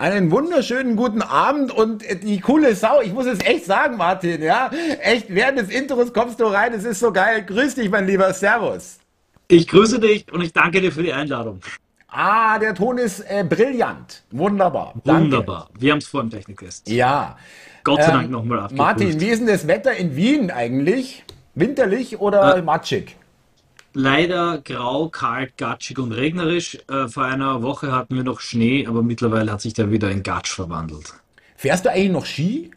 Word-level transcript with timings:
Einen 0.00 0.30
wunderschönen 0.30 0.96
guten 0.96 1.20
Abend 1.20 1.70
und 1.70 2.02
die 2.22 2.40
coole 2.40 2.74
Sau, 2.74 3.02
ich 3.02 3.12
muss 3.12 3.26
es 3.26 3.38
echt 3.40 3.66
sagen, 3.66 3.98
Martin, 3.98 4.40
ja, 4.40 4.70
echt, 5.02 5.26
während 5.28 5.58
des 5.58 5.68
Intros 5.68 6.14
kommst 6.14 6.40
du 6.40 6.46
rein, 6.46 6.72
es 6.72 6.84
ist 6.84 7.00
so 7.00 7.12
geil. 7.12 7.44
Grüß 7.44 7.74
dich, 7.74 7.90
mein 7.90 8.06
lieber 8.06 8.32
Servus. 8.32 8.98
Ich 9.48 9.68
grüße 9.68 10.00
dich 10.00 10.24
und 10.32 10.40
ich 10.40 10.54
danke 10.54 10.80
dir 10.80 10.90
für 10.90 11.02
die 11.02 11.12
Einladung. 11.12 11.60
Ah, 12.08 12.58
der 12.58 12.74
Ton 12.74 12.96
ist 12.96 13.20
äh, 13.28 13.44
brillant. 13.46 14.22
Wunderbar. 14.30 14.94
Danke. 15.04 15.24
Wunderbar. 15.24 15.68
Wir 15.78 15.92
haben 15.92 15.98
es 15.98 16.06
vor 16.06 16.22
dem 16.22 16.30
Techniktest. 16.30 16.88
Ja. 16.88 17.36
Gott 17.84 18.02
sei 18.02 18.08
ähm, 18.08 18.14
Dank 18.14 18.30
nochmal 18.30 18.60
abgeprüft. 18.60 18.78
Martin, 18.78 19.20
wie 19.20 19.28
ist 19.28 19.40
denn 19.40 19.48
das 19.48 19.66
Wetter 19.66 19.94
in 19.94 20.16
Wien 20.16 20.50
eigentlich? 20.50 21.24
Winterlich 21.54 22.18
oder 22.18 22.56
äh, 22.56 22.62
matschig? 22.62 23.16
Leider 23.94 24.58
grau, 24.58 25.08
kalt, 25.08 25.56
gatschig 25.56 25.98
und 25.98 26.12
regnerisch. 26.12 26.78
Äh, 26.88 27.08
vor 27.08 27.24
einer 27.24 27.62
Woche 27.62 27.92
hatten 27.92 28.16
wir 28.16 28.24
noch 28.24 28.40
Schnee, 28.40 28.86
aber 28.86 29.02
mittlerweile 29.02 29.52
hat 29.52 29.60
sich 29.60 29.74
der 29.74 29.90
wieder 29.90 30.10
in 30.10 30.22
Gatsch 30.22 30.52
verwandelt. 30.52 31.14
Fährst 31.56 31.84
du 31.84 31.90
eigentlich 31.90 32.10
noch 32.10 32.26
Ski? 32.26 32.70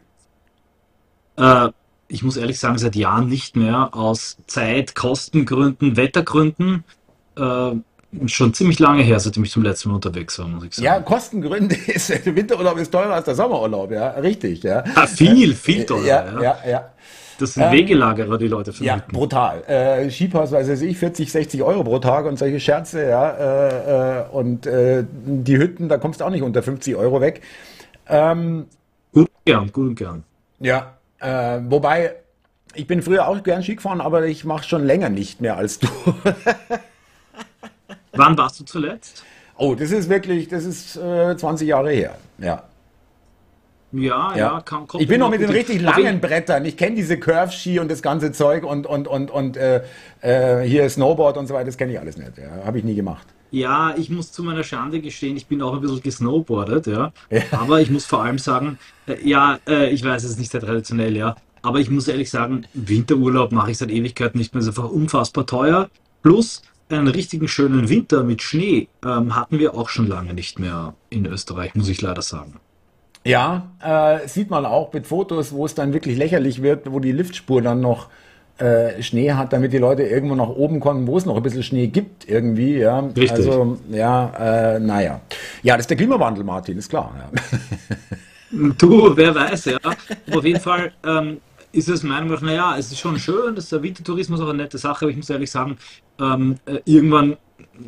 Äh, 1.36 1.68
ich 2.08 2.22
muss 2.22 2.36
ehrlich 2.36 2.58
sagen, 2.58 2.78
seit 2.78 2.96
Jahren 2.96 3.28
nicht 3.28 3.56
mehr. 3.56 3.94
Aus 3.94 4.36
Zeit, 4.46 4.94
Kostengründen, 4.94 5.96
Wettergründen. 5.96 6.84
Äh, 7.36 7.72
schon 8.26 8.54
ziemlich 8.54 8.78
lange 8.78 9.02
her, 9.02 9.18
seitdem 9.18 9.44
ich 9.44 9.50
zum 9.50 9.62
letzten 9.62 9.88
Mal 9.88 9.96
unterwegs 9.96 10.38
war, 10.38 10.46
muss 10.46 10.64
ich 10.64 10.74
sagen. 10.74 10.84
Ja, 10.84 11.00
Kostengründe 11.00 11.74
ist, 11.86 12.10
der 12.10 12.36
Winterurlaub 12.36 12.78
ist 12.78 12.92
teurer 12.92 13.14
als 13.14 13.24
der 13.24 13.34
Sommerurlaub, 13.34 13.90
ja, 13.90 14.10
richtig, 14.10 14.62
ja. 14.62 14.84
Ah, 14.94 15.06
viel, 15.06 15.54
viel 15.54 15.84
teurer, 15.84 16.04
ja. 16.04 16.32
Ja, 16.34 16.42
ja, 16.42 16.58
ja. 16.68 16.92
Das 17.38 17.54
sind 17.54 17.64
ähm, 17.64 17.72
Wegelagerer, 17.72 18.38
die 18.38 18.48
Leute 18.48 18.72
vermieten. 18.72 19.02
Ja, 19.06 19.12
brutal. 19.12 19.62
Äh, 19.66 20.10
Skipass, 20.10 20.52
weiß 20.52 20.80
ich, 20.82 20.98
40, 20.98 21.30
60 21.30 21.62
Euro 21.62 21.84
pro 21.84 21.98
Tag 21.98 22.26
und 22.26 22.38
solche 22.38 22.60
Scherze, 22.60 23.08
ja. 23.08 23.30
Äh, 23.30 24.20
äh, 24.20 24.24
und 24.30 24.66
äh, 24.66 25.04
die 25.10 25.58
Hütten, 25.58 25.88
da 25.88 25.98
kommst 25.98 26.20
du 26.20 26.24
auch 26.24 26.30
nicht 26.30 26.42
unter 26.42 26.62
50 26.62 26.96
Euro 26.96 27.20
weg. 27.20 27.42
Ähm, 28.08 28.66
gut 29.12 29.30
gern, 29.44 29.72
gut 29.72 29.96
gern. 29.96 30.24
Ja, 30.60 30.94
äh, 31.20 31.60
wobei, 31.68 32.14
ich 32.74 32.86
bin 32.86 33.02
früher 33.02 33.28
auch 33.28 33.42
gern 33.42 33.62
Ski 33.62 33.76
gefahren, 33.76 34.00
aber 34.00 34.26
ich 34.26 34.44
mache 34.44 34.64
schon 34.64 34.84
länger 34.84 35.08
nicht 35.08 35.40
mehr 35.40 35.56
als 35.56 35.78
du. 35.78 35.88
Wann 38.12 38.38
warst 38.38 38.60
du 38.60 38.64
zuletzt? 38.64 39.24
Oh, 39.56 39.74
das 39.74 39.90
ist 39.90 40.08
wirklich, 40.08 40.48
das 40.48 40.64
ist 40.64 40.92
20 40.92 41.66
äh, 41.66 41.70
Jahre 41.70 41.90
her, 41.90 42.16
ja. 42.38 42.64
Ja, 43.94 44.32
ja, 44.32 44.36
ja 44.36 44.60
kann, 44.60 44.86
Ich 44.98 45.06
bin 45.06 45.20
noch 45.20 45.30
mit 45.30 45.40
den 45.40 45.50
richtig 45.50 45.80
langen 45.80 46.20
Brettern. 46.20 46.64
Ich 46.64 46.76
kenne 46.76 46.96
diese 46.96 47.18
Curve-Ski 47.18 47.78
und 47.78 47.90
das 47.90 48.02
ganze 48.02 48.32
Zeug 48.32 48.64
und, 48.64 48.86
und, 48.86 49.06
und, 49.06 49.30
und 49.30 49.56
äh, 49.56 49.82
äh, 50.20 50.66
hier 50.66 50.88
Snowboard 50.88 51.36
und 51.36 51.46
so 51.46 51.54
weiter, 51.54 51.66
das 51.66 51.76
kenne 51.76 51.92
ich 51.92 52.00
alles 52.00 52.16
nicht. 52.16 52.36
Ja. 52.38 52.64
Habe 52.64 52.78
ich 52.78 52.84
nie 52.84 52.94
gemacht. 52.94 53.26
Ja, 53.50 53.94
ich 53.96 54.10
muss 54.10 54.32
zu 54.32 54.42
meiner 54.42 54.64
Schande 54.64 55.00
gestehen, 55.00 55.36
ich 55.36 55.46
bin 55.46 55.62
auch 55.62 55.74
ein 55.74 55.80
bisschen 55.80 56.02
gesnowboardet, 56.02 56.88
ja. 56.88 57.12
ja. 57.30 57.42
Aber 57.52 57.80
ich 57.80 57.88
muss 57.88 58.04
vor 58.04 58.24
allem 58.24 58.38
sagen, 58.38 58.78
äh, 59.06 59.16
ja, 59.22 59.58
äh, 59.68 59.90
ich 59.90 60.04
weiß, 60.04 60.24
es 60.24 60.32
ist 60.32 60.38
nicht 60.40 60.50
sehr 60.50 60.60
traditionell, 60.60 61.16
ja. 61.16 61.36
Aber 61.62 61.78
ich 61.78 61.88
muss 61.88 62.08
ehrlich 62.08 62.30
sagen, 62.30 62.66
Winterurlaub 62.74 63.52
mache 63.52 63.70
ich 63.70 63.78
seit 63.78 63.90
Ewigkeiten 63.90 64.38
nicht 64.38 64.54
mehr. 64.54 64.60
Es 64.60 64.66
ist 64.66 64.76
einfach 64.76 64.90
unfassbar 64.90 65.46
teuer. 65.46 65.88
Plus 66.22 66.62
einen 66.88 67.08
richtigen 67.08 67.48
schönen 67.48 67.88
Winter 67.88 68.24
mit 68.24 68.42
Schnee 68.42 68.88
ähm, 69.04 69.34
hatten 69.34 69.58
wir 69.58 69.74
auch 69.74 69.88
schon 69.88 70.06
lange 70.06 70.34
nicht 70.34 70.58
mehr 70.58 70.94
in 71.08 71.24
Österreich, 71.24 71.74
muss 71.74 71.88
ich 71.88 72.02
leider 72.02 72.22
sagen. 72.22 72.60
Ja, 73.24 73.70
äh, 73.82 74.28
sieht 74.28 74.50
man 74.50 74.66
auch 74.66 74.92
mit 74.92 75.06
Fotos, 75.06 75.52
wo 75.52 75.64
es 75.64 75.74
dann 75.74 75.92
wirklich 75.92 76.18
lächerlich 76.18 76.62
wird, 76.62 76.92
wo 76.92 77.00
die 77.00 77.12
Liftspur 77.12 77.62
dann 77.62 77.80
noch 77.80 78.08
äh, 78.58 79.02
Schnee 79.02 79.32
hat, 79.32 79.52
damit 79.52 79.72
die 79.72 79.78
Leute 79.78 80.02
irgendwo 80.02 80.34
nach 80.34 80.48
oben 80.48 80.78
kommen, 80.78 81.06
wo 81.06 81.16
es 81.16 81.24
noch 81.24 81.36
ein 81.36 81.42
bisschen 81.42 81.62
Schnee 81.62 81.86
gibt 81.86 82.28
irgendwie. 82.28 82.78
Ja, 82.78 83.00
Richtig. 83.00 83.32
Also 83.32 83.78
ja, 83.90 84.74
äh, 84.74 84.78
naja, 84.78 85.20
ja, 85.62 85.74
das 85.74 85.84
ist 85.84 85.90
der 85.90 85.96
Klimawandel, 85.96 86.44
Martin, 86.44 86.78
ist 86.78 86.88
klar. 86.88 87.14
Ja. 87.18 87.58
du, 88.78 89.16
wer 89.16 89.34
weiß, 89.34 89.64
ja. 89.66 89.78
Aber 89.82 89.96
auf 90.38 90.44
jeden 90.44 90.60
Fall 90.60 90.92
ähm, 91.04 91.38
ist 91.72 91.88
es 91.88 92.02
meiner 92.02 92.20
Meinung 92.20 92.34
nach, 92.34 92.42
naja, 92.42 92.76
es 92.78 92.92
ist 92.92 93.00
schon 93.00 93.18
schön, 93.18 93.56
dass 93.56 93.70
der 93.70 93.82
Wintertourismus 93.82 94.40
auch 94.40 94.48
eine 94.48 94.62
nette 94.62 94.78
Sache, 94.78 95.06
aber 95.06 95.10
ich 95.10 95.16
muss 95.16 95.30
ehrlich 95.30 95.50
sagen, 95.50 95.76
ähm, 96.20 96.56
äh, 96.66 96.78
irgendwann 96.84 97.36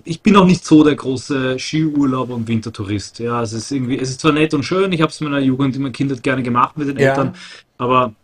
ich 0.05 0.21
bin 0.21 0.37
auch 0.37 0.47
nicht 0.47 0.65
so 0.65 0.85
der 0.85 0.95
große 0.95 1.59
Skiurlaub 1.59 2.31
und 2.31 2.49
Wintertourist. 2.49 3.19
Ja, 3.19 3.43
es 3.43 3.53
ist 3.53 3.71
irgendwie, 3.71 3.99
es 3.99 4.11
ist 4.11 4.21
zwar 4.21 4.33
nett 4.33 4.55
und 4.55 4.65
schön, 4.65 4.93
ich 4.93 5.01
habe 5.01 5.11
es 5.11 5.21
in 5.21 5.29
meiner 5.29 5.45
Jugend, 5.45 5.77
in 5.77 5.83
meiner 5.83 5.93
Kindheit 5.93 6.23
gerne 6.23 6.43
gemacht 6.43 6.77
mit 6.77 6.89
den 6.89 6.99
ja. 6.99 7.11
Eltern, 7.11 7.35
aber 7.79 8.15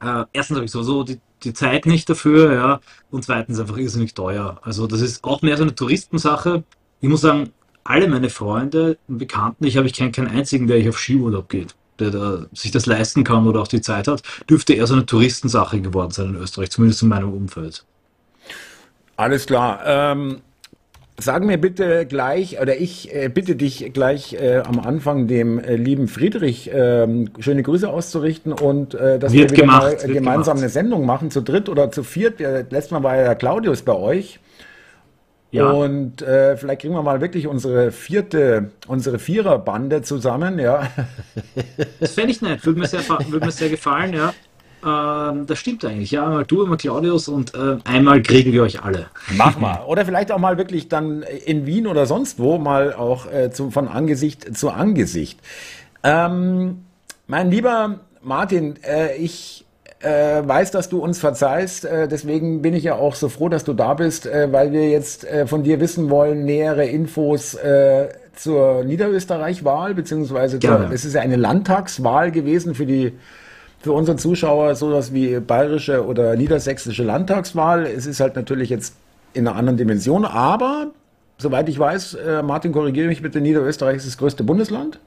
äh, 0.00 0.24
erstens 0.32 0.56
habe 0.56 0.64
ich 0.64 0.70
sowieso 0.70 1.04
die, 1.04 1.20
die 1.44 1.52
Zeit 1.52 1.86
nicht 1.86 2.08
dafür, 2.08 2.52
ja, 2.52 2.80
und 3.10 3.24
zweitens 3.24 3.60
einfach 3.60 3.76
irrsinnig 3.76 4.14
teuer. 4.14 4.60
Also 4.62 4.86
das 4.86 5.00
ist 5.00 5.24
auch 5.24 5.42
mehr 5.42 5.56
so 5.56 5.62
eine 5.62 5.74
Touristensache. 5.74 6.64
Ich 7.00 7.08
muss 7.08 7.20
sagen, 7.20 7.50
alle 7.84 8.08
meine 8.08 8.30
Freunde 8.30 8.98
und 9.08 9.18
Bekannten, 9.18 9.64
ich 9.64 9.76
habe 9.76 9.86
ich 9.86 9.94
kenne 9.94 10.12
keinen 10.12 10.28
einzigen, 10.28 10.66
der 10.66 10.78
ich 10.78 10.88
auf 10.88 10.98
Skiurlaub 10.98 11.48
geht, 11.48 11.74
der 11.98 12.10
da 12.10 12.46
sich 12.52 12.70
das 12.70 12.86
leisten 12.86 13.24
kann 13.24 13.46
oder 13.46 13.60
auch 13.60 13.68
die 13.68 13.80
Zeit 13.80 14.08
hat, 14.08 14.22
dürfte 14.48 14.74
eher 14.74 14.86
so 14.86 14.94
eine 14.94 15.06
Touristensache 15.06 15.80
geworden 15.80 16.10
sein 16.10 16.30
in 16.30 16.36
Österreich, 16.36 16.70
zumindest 16.70 17.02
in 17.02 17.08
meinem 17.08 17.32
Umfeld. 17.32 17.84
Alles 19.16 19.46
klar. 19.46 19.80
Ähm, 19.84 20.42
Sag 21.20 21.44
mir 21.44 21.58
bitte 21.58 22.06
gleich, 22.06 22.60
oder 22.60 22.76
ich 22.76 23.12
äh, 23.12 23.28
bitte 23.28 23.56
dich 23.56 23.92
gleich 23.92 24.34
äh, 24.34 24.58
am 24.58 24.78
Anfang 24.78 25.26
dem 25.26 25.58
äh, 25.58 25.74
lieben 25.74 26.06
Friedrich 26.06 26.70
ähm, 26.72 27.30
schöne 27.40 27.64
Grüße 27.64 27.88
auszurichten 27.90 28.52
und 28.52 28.94
äh, 28.94 29.18
dass 29.18 29.32
wird 29.32 29.50
wir 29.50 29.56
wieder 29.56 29.62
gemacht, 29.62 29.98
gemeinsam 30.02 30.24
gemacht. 30.24 30.58
eine 30.58 30.68
Sendung 30.68 31.04
machen, 31.06 31.32
zu 31.32 31.40
dritt 31.40 31.68
oder 31.68 31.90
zu 31.90 32.04
viert. 32.04 32.38
Ja, 32.38 32.58
letztes 32.58 32.92
Mal 32.92 33.02
war 33.02 33.16
ja 33.16 33.24
der 33.24 33.34
Claudius 33.34 33.82
bei 33.82 33.94
euch. 33.94 34.38
Ja. 35.50 35.70
Und 35.70 36.22
äh, 36.22 36.56
vielleicht 36.56 36.82
kriegen 36.82 36.94
wir 36.94 37.02
mal 37.02 37.20
wirklich 37.20 37.48
unsere 37.48 37.90
vierte, 37.90 38.70
unsere 38.86 39.18
Viererbande 39.18 40.02
zusammen, 40.02 40.58
ja. 40.58 40.88
Das 41.98 42.12
fände 42.12 42.30
ich 42.30 42.42
nett, 42.42 42.64
würde 42.64 42.80
mir, 42.80 42.86
sehr, 42.86 43.00
würde 43.28 43.46
mir 43.46 43.52
sehr 43.52 43.70
gefallen, 43.70 44.12
ja. 44.12 44.34
Ähm, 44.84 45.46
das 45.46 45.58
stimmt 45.58 45.84
eigentlich. 45.84 46.10
Ja, 46.10 46.24
einmal 46.24 46.44
du, 46.44 46.62
einmal 46.62 46.78
Claudius 46.78 47.28
und 47.28 47.54
äh, 47.54 47.78
einmal 47.84 48.22
kriegen 48.22 48.52
wir 48.52 48.62
euch 48.62 48.82
alle. 48.82 49.06
Mach 49.36 49.58
mal. 49.58 49.84
Oder 49.86 50.04
vielleicht 50.04 50.30
auch 50.30 50.38
mal 50.38 50.56
wirklich 50.56 50.88
dann 50.88 51.22
in 51.22 51.66
Wien 51.66 51.86
oder 51.86 52.06
sonst 52.06 52.38
wo 52.38 52.58
mal 52.58 52.92
auch 52.92 53.30
äh, 53.30 53.50
zu, 53.50 53.70
von 53.70 53.88
Angesicht 53.88 54.56
zu 54.56 54.70
Angesicht. 54.70 55.40
Ähm, 56.02 56.84
mein 57.26 57.50
lieber 57.50 58.00
Martin, 58.22 58.76
äh, 58.82 59.16
ich 59.16 59.64
äh, 60.00 60.42
weiß, 60.46 60.70
dass 60.70 60.88
du 60.88 60.98
uns 60.98 61.18
verzeihst. 61.18 61.84
Äh, 61.84 62.08
deswegen 62.08 62.62
bin 62.62 62.74
ich 62.74 62.84
ja 62.84 62.94
auch 62.94 63.14
so 63.14 63.28
froh, 63.28 63.48
dass 63.48 63.64
du 63.64 63.72
da 63.72 63.94
bist, 63.94 64.26
äh, 64.26 64.52
weil 64.52 64.72
wir 64.72 64.88
jetzt 64.88 65.24
äh, 65.24 65.46
von 65.46 65.64
dir 65.64 65.80
wissen 65.80 66.08
wollen, 66.08 66.44
nähere 66.44 66.86
Infos 66.86 67.54
äh, 67.54 68.08
zur 68.34 68.84
Niederösterreich-Wahl, 68.84 69.94
beziehungsweise 69.94 70.60
zur, 70.60 70.92
es 70.92 71.04
ist 71.04 71.14
ja 71.14 71.20
eine 71.20 71.36
Landtagswahl 71.36 72.30
gewesen 72.30 72.76
für 72.76 72.86
die 72.86 73.12
für 73.80 73.92
unsere 73.92 74.16
Zuschauer 74.16 74.74
sowas 74.74 75.12
wie 75.12 75.38
bayerische 75.40 76.04
oder 76.04 76.36
niedersächsische 76.36 77.04
Landtagswahl. 77.04 77.86
Es 77.86 78.06
ist 78.06 78.20
halt 78.20 78.36
natürlich 78.36 78.70
jetzt 78.70 78.94
in 79.34 79.46
einer 79.46 79.56
anderen 79.56 79.76
Dimension, 79.76 80.24
aber 80.24 80.90
soweit 81.38 81.68
ich 81.68 81.78
weiß, 81.78 82.14
äh, 82.14 82.42
Martin, 82.42 82.72
korrigiere 82.72 83.08
mich 83.08 83.22
bitte, 83.22 83.40
Niederösterreich 83.40 83.96
ist 83.96 84.06
das 84.06 84.18
größte 84.18 84.42
Bundesland. 84.42 84.98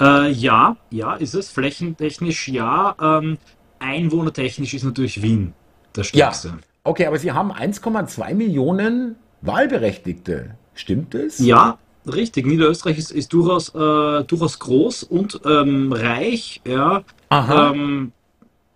Äh, 0.00 0.30
ja, 0.30 0.76
ja, 0.90 1.14
ist 1.14 1.34
es. 1.34 1.50
Flächentechnisch 1.50 2.48
ja. 2.48 2.94
Ähm, 3.00 3.38
einwohnertechnisch 3.78 4.74
ist 4.74 4.84
natürlich 4.84 5.22
Wien 5.22 5.52
das 5.92 6.08
stärkste. 6.08 6.48
Ja. 6.48 6.54
Okay, 6.82 7.06
aber 7.06 7.18
Sie 7.18 7.32
haben 7.32 7.52
1,2 7.52 8.34
Millionen 8.34 9.16
Wahlberechtigte. 9.42 10.56
Stimmt 10.74 11.14
es? 11.14 11.38
Ja, 11.38 11.78
richtig. 12.06 12.46
Niederösterreich 12.46 12.98
ist, 12.98 13.10
ist 13.10 13.32
durchaus, 13.32 13.74
äh, 13.74 14.24
durchaus 14.24 14.58
groß 14.58 15.04
und 15.04 15.40
ähm, 15.44 15.92
reich. 15.92 16.60
Ja. 16.66 17.04
Ähm, 17.30 18.12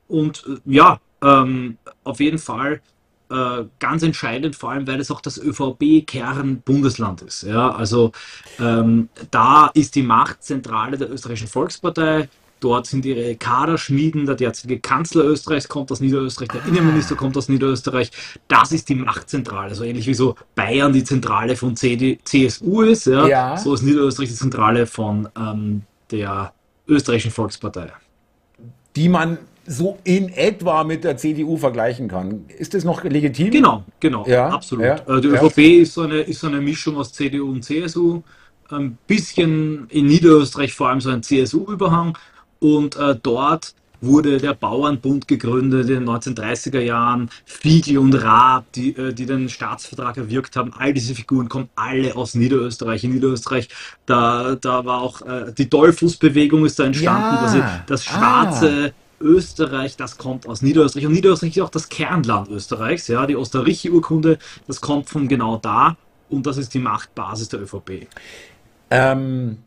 und 0.08 0.44
äh, 0.46 0.72
ja, 0.72 1.00
ähm, 1.22 1.78
auf 2.04 2.20
jeden 2.20 2.38
Fall 2.38 2.80
äh, 3.30 3.64
ganz 3.78 4.02
entscheidend, 4.02 4.56
vor 4.56 4.70
allem 4.70 4.86
weil 4.86 5.00
es 5.00 5.10
auch 5.10 5.20
das 5.20 5.38
ÖVP-Kern-Bundesland 5.38 7.22
ist. 7.22 7.42
Ja? 7.42 7.70
Also 7.70 8.12
ähm, 8.58 9.08
da 9.30 9.70
ist 9.74 9.94
die 9.94 10.02
Machtzentrale 10.02 10.96
der 10.96 11.10
österreichischen 11.10 11.48
Volkspartei. 11.48 12.28
Dort 12.60 12.86
sind 12.86 13.04
ihre 13.04 13.36
Kaderschmieden, 13.36 14.26
der 14.26 14.34
derzeitige 14.34 14.80
Kanzler 14.80 15.24
Österreichs 15.24 15.68
kommt 15.68 15.92
aus 15.92 16.00
Niederösterreich, 16.00 16.48
der 16.48 16.66
Innenminister 16.66 17.14
kommt 17.14 17.36
aus 17.36 17.48
Niederösterreich. 17.48 18.10
Das 18.48 18.72
ist 18.72 18.88
die 18.88 18.94
Machtzentrale. 18.94 19.74
So 19.74 19.84
ähnlich 19.84 20.06
wie 20.06 20.14
so 20.14 20.34
Bayern 20.54 20.92
die 20.92 21.04
Zentrale 21.04 21.56
von 21.56 21.76
CD, 21.76 22.18
CSU 22.24 22.82
ist. 22.82 23.06
Ja? 23.06 23.26
ja? 23.26 23.56
So 23.56 23.74
ist 23.74 23.82
Niederösterreich 23.82 24.28
die 24.28 24.34
Zentrale 24.34 24.86
von 24.86 25.28
ähm, 25.36 25.82
der 26.10 26.52
österreichischen 26.86 27.30
Volkspartei 27.30 27.92
die 28.98 29.08
man 29.08 29.38
so 29.66 29.98
in 30.02 30.30
etwa 30.30 30.82
mit 30.82 31.04
der 31.04 31.16
CDU 31.16 31.56
vergleichen 31.56 32.08
kann. 32.08 32.46
Ist 32.58 32.74
das 32.74 32.84
noch 32.84 33.04
legitim? 33.04 33.50
Genau, 33.50 33.84
genau, 34.00 34.26
ja, 34.26 34.48
absolut. 34.48 34.84
Ja, 34.84 34.94
äh, 35.06 35.20
die 35.20 35.28
ja. 35.28 35.42
ÖVP 35.42 35.58
ist 35.82 35.94
so, 35.94 36.02
eine, 36.02 36.20
ist 36.20 36.40
so 36.40 36.48
eine 36.48 36.60
Mischung 36.60 36.96
aus 36.96 37.12
CDU 37.12 37.50
und 37.50 37.62
CSU, 37.62 38.22
ein 38.70 38.98
bisschen 39.06 39.86
in 39.90 40.06
Niederösterreich 40.06 40.72
vor 40.72 40.88
allem 40.88 41.00
so 41.00 41.10
ein 41.10 41.22
CSU-Überhang 41.22 42.18
und 42.60 42.96
äh, 42.96 43.16
dort 43.22 43.74
wurde 44.00 44.38
der 44.38 44.54
Bauernbund 44.54 45.26
gegründet 45.26 45.88
in 45.88 46.04
den 46.04 46.08
1930er 46.08 46.80
Jahren, 46.80 47.30
Fiegel 47.44 47.98
und 47.98 48.14
Raab, 48.14 48.70
die, 48.72 48.96
äh, 48.96 49.12
die 49.12 49.26
den 49.26 49.48
Staatsvertrag 49.48 50.16
erwirkt 50.16 50.56
haben, 50.56 50.72
all 50.76 50.92
diese 50.92 51.14
Figuren 51.14 51.48
kommen 51.48 51.68
alle 51.74 52.14
aus 52.14 52.34
Niederösterreich. 52.34 53.04
In 53.04 53.14
Niederösterreich, 53.14 53.68
da, 54.06 54.54
da 54.54 54.84
war 54.84 55.00
auch 55.00 55.22
äh, 55.22 55.52
die 55.56 55.68
Dollfußbewegung 55.68 56.64
ist 56.64 56.78
da 56.78 56.84
entstanden, 56.84 57.36
ja. 57.36 57.40
also 57.40 57.62
das 57.86 58.04
schwarze 58.04 58.92
ah. 58.92 59.20
Österreich, 59.20 59.96
das 59.96 60.16
kommt 60.16 60.46
aus 60.46 60.62
Niederösterreich. 60.62 61.06
Und 61.06 61.14
Niederösterreich 61.14 61.56
ist 61.56 61.62
auch 61.62 61.70
das 61.70 61.88
Kernland 61.88 62.48
Österreichs, 62.48 63.08
ja, 63.08 63.26
die 63.26 63.36
Osterreichi-Urkunde, 63.36 64.38
das 64.66 64.80
kommt 64.80 65.08
von 65.08 65.26
genau 65.26 65.56
da 65.56 65.96
und 66.28 66.46
das 66.46 66.56
ist 66.56 66.72
die 66.74 66.78
Machtbasis 66.78 67.48
der 67.48 67.62
ÖVP. 67.62 68.06
Ähm, 68.90 69.58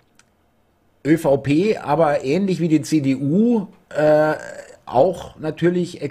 ÖVP, 1.05 1.77
aber 1.83 2.23
ähnlich 2.23 2.59
wie 2.59 2.67
die 2.67 2.81
CDU, 2.81 3.67
äh, 3.89 4.33
auch 4.85 5.37
natürlich 5.39 6.01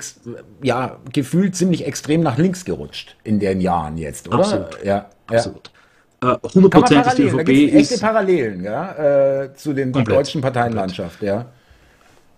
ja, 0.62 0.98
gefühlt 1.12 1.54
ziemlich 1.54 1.86
extrem 1.86 2.22
nach 2.22 2.38
links 2.38 2.64
gerutscht 2.64 3.16
in 3.24 3.38
den 3.38 3.60
Jahren 3.60 3.98
jetzt, 3.98 4.28
oder? 4.28 4.38
Absolut. 4.38 4.84
Ja, 4.84 5.10
absolut. 5.26 5.70
Ja. 6.22 6.32
Äh, 6.32 6.36
100% 6.36 7.16
die 7.16 7.22
ÖVP 7.22 7.48
ist 7.48 7.92
echte 7.92 8.00
Parallelen 8.00 8.64
ja, 8.64 9.42
äh, 9.42 9.54
zu 9.54 9.72
den 9.72 9.92
komplett, 9.92 10.18
deutschen 10.18 10.40
Parteienlandschaft, 10.40 11.20
komplett. 11.20 11.36
ja 11.36 11.46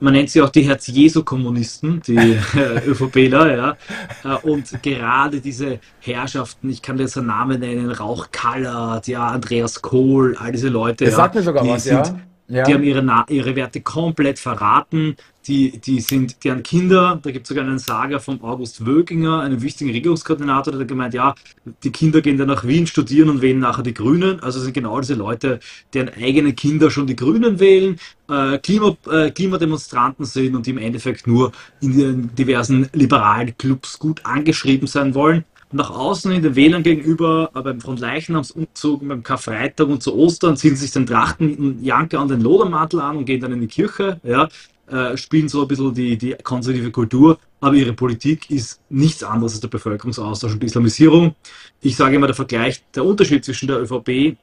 man 0.02 0.14
nennt 0.14 0.31
sie 0.31 0.43
auch 0.43 0.50
die 0.50 0.62
Herz-Jesu-Kommunisten, 0.62 2.02
die 2.06 2.16
äh, 2.16 2.87
ÖVPler, 2.87 3.56
ja. 3.56 3.76
Äh, 4.25 4.46
und 4.46 4.82
gerade 4.82 5.40
diese 5.40 5.78
Herrschaften, 6.00 6.69
ich 6.70 6.82
kann 6.82 6.98
jetzt 6.98 7.16
einen 7.16 7.28
Namen 7.28 7.60
nennen, 7.60 7.90
Rauch 7.90 8.28
Kallert, 8.32 9.06
ja, 9.06 9.28
Andreas 9.28 9.81
Kohl, 9.81 10.37
all 10.38 10.52
diese 10.52 10.69
Leute. 10.69 11.05
Das 11.05 11.12
ja, 11.12 11.16
sagt 11.19 11.37
mir 11.37 11.43
sogar 11.43 11.66
was, 11.66 11.84
sind, 11.84 12.06
ja. 12.06 12.16
Ja. 12.52 12.64
Die 12.64 12.75
haben 12.75 12.82
ihre, 12.82 13.25
ihre 13.31 13.56
Werte 13.56 13.81
komplett 13.81 14.38
verraten. 14.38 15.16
Die, 15.46 15.78
die 15.78 16.00
sind 16.00 16.44
deren 16.44 16.62
Kinder, 16.62 17.19
da 17.20 17.31
gibt 17.31 17.46
es 17.46 17.49
sogar 17.49 17.64
einen 17.64 17.78
Saga 17.78 18.19
von 18.19 18.43
August 18.43 18.84
Wöginger, 18.84 19.40
einem 19.40 19.62
wichtigen 19.62 19.90
Regierungskoordinator, 19.90 20.75
der 20.75 20.84
gemeint, 20.84 21.14
ja, 21.14 21.34
die 21.82 21.90
Kinder 21.90 22.20
gehen 22.20 22.37
dann 22.37 22.49
nach 22.49 22.64
Wien 22.64 22.87
studieren 22.87 23.31
und 23.31 23.40
wählen 23.40 23.58
nachher 23.58 23.82
die 23.82 23.94
Grünen. 23.94 24.38
Also 24.40 24.60
sind 24.60 24.75
genau 24.75 25.00
diese 25.00 25.14
Leute, 25.14 25.60
deren 25.94 26.10
eigene 26.10 26.52
Kinder 26.52 26.90
schon 26.90 27.06
die 27.06 27.16
Grünen 27.16 27.58
wählen, 27.58 27.99
äh, 28.28 28.58
Klima, 28.58 28.96
äh, 29.10 29.31
Klimademonstranten 29.31 30.26
sind 30.26 30.55
und 30.55 30.66
die 30.66 30.70
im 30.72 30.78
Endeffekt 30.78 31.26
nur 31.26 31.52
in 31.81 31.96
den 31.96 32.34
diversen 32.34 32.90
liberalen 32.93 33.56
Clubs 33.56 33.98
gut 33.98 34.25
angeschrieben 34.26 34.87
sein 34.87 35.14
wollen 35.14 35.46
nach 35.72 35.90
außen 35.90 36.32
in 36.32 36.42
den 36.42 36.56
Wählern 36.56 36.82
gegenüber, 36.82 37.50
beim 37.52 37.80
Frontleichnamsumzug, 37.80 39.06
beim 39.06 39.22
Karfreitag 39.22 39.88
und 39.88 40.02
zu 40.02 40.14
Ostern 40.14 40.56
ziehen 40.56 40.76
sich 40.76 40.90
den 40.90 41.06
Drachten 41.06 41.82
Janke 41.82 42.19
an 42.19 42.28
den 42.28 42.40
Lodermantel 42.40 43.00
an 43.00 43.16
und 43.16 43.24
gehen 43.24 43.40
dann 43.40 43.52
in 43.52 43.60
die 43.60 43.66
Kirche, 43.66 44.20
ja, 44.22 44.48
äh, 44.88 45.16
spielen 45.16 45.48
so 45.48 45.62
ein 45.62 45.69
bisschen 45.69 45.94
die, 45.94 46.19
die 46.19 46.36
konservative 46.42 46.90
Kultur, 46.90 47.38
aber 47.60 47.74
ihre 47.74 47.92
Politik 47.92 48.50
ist 48.50 48.80
nichts 48.90 49.22
anderes 49.22 49.52
als 49.52 49.60
der 49.60 49.69
Bevölkerungsaustausch 49.69 50.52
und 50.52 50.62
die 50.62 50.66
Islamisierung. 50.66 51.34
Ich 51.80 51.96
sage 51.96 52.16
immer, 52.16 52.26
der 52.26 52.36
Vergleich, 52.36 52.82
der 52.94 53.04
Unterschied 53.04 53.44
zwischen 53.44 53.69
der 53.69 53.80
ÖVP 53.80 54.36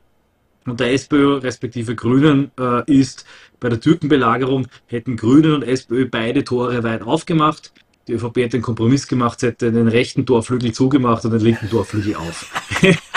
und 0.65 0.79
der 0.79 0.93
SPÖ 0.93 1.37
respektive 1.37 1.95
Grünen 1.95 2.51
äh, 2.59 2.91
ist, 2.91 3.25
bei 3.59 3.69
der 3.69 3.79
Türkenbelagerung 3.79 4.67
hätten 4.87 5.17
Grünen 5.17 5.53
und 5.53 5.63
SPÖ 5.63 6.07
beide 6.09 6.43
Tore 6.43 6.83
weit 6.83 7.01
aufgemacht 7.01 7.73
die 8.07 8.13
ÖVP 8.13 8.37
hätte 8.37 8.57
einen 8.57 8.63
Kompromiss 8.63 9.07
gemacht, 9.07 9.41
hätte 9.41 9.71
den 9.71 9.87
rechten 9.87 10.25
Torflügel 10.25 10.71
zugemacht 10.71 11.25
und 11.25 11.31
den 11.31 11.41
linken 11.41 11.69
Torflügel 11.69 12.15
auf. 12.15 12.51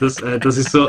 Das, 0.00 0.20
äh, 0.22 0.40
das 0.40 0.56
ist 0.56 0.72
so, 0.72 0.88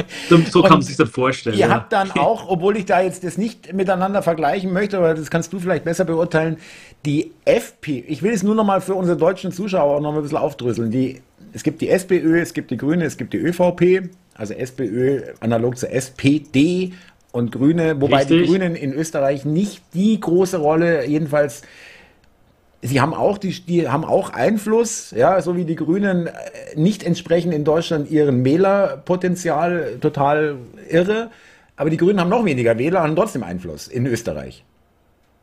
so 0.50 0.62
kann 0.62 0.72
man 0.72 0.82
sich 0.82 0.96
das 0.96 1.10
vorstellen. 1.10 1.58
Ihr 1.58 1.68
ja. 1.68 1.70
habt 1.70 1.92
dann 1.92 2.12
auch, 2.12 2.48
obwohl 2.48 2.78
ich 2.78 2.86
da 2.86 3.02
jetzt 3.02 3.26
das 3.26 3.38
nicht 3.38 3.74
miteinander 3.74 4.24
vergleichen 4.24 4.72
möchte, 4.72 4.98
aber 4.98 5.14
das 5.14 5.30
kannst 5.30 5.52
du 5.52 5.60
vielleicht 5.60 5.84
besser 5.84 6.06
beurteilen, 6.06 6.58
die 7.06 7.32
FP, 7.44 8.06
ich 8.08 8.24
will 8.24 8.32
es 8.32 8.42
nur 8.42 8.56
noch 8.56 8.64
mal 8.64 8.80
für 8.80 8.96
unsere 8.96 9.18
deutschen 9.18 9.52
Zuschauer 9.52 9.98
auch 9.98 10.02
noch 10.02 10.16
ein 10.16 10.22
bisschen 10.22 10.38
aufdröseln. 10.38 10.92
Die, 10.92 11.22
es 11.52 11.64
gibt 11.64 11.82
die 11.82 11.90
SPÖ, 11.90 12.40
es 12.40 12.54
gibt 12.54 12.72
die 12.72 12.78
Grüne, 12.78 13.04
es 13.04 13.18
gibt 13.18 13.34
die 13.34 13.38
ÖVP, 13.38 14.10
also 14.36 14.54
SPÖ 14.54 15.24
analog 15.42 15.78
zur 15.78 15.92
SPD 15.92 16.94
und 17.34 17.52
Grüne, 17.52 18.00
wobei 18.00 18.20
Richtig. 18.20 18.44
die 18.44 18.48
Grünen 18.48 18.76
in 18.76 18.94
Österreich 18.94 19.44
nicht 19.44 19.82
die 19.94 20.20
große 20.20 20.58
Rolle, 20.58 21.06
jedenfalls 21.06 21.64
sie 22.81 23.01
haben 23.01 23.13
auch 23.13 23.38
die, 23.38 23.51
die 23.62 23.88
haben 23.88 24.04
auch 24.04 24.31
Einfluss, 24.31 25.12
ja, 25.12 25.42
so 25.42 25.56
wie 25.56 25.66
die 25.66 25.75
Grünen 25.75 26.28
äh, 26.28 26.31
nicht 26.75 27.04
entsprechen 27.04 27.51
in 27.51 27.63
Deutschland 27.63 28.10
ihren 28.10 28.44
Wählerpotenzial 28.44 29.98
total 30.01 30.57
irre, 30.89 31.30
aber 31.75 31.89
die 31.89 31.98
Grünen 31.98 32.19
haben 32.19 32.30
noch 32.30 32.45
weniger 32.45 32.78
Wähler, 32.78 33.04
haben 33.04 33.16
trotzdem 33.16 33.44
Einfluss 33.44 33.88
in 33.88 34.06
Österreich. 34.06 34.66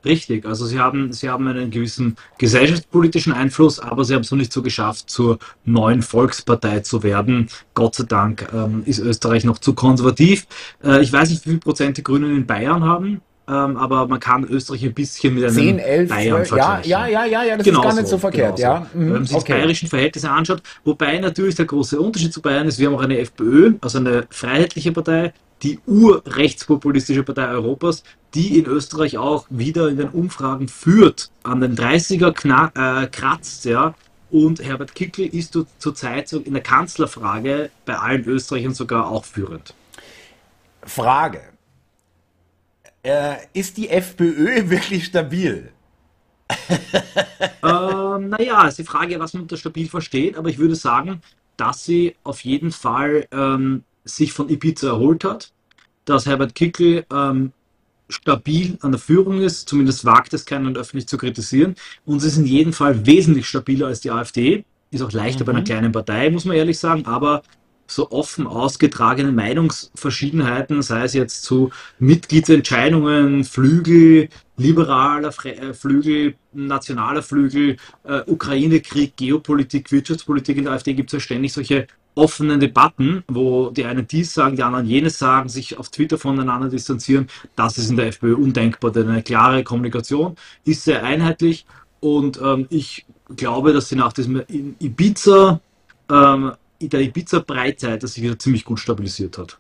Richtig, 0.05 0.47
also 0.47 0.65
sie 0.65 0.79
haben, 0.79 1.13
sie 1.13 1.29
haben 1.29 1.49
einen 1.49 1.73
gewissen 1.73 2.15
gesellschaftspolitischen 2.39 3.33
Einfluss, 3.33 3.81
aber 3.81 4.05
sie 4.05 4.15
haben 4.15 4.23
es 4.23 4.31
noch 4.31 4.39
nicht 4.39 4.53
so 4.53 4.63
geschafft, 4.63 5.11
zur 5.11 5.41
neuen 5.65 6.03
Volkspartei 6.03 6.81
zu 6.81 7.03
werden. 7.03 7.49
Gott 7.75 7.97
sei 7.97 8.05
Dank 8.05 8.49
ähm, 8.55 8.83
ist 8.85 9.01
Österreich 9.01 9.43
noch 9.43 9.59
zu 9.59 9.75
konservativ. 9.75 10.47
Äh, 10.85 11.03
ich 11.03 11.13
weiß 11.13 11.31
nicht, 11.31 11.45
wie 11.47 11.51
viel 11.51 11.59
Prozent 11.59 11.97
die 11.97 12.05
Grünen 12.05 12.37
in 12.37 12.47
Bayern 12.47 12.85
haben 12.85 13.23
ähm, 13.49 13.77
aber 13.77 14.07
man 14.07 14.21
kann 14.21 14.45
Österreich 14.45 14.85
ein 14.85 14.95
bisschen 14.95 15.35
mit 15.35 15.45
einem 15.45 15.55
10, 15.55 15.79
11, 15.79 16.09
Bayern 16.11 16.37
12, 16.37 16.49
vergleichen. 16.49 16.91
Ja, 16.91 17.07
ja, 17.07 17.25
ja, 17.25 17.43
ja, 17.45 17.57
das 17.57 17.65
genau 17.65 17.81
ist 17.81 17.87
gar 17.87 17.95
nicht 17.95 18.07
so, 18.07 18.17
so 18.17 18.19
verkehrt, 18.19 18.57
genau 18.57 18.69
ja. 18.69 18.87
So. 18.93 18.99
Mhm, 18.99 19.05
Wenn 19.07 19.13
man 19.13 19.25
sich 19.25 19.37
okay. 19.37 19.45
die 19.47 19.53
bayerischen 19.53 19.89
Verhältnisse 19.89 20.31
anschaut, 20.31 20.63
wobei 20.85 21.19
natürlich 21.19 21.55
der 21.55 21.65
große 21.65 21.99
Unterschied 21.99 22.33
zu 22.33 22.43
Bayern 22.43 22.69
ist, 22.69 22.79
wir 22.79 22.89
haben 22.89 22.95
auch 22.95 23.03
eine 23.03 23.19
FPÖ, 23.19 23.75
also 23.81 23.99
eine 23.99 24.27
freiheitliche 24.31 24.93
Partei, 24.93 25.33
die 25.63 25.81
urrechtspopulistische 25.87 27.23
Partei 27.23 27.49
Europas, 27.49 28.03
die 28.35 28.59
in 28.59 28.67
Österreich 28.67 29.19
auch 29.19 29.47
wieder 29.51 29.89
in 29.89 29.97
den 29.97 30.09
Umfragen 30.11 30.69
führt, 30.69 31.31
an 31.43 31.61
den 31.61 31.75
30er 31.75 32.33
kna 32.33 32.73
äh, 32.75 33.07
kratzt, 33.07 33.65
ja. 33.65 33.95
Und 34.31 34.63
Herbert 34.63 34.95
Kickl 34.95 35.23
ist 35.23 35.59
zurzeit 35.79 36.31
in 36.35 36.53
der 36.53 36.63
Kanzlerfrage 36.63 37.71
bei 37.87 37.97
allen 37.97 38.25
Österreichern 38.27 38.75
sogar 38.75 39.09
auch 39.09 39.25
führend. 39.25 39.75
Frage. 40.83 41.41
Äh, 43.03 43.37
ist 43.53 43.77
die 43.77 43.89
FPÖ 43.89 44.69
wirklich 44.71 45.05
stabil? 45.05 45.71
ähm, 47.63 48.31
naja, 48.31 48.67
ist 48.67 48.79
die 48.79 48.85
Frage, 48.85 49.19
was 49.21 49.35
man 49.35 49.43
unter 49.43 49.57
stabil 49.57 49.89
versteht, 49.89 50.37
aber 50.37 50.49
ich 50.49 50.59
würde 50.59 50.75
sagen, 50.75 51.21
dass 51.57 51.85
sie 51.85 52.17
auf 52.25 52.41
jeden 52.45 52.73
Fall 52.73 53.27
ähm, 53.33 53.85
sich 54.05 54.33
von 54.33 54.49
Ibiza 54.49 54.89
erholt 54.89 55.25
hat, 55.25 55.53
dass 56.05 56.27
Herbert 56.27 56.55
Kickl 56.55 57.05
ähm, 57.13 57.53
stabil 58.09 58.79
an 58.81 58.93
der 58.93 59.01
Führung 59.01 59.43
ist, 59.43 59.69
zumindest 59.69 60.05
wagt 60.05 60.33
es 60.33 60.47
keinen 60.47 60.77
öffentlich 60.77 61.07
zu 61.07 61.19
kritisieren 61.19 61.75
und 62.07 62.21
sie 62.21 62.29
ist 62.29 62.39
in 62.39 62.47
jedem 62.47 62.73
Fall 62.73 63.07
wesentlich 63.07 63.47
stabiler 63.47 63.89
als 63.89 64.01
die 64.01 64.11
AfD, 64.11 64.65
ist 64.91 65.03
auch 65.03 65.13
leichter 65.13 65.45
mhm. 65.45 65.47
bei 65.47 65.53
einer 65.53 65.65
kleinen 65.65 65.93
Partei, 65.93 66.31
muss 66.31 66.47
man 66.47 66.57
ehrlich 66.57 66.79
sagen, 66.79 67.05
aber 67.05 67.43
so 67.89 68.11
offen 68.11 68.47
ausgetragene 68.47 69.33
Meinungsverschiedenheiten, 69.33 70.83
sei 70.83 71.05
es 71.05 71.15
jetzt 71.15 71.43
zu 71.43 71.71
Mitgliedsentscheidungen, 71.99 73.45
Flügel, 73.45 74.29
liberaler 74.57 75.33
äh, 75.45 75.73
Flügel, 75.73 76.35
nationaler 76.53 77.23
Flügel, 77.23 77.77
äh, 78.05 78.21
Ukraine-Krieg, 78.27 79.17
Geopolitik, 79.17 79.91
Wirtschaftspolitik 79.91 80.59
in 80.59 80.65
der 80.65 80.75
AfD 80.75 80.95
gibt 80.95 81.11
es 81.11 81.15
ja 81.15 81.21
ständig 81.21 81.53
solche 81.53 81.87
offenen 82.15 82.59
Debatten, 82.61 83.23
wo 83.29 83.71
die 83.71 83.85
einen 83.85 84.07
dies 84.07 84.35
sagen, 84.35 84.57
die 84.57 84.63
anderen 84.63 84.87
jenes 84.87 85.19
sagen, 85.19 85.49
sich 85.49 85.79
auf 85.79 85.89
Twitter 85.89 86.19
voneinander 86.19 86.69
distanzieren. 86.69 87.29
Das 87.55 87.79
ist 87.79 87.91
in 87.91 87.97
der 87.97 88.09
FPÖ 88.09 88.35
undenkbar, 88.35 88.91
denn 88.91 89.09
eine 89.09 89.23
klare 89.23 89.63
Kommunikation 89.63 90.35
ist 90.65 90.85
sehr 90.85 91.05
einheitlich 91.05 91.65
und 92.01 92.41
ähm, 92.43 92.67
ich 92.71 93.07
glaube, 93.37 93.73
dass 93.73 93.89
sie 93.89 93.97
nach 93.97 94.13
diesem 94.13 94.43
Ibiza 94.81 95.61
ähm, 96.11 96.53
der 96.81 97.01
Ibiza-Breitzeit, 97.01 98.03
das 98.03 98.15
sich 98.15 98.23
wieder 98.23 98.39
ziemlich 98.39 98.65
gut 98.65 98.79
stabilisiert 98.79 99.39
hat. 99.39 99.59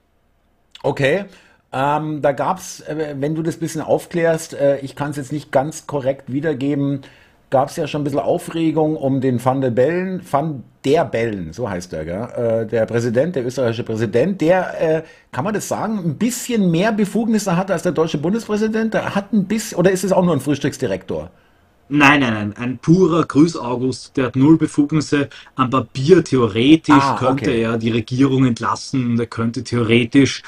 Okay. 0.82 1.24
Ähm, 1.70 2.22
da 2.22 2.32
gab 2.32 2.58
es, 2.58 2.80
äh, 2.80 3.16
wenn 3.18 3.34
du 3.34 3.42
das 3.42 3.56
ein 3.56 3.60
bisschen 3.60 3.82
aufklärst, 3.82 4.54
äh, 4.54 4.78
ich 4.78 4.96
kann 4.96 5.10
es 5.10 5.16
jetzt 5.16 5.32
nicht 5.32 5.52
ganz 5.52 5.86
korrekt 5.86 6.32
wiedergeben, 6.32 7.02
gab 7.50 7.68
es 7.68 7.76
ja 7.76 7.86
schon 7.86 8.02
ein 8.02 8.04
bisschen 8.04 8.20
Aufregung 8.20 8.96
um 8.96 9.20
den 9.20 9.42
Van 9.44 9.60
der 9.60 9.70
Bellen, 9.70 10.22
Van 10.30 10.64
der 10.84 11.04
Bellen, 11.04 11.52
so 11.52 11.68
heißt 11.68 11.92
er, 11.92 12.04
gell? 12.04 12.62
Äh, 12.62 12.66
der 12.66 12.86
Präsident, 12.86 13.36
der 13.36 13.44
österreichische 13.44 13.84
Präsident, 13.84 14.40
der, 14.40 14.80
äh, 14.80 15.02
kann 15.32 15.44
man 15.44 15.54
das 15.54 15.68
sagen, 15.68 15.98
ein 15.98 16.16
bisschen 16.16 16.70
mehr 16.70 16.92
Befugnisse 16.92 17.56
hat 17.56 17.70
als 17.70 17.82
der 17.82 17.92
deutsche 17.92 18.18
Bundespräsident. 18.18 18.94
Der 18.94 19.14
hat 19.14 19.32
ein 19.32 19.44
bisschen, 19.44 19.78
oder 19.78 19.90
ist 19.90 20.04
es 20.04 20.12
auch 20.12 20.24
nur 20.24 20.34
ein 20.34 20.40
Frühstücksdirektor? 20.40 21.30
Nein, 21.90 22.20
nein, 22.20 22.34
nein, 22.34 22.52
ein 22.56 22.78
purer 22.78 23.24
Grüß 23.24 23.56
August, 23.56 24.16
der 24.16 24.26
hat 24.26 24.36
null 24.36 24.58
Befugnisse. 24.58 25.30
Am 25.54 25.70
Papier 25.70 26.22
theoretisch 26.22 26.94
ah, 26.94 27.16
könnte 27.18 27.50
okay. 27.50 27.62
er 27.62 27.78
die 27.78 27.90
Regierung 27.90 28.44
entlassen, 28.44 29.18
er 29.18 29.26
könnte 29.26 29.64
theoretisch 29.64 30.42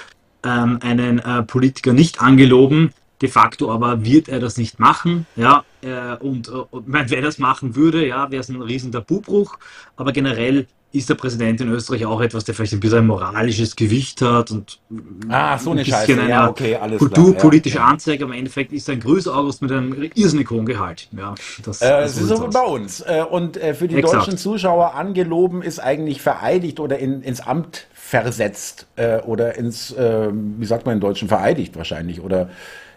ähm, 0.45 0.79
einen 0.83 1.19
äh, 1.19 1.43
Politiker 1.43 1.95
nicht 1.95 2.21
angeloben. 2.21 2.93
De 3.21 3.29
facto 3.29 3.71
aber 3.71 4.05
wird 4.05 4.29
er 4.29 4.41
das 4.41 4.57
nicht 4.57 4.79
machen. 4.79 5.27
Ja, 5.37 5.65
äh, 5.83 6.17
und, 6.17 6.49
und 6.49 6.85
wenn 6.87 7.09
er 7.09 7.23
das 7.23 7.39
machen 7.39 7.77
würde, 7.77 8.07
ja, 8.07 8.31
wäre 8.31 8.41
es 8.41 8.49
ein 8.49 8.61
riesen 8.63 8.93
Tabubruch. 8.93 9.59
Aber 9.97 10.13
generell 10.13 10.67
ist 10.93 11.09
der 11.09 11.15
Präsident 11.15 11.61
in 11.61 11.69
Österreich 11.69 12.05
auch 12.05 12.21
etwas, 12.21 12.45
der 12.45 12.55
vielleicht 12.55 12.73
ein 12.73 12.81
bisschen 12.81 12.99
ein 12.99 13.07
moralisches 13.07 13.77
Gewicht 13.77 14.23
hat 14.23 14.51
und 14.51 14.81
ah, 15.29 15.57
so 15.57 15.71
eine 15.71 15.83
ein 15.83 15.85
bisschen 15.85 16.01
Scheiße. 16.01 16.21
eine 16.21 16.31
Ja, 16.31 16.49
okay, 16.49 16.75
alles 16.75 16.99
kulturpolitische 16.99 17.77
klar. 17.77 17.89
Ja, 17.89 17.93
Anzeige. 17.93 18.25
Aber 18.25 18.33
im 18.33 18.39
Endeffekt 18.41 18.73
ist 18.73 18.91
ein 18.91 18.99
Grüß 18.99 19.29
August 19.29 19.63
mit 19.63 19.71
einem 19.71 20.11
irrsinnig 20.15 20.51
hohen 20.51 20.67
Gehalt. 20.67 21.09
Ja, 21.17 21.35
das, 21.65 21.81
ja. 21.81 21.99
Äh, 21.99 22.03
das 22.03 22.17
ist 22.17 22.27
so 22.29 22.43
wie 22.43 22.49
bei 22.49 22.63
uns. 22.63 23.01
Äh, 23.03 23.25
und 23.31 23.57
äh, 23.57 23.75
für 23.75 23.87
die 23.87 23.97
Exakt. 23.97 24.27
deutschen 24.27 24.39
Zuschauer 24.39 24.95
angeloben 24.95 25.63
ist 25.63 25.79
eigentlich 25.79 26.21
vereidigt 26.23 26.81
oder 26.81 26.99
in, 26.99 27.23
ins 27.23 27.41
Amt 27.41 27.87
versetzt 27.93 28.89
äh, 28.97 29.21
oder 29.21 29.57
ins, 29.57 29.93
äh, 29.93 30.29
wie 30.33 30.67
sagt 30.67 30.87
man 30.87 30.95
im 30.95 31.01
Deutschen, 31.01 31.29
vereidigt 31.29 31.77
wahrscheinlich 31.77 32.21
oder 32.21 32.51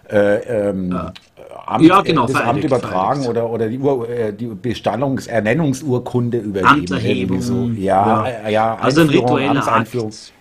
äh, 0.10 0.70
ähm, 0.70 0.96
Amt, 1.66 1.86
Ja, 1.86 2.02
genau, 2.02 2.28
das 2.28 2.36
Amt 2.36 2.64
übertragen 2.64 3.22
vereidigt. 3.24 3.30
oder, 3.30 3.50
oder 3.50 3.70
die, 3.70 3.80
Ur, 3.80 4.10
äh, 4.10 4.34
die 4.34 4.48
Bestandungs-, 4.48 5.30
Ernennungsurkunde 5.30 6.40
übergeben. 6.40 7.00
Irgendwie 7.04 7.42
so. 7.42 7.70
Ja, 7.76 8.28
ja. 8.28 8.32
ja, 8.44 8.50
ja 8.50 8.78
Also 8.82 9.02
ein 9.02 9.10
ritueller. 9.10 9.66
Akt. 9.66 9.96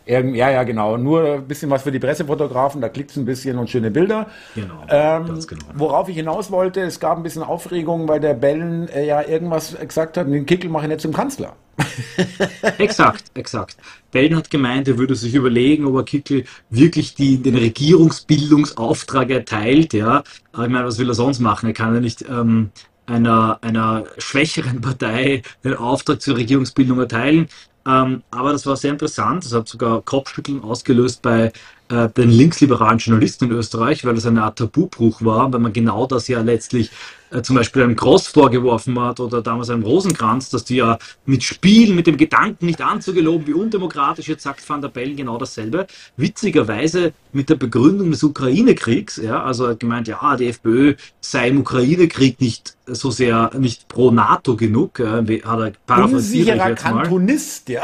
Irgend, 0.05 0.35
ja, 0.35 0.51
ja, 0.51 0.65
genau. 0.65 0.97
Nur 0.97 1.35
ein 1.35 1.47
bisschen 1.47 1.71
was 1.71 1.83
für 1.83 1.93
die 1.93 2.01
Pressefotografen, 2.01 2.81
da 2.81 2.89
klickt 2.89 3.13
es 3.13 3.17
ein 3.17 3.25
bisschen 3.25 3.57
und 3.57 3.71
schöne 3.71 3.91
Bilder. 3.93 4.27
Genau, 4.55 4.83
Ähm, 4.89 5.27
genau. 5.47 5.65
Worauf 5.75 6.09
ich 6.09 6.17
hinaus 6.17 6.51
wollte, 6.51 6.81
es 6.81 6.99
gab 6.99 7.17
ein 7.19 7.23
bisschen 7.23 7.45
Aufregung, 7.45 8.09
weil 8.09 8.19
der 8.19 8.35
Bellen 8.35 8.89
äh, 8.89 9.07
ja 9.07 9.23
irgendwas 9.23 9.77
gesagt 9.79 10.17
hat, 10.17 10.27
den 10.27 10.45
Kickel 10.45 10.71
mache 10.71 10.85
ich 10.85 10.89
nicht 10.89 11.01
zum 11.03 11.13
Kanzler. 11.13 11.53
Exakt, 12.79 13.25
exakt. 13.35 13.77
Belden 14.11 14.37
hat 14.37 14.51
gemeint, 14.51 14.89
er 14.89 14.99
würde 14.99 15.15
sich 15.15 15.35
überlegen, 15.35 15.87
ob 15.87 15.97
er 15.97 16.05
Kickel 16.05 16.45
wirklich 16.71 17.15
die, 17.15 17.39
den 17.39 17.57
Regierungsbildungsauftrag 17.57 19.31
erteilt. 19.31 19.95
Ja, 19.95 20.23
aber 20.53 20.65
ich 20.65 20.71
meine, 20.71 20.87
was 20.87 20.99
will 20.99 21.09
er 21.09 21.15
sonst 21.15 21.41
machen? 21.41 21.67
Er 21.67 21.73
kann 21.73 21.95
ja 21.95 22.01
nicht 22.01 22.25
ähm, 22.29 22.71
einer, 23.07 23.59
einer 23.63 24.05
schwächeren 24.19 24.81
Partei 24.81 25.43
den 25.65 25.75
Auftrag 25.75 26.21
zur 26.21 26.37
Regierungsbildung 26.37 26.99
erteilen. 26.99 27.49
Ähm, 27.87 28.23
aber 28.31 28.53
das 28.53 28.67
war 28.67 28.77
sehr 28.77 28.93
interessant. 28.93 29.45
Das 29.45 29.53
hat 29.53 29.69
sogar 29.69 30.03
Kopfschütteln 30.03 30.63
ausgelöst 30.63 31.23
bei 31.23 31.53
äh, 31.89 32.09
den 32.11 32.31
linksliberalen 32.31 32.99
Journalisten 32.99 33.47
in 33.47 33.53
Österreich, 33.53 34.05
weil 34.05 34.15
das 34.15 34.27
eine 34.27 34.45
Art 34.45 34.59
Tabubruch 34.59 35.23
war, 35.25 35.53
weil 35.53 35.61
man 35.61 35.73
genau 35.73 36.07
das 36.07 36.29
ja 36.29 36.41
letztlich 36.43 36.91
äh, 37.33 37.43
zum 37.43 37.57
Beispiel 37.57 37.83
einem 37.83 37.97
Gross 37.97 38.27
vorgeworfen 38.27 38.99
hat 39.01 39.21
oder 39.21 39.43
damals 39.43 39.71
einem 39.71 39.83
Rosenkranz, 39.83 40.51
dass 40.51 40.65
die 40.65 40.77
ja 40.77 40.99
mit 41.25 41.43
Spielen, 41.43 41.97
mit 41.97 42.07
dem 42.07 42.17
Gedanken 42.17 42.67
nicht 42.67 42.81
anzugeloben, 42.81 43.47
wie 43.47 43.55
undemokratisch, 43.55 44.29
jetzt 44.29 44.43
sagt 44.43 44.69
Van 44.69 44.83
der 44.83 44.89
Bellen 44.89 45.17
genau 45.17 45.39
dasselbe. 45.39 45.87
Witzigerweise 46.17 47.13
mit 47.33 47.49
der 47.49 47.57
Begründung 47.57 48.11
des 48.11 48.23
Ukraine-Kriegs, 48.23 49.17
ja, 49.17 49.43
also 49.43 49.65
er 49.65 49.71
hat 49.71 49.81
gemeint, 49.81 50.09
ja, 50.09 50.37
die 50.37 50.49
FPÖ 50.49 50.95
sei 51.21 51.49
im 51.49 51.61
Ukraine-Krieg 51.61 52.41
nicht 52.41 52.77
so 52.87 53.11
sehr, 53.11 53.51
nicht 53.59 53.89
pro 53.89 54.11
NATO 54.11 54.57
genug, 54.57 54.99
äh, 55.01 55.43
hat 55.43 55.61
er 55.61 55.73
paraphrasiere 55.87 56.57
ich 56.57 56.63
Unsicherer. 56.63 56.75
Kantonist, 56.75 57.69
ja. 57.69 57.83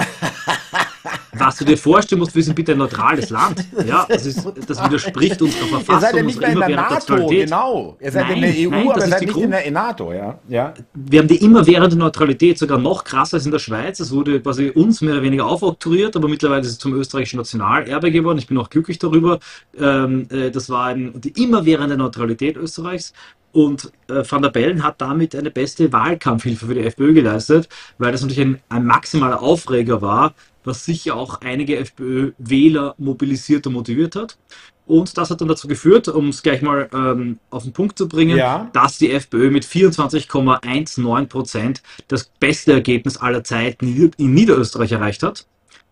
Was 1.38 1.56
du 1.56 1.64
dir 1.64 1.78
vorstellen 1.78 2.18
musst, 2.18 2.34
wir 2.34 2.42
sind 2.42 2.54
bitte 2.54 2.72
ein 2.72 2.78
neutrales 2.78 3.30
Land. 3.30 3.64
Ja, 3.86 4.06
das, 4.08 4.26
ist, 4.26 4.44
das 4.66 4.82
widerspricht 4.84 5.40
unserer 5.40 5.66
Verfassung. 5.66 5.94
Ihr 5.94 6.00
seid 6.00 6.16
ja 6.16 6.22
nicht 6.22 6.40
mehr 6.40 6.48
in 6.48 6.58
der 6.58 6.68
NATO, 6.70 6.94
Neutralität. 6.94 7.44
genau. 7.44 7.96
Ihr 8.00 8.12
seid 8.12 8.30
in 8.30 8.40
Nein, 8.40 8.42
der 8.42 8.66
EU, 8.66 8.70
nein, 8.70 8.88
aber 8.88 9.00
ihr 9.00 9.08
seid 9.08 9.20
nicht 9.20 9.32
Grund- 9.32 9.44
in 9.44 9.50
der 9.52 9.70
NATO, 9.70 10.12
ja. 10.12 10.38
ja. 10.48 10.74
Wir 10.94 11.20
haben 11.20 11.28
die 11.28 11.36
immerwährende 11.36 11.96
Neutralität, 11.96 12.58
sogar 12.58 12.78
noch 12.78 13.04
krasser 13.04 13.34
als 13.36 13.46
in 13.46 13.52
der 13.52 13.58
Schweiz. 13.60 14.00
Es 14.00 14.10
wurde 14.10 14.40
quasi 14.40 14.70
uns 14.70 15.00
mehr 15.00 15.14
oder 15.14 15.22
weniger 15.22 15.46
aufoktroyiert, 15.46 16.16
aber 16.16 16.28
mittlerweile 16.28 16.62
ist 16.62 16.68
es 16.68 16.78
zum 16.78 16.94
österreichischen 16.94 17.36
Nationalerbe 17.36 18.10
geworden. 18.10 18.38
Ich 18.38 18.48
bin 18.48 18.58
auch 18.58 18.68
glücklich 18.70 18.98
darüber. 18.98 19.38
Ähm, 19.78 20.26
äh, 20.30 20.50
das 20.50 20.68
war 20.70 20.94
die 20.94 21.42
immerwährende 21.42 21.96
Neutralität 21.96 22.56
Österreichs. 22.56 23.12
Und 23.58 23.90
äh, 24.08 24.22
Van 24.24 24.40
der 24.40 24.50
Bellen 24.50 24.84
hat 24.84 25.00
damit 25.00 25.34
eine 25.34 25.50
beste 25.50 25.92
Wahlkampfhilfe 25.92 26.66
für 26.68 26.74
die 26.74 26.82
FPÖ 26.82 27.12
geleistet, 27.12 27.68
weil 27.98 28.12
das 28.12 28.22
natürlich 28.22 28.40
ein, 28.40 28.60
ein 28.68 28.86
maximaler 28.86 29.42
Aufreger 29.42 30.00
war, 30.00 30.34
was 30.62 30.84
sicher 30.84 31.16
auch 31.16 31.40
einige 31.40 31.76
FPÖ-Wähler 31.78 32.94
mobilisiert 32.98 33.66
und 33.66 33.72
motiviert 33.72 34.14
hat. 34.14 34.38
Und 34.86 35.18
das 35.18 35.30
hat 35.30 35.40
dann 35.40 35.48
dazu 35.48 35.66
geführt, 35.66 36.06
um 36.06 36.28
es 36.28 36.44
gleich 36.44 36.62
mal 36.62 36.88
ähm, 36.94 37.40
auf 37.50 37.64
den 37.64 37.72
Punkt 37.72 37.98
zu 37.98 38.06
bringen, 38.06 38.36
Ja. 38.38 38.70
dass 38.74 38.96
die 38.96 39.10
FPÖ 39.10 39.50
mit 39.50 39.64
24,19 39.64 41.26
Prozent 41.26 41.82
das 42.06 42.30
beste 42.38 42.74
Ergebnis 42.74 43.16
aller 43.16 43.42
Zeiten 43.42 44.12
in 44.18 44.34
Niederösterreich 44.34 44.92
erreicht 44.92 45.24
hat. 45.24 45.46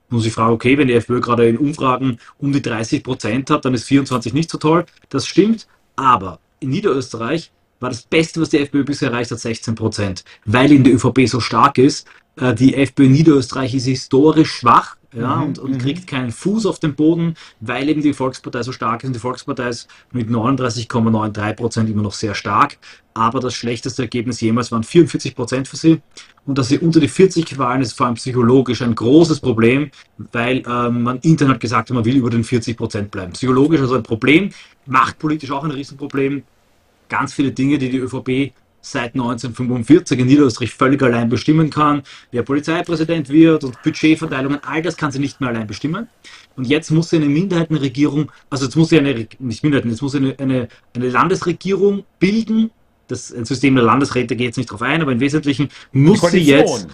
Muss 0.09 0.25
ich 0.25 0.33
fragen, 0.33 0.53
okay, 0.55 0.79
wenn 0.79 0.87
die 0.87 0.95
FPÖ 0.95 1.21
gerade 1.21 1.49
in 1.49 1.59
Umfragen 1.59 2.19
um 2.39 2.53
die 2.53 2.63
30 2.63 3.03
Prozent 3.03 3.51
hat, 3.51 3.65
dann 3.65 3.75
ist 3.75 3.83
24 3.87 4.35
nicht 4.35 4.51
so 4.53 4.59
toll. 4.59 4.87
Das 5.09 5.27
stimmt, 5.27 5.67
aber 5.97 6.39
in 6.61 6.71
Niederösterreich 6.71 7.51
war 7.81 7.91
das 7.91 8.03
Beste, 8.03 8.41
was 8.41 8.51
die 8.51 8.59
FPÖ 8.59 8.85
bisher 8.85 9.11
erreicht 9.11 9.31
hat, 9.31 9.41
16 9.41 9.75
Prozent, 9.75 10.25
weil 10.45 10.71
eben 10.73 10.85
die 10.85 10.93
ÖVP 10.93 11.27
so 11.27 11.41
stark 11.41 11.79
ist. 11.79 12.07
Äh, 12.37 12.55
Die 12.55 12.75
FPÖ 12.75 13.09
Niederösterreich 13.09 13.75
ist 13.75 13.87
historisch 13.87 14.53
schwach 14.53 14.97
ja, 15.15 15.41
und, 15.41 15.59
und 15.59 15.79
kriegt 15.79 16.07
keinen 16.07 16.31
Fuß 16.31 16.67
auf 16.67 16.79
den 16.79 16.95
Boden, 16.95 17.35
weil 17.61 17.89
eben 17.89 18.03
die 18.03 18.13
Volkspartei 18.13 18.63
so 18.63 18.73
stark 18.73 19.03
ist. 19.03 19.09
Und 19.09 19.15
die 19.15 19.21
Volkspartei 19.21 19.69
ist 19.69 19.89
mit 20.13 20.29
39,93 20.29 21.55
Prozent 21.55 21.89
immer 21.91 22.03
noch 22.03 22.13
sehr 22.13 22.35
stark. 22.35 22.77
Aber 23.15 23.41
das 23.41 23.55
schlechteste 23.55 24.03
Ergebnis 24.03 24.43
jemals 24.43 24.71
waren 24.73 24.83
44 24.83 25.35
Prozent 25.35 25.69
für 25.69 25.77
sie. 25.77 26.03
Und 26.45 26.59
dass 26.59 26.69
sie 26.69 26.79
unter 26.79 27.01
die 27.01 27.09
40 27.09 27.47
gefallen 27.47 27.81
ist, 27.81 27.95
vor 27.95 28.07
allem 28.07 28.17
psychologisch 28.17 28.83
ein 28.83 28.95
großes 28.95 29.41
Problem, 29.41 29.91
weil 30.33 30.63
ähm, 30.69 31.03
man 31.03 31.19
intern 31.21 31.49
hat 31.49 31.61
gesagt, 31.61 31.91
man 31.91 32.05
will 32.05 32.17
über 32.17 32.29
den 32.29 32.45
40 32.45 32.77
Prozent 32.77 33.11
bleiben. 33.11 33.33
Psychologisch 33.33 33.81
also 33.81 33.95
ein 33.95 34.03
Problem, 34.03 34.51
machtpolitisch 34.85 35.51
auch 35.51 35.65
ein 35.65 35.71
Riesenproblem. 35.71 36.43
Ganz 37.09 37.35
viele 37.35 37.53
Dinge, 37.53 37.79
die 37.79 37.91
die 37.91 37.99
ÖVP 37.99 38.53
seit 38.87 39.15
1945 39.15 40.19
in 40.19 40.27
Niederösterreich 40.27 40.73
völlig 40.73 41.03
allein 41.03 41.29
bestimmen 41.29 41.71
kann. 41.71 42.03
Wer 42.31 42.43
Polizeipräsident 42.43 43.29
wird 43.29 43.65
und 43.65 43.83
Budgetverteilungen, 43.83 44.61
all 44.63 44.81
das 44.83 44.97
kann 44.97 45.11
sie 45.11 45.19
nicht 45.19 45.41
mehr 45.41 45.51
allein 45.51 45.67
bestimmen. 45.67 46.09
Und 46.57 46.67
jetzt 46.67 46.91
muss 46.91 47.11
sie 47.11 47.17
eine 47.17 47.27
Minderheitenregierung, 47.27 48.31
also 48.49 48.65
jetzt 48.67 48.77
muss 48.77 48.91
sie 48.91 48.99
eine, 48.99 49.27
nicht 49.41 49.65
Minderheiten, 49.65 49.91
jetzt 49.91 50.03
muss 50.03 50.13
sie 50.13 50.19
eine, 50.19 50.39
eine, 50.39 50.69
eine 50.95 51.09
Landesregierung 51.09 52.05
bilden. 52.21 52.71
Das 53.09 53.33
ein 53.33 53.45
System 53.45 53.75
der 53.75 53.85
Landesräte 53.85 54.37
geht 54.37 54.47
jetzt 54.47 54.57
nicht 54.57 54.71
drauf 54.71 54.83
ein, 54.83 55.03
aber 55.03 55.13
im 55.13 55.21
Wesentlichen 55.21 55.69
muss 55.93 56.21
sie 56.23 56.39
jetzt 56.39 56.89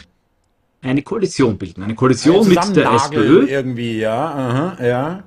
eine 0.81 1.03
Koalition 1.03 1.59
bilden. 1.59 1.83
Eine 1.83 1.95
Koalition 1.95 2.49
mit 2.49 2.77
der 2.77 2.91
SPÖ. 2.93 3.47
irgendwie, 3.47 3.99
ja, 3.99 4.25
aha, 4.25 4.85
ja. 4.85 5.25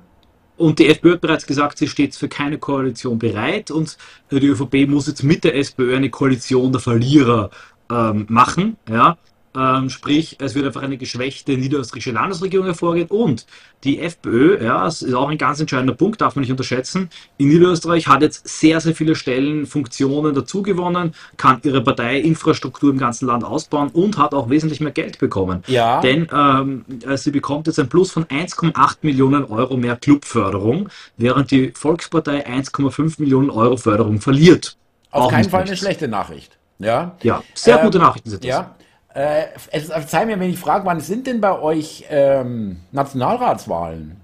Und 0.56 0.78
die 0.78 0.88
FPÖ 0.88 1.12
hat 1.12 1.20
bereits 1.20 1.46
gesagt, 1.46 1.78
sie 1.78 1.88
steht 1.88 2.14
für 2.14 2.28
keine 2.28 2.58
Koalition 2.58 3.18
bereit 3.18 3.70
und 3.70 3.96
die 4.30 4.46
ÖVP 4.46 4.88
muss 4.88 5.06
jetzt 5.06 5.22
mit 5.22 5.44
der 5.44 5.54
SPÖ 5.56 5.96
eine 5.96 6.10
Koalition 6.10 6.72
der 6.72 6.80
Verlierer 6.80 7.50
ähm, 7.90 8.26
machen. 8.28 8.76
Ja? 8.88 9.18
Ähm, 9.56 9.90
sprich, 9.90 10.36
es 10.40 10.54
wird 10.54 10.66
einfach 10.66 10.82
eine 10.82 10.98
geschwächte 10.98 11.56
niederösterreichische 11.56 12.12
Landesregierung 12.12 12.66
hervorgehen 12.66 13.08
und 13.08 13.46
die 13.84 14.00
FPÖ, 14.00 14.62
ja, 14.62 14.84
das 14.84 15.02
ist 15.02 15.14
auch 15.14 15.28
ein 15.28 15.38
ganz 15.38 15.60
entscheidender 15.60 15.94
Punkt, 15.94 16.20
darf 16.20 16.34
man 16.34 16.40
nicht 16.42 16.50
unterschätzen, 16.50 17.08
in 17.38 17.48
Niederösterreich 17.48 18.08
hat 18.08 18.22
jetzt 18.22 18.46
sehr, 18.48 18.80
sehr 18.80 18.94
viele 18.94 19.14
Stellen, 19.14 19.66
Funktionen 19.66 20.34
dazugewonnen, 20.34 21.14
kann 21.36 21.60
ihre 21.62 21.82
Parteiinfrastruktur 21.82 22.90
im 22.90 22.98
ganzen 22.98 23.26
Land 23.26 23.44
ausbauen 23.44 23.88
und 23.90 24.18
hat 24.18 24.34
auch 24.34 24.50
wesentlich 24.50 24.80
mehr 24.80 24.92
Geld 24.92 25.18
bekommen. 25.18 25.62
Ja. 25.66 26.00
Denn 26.00 26.28
ähm, 26.32 26.84
äh, 27.06 27.16
sie 27.16 27.30
bekommt 27.30 27.66
jetzt 27.66 27.78
ein 27.78 27.88
Plus 27.88 28.10
von 28.10 28.24
1,8 28.24 28.96
Millionen 29.02 29.44
Euro 29.44 29.76
mehr 29.76 29.96
Clubförderung, 29.96 30.88
während 31.16 31.50
die 31.50 31.72
Volkspartei 31.74 32.46
1,5 32.46 33.20
Millionen 33.20 33.50
Euro 33.50 33.76
Förderung 33.76 34.20
verliert. 34.20 34.76
Auf 35.10 35.24
Auch 35.26 35.30
keinen 35.30 35.48
Fall 35.48 35.60
eine 35.62 35.70
nichts. 35.70 35.84
schlechte 35.84 36.08
Nachricht. 36.08 36.58
Ja. 36.78 37.16
Ja, 37.22 37.42
sehr 37.54 37.78
Ähm, 37.78 37.84
gute 37.86 37.98
Nachrichten 37.98 38.30
sind 38.30 38.42
das. 38.42 38.48
Ja. 38.48 38.74
Äh, 39.16 39.46
es- 39.72 39.86
verzeih 39.86 40.26
mir, 40.26 40.38
wenn 40.38 40.50
ich 40.50 40.58
frage, 40.58 40.84
wann 40.84 41.00
sind 41.00 41.26
denn 41.26 41.40
bei 41.40 41.58
euch 41.58 42.04
ähm, 42.10 42.80
Nationalratswahlen? 42.92 44.20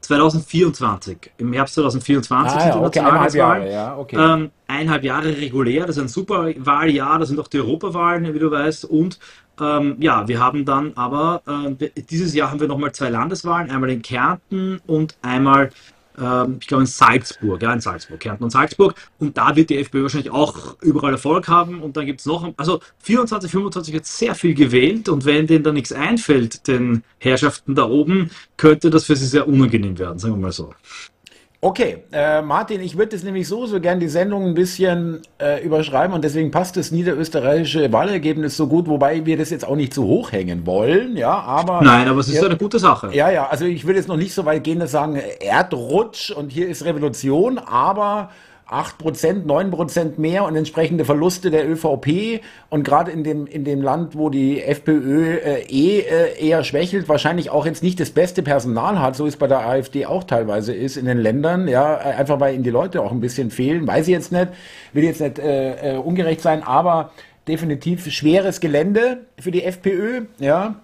2024, 0.00 1.30
im 1.38 1.52
Herbst 1.52 1.74
2024 1.74 2.56
Ah, 2.56 2.60
sind 2.60 2.68
ja, 2.68 2.78
die 2.78 2.86
okay, 2.86 2.98
eineinhalb 3.00 3.22
Nationalratswahlen. 3.24 3.62
Jahre, 3.70 3.72
ja, 3.72 3.98
okay. 3.98 4.16
Ähm, 4.16 4.50
eineinhalb 4.66 5.04
Jahre 5.04 5.28
regulär, 5.36 5.86
das 5.86 5.96
ist 5.96 6.02
ein 6.02 6.08
super 6.08 6.50
Wahljahr, 6.58 7.18
das 7.18 7.28
sind 7.28 7.40
auch 7.40 7.48
die 7.48 7.58
Europawahlen, 7.58 8.32
wie 8.34 8.38
du 8.38 8.50
weißt. 8.50 8.84
Und 8.86 9.18
ähm, 9.60 9.96
ja, 10.00 10.26
wir 10.28 10.40
haben 10.40 10.64
dann 10.64 10.92
aber, 10.96 11.42
ähm, 11.48 11.78
dieses 12.10 12.34
Jahr 12.34 12.50
haben 12.50 12.60
wir 12.60 12.68
nochmal 12.68 12.92
zwei 12.92 13.08
Landeswahlen, 13.10 13.70
einmal 13.70 13.90
in 13.90 14.02
Kärnten 14.02 14.80
und 14.86 15.16
einmal, 15.22 15.70
ich 16.16 16.68
glaube, 16.68 16.82
in 16.82 16.86
Salzburg, 16.86 17.60
ja, 17.60 17.72
in 17.72 17.80
Salzburg, 17.80 18.20
Kärnten 18.20 18.44
und 18.44 18.50
Salzburg. 18.50 18.94
Und 19.18 19.36
da 19.36 19.56
wird 19.56 19.70
die 19.70 19.78
FPÖ 19.78 20.02
wahrscheinlich 20.02 20.30
auch 20.30 20.76
überall 20.80 21.12
Erfolg 21.12 21.48
haben. 21.48 21.82
Und 21.82 21.96
dann 21.96 22.06
gibt 22.06 22.20
es 22.20 22.26
noch, 22.26 22.52
also 22.56 22.80
24, 22.98 23.50
25 23.50 23.94
wird 23.94 24.06
sehr 24.06 24.34
viel 24.34 24.54
gewählt 24.54 25.08
und 25.08 25.24
wenn 25.24 25.46
denen 25.46 25.64
da 25.64 25.72
nichts 25.72 25.92
einfällt, 25.92 26.68
den 26.68 27.02
Herrschaften 27.18 27.74
da 27.74 27.88
oben, 27.88 28.30
könnte 28.56 28.90
das 28.90 29.04
für 29.04 29.16
sie 29.16 29.26
sehr 29.26 29.48
unangenehm 29.48 29.98
werden, 29.98 30.18
sagen 30.18 30.34
wir 30.34 30.40
mal 30.40 30.52
so. 30.52 30.72
Okay, 31.64 32.04
äh, 32.12 32.42
Martin, 32.42 32.82
ich 32.82 32.98
würde 32.98 33.16
jetzt 33.16 33.24
nämlich 33.24 33.48
so, 33.48 33.64
so 33.64 33.80
gern 33.80 33.98
die 33.98 34.08
Sendung 34.08 34.48
ein 34.48 34.52
bisschen 34.52 35.22
äh, 35.40 35.64
überschreiben 35.64 36.14
und 36.14 36.22
deswegen 36.22 36.50
passt 36.50 36.76
das 36.76 36.90
niederösterreichische 36.90 37.90
Wahlergebnis 37.90 38.58
so 38.58 38.66
gut, 38.66 38.86
wobei 38.86 39.24
wir 39.24 39.38
das 39.38 39.48
jetzt 39.48 39.66
auch 39.66 39.74
nicht 39.74 39.94
zu 39.94 40.04
hoch 40.04 40.30
hängen 40.30 40.66
wollen, 40.66 41.16
ja, 41.16 41.32
aber. 41.32 41.80
Nein, 41.80 42.06
aber 42.06 42.20
es 42.20 42.28
ist 42.28 42.34
ja, 42.34 42.44
eine 42.44 42.58
gute 42.58 42.78
Sache. 42.78 43.14
Ja, 43.14 43.30
ja, 43.30 43.46
also 43.46 43.64
ich 43.64 43.86
würde 43.86 43.98
jetzt 43.98 44.08
noch 44.08 44.18
nicht 44.18 44.34
so 44.34 44.44
weit 44.44 44.62
gehen, 44.62 44.78
dass 44.78 44.90
sagen 44.90 45.18
Erdrutsch 45.40 46.30
und 46.32 46.52
hier 46.52 46.68
ist 46.68 46.84
Revolution, 46.84 47.56
aber 47.56 48.28
8 48.66 48.98
Prozent, 48.98 49.46
9 49.46 49.70
Prozent 49.70 50.18
mehr 50.18 50.44
und 50.44 50.56
entsprechende 50.56 51.04
Verluste 51.04 51.50
der 51.50 51.68
ÖVP. 51.68 52.40
Und 52.70 52.82
gerade 52.82 53.10
in 53.10 53.22
dem, 53.22 53.46
in 53.46 53.64
dem 53.64 53.82
Land, 53.82 54.16
wo 54.16 54.30
die 54.30 54.62
FPÖ 54.62 55.36
äh, 55.36 55.62
eh 55.68 56.00
äh, 56.00 56.46
eher 56.46 56.64
schwächelt, 56.64 57.08
wahrscheinlich 57.08 57.50
auch 57.50 57.66
jetzt 57.66 57.82
nicht 57.82 58.00
das 58.00 58.10
beste 58.10 58.42
Personal 58.42 59.00
hat, 59.00 59.16
so 59.16 59.26
ist 59.26 59.38
bei 59.38 59.46
der 59.46 59.66
AfD 59.66 60.06
auch 60.06 60.24
teilweise 60.24 60.72
ist 60.72 60.96
in 60.96 61.04
den 61.04 61.18
Ländern, 61.18 61.68
ja, 61.68 61.94
äh, 61.94 62.14
einfach 62.14 62.40
weil 62.40 62.54
ihnen 62.54 62.64
die 62.64 62.70
Leute 62.70 63.02
auch 63.02 63.12
ein 63.12 63.20
bisschen 63.20 63.50
fehlen, 63.50 63.86
weiß 63.86 64.08
ich 64.08 64.12
jetzt 64.12 64.32
nicht, 64.32 64.48
will 64.92 65.04
jetzt 65.04 65.20
nicht 65.20 65.38
äh, 65.38 65.94
äh, 65.94 65.98
ungerecht 65.98 66.40
sein, 66.40 66.62
aber 66.62 67.10
definitiv 67.46 68.10
schweres 68.10 68.60
Gelände 68.60 69.26
für 69.38 69.50
die 69.50 69.62
FPÖ, 69.62 70.22
ja. 70.38 70.76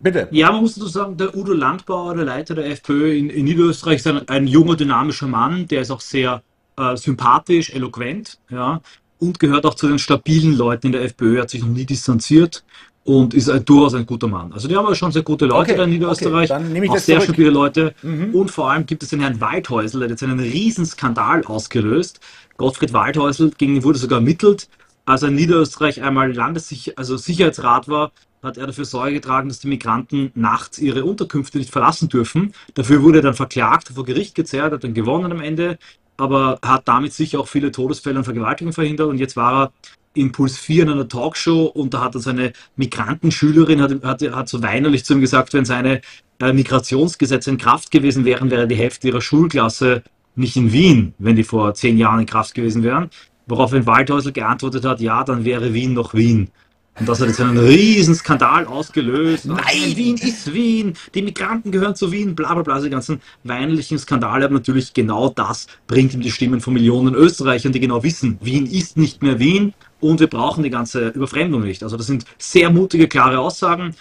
Bitte. 0.00 0.28
Ja, 0.32 0.52
man 0.52 0.60
muss 0.60 0.74
dazu 0.74 0.88
sagen, 0.88 1.16
der 1.16 1.34
Udo 1.34 1.54
Landbauer, 1.54 2.14
der 2.14 2.26
Leiter 2.26 2.54
der 2.54 2.66
FPÖ 2.66 3.16
in, 3.16 3.30
in 3.30 3.46
Niederösterreich, 3.46 3.96
ist 3.96 4.06
ein, 4.06 4.28
ein, 4.28 4.46
junger, 4.46 4.76
dynamischer 4.76 5.28
Mann, 5.28 5.66
der 5.66 5.80
ist 5.80 5.90
auch 5.90 6.02
sehr 6.02 6.42
äh, 6.76 6.96
sympathisch, 6.96 7.70
eloquent, 7.70 8.38
ja, 8.50 8.80
und 9.18 9.38
gehört 9.38 9.64
auch 9.64 9.74
zu 9.74 9.88
den 9.88 9.98
stabilen 9.98 10.56
Leuten 10.56 10.88
in 10.88 10.92
der 10.92 11.02
FPÖ, 11.02 11.40
hat 11.40 11.50
sich 11.50 11.62
noch 11.62 11.68
nie 11.68 11.86
distanziert 11.86 12.64
und 13.04 13.34
ist 13.34 13.50
ein, 13.50 13.64
durchaus 13.64 13.94
ein 13.94 14.06
guter 14.06 14.28
Mann. 14.28 14.52
Also 14.52 14.66
die 14.66 14.76
haben 14.76 14.86
aber 14.86 14.94
schon 14.94 15.12
sehr 15.12 15.22
gute 15.22 15.46
Leute 15.46 15.72
okay, 15.72 15.84
in 15.84 15.90
Niederösterreich, 15.90 16.50
okay, 16.50 16.88
auch 16.88 16.98
sehr 16.98 17.16
zurück. 17.16 17.34
stabile 17.34 17.50
Leute. 17.50 17.94
Mhm. 18.02 18.34
Und 18.34 18.50
vor 18.50 18.70
allem 18.70 18.86
gibt 18.86 19.02
es 19.02 19.10
den 19.10 19.20
Herrn 19.20 19.40
Waldhäusl, 19.40 19.98
der 19.98 20.06
hat 20.06 20.10
jetzt 20.10 20.22
einen 20.22 20.40
riesen 20.40 20.86
Skandal 20.86 21.44
ausgelöst. 21.44 22.20
Gottfried 22.56 22.92
Waldhäusl, 22.92 23.50
gegen 23.56 23.76
ihn 23.76 23.84
wurde 23.84 23.98
sogar 23.98 24.18
ermittelt, 24.18 24.68
als 25.04 25.22
er 25.22 25.28
in 25.28 25.34
Niederösterreich 25.34 26.02
einmal 26.02 26.32
Landessicher 26.32 26.92
also 26.96 27.16
Sicherheitsrat 27.16 27.88
war, 27.88 28.10
hat 28.42 28.56
er 28.58 28.66
dafür 28.66 28.84
Sorge 28.84 29.14
getragen, 29.14 29.48
dass 29.48 29.60
die 29.60 29.68
Migranten 29.68 30.30
nachts 30.34 30.78
ihre 30.78 31.04
Unterkünfte 31.04 31.58
nicht 31.58 31.70
verlassen 31.70 32.08
dürfen. 32.08 32.54
Dafür 32.74 33.02
wurde 33.02 33.18
er 33.18 33.22
dann 33.22 33.34
verklagt, 33.34 33.88
vor 33.94 34.04
Gericht 34.04 34.34
gezerrt, 34.34 34.72
hat 34.72 34.84
dann 34.84 34.94
gewonnen 34.94 35.32
am 35.32 35.40
Ende, 35.40 35.78
aber 36.16 36.58
hat 36.64 36.86
damit 36.86 37.12
sicher 37.12 37.40
auch 37.40 37.48
viele 37.48 37.72
Todesfälle 37.72 38.18
und 38.18 38.24
Vergewaltigungen 38.24 38.72
verhindert. 38.72 39.08
Und 39.08 39.18
jetzt 39.18 39.36
war 39.36 39.64
er 39.64 39.72
in 40.14 40.32
Puls 40.32 40.56
4 40.58 40.84
in 40.84 40.90
einer 40.90 41.08
Talkshow 41.08 41.64
und 41.64 41.92
da 41.92 42.02
hat 42.02 42.14
er 42.14 42.20
seine 42.20 42.52
Migrantenschülerin, 42.76 43.82
hat, 43.82 44.02
hat, 44.04 44.22
hat 44.22 44.48
so 44.48 44.62
weinerlich 44.62 45.04
zu 45.04 45.14
ihm 45.14 45.20
gesagt, 45.20 45.52
wenn 45.52 45.64
seine 45.64 46.00
äh, 46.40 46.52
Migrationsgesetze 46.52 47.50
in 47.50 47.58
Kraft 47.58 47.90
gewesen 47.90 48.24
wären, 48.24 48.50
wäre 48.50 48.68
die 48.68 48.76
Hälfte 48.76 49.08
ihrer 49.08 49.20
Schulklasse 49.20 50.02
nicht 50.36 50.56
in 50.56 50.72
Wien, 50.72 51.14
wenn 51.18 51.36
die 51.36 51.44
vor 51.44 51.74
zehn 51.74 51.98
Jahren 51.98 52.20
in 52.20 52.26
Kraft 52.26 52.54
gewesen 52.54 52.82
wären. 52.82 53.10
Woraufhin 53.46 53.86
Waldhäusl 53.86 54.32
geantwortet 54.32 54.84
hat, 54.84 55.00
ja, 55.00 55.22
dann 55.24 55.44
wäre 55.44 55.74
Wien 55.74 55.92
noch 55.94 56.14
Wien. 56.14 56.50
Und 56.98 57.08
das 57.08 57.20
hat 57.20 57.26
jetzt 57.26 57.40
einen 57.40 57.58
riesen 57.58 58.14
Skandal 58.14 58.66
ausgelöst. 58.66 59.46
Nein, 59.46 59.96
Wien 59.96 60.16
ist 60.16 60.52
Wien, 60.54 60.94
die 61.14 61.22
Migranten 61.22 61.72
gehören 61.72 61.96
zu 61.96 62.12
Wien, 62.12 62.36
bla 62.36 62.54
bla 62.54 62.62
bla, 62.62 62.80
die 62.80 62.90
ganzen 62.90 63.20
weinlichen 63.42 63.98
Skandale. 63.98 64.44
Aber 64.44 64.54
natürlich 64.54 64.94
genau 64.94 65.28
das 65.28 65.66
bringt 65.88 66.14
ihm 66.14 66.20
die 66.20 66.30
Stimmen 66.30 66.60
von 66.60 66.72
Millionen 66.72 67.14
Österreichern, 67.14 67.72
die 67.72 67.80
genau 67.80 68.04
wissen, 68.04 68.38
Wien 68.40 68.66
ist 68.66 68.96
nicht 68.96 69.22
mehr 69.22 69.40
Wien 69.40 69.74
und 70.00 70.20
wir 70.20 70.28
brauchen 70.28 70.62
die 70.62 70.70
ganze 70.70 71.08
Überfremdung 71.08 71.62
nicht. 71.62 71.82
Also 71.82 71.96
das 71.96 72.06
sind 72.06 72.26
sehr 72.38 72.70
mutige, 72.70 73.08
klare 73.08 73.40
Aussagen. 73.40 73.94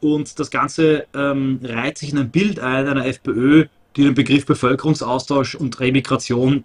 Und 0.00 0.38
das 0.38 0.50
Ganze 0.50 1.06
ähm, 1.14 1.60
reiht 1.62 1.98
sich 1.98 2.12
in 2.12 2.18
ein 2.18 2.30
Bild 2.30 2.60
ein 2.60 2.86
einer 2.86 3.04
FPÖ, 3.04 3.66
die 3.96 4.04
den 4.04 4.14
Begriff 4.14 4.46
Bevölkerungsaustausch 4.46 5.56
und 5.56 5.80
Remigration 5.80 6.64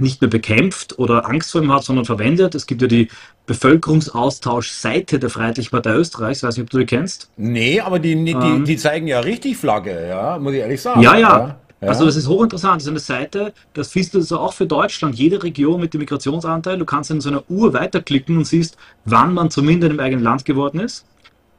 nicht 0.00 0.20
mehr 0.20 0.30
bekämpft 0.30 0.98
oder 0.98 1.28
Angst 1.28 1.52
vor 1.52 1.62
ihm 1.62 1.72
hat, 1.72 1.84
sondern 1.84 2.04
verwendet. 2.04 2.54
Es 2.54 2.66
gibt 2.66 2.82
ja 2.82 2.88
die 2.88 3.08
Bevölkerungsaustausch-Seite 3.46 5.18
der 5.18 5.30
Freiheitlichen 5.30 5.70
Partei 5.70 5.94
Österreichs. 5.94 6.38
Ich 6.38 6.42
weiß 6.44 6.56
nicht, 6.56 6.64
ob 6.64 6.70
du 6.70 6.78
die 6.78 6.86
kennst. 6.86 7.30
Nee, 7.36 7.80
aber 7.80 7.98
die, 7.98 8.24
die, 8.24 8.32
ähm, 8.32 8.64
die 8.64 8.76
zeigen 8.76 9.06
ja 9.06 9.20
richtig 9.20 9.56
Flagge, 9.56 10.08
ja, 10.08 10.38
muss 10.38 10.52
ich 10.52 10.60
ehrlich 10.60 10.80
sagen. 10.80 11.00
Ja, 11.00 11.16
ja. 11.16 11.58
ja. 11.80 11.88
Also 11.88 12.04
das 12.04 12.16
ist 12.16 12.28
hochinteressant. 12.28 12.76
Das 12.76 12.84
ist 12.84 12.88
eine 12.90 12.98
Seite, 12.98 13.52
das 13.72 13.90
findest 13.90 14.14
du 14.14 14.18
also 14.18 14.38
auch 14.38 14.52
für 14.52 14.66
Deutschland, 14.66 15.14
jede 15.14 15.42
Region 15.42 15.80
mit 15.80 15.94
dem 15.94 16.00
Migrationsanteil. 16.00 16.78
Du 16.78 16.84
kannst 16.84 17.10
in 17.10 17.20
so 17.20 17.30
einer 17.30 17.42
Uhr 17.48 17.72
weiterklicken 17.72 18.36
und 18.36 18.46
siehst, 18.46 18.76
wann 19.04 19.34
man 19.34 19.50
zumindest 19.50 19.92
im 19.92 20.00
eigenen 20.00 20.22
Land 20.22 20.44
geworden 20.44 20.80
ist. 20.80 21.06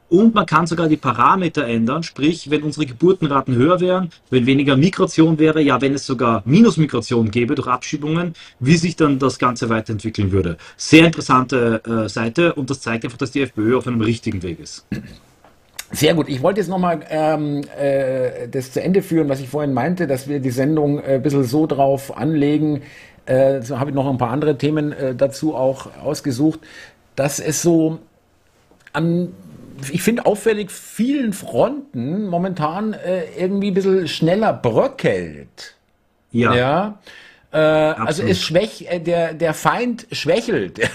Und 0.10 0.34
man 0.34 0.46
kann 0.46 0.66
sogar 0.66 0.88
die 0.88 0.98
Parameter 0.98 1.66
ändern, 1.68 2.01
sprich, 2.01 2.50
wenn 2.50 2.63
unsere 2.63 2.88
Geburtenraten 2.88 3.56
höher 3.56 3.80
wären, 3.80 4.10
wenn 4.32 4.48
weniger 4.48 4.75
Migration 4.75 5.38
wäre, 5.38 5.62
ja, 5.62 5.80
wenn 5.82 5.94
es 5.94 6.06
sogar 6.06 6.42
Minusmigration 6.46 7.30
gäbe 7.30 7.54
durch 7.54 7.68
Abschiebungen, 7.68 8.34
wie 8.60 8.78
sich 8.78 8.96
dann 8.96 9.20
das 9.20 9.38
Ganze 9.38 9.70
weiterentwickeln 9.70 10.32
würde. 10.32 10.58
Sehr 10.78 11.06
interessante 11.06 11.82
äh, 11.86 12.10
Seite 12.10 12.56
und 12.56 12.72
das 12.72 12.82
zeigt 12.82 13.06
einfach, 13.06 13.20
dass 13.20 13.32
die 13.32 13.42
FPÖ 13.42 13.78
auf 13.78 13.88
einem 13.88 14.01
richtigen 14.01 14.42
Weg 14.42 14.60
ist. 14.60 14.86
Sehr 15.92 16.13
gut. 16.13 16.30
Ich 16.30 16.42
wollte 16.44 16.60
jetzt 16.60 16.70
nochmal 16.70 17.01
ähm, 17.10 17.62
äh, 17.78 18.48
das 18.48 18.72
zu 18.72 18.82
Ende 18.82 19.01
führen, 19.01 19.28
was 19.28 19.39
ich 19.39 19.50
vorhin 19.50 19.74
meinte, 19.74 20.06
dass 20.06 20.28
wir 20.28 20.39
die 20.39 20.51
Sendung 20.51 21.00
äh, 21.00 21.16
ein 21.16 21.22
bisschen 21.22 21.44
so 21.44 21.66
drauf 21.66 22.16
anlegen. 22.16 22.82
Äh, 23.25 23.62
so 23.62 23.80
habe 23.80 23.89
ich 23.89 23.96
noch 23.96 24.08
ein 24.08 24.18
paar 24.18 24.30
andere 24.30 24.58
Themen 24.58 24.92
äh, 24.92 25.16
dazu 25.16 25.56
auch 25.56 25.96
ausgesucht, 25.98 26.60
dass 27.16 27.40
es 27.40 27.62
so 27.62 28.00
an 28.94 29.33
ich 29.92 30.01
finde 30.01 30.25
auffällig 30.25 30.72
vielen 30.72 31.33
Fronten 31.33 32.27
momentan 32.27 32.94
äh, 32.94 33.25
irgendwie 33.37 33.72
ein 33.72 33.74
bisschen 33.74 34.07
schneller 34.07 34.53
bröckelt. 34.53 35.75
Ja. 36.31 36.55
ja? 36.55 37.00
Äh, 37.51 37.57
also 37.57 38.24
es 38.24 38.42
schwäch, 38.42 38.85
äh, 38.89 39.00
der, 39.00 39.33
der 39.33 39.53
Feind 39.53 40.07
schwächelt. 40.11 40.79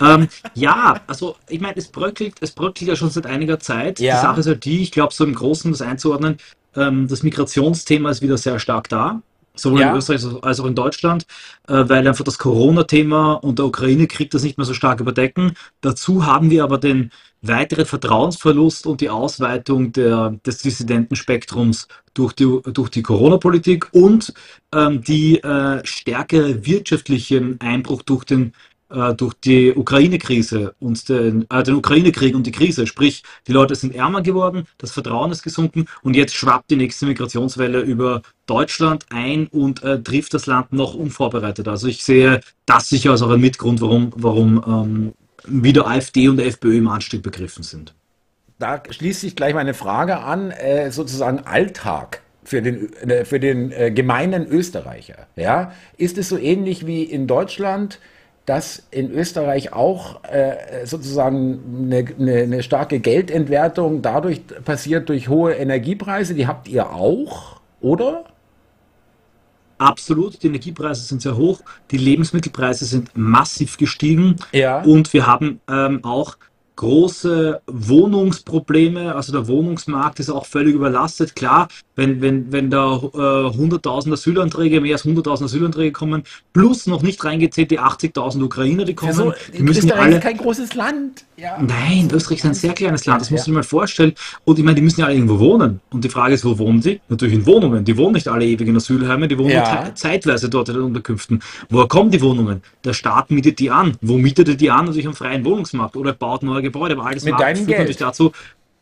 ähm, 0.00 0.28
ja, 0.54 1.00
also 1.06 1.36
ich 1.48 1.60
meine, 1.60 1.76
es 1.76 1.88
bröckelt, 1.88 2.36
es 2.40 2.52
bröckelt 2.52 2.88
ja 2.88 2.96
schon 2.96 3.10
seit 3.10 3.26
einiger 3.26 3.58
Zeit. 3.58 3.98
Ja. 4.00 4.16
Die 4.16 4.22
Sache 4.22 4.40
ist 4.40 4.46
halt 4.46 4.64
die, 4.64 4.82
ich 4.82 4.92
glaube, 4.92 5.12
so 5.12 5.24
im 5.24 5.34
Großen 5.34 5.70
das 5.72 5.82
einzuordnen, 5.82 6.38
ähm, 6.76 7.08
das 7.08 7.22
Migrationsthema 7.22 8.10
ist 8.10 8.22
wieder 8.22 8.38
sehr 8.38 8.58
stark 8.58 8.88
da 8.88 9.22
sowohl 9.58 9.80
ja. 9.80 9.90
in 9.90 9.96
Österreich 9.96 10.24
als 10.42 10.60
auch 10.60 10.66
in 10.66 10.74
Deutschland, 10.74 11.26
äh, 11.66 11.84
weil 11.86 12.06
einfach 12.06 12.24
das 12.24 12.38
Corona-Thema 12.38 13.34
und 13.34 13.58
der 13.58 13.66
Ukraine-Krieg 13.66 14.30
das 14.30 14.42
nicht 14.42 14.58
mehr 14.58 14.64
so 14.64 14.74
stark 14.74 15.00
überdecken. 15.00 15.52
Dazu 15.80 16.26
haben 16.26 16.50
wir 16.50 16.64
aber 16.64 16.78
den 16.78 17.10
weiteren 17.40 17.86
Vertrauensverlust 17.86 18.86
und 18.86 19.00
die 19.00 19.10
Ausweitung 19.10 19.92
der, 19.92 20.38
des 20.44 20.58
Dissidentenspektrums 20.58 21.86
durch 22.14 22.32
die, 22.32 22.60
durch 22.72 22.88
die 22.90 23.02
Corona-Politik 23.02 23.88
und 23.92 24.32
ähm, 24.74 25.02
die 25.02 25.42
äh, 25.42 25.80
stärkere 25.84 26.66
wirtschaftlichen 26.66 27.60
Einbruch 27.60 28.02
durch 28.02 28.24
den 28.24 28.52
äh, 28.90 29.14
durch 29.14 29.34
die 29.34 29.72
Ukraine-Krise 29.74 30.74
und 30.80 31.08
den, 31.08 31.46
äh, 31.50 31.62
den 31.62 31.74
Ukraine-Krieg 31.74 32.34
und 32.34 32.46
die 32.46 32.52
Krise. 32.52 32.86
Sprich, 32.86 33.22
die 33.46 33.52
Leute 33.52 33.74
sind 33.74 33.94
ärmer 33.94 34.22
geworden, 34.22 34.66
das 34.78 34.92
Vertrauen 34.92 35.30
ist 35.30 35.42
gesunken 35.42 35.86
und 36.02 36.14
jetzt 36.14 36.34
schwappt 36.34 36.70
die 36.70 36.76
nächste 36.76 37.06
Migrationswelle 37.06 37.80
über 37.80 38.22
Deutschland 38.46 39.06
ein 39.10 39.46
und 39.48 39.82
äh, 39.82 40.02
trifft 40.02 40.34
das 40.34 40.46
Land 40.46 40.72
noch 40.72 40.94
unvorbereitet. 40.94 41.68
Also 41.68 41.86
ich 41.86 42.04
sehe 42.04 42.40
das 42.66 42.88
sicher 42.88 43.10
als 43.10 43.22
auch 43.22 43.30
ein 43.30 43.40
Mitgrund, 43.40 43.80
warum, 43.80 44.12
warum 44.16 44.64
ähm, 44.66 45.12
wieder 45.46 45.86
AfD 45.86 46.28
und 46.28 46.40
FPÖ 46.40 46.78
im 46.78 46.88
Anstieg 46.88 47.22
begriffen 47.22 47.62
sind. 47.62 47.94
Da 48.58 48.82
schließt 48.88 49.20
sich 49.20 49.36
gleich 49.36 49.54
meine 49.54 49.74
Frage 49.74 50.18
an, 50.18 50.50
äh, 50.50 50.90
sozusagen 50.90 51.40
Alltag 51.40 52.22
für 52.42 52.62
den, 52.62 52.92
äh, 52.94 53.24
für 53.24 53.38
den 53.38 53.70
äh, 53.70 53.90
gemeinen 53.90 54.46
Österreicher. 54.46 55.26
Ja? 55.36 55.72
Ist 55.96 56.18
es 56.18 56.28
so 56.28 56.38
ähnlich 56.38 56.86
wie 56.86 57.04
in 57.04 57.26
Deutschland? 57.26 58.00
Dass 58.48 58.82
in 58.90 59.10
Österreich 59.10 59.74
auch 59.74 60.24
äh, 60.24 60.86
sozusagen 60.86 61.84
eine, 61.84 62.06
eine, 62.18 62.42
eine, 62.42 62.62
starke 62.62 62.98
Geldentwertung 62.98 64.00
dadurch 64.00 64.40
passiert 64.64 65.10
durch 65.10 65.28
hohe 65.28 65.52
Energiepreise. 65.52 66.34
Die 66.34 66.46
habt 66.46 66.66
ihr 66.66 66.90
auch, 66.90 67.60
oder? 67.82 68.24
Absolut, 69.76 70.42
die 70.42 70.46
Energiepreise 70.46 71.02
sind 71.02 71.20
sehr 71.20 71.36
hoch, 71.36 71.60
die 71.90 71.98
Lebensmittelpreise 71.98 72.86
sind 72.86 73.10
massiv 73.14 73.76
gestiegen 73.76 74.36
ja. 74.52 74.82
und 74.82 75.12
wir 75.12 75.26
haben 75.26 75.60
ähm, 75.68 76.02
auch 76.02 76.36
große 76.78 77.60
Wohnungsprobleme, 77.66 79.16
also 79.16 79.32
der 79.32 79.48
Wohnungsmarkt 79.48 80.20
ist 80.20 80.30
auch 80.30 80.46
völlig 80.46 80.76
überlastet. 80.76 81.34
Klar, 81.34 81.66
wenn, 81.96 82.22
wenn, 82.22 82.52
wenn 82.52 82.70
da 82.70 82.94
äh, 82.94 82.98
100.000 82.98 84.12
Asylanträge, 84.12 84.80
mehr 84.80 84.94
als 84.94 85.04
100.000 85.04 85.46
Asylanträge 85.46 85.90
kommen, 85.90 86.22
plus 86.52 86.86
noch 86.86 87.02
nicht 87.02 87.24
reingezählt 87.24 87.72
die 87.72 87.80
80.000 87.80 88.44
Ukrainer, 88.44 88.84
die 88.84 88.94
kommen. 88.94 89.10
Also, 89.10 89.34
die 89.52 89.64
müssen 89.64 89.86
Österreich 89.86 90.00
alle, 90.00 90.16
ist 90.16 90.22
kein 90.22 90.36
großes 90.36 90.74
Land. 90.74 91.24
Ja. 91.36 91.60
Nein, 91.60 92.08
Österreich 92.12 92.38
ist 92.38 92.46
ein 92.46 92.54
sehr 92.54 92.74
kleines 92.74 93.06
Land, 93.06 93.22
das 93.22 93.30
ja. 93.30 93.36
muss 93.36 93.46
man 93.48 93.54
mal 93.54 93.62
vorstellen. 93.64 94.12
Und 94.44 94.60
ich 94.60 94.64
meine, 94.64 94.76
die 94.76 94.82
müssen 94.82 95.00
ja 95.00 95.06
alle 95.06 95.16
irgendwo 95.16 95.40
wohnen. 95.40 95.80
Und 95.90 96.04
die 96.04 96.08
Frage 96.08 96.34
ist, 96.34 96.44
wo 96.44 96.58
wohnen 96.58 96.80
sie? 96.80 97.00
Natürlich 97.08 97.34
in 97.34 97.46
Wohnungen. 97.46 97.84
Die 97.84 97.96
wohnen 97.96 98.14
nicht 98.14 98.28
alle 98.28 98.46
ewig 98.46 98.68
in 98.68 98.76
Asylheimen, 98.76 99.28
die 99.28 99.36
wohnen 99.36 99.50
ja. 99.50 99.92
zeitweise 99.96 100.48
dort 100.48 100.68
in 100.68 100.76
den 100.76 100.84
Unterkünften. 100.84 101.42
Woher 101.70 101.88
kommen 101.88 102.12
die 102.12 102.20
Wohnungen? 102.20 102.62
Der 102.84 102.92
Staat 102.92 103.32
mietet 103.32 103.58
die 103.58 103.70
an. 103.70 103.96
Wo 104.00 104.16
mietet 104.16 104.48
er 104.48 104.54
die 104.54 104.70
an? 104.70 104.84
Natürlich 104.84 105.08
am 105.08 105.14
freien 105.14 105.44
Wohnungsmarkt 105.44 105.96
oder 105.96 106.12
baut 106.12 106.44
neue 106.44 106.62
Gebäude. 106.72 106.94
Aber 106.94 107.06
alles 107.06 107.24
Mit 107.24 107.38
deinem 107.38 107.66
Geld. 107.66 108.00
dazu, 108.00 108.32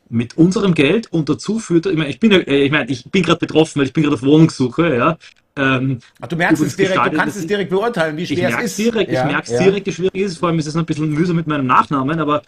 mit 0.09 0.37
unserem 0.37 0.75
Geld 0.75 1.12
und 1.12 1.29
dazu 1.29 1.59
führt, 1.59 1.87
ich 1.87 1.96
meine, 1.96 2.11
ich 2.11 2.20
bin, 2.20 2.33
ich, 2.33 2.70
meine, 2.70 2.90
ich 2.90 3.11
bin 3.11 3.22
gerade 3.22 3.38
betroffen, 3.38 3.81
weil 3.81 3.87
ich 3.87 3.92
bin 3.92 4.05
gerade 4.05 4.14
auf 4.14 4.22
Wohnungssuche, 4.22 4.96
ja. 4.96 5.18
Ähm, 5.59 6.01
Ach, 6.20 6.27
du 6.27 6.37
merkst 6.37 6.62
es 6.62 6.77
direkt, 6.77 7.07
du 7.07 7.11
kannst 7.12 7.38
es 7.38 7.46
direkt 7.46 7.70
beurteilen, 7.70 8.16
wie 8.16 8.27
schwer 8.27 8.51
es 8.59 8.64
ist. 8.64 8.79
Direkt, 8.79 9.11
ja, 9.11 9.25
ich 9.25 9.33
merke 9.33 9.53
es 9.53 9.59
ja. 9.59 9.64
direkt, 9.64 9.87
wie 9.87 9.92
schwierig 9.92 10.20
ist. 10.20 10.38
Vor 10.38 10.49
allem 10.49 10.59
ist 10.59 10.66
es 10.66 10.77
ein 10.77 10.85
bisschen 10.85 11.09
mühsam 11.11 11.37
mit 11.37 11.46
meinem 11.46 11.66
Nachnamen, 11.66 12.20
aber 12.20 12.42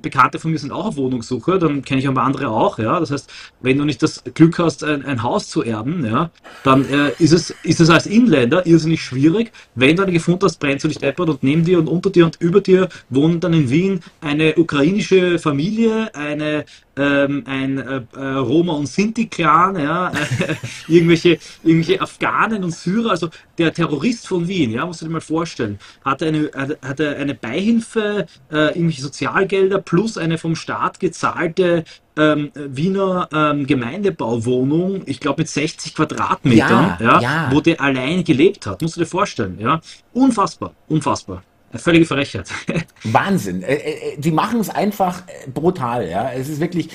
Bekannte 0.00 0.38
von 0.38 0.50
mir 0.50 0.58
sind 0.58 0.72
auch 0.72 0.86
auf 0.86 0.96
Wohnungssuche, 0.96 1.58
dann 1.58 1.82
kenne 1.82 2.00
ich 2.00 2.08
paar 2.14 2.24
andere 2.24 2.48
auch, 2.48 2.78
ja. 2.78 2.98
Das 3.00 3.10
heißt, 3.10 3.30
wenn 3.60 3.78
du 3.78 3.84
nicht 3.84 4.02
das 4.02 4.22
Glück 4.34 4.58
hast, 4.58 4.84
ein, 4.84 5.04
ein 5.04 5.22
Haus 5.22 5.48
zu 5.48 5.62
erben, 5.62 6.04
ja, 6.04 6.30
dann 6.62 6.88
äh, 6.88 7.12
ist 7.18 7.32
es 7.32 7.50
ist 7.62 7.80
es 7.80 7.90
als 7.90 8.06
Inländer 8.06 8.66
irrsinnig 8.66 9.02
schwierig. 9.02 9.52
Wenn 9.74 9.96
du 9.96 10.02
eine 10.02 10.12
gefunden 10.12 10.44
hast, 10.44 10.58
brennst 10.58 10.84
du 10.84 10.88
dich 10.88 10.98
deppert 10.98 11.28
und 11.28 11.42
neben 11.42 11.64
dir 11.64 11.78
und 11.78 11.88
unter 11.88 12.10
dir 12.10 12.24
und 12.24 12.40
über 12.40 12.60
dir 12.60 12.88
wohnen 13.10 13.40
dann 13.40 13.52
in 13.52 13.70
Wien 13.70 14.00
eine 14.20 14.54
ukrainische 14.56 15.38
Familie, 15.38 16.14
eine 16.14 16.64
ähm, 16.96 17.42
ein 17.46 17.78
äh, 17.78 18.02
äh 18.14 18.34
Roma- 18.36 18.74
und 18.74 18.86
Sinti-Clan, 18.86 19.76
ja, 19.78 20.08
äh, 20.12 20.54
irgendwelche, 20.88 21.38
irgendwelche 21.62 22.00
Afghanen 22.00 22.64
und 22.64 22.72
Syrer, 22.72 23.10
also 23.10 23.30
der 23.58 23.72
Terrorist 23.72 24.28
von 24.28 24.46
Wien, 24.46 24.70
ja, 24.70 24.86
musst 24.86 25.00
du 25.00 25.06
dir 25.06 25.12
mal 25.12 25.20
vorstellen, 25.20 25.78
hatte 26.04 26.26
eine, 26.26 26.50
hatte 26.82 27.16
eine 27.16 27.34
Beihilfe, 27.34 28.26
äh, 28.50 28.68
irgendwelche 28.68 29.02
Sozialgelder 29.02 29.78
plus 29.84 30.18
eine 30.18 30.38
vom 30.38 30.56
Staat 30.56 31.00
gezahlte 31.00 31.84
ähm, 32.16 32.50
Wiener 32.54 33.28
ähm, 33.32 33.66
Gemeindebauwohnung, 33.66 35.02
ich 35.06 35.20
glaube 35.20 35.42
mit 35.42 35.48
60 35.48 35.94
Quadratmetern, 35.94 36.96
ja, 37.00 37.04
ja, 37.04 37.20
ja, 37.20 37.48
wo 37.50 37.60
der 37.60 37.80
allein 37.80 38.24
gelebt 38.24 38.66
hat. 38.66 38.82
Musst 38.82 38.96
du 38.96 39.00
dir 39.00 39.06
vorstellen, 39.06 39.58
ja. 39.58 39.80
Unfassbar, 40.12 40.72
unfassbar. 40.88 41.42
Völlige 41.72 42.06
Frechheit. 42.06 42.48
Wahnsinn. 43.04 43.62
Äh, 43.62 43.74
äh, 43.74 44.18
die 44.18 44.30
machen 44.30 44.60
es 44.60 44.70
einfach 44.70 45.22
äh, 45.26 45.50
brutal, 45.50 46.08
ja. 46.08 46.30
Es 46.30 46.48
ist 46.48 46.60
wirklich. 46.60 46.88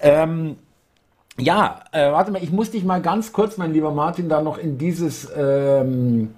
Ähm, 0.00 0.56
ja, 1.40 1.84
äh, 1.92 2.10
warte 2.10 2.32
mal, 2.32 2.42
ich 2.42 2.50
muss 2.50 2.72
dich 2.72 2.84
mal 2.84 3.00
ganz 3.00 3.32
kurz, 3.32 3.56
mein 3.58 3.72
lieber 3.72 3.92
Martin, 3.92 4.28
da 4.28 4.42
noch 4.42 4.58
in 4.58 4.76
dieses 4.76 5.28
ähm, 5.36 6.34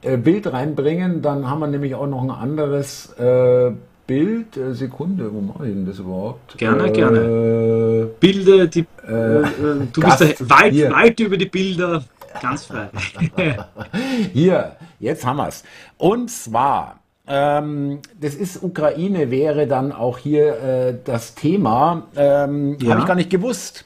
äh, 0.00 0.16
Bild 0.16 0.50
reinbringen. 0.50 1.20
Dann 1.20 1.48
haben 1.48 1.60
wir 1.60 1.66
nämlich 1.66 1.94
auch 1.94 2.06
noch 2.06 2.22
ein 2.22 2.30
anderes 2.30 3.12
äh, 3.18 3.72
Bild. 4.08 4.56
Äh, 4.56 4.74
Sekunde, 4.74 5.32
wo 5.32 5.40
mache 5.40 5.68
ich 5.68 5.74
denn 5.74 5.86
das 5.86 5.98
überhaupt? 5.98 6.56
Gerne, 6.56 6.90
gerne. 6.90 8.08
Bilder, 8.18 8.66
die, 8.66 8.86
du 9.06 10.00
Gast, 10.00 10.18
bist 10.20 10.40
da 10.40 10.50
weit, 10.50 10.90
weit 10.90 11.20
über 11.20 11.36
die 11.36 11.46
Bilder. 11.46 12.02
Ganz 12.40 12.64
frei. 12.64 12.88
Hier, 14.32 14.76
jetzt 14.98 15.26
haben 15.26 15.36
wir 15.36 15.48
es. 15.48 15.62
Und 15.98 16.30
zwar, 16.30 17.00
ähm, 17.26 18.00
das 18.18 18.34
ist 18.34 18.62
Ukraine, 18.62 19.30
wäre 19.30 19.66
dann 19.66 19.92
auch 19.92 20.16
hier 20.16 20.56
äh, 20.62 20.94
das 21.04 21.34
Thema. 21.34 22.06
Ähm, 22.16 22.78
ja. 22.80 22.92
Habe 22.92 23.00
ich 23.00 23.06
gar 23.06 23.14
nicht 23.14 23.30
gewusst. 23.30 23.84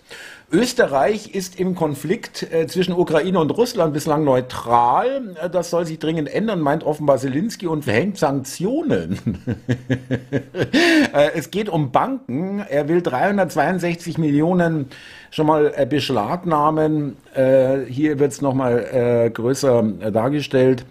Österreich 0.52 1.34
ist 1.34 1.58
im 1.58 1.74
Konflikt 1.74 2.42
äh, 2.52 2.66
zwischen 2.66 2.92
Ukraine 2.92 3.40
und 3.40 3.50
Russland 3.50 3.94
bislang 3.94 4.22
neutral. 4.22 5.34
Äh, 5.42 5.48
das 5.48 5.70
soll 5.70 5.86
sich 5.86 5.98
dringend 5.98 6.28
ändern, 6.32 6.60
meint 6.60 6.84
offenbar 6.84 7.16
Zelensky 7.16 7.66
und 7.66 7.84
verhängt 7.84 8.18
Sanktionen. 8.18 9.18
äh, 11.14 11.30
es 11.34 11.50
geht 11.50 11.70
um 11.70 11.90
Banken. 11.90 12.58
Er 12.60 12.86
will 12.88 13.00
362 13.00 14.18
Millionen 14.18 14.90
schon 15.30 15.46
mal 15.46 15.86
beschlagnahmen. 15.86 17.16
Hier 17.88 18.18
wird 18.18 18.32
es 18.32 18.42
nochmal 18.42 19.30
größer 19.32 19.82
dargestellt. 20.12 20.84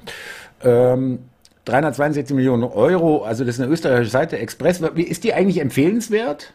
Ähm, 0.63 1.19
362 1.65 2.35
Millionen 2.35 2.63
Euro, 2.63 3.23
also 3.23 3.45
das 3.45 3.55
ist 3.55 3.61
eine 3.61 3.71
österreichische 3.71 4.09
Seite, 4.09 4.39
Express. 4.39 4.79
Ist 4.79 5.23
die 5.23 5.35
eigentlich 5.35 5.61
empfehlenswert? 5.61 6.53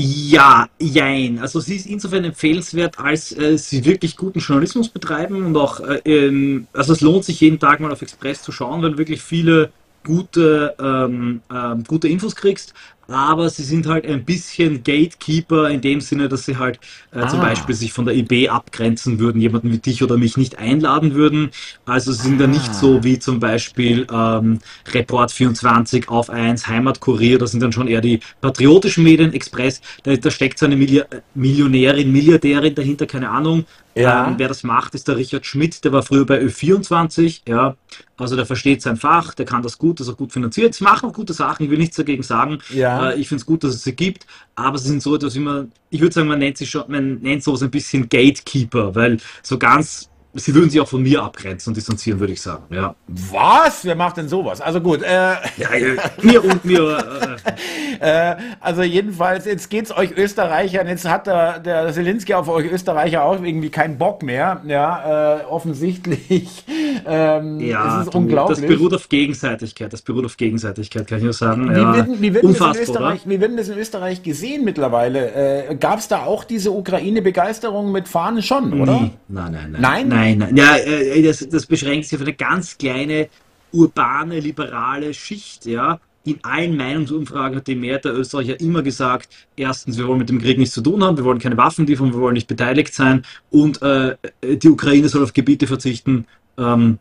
Ja, 0.00 0.68
jein. 0.78 1.40
Also 1.40 1.58
sie 1.58 1.74
ist 1.74 1.86
insofern 1.86 2.24
empfehlenswert, 2.24 3.00
als 3.00 3.36
äh, 3.36 3.58
sie 3.58 3.84
wirklich 3.84 4.16
guten 4.16 4.38
Journalismus 4.38 4.88
betreiben 4.90 5.44
und 5.44 5.56
auch, 5.56 5.80
äh, 5.80 6.00
ähm, 6.04 6.68
also 6.72 6.92
es 6.92 7.00
lohnt 7.00 7.24
sich 7.24 7.40
jeden 7.40 7.58
Tag 7.58 7.80
mal 7.80 7.90
auf 7.90 8.00
Express 8.00 8.40
zu 8.42 8.52
schauen, 8.52 8.80
weil 8.80 8.96
wirklich 8.96 9.20
viele 9.20 9.72
gute, 10.04 10.76
ähm, 10.78 11.40
ähm, 11.52 11.82
gute 11.84 12.06
Infos 12.06 12.36
kriegst, 12.36 12.74
aber 13.08 13.48
sie 13.48 13.62
sind 13.62 13.86
halt 13.86 14.06
ein 14.06 14.24
bisschen 14.24 14.84
Gatekeeper 14.84 15.70
in 15.70 15.80
dem 15.80 16.00
Sinne, 16.00 16.28
dass 16.28 16.44
sie 16.44 16.58
halt 16.58 16.78
äh, 17.12 17.20
ah. 17.20 17.28
zum 17.28 17.40
Beispiel 17.40 17.74
sich 17.74 17.92
von 17.92 18.04
der 18.04 18.14
IB 18.14 18.50
abgrenzen 18.50 19.18
würden, 19.18 19.40
jemanden 19.40 19.72
wie 19.72 19.78
dich 19.78 20.02
oder 20.02 20.18
mich 20.18 20.36
nicht 20.36 20.58
einladen 20.58 21.14
würden. 21.14 21.50
Also 21.86 22.12
sie 22.12 22.22
sind 22.22 22.34
ah. 22.34 22.44
da 22.44 22.46
nicht 22.46 22.74
so 22.74 23.02
wie 23.04 23.18
zum 23.18 23.40
Beispiel 23.40 24.06
ähm, 24.12 24.58
Report 24.92 25.32
24 25.32 26.10
auf 26.10 26.28
1, 26.28 26.66
Heimatkurier, 26.68 27.38
das 27.38 27.52
sind 27.52 27.62
dann 27.62 27.72
schon 27.72 27.88
eher 27.88 28.02
die 28.02 28.20
patriotischen 28.42 29.04
Medien, 29.04 29.32
Express, 29.32 29.80
da, 30.02 30.14
da 30.14 30.30
steckt 30.30 30.58
so 30.58 30.66
eine 30.66 30.76
Millionärin, 31.34 32.12
Milliardärin 32.12 32.74
dahinter, 32.74 33.06
keine 33.06 33.30
Ahnung, 33.30 33.64
ja. 34.02 34.28
Ähm, 34.28 34.34
wer 34.38 34.48
das 34.48 34.62
macht, 34.62 34.94
ist 34.94 35.08
der 35.08 35.16
Richard 35.16 35.46
Schmidt, 35.46 35.84
der 35.84 35.92
war 35.92 36.02
früher 36.02 36.24
bei 36.24 36.40
Ö24, 36.40 37.42
ja. 37.46 37.76
Also 38.16 38.36
der 38.36 38.46
versteht 38.46 38.82
sein 38.82 38.96
Fach, 38.96 39.34
der 39.34 39.46
kann 39.46 39.62
das 39.62 39.78
gut, 39.78 40.00
das 40.00 40.08
ist 40.08 40.14
auch 40.14 40.18
gut 40.18 40.32
finanziert. 40.32 40.74
Sie 40.74 40.84
machen 40.84 41.08
auch 41.08 41.12
gute 41.12 41.32
Sachen, 41.32 41.64
ich 41.64 41.70
will 41.70 41.78
nichts 41.78 41.96
dagegen 41.96 42.22
sagen. 42.22 42.58
Ja. 42.70 43.10
Äh, 43.10 43.20
ich 43.20 43.28
finde 43.28 43.40
es 43.40 43.46
gut, 43.46 43.64
dass 43.64 43.74
es 43.74 43.84
sie 43.84 43.94
gibt, 43.94 44.26
aber 44.54 44.78
sie 44.78 44.88
sind 44.88 45.02
so 45.02 45.14
etwas 45.14 45.34
wie 45.34 45.40
man, 45.40 45.72
ich 45.90 46.00
würde 46.00 46.14
sagen, 46.14 46.28
man 46.28 46.38
nennt 46.38 46.58
sie 46.58 46.66
schon, 46.66 46.84
man 46.88 47.18
nennt 47.20 47.42
sowas 47.42 47.62
ein 47.62 47.70
bisschen 47.70 48.08
Gatekeeper, 48.08 48.94
weil 48.94 49.18
so 49.42 49.58
ganz 49.58 50.07
sie 50.34 50.54
würden 50.54 50.70
sich 50.70 50.80
auch 50.80 50.88
von 50.88 51.02
mir 51.02 51.22
abgrenzen 51.22 51.70
und 51.70 51.76
distanzieren, 51.76 52.20
würde 52.20 52.32
ich 52.32 52.42
sagen. 52.42 52.64
Ja. 52.70 52.94
Was? 53.06 53.84
Wer 53.84 53.94
macht 53.94 54.18
denn 54.18 54.28
sowas? 54.28 54.60
Also 54.60 54.80
gut. 54.80 55.02
Äh, 55.02 55.34
ja, 55.56 55.68
mir 56.22 56.44
und 56.44 56.64
mir. 56.64 57.38
Äh. 58.00 58.30
äh, 58.32 58.36
also 58.60 58.82
jedenfalls, 58.82 59.46
jetzt 59.46 59.70
geht's 59.70 59.90
euch 59.90 60.16
Österreichern, 60.16 60.86
jetzt 60.86 61.08
hat 61.08 61.26
der, 61.26 61.58
der 61.60 61.92
Selinski 61.92 62.34
auf 62.34 62.48
euch 62.48 62.70
Österreicher 62.70 63.24
auch 63.24 63.42
irgendwie 63.42 63.70
keinen 63.70 63.98
Bock 63.98 64.22
mehr. 64.22 64.62
Ja, 64.66 65.38
äh, 65.38 65.44
offensichtlich. 65.44 66.64
Ähm, 67.06 67.60
ja, 67.60 68.00
ist 68.00 68.08
es 68.08 68.14
unglaublich. 68.14 68.58
Das 68.58 68.66
beruht 68.66 68.92
auf 68.92 69.08
Gegenseitigkeit. 69.08 69.92
Das 69.92 70.02
beruht 70.02 70.24
auf 70.24 70.36
Gegenseitigkeit, 70.36 71.06
kann 71.06 71.18
ich 71.18 71.24
nur 71.24 71.32
sagen. 71.32 71.70
Wie, 71.70 71.78
ja. 71.78 71.96
wird, 71.96 72.20
wie, 72.20 72.34
wird 72.34 72.44
das 72.44 72.76
in 72.76 72.82
Österreich, 72.82 73.20
wie 73.24 73.40
wird 73.40 73.58
das 73.58 73.68
in 73.68 73.78
Österreich 73.78 74.22
gesehen 74.22 74.64
mittlerweile? 74.64 75.68
Äh, 75.68 75.76
Gab 75.76 76.00
es 76.00 76.08
da 76.08 76.24
auch 76.24 76.44
diese 76.44 76.72
Ukraine-Begeisterung 76.72 77.92
mit 77.92 78.08
Fahnen 78.08 78.42
schon, 78.42 78.80
oder? 78.80 78.92
Nein, 78.92 79.12
nein, 79.28 79.52
nein. 79.52 79.80
Nein? 79.80 80.08
Nein, 80.08 80.17
nein. 80.18 80.56
Ja, 80.56 80.76
äh, 80.76 81.22
das, 81.22 81.46
das 81.48 81.66
beschränkt 81.66 82.06
sich 82.06 82.18
auf 82.18 82.22
eine 82.22 82.34
ganz 82.34 82.78
kleine 82.78 83.28
urbane, 83.72 84.40
liberale 84.40 85.14
Schicht, 85.14 85.66
ja. 85.66 86.00
In 86.24 86.38
allen 86.42 86.76
Meinungsumfragen 86.76 87.56
hat 87.56 87.66
die 87.68 87.74
Mehrheit 87.74 88.04
der 88.04 88.14
Österreicher 88.14 88.60
immer 88.60 88.82
gesagt, 88.82 89.28
erstens, 89.56 89.96
wir 89.96 90.06
wollen 90.06 90.18
mit 90.18 90.28
dem 90.28 90.40
Krieg 90.40 90.58
nichts 90.58 90.74
zu 90.74 90.82
tun 90.82 91.02
haben, 91.02 91.16
wir 91.16 91.24
wollen 91.24 91.38
keine 91.38 91.56
Waffen 91.56 91.86
liefern, 91.86 92.12
wir 92.12 92.20
wollen 92.20 92.34
nicht 92.34 92.48
beteiligt 92.48 92.92
sein 92.92 93.24
und 93.50 93.80
äh, 93.80 94.16
die 94.42 94.68
Ukraine 94.68 95.08
soll 95.08 95.22
auf 95.22 95.32
Gebiete 95.32 95.66
verzichten, 95.66 96.26
ähm, 96.58 96.98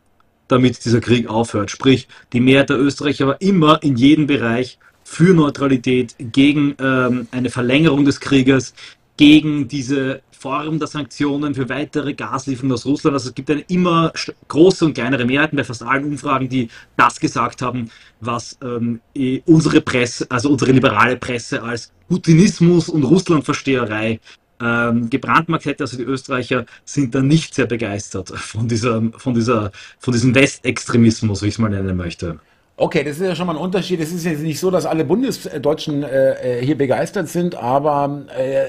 damit 0.47 0.85
dieser 0.85 1.01
Krieg 1.01 1.27
aufhört. 1.27 1.71
Sprich, 1.71 2.07
die 2.31 2.39
Mehrheit 2.39 2.69
der 2.69 2.79
Österreicher 2.79 3.27
war 3.27 3.41
immer 3.41 3.83
in 3.83 3.97
jedem 3.97 4.27
Bereich 4.27 4.77
für 5.03 5.33
Neutralität, 5.33 6.15
gegen 6.19 6.75
ähm, 6.79 7.27
eine 7.31 7.49
Verlängerung 7.49 8.05
des 8.05 8.19
Krieges, 8.19 8.73
gegen 9.17 9.67
diese 9.67 10.21
Form 10.31 10.77
der 10.77 10.87
Sanktionen 10.87 11.55
für 11.55 11.67
weitere 11.67 12.13
Gaslieferungen 12.13 12.73
aus 12.73 12.85
Russland. 12.85 13.15
Also 13.15 13.29
es 13.29 13.35
gibt 13.35 13.49
eine 13.49 13.61
immer 13.61 14.13
große 14.47 14.85
und 14.85 14.93
kleinere 14.93 15.25
Mehrheiten 15.25 15.57
bei 15.57 15.63
fast 15.63 15.81
allen 15.81 16.05
Umfragen, 16.05 16.47
die 16.47 16.69
das 16.95 17.19
gesagt 17.19 17.61
haben, 17.63 17.89
was 18.21 18.57
ähm, 18.63 19.01
unsere 19.45 19.81
Presse, 19.81 20.27
also 20.29 20.51
unsere 20.51 20.71
liberale 20.71 21.17
Presse 21.17 21.63
als 21.63 21.91
Putinismus 22.07 22.87
und 22.87 23.03
Russlandversteherei 23.03 24.19
ähm, 24.61 25.09
gebrandmarkt 25.09 25.65
hätte. 25.65 25.83
Also 25.83 25.97
die 25.97 26.03
Österreicher 26.03 26.65
sind 26.85 27.15
da 27.15 27.21
nicht 27.21 27.55
sehr 27.55 27.65
begeistert 27.65 28.29
von 28.29 28.67
dieser, 28.67 29.01
von 29.17 29.33
dieser, 29.33 29.71
von 29.99 30.13
diesem 30.13 30.35
Westextremismus, 30.35 31.41
wie 31.41 31.47
ich 31.47 31.55
es 31.55 31.59
mal 31.59 31.69
nennen 31.69 31.97
möchte. 31.97 32.39
Okay, 32.79 33.03
das 33.03 33.17
ist 33.17 33.23
ja 33.23 33.35
schon 33.35 33.47
mal 33.47 33.55
ein 33.55 33.61
Unterschied. 33.61 33.99
Es 33.99 34.13
ist 34.13 34.23
jetzt 34.23 34.43
nicht 34.43 34.59
so, 34.59 34.69
dass 34.69 34.85
alle 34.85 35.03
Bundesdeutschen 35.03 36.03
äh, 36.03 36.59
äh 36.59 36.65
hier 36.65 36.77
begeistert 36.77 37.27
sind, 37.27 37.55
aber 37.55 38.25
äh, 38.37 38.65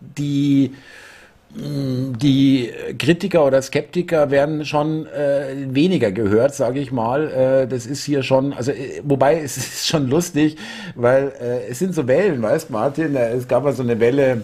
die 0.00 0.72
mm, 1.54 2.16
die 2.16 2.72
Kritiker 2.98 3.44
oder 3.44 3.60
Skeptiker 3.60 4.30
werden 4.30 4.64
schon 4.64 5.06
äh, 5.08 5.56
weniger 5.68 6.10
gehört, 6.10 6.54
sage 6.54 6.80
ich 6.80 6.90
mal. 6.90 7.30
Äh, 7.30 7.68
das 7.68 7.84
ist 7.84 8.02
hier 8.04 8.22
schon, 8.22 8.54
also 8.54 8.72
äh, 8.72 9.02
wobei 9.04 9.42
es 9.42 9.56
ist 9.58 9.88
schon 9.88 10.08
lustig, 10.08 10.56
weil 10.94 11.32
äh, 11.38 11.68
es 11.68 11.78
sind 11.80 11.94
so 11.94 12.08
Wellen, 12.08 12.40
weißt 12.40 12.70
Martin? 12.70 13.14
Äh, 13.14 13.32
es 13.32 13.46
gab 13.46 13.66
ja 13.66 13.72
so 13.72 13.82
eine 13.82 14.00
Welle 14.00 14.42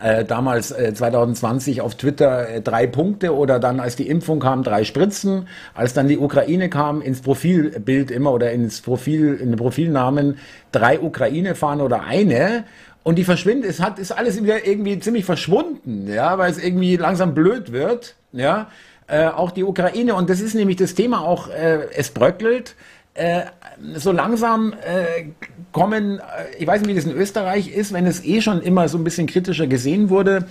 äh, 0.00 0.24
damals 0.24 0.70
äh, 0.70 0.94
2020 0.94 1.80
auf 1.80 1.96
Twitter 1.96 2.48
äh, 2.48 2.60
drei 2.60 2.86
Punkte 2.86 3.34
oder 3.34 3.58
dann 3.58 3.80
als 3.80 3.96
die 3.96 4.08
Impfung 4.08 4.40
kam 4.40 4.62
drei 4.62 4.84
Spritzen, 4.84 5.48
als 5.74 5.92
dann 5.92 6.08
die 6.08 6.18
Ukraine 6.18 6.70
kam 6.70 7.02
ins 7.02 7.20
Profilbild 7.20 8.10
immer 8.10 8.32
oder 8.32 8.52
ins 8.52 8.80
Profil 8.80 9.34
in 9.34 9.50
den 9.50 9.56
Profilnamen 9.56 10.38
drei 10.70 11.00
Ukraine 11.00 11.54
fahren 11.54 11.80
oder 11.80 12.04
eine 12.04 12.64
und 13.02 13.16
die 13.16 13.24
verschwindet, 13.24 13.68
es 13.68 13.80
hat, 13.80 13.98
ist 13.98 14.12
alles 14.12 14.40
wieder 14.42 14.66
irgendwie 14.66 14.98
ziemlich 15.00 15.24
verschwunden, 15.24 16.06
ja, 16.08 16.38
weil 16.38 16.50
es 16.50 16.62
irgendwie 16.62 16.96
langsam 16.96 17.34
blöd 17.34 17.72
wird, 17.72 18.14
ja. 18.32 18.68
Äh, 19.08 19.26
auch 19.26 19.50
die 19.50 19.64
Ukraine, 19.64 20.14
und 20.14 20.30
das 20.30 20.40
ist 20.40 20.54
nämlich 20.54 20.76
das 20.76 20.94
Thema 20.94 21.20
auch, 21.20 21.48
äh, 21.48 21.88
es 21.94 22.10
bröckelt. 22.10 22.76
Äh, 23.14 23.42
so 23.94 24.10
langsam 24.10 24.72
äh, 24.72 25.26
kommen, 25.70 26.18
äh, 26.18 26.56
ich 26.58 26.66
weiß 26.66 26.80
nicht, 26.80 26.88
wie 26.90 26.94
das 26.94 27.04
in 27.04 27.12
Österreich 27.12 27.68
ist, 27.68 27.92
wenn 27.92 28.06
es 28.06 28.24
eh 28.24 28.40
schon 28.40 28.62
immer 28.62 28.88
so 28.88 28.96
ein 28.96 29.04
bisschen 29.04 29.26
kritischer 29.26 29.66
gesehen 29.66 30.08
wurde, 30.08 30.46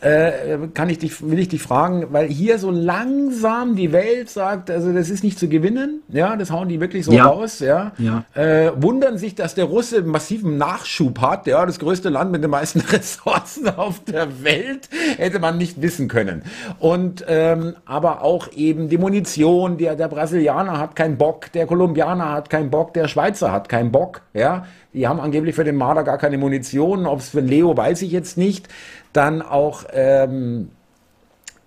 äh, 0.00 0.58
kann 0.74 0.88
ich 0.90 0.98
dich, 0.98 1.22
will 1.28 1.38
ich 1.38 1.48
dich 1.48 1.62
fragen, 1.62 2.08
weil 2.10 2.28
hier 2.28 2.58
so 2.58 2.70
langsam 2.70 3.76
die 3.76 3.92
Welt 3.92 4.28
sagt, 4.28 4.70
also 4.70 4.92
das 4.92 5.08
ist 5.08 5.24
nicht 5.24 5.38
zu 5.38 5.48
gewinnen, 5.48 6.02
ja, 6.08 6.36
das 6.36 6.50
hauen 6.50 6.68
die 6.68 6.80
wirklich 6.80 7.06
so 7.06 7.12
ja. 7.12 7.26
raus, 7.26 7.60
ja. 7.60 7.92
ja. 7.98 8.24
Äh, 8.34 8.72
wundern 8.76 9.18
sich, 9.18 9.34
dass 9.34 9.54
der 9.54 9.64
Russe 9.64 10.02
massiven 10.02 10.58
Nachschub 10.58 11.20
hat, 11.20 11.46
ja, 11.46 11.64
das 11.64 11.78
größte 11.78 12.08
Land 12.10 12.32
mit 12.32 12.42
den 12.42 12.50
meisten 12.50 12.80
Ressourcen 12.92 13.68
auf 13.68 14.00
der 14.04 14.44
Welt, 14.44 14.88
hätte 15.16 15.38
man 15.38 15.58
nicht 15.58 15.80
wissen 15.80 16.08
können. 16.08 16.42
Und 16.78 17.24
ähm, 17.28 17.74
aber 17.86 18.22
auch 18.22 18.52
eben 18.52 18.88
die 18.88 18.98
Munition, 18.98 19.78
der, 19.78 19.96
der 19.96 20.08
Brasilianer 20.08 20.78
hat 20.78 20.96
keinen 20.96 21.16
Bock, 21.16 21.50
der 21.52 21.66
Kolumbianer 21.66 22.32
hat 22.32 22.50
keinen 22.50 22.70
Bock, 22.70 22.94
der 22.94 23.08
Schweizer 23.08 23.52
hat 23.52 23.68
keinen 23.68 23.90
Bock, 23.90 24.22
ja. 24.34 24.66
Die 24.92 25.08
haben 25.08 25.18
angeblich 25.18 25.56
für 25.56 25.64
den 25.64 25.74
Marder 25.74 26.04
gar 26.04 26.18
keine 26.18 26.38
Munition, 26.38 27.06
ob 27.06 27.18
es 27.18 27.30
für 27.30 27.40
Leo 27.40 27.76
weiß 27.76 28.02
ich 28.02 28.12
jetzt 28.12 28.38
nicht 28.38 28.68
dann 29.16 29.42
auch 29.42 29.84
ähm, 29.92 30.70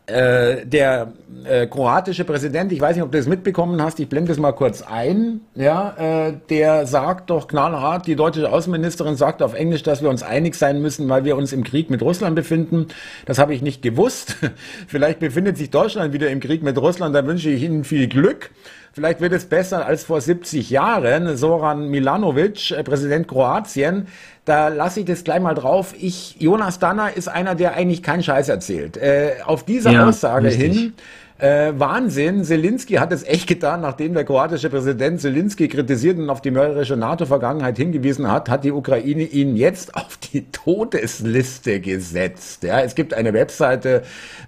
äh, 0.08 0.66
der 0.66 1.12
äh, 1.44 1.68
kroatische 1.68 2.24
Präsident, 2.24 2.72
ich 2.72 2.80
weiß 2.80 2.96
nicht, 2.96 3.04
ob 3.04 3.12
du 3.12 3.18
das 3.18 3.28
mitbekommen 3.28 3.82
hast, 3.82 4.00
ich 4.00 4.08
blende 4.08 4.32
es 4.32 4.40
mal 4.40 4.54
kurz 4.54 4.82
ein, 4.82 5.42
ja, 5.54 6.28
äh, 6.30 6.34
der 6.50 6.86
sagt 6.88 7.30
doch 7.30 7.50
knallhart, 7.50 8.08
die 8.08 8.16
deutsche 8.16 8.50
Außenministerin 8.50 9.18
sagt 9.18 9.42
auf 9.42 9.54
Englisch, 9.54 9.84
dass 9.84 10.02
wir 10.02 10.10
uns 10.10 10.24
einig 10.24 10.56
sein 10.56 10.82
müssen, 10.82 11.10
weil 11.10 11.26
wir 11.26 11.36
uns 11.36 11.52
im 11.52 11.66
Krieg 11.66 11.90
mit 11.90 12.02
Russland 12.02 12.38
befinden. 12.38 12.88
Das 13.26 13.38
habe 13.38 13.54
ich 13.54 13.62
nicht 13.62 13.82
gewusst. 13.82 14.38
Vielleicht 14.88 15.20
befindet 15.20 15.58
sich 15.58 15.72
Deutschland 15.72 16.14
wieder 16.14 16.30
im 16.30 16.40
Krieg 16.40 16.64
mit 16.64 16.78
Russland, 16.78 17.14
da 17.14 17.26
wünsche 17.26 17.50
ich 17.50 17.64
Ihnen 17.64 17.84
viel 17.84 18.08
Glück. 18.08 18.52
Vielleicht 18.98 19.22
wird 19.22 19.32
es 19.32 19.46
besser 19.46 19.86
als 19.86 20.06
vor 20.06 20.20
70 20.22 20.72
Jahren. 20.72 21.38
Soran 21.38 21.88
Milanovic, 21.90 22.72
äh, 22.72 22.84
Präsident 22.84 23.28
Kroatien, 23.28 24.08
da 24.44 24.70
lasse 24.70 25.02
ich 25.02 25.06
das 25.06 25.24
gleich 25.24 25.40
mal 25.40 25.54
drauf. 25.54 25.94
Ich, 26.00 26.38
Jonas 26.40 26.80
Danner 26.80 27.16
ist 27.16 27.28
einer, 27.28 27.54
der 27.54 27.76
eigentlich 27.76 28.02
keinen 28.02 28.24
Scheiß 28.24 28.50
erzählt. 28.50 28.98
Äh, 28.98 29.36
auf 29.46 29.64
diese 29.64 29.92
ja, 29.92 30.08
Aussage 30.08 30.48
richtig. 30.48 30.72
hin 30.74 30.94
äh, 31.40 31.74
Wahnsinn. 31.78 32.44
Zelensky 32.44 32.96
hat 32.96 33.12
es 33.12 33.24
echt 33.24 33.48
getan, 33.48 33.82
nachdem 33.82 34.14
der 34.14 34.24
kroatische 34.24 34.70
Präsident 34.70 35.22
Zelensky 35.22 35.68
kritisiert 35.68 36.18
und 36.18 36.30
auf 36.30 36.42
die 36.42 36.52
mörderische 36.52 36.98
NATO-Vergangenheit 36.98 37.78
hingewiesen 37.78 38.32
hat, 38.32 38.50
hat 38.50 38.64
die 38.64 38.72
Ukraine 38.72 39.24
ihn 39.24 39.56
jetzt 39.56 39.96
auf 39.96 40.18
die 40.18 40.50
Todesliste 40.52 41.80
gesetzt. 41.80 42.64
Ja, 42.64 42.82
es 42.82 42.96
gibt 42.96 43.14
eine 43.14 43.34
Webseite, 43.34 44.04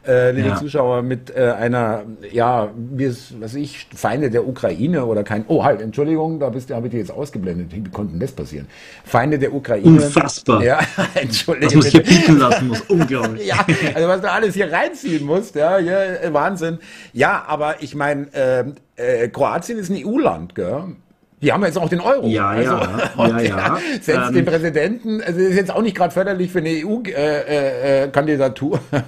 äh, 0.08 0.32
liebe 0.32 0.49
ja. 0.49 0.56
Zuschauer, 0.56 1.04
mit 1.04 1.36
äh, 1.36 1.52
einer, 1.52 2.04
ja, 2.32 2.71
wie 2.75 3.06
es, 3.06 3.34
was 3.39 3.54
ich, 3.54 3.88
Feinde 3.95 4.32
der 4.32 4.47
Ukraine 4.47 5.06
oder 5.06 5.23
kein, 5.23 5.45
oh 5.47 5.63
halt, 5.63 5.82
Entschuldigung, 5.82 6.39
da 6.39 6.49
bist 6.49 6.69
du, 6.69 6.75
habe 6.75 6.88
ich 6.88 6.91
dir 6.91 6.99
jetzt 6.99 7.12
ausgeblendet. 7.12 7.67
Wie 7.71 7.84
konnte 7.84 8.13
denn 8.13 8.19
das 8.19 8.32
passieren? 8.32 8.67
Feinde 9.06 9.38
der 9.38 9.54
Ukraine. 9.54 9.86
Unfassbar. 9.86 10.63
Ja, 10.63 10.80
Entschuldigung. 11.13 11.67
Was 11.67 11.75
muss 11.75 11.86
ich 11.86 11.91
hier 11.91 12.04
bieten 12.04 12.38
lassen 12.39 12.67
muss, 12.67 12.82
unglaublich. 12.82 13.45
ja, 13.47 13.65
also 13.93 14.08
was 14.08 14.21
du 14.21 14.32
alles 14.32 14.56
hier 14.56 14.71
reinziehen 14.71 15.25
musst, 15.25 15.56
ja, 15.56 15.78
ja 15.78 16.34
Wahnsinn. 16.34 16.79
Ja, 17.13 17.44
aber 17.48 17.82
ich 17.82 17.96
meine, 17.96 18.28
äh, 18.34 18.65
äh, 18.96 19.30
Kroatien 19.30 19.78
ist 19.78 19.89
ein 19.89 20.06
EU-Land, 20.06 20.56
gell? 20.56 20.96
Die 21.42 21.54
haben 21.54 21.63
jetzt 21.63 21.78
auch 21.78 21.88
den 21.88 22.02
Euro. 22.02 22.28
Ja, 22.28 22.50
also, 22.50 22.74
ja, 22.74 23.13
ja, 23.39 23.39
ja. 23.39 23.78
Setzt 24.02 24.10
ähm, 24.10 24.34
den 24.34 24.46
Präsidenten, 24.46 25.22
also 25.22 25.39
ist 25.39 25.56
jetzt 25.56 25.72
auch 25.72 25.82
nicht 25.82 25.96
gerade 25.96 26.13
förderlich 26.13 26.52
für 26.52 26.60
eine 26.60 26.84
EU-Kandidatur. 26.86 28.82
Äh, 28.92 28.98
äh, 28.98 29.02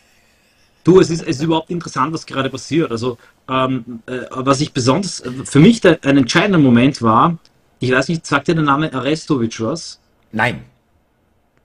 du, 0.84 0.98
es 0.98 1.10
ist, 1.10 1.22
es 1.22 1.36
ist 1.36 1.42
überhaupt 1.42 1.70
interessant, 1.70 2.12
was 2.12 2.26
gerade 2.26 2.50
passiert. 2.50 2.90
Also, 2.90 3.18
ähm, 3.48 4.02
äh, 4.06 4.22
was 4.30 4.60
ich 4.60 4.72
besonders, 4.72 5.22
für 5.44 5.60
mich 5.60 5.80
der, 5.80 6.00
ein 6.02 6.16
entscheidender 6.16 6.58
Moment 6.58 7.02
war, 7.02 7.38
ich 7.78 7.92
weiß 7.92 8.08
nicht, 8.08 8.26
sagt 8.26 8.48
dir 8.48 8.54
der 8.54 8.64
Name 8.64 8.92
Arestovic 8.92 9.60
was? 9.60 10.00
Nein. 10.32 10.64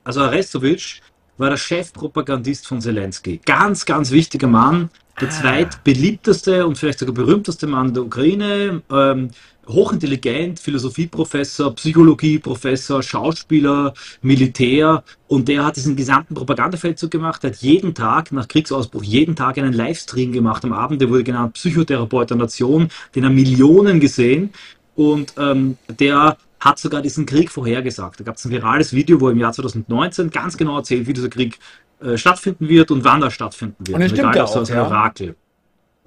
Also 0.04 0.22
Arestovic 0.22 1.02
war 1.38 1.50
der 1.50 1.58
Chefpropagandist 1.58 2.68
von 2.68 2.80
Zelensky. 2.80 3.42
Ganz, 3.44 3.86
ganz 3.86 4.12
wichtiger 4.12 4.48
Mann, 4.48 4.90
der 5.20 5.28
ah. 5.28 5.32
zweitbeliebteste 5.32 6.66
und 6.66 6.78
vielleicht 6.78 7.00
sogar 7.00 7.16
berühmteste 7.16 7.68
Mann 7.68 7.94
der 7.94 8.04
Ukraine. 8.04 8.82
Ähm, 8.92 9.30
hochintelligent, 9.68 10.60
Philosophieprofessor, 10.60 11.74
Psychologieprofessor, 11.76 13.02
Schauspieler, 13.02 13.94
Militär 14.22 15.04
und 15.28 15.48
der 15.48 15.66
hat 15.66 15.76
diesen 15.76 15.96
gesamten 15.96 16.36
Propagandafeldzug 16.36 17.10
gemacht, 17.10 17.44
hat 17.44 17.56
jeden 17.58 17.94
Tag, 17.94 18.32
nach 18.32 18.48
Kriegsausbruch, 18.48 19.04
jeden 19.04 19.36
Tag 19.36 19.58
einen 19.58 19.74
Livestream 19.74 20.32
gemacht 20.32 20.64
am 20.66 20.74
Abend, 20.74 21.02
der 21.02 21.10
wurde 21.10 21.24
genannt 21.24 21.54
Psychotherapeut 21.54 22.30
der 22.30 22.38
Nation, 22.38 22.90
den 23.16 23.26
haben 23.26 23.36
Millionen 23.36 24.00
gesehen 24.00 24.52
und 24.96 25.34
ähm, 25.38 25.78
der 25.88 26.38
hat 26.60 26.80
sogar 26.80 27.02
diesen 27.02 27.28
Krieg 27.28 27.52
vorhergesagt. 27.52 28.20
Da 28.20 28.24
gab 28.24 28.38
es 28.38 28.46
ein 28.46 28.52
virales 28.52 28.92
Video, 28.94 29.22
wo 29.22 29.28
er 29.28 29.34
im 29.34 29.40
Jahr 29.40 29.54
2019 29.54 30.32
ganz 30.32 30.58
genau 30.58 30.78
erzählt, 30.78 31.06
wie 31.06 31.14
dieser 31.14 31.30
Krieg 31.30 31.60
äh, 32.02 32.18
stattfinden 32.18 32.68
wird 32.68 32.92
und 32.92 33.04
wann 33.04 33.22
er 33.22 33.32
stattfinden 33.32 33.76
wird. 33.80 33.96
Und 33.96 34.02
das 34.02 34.12
stimmt 34.12 34.36
ja 34.36 34.44
auch, 34.44 34.48
so 34.48 34.60
ein 34.60 34.66
ja. 34.66 34.86
Orakel. 34.86 35.36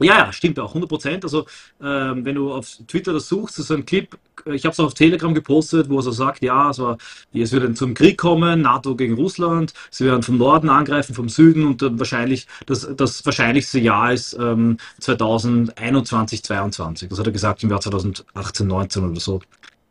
Ja, 0.00 0.18
ja, 0.18 0.32
stimmt 0.32 0.60
auch, 0.60 0.68
100 0.68 0.88
Prozent. 0.88 1.24
Also, 1.24 1.46
ähm, 1.82 2.24
wenn 2.24 2.36
du 2.36 2.52
auf 2.52 2.68
Twitter 2.86 3.12
das 3.12 3.28
suchst, 3.28 3.56
so 3.56 3.74
ein 3.74 3.84
Clip, 3.84 4.16
äh, 4.46 4.54
ich 4.54 4.64
habe 4.64 4.72
es 4.72 4.80
auf 4.80 4.94
Telegram 4.94 5.34
gepostet, 5.34 5.88
wo 5.88 5.96
er 5.96 6.02
so 6.02 6.12
sagt, 6.12 6.42
ja, 6.42 6.68
also, 6.68 6.96
es 7.32 7.52
wird 7.52 7.76
zum 7.76 7.94
Krieg 7.94 8.16
kommen, 8.16 8.62
NATO 8.62 8.94
gegen 8.94 9.14
Russland, 9.14 9.72
sie 9.90 10.04
werden 10.04 10.22
vom 10.22 10.38
Norden 10.38 10.68
angreifen, 10.68 11.14
vom 11.14 11.28
Süden 11.28 11.66
und 11.66 11.82
dann 11.82 11.98
wahrscheinlich, 11.98 12.46
das, 12.66 12.88
das 12.96 13.26
wahrscheinlichste 13.26 13.80
Jahr 13.80 14.12
ist 14.12 14.34
ähm, 14.38 14.76
2021, 15.00 16.44
2022. 16.44 17.08
Das 17.08 17.18
hat 17.18 17.26
er 17.26 17.32
gesagt 17.32 17.62
im 17.64 17.70
Jahr 17.70 17.80
2018, 17.80 18.66
19 18.66 19.10
oder 19.10 19.20
so. 19.20 19.40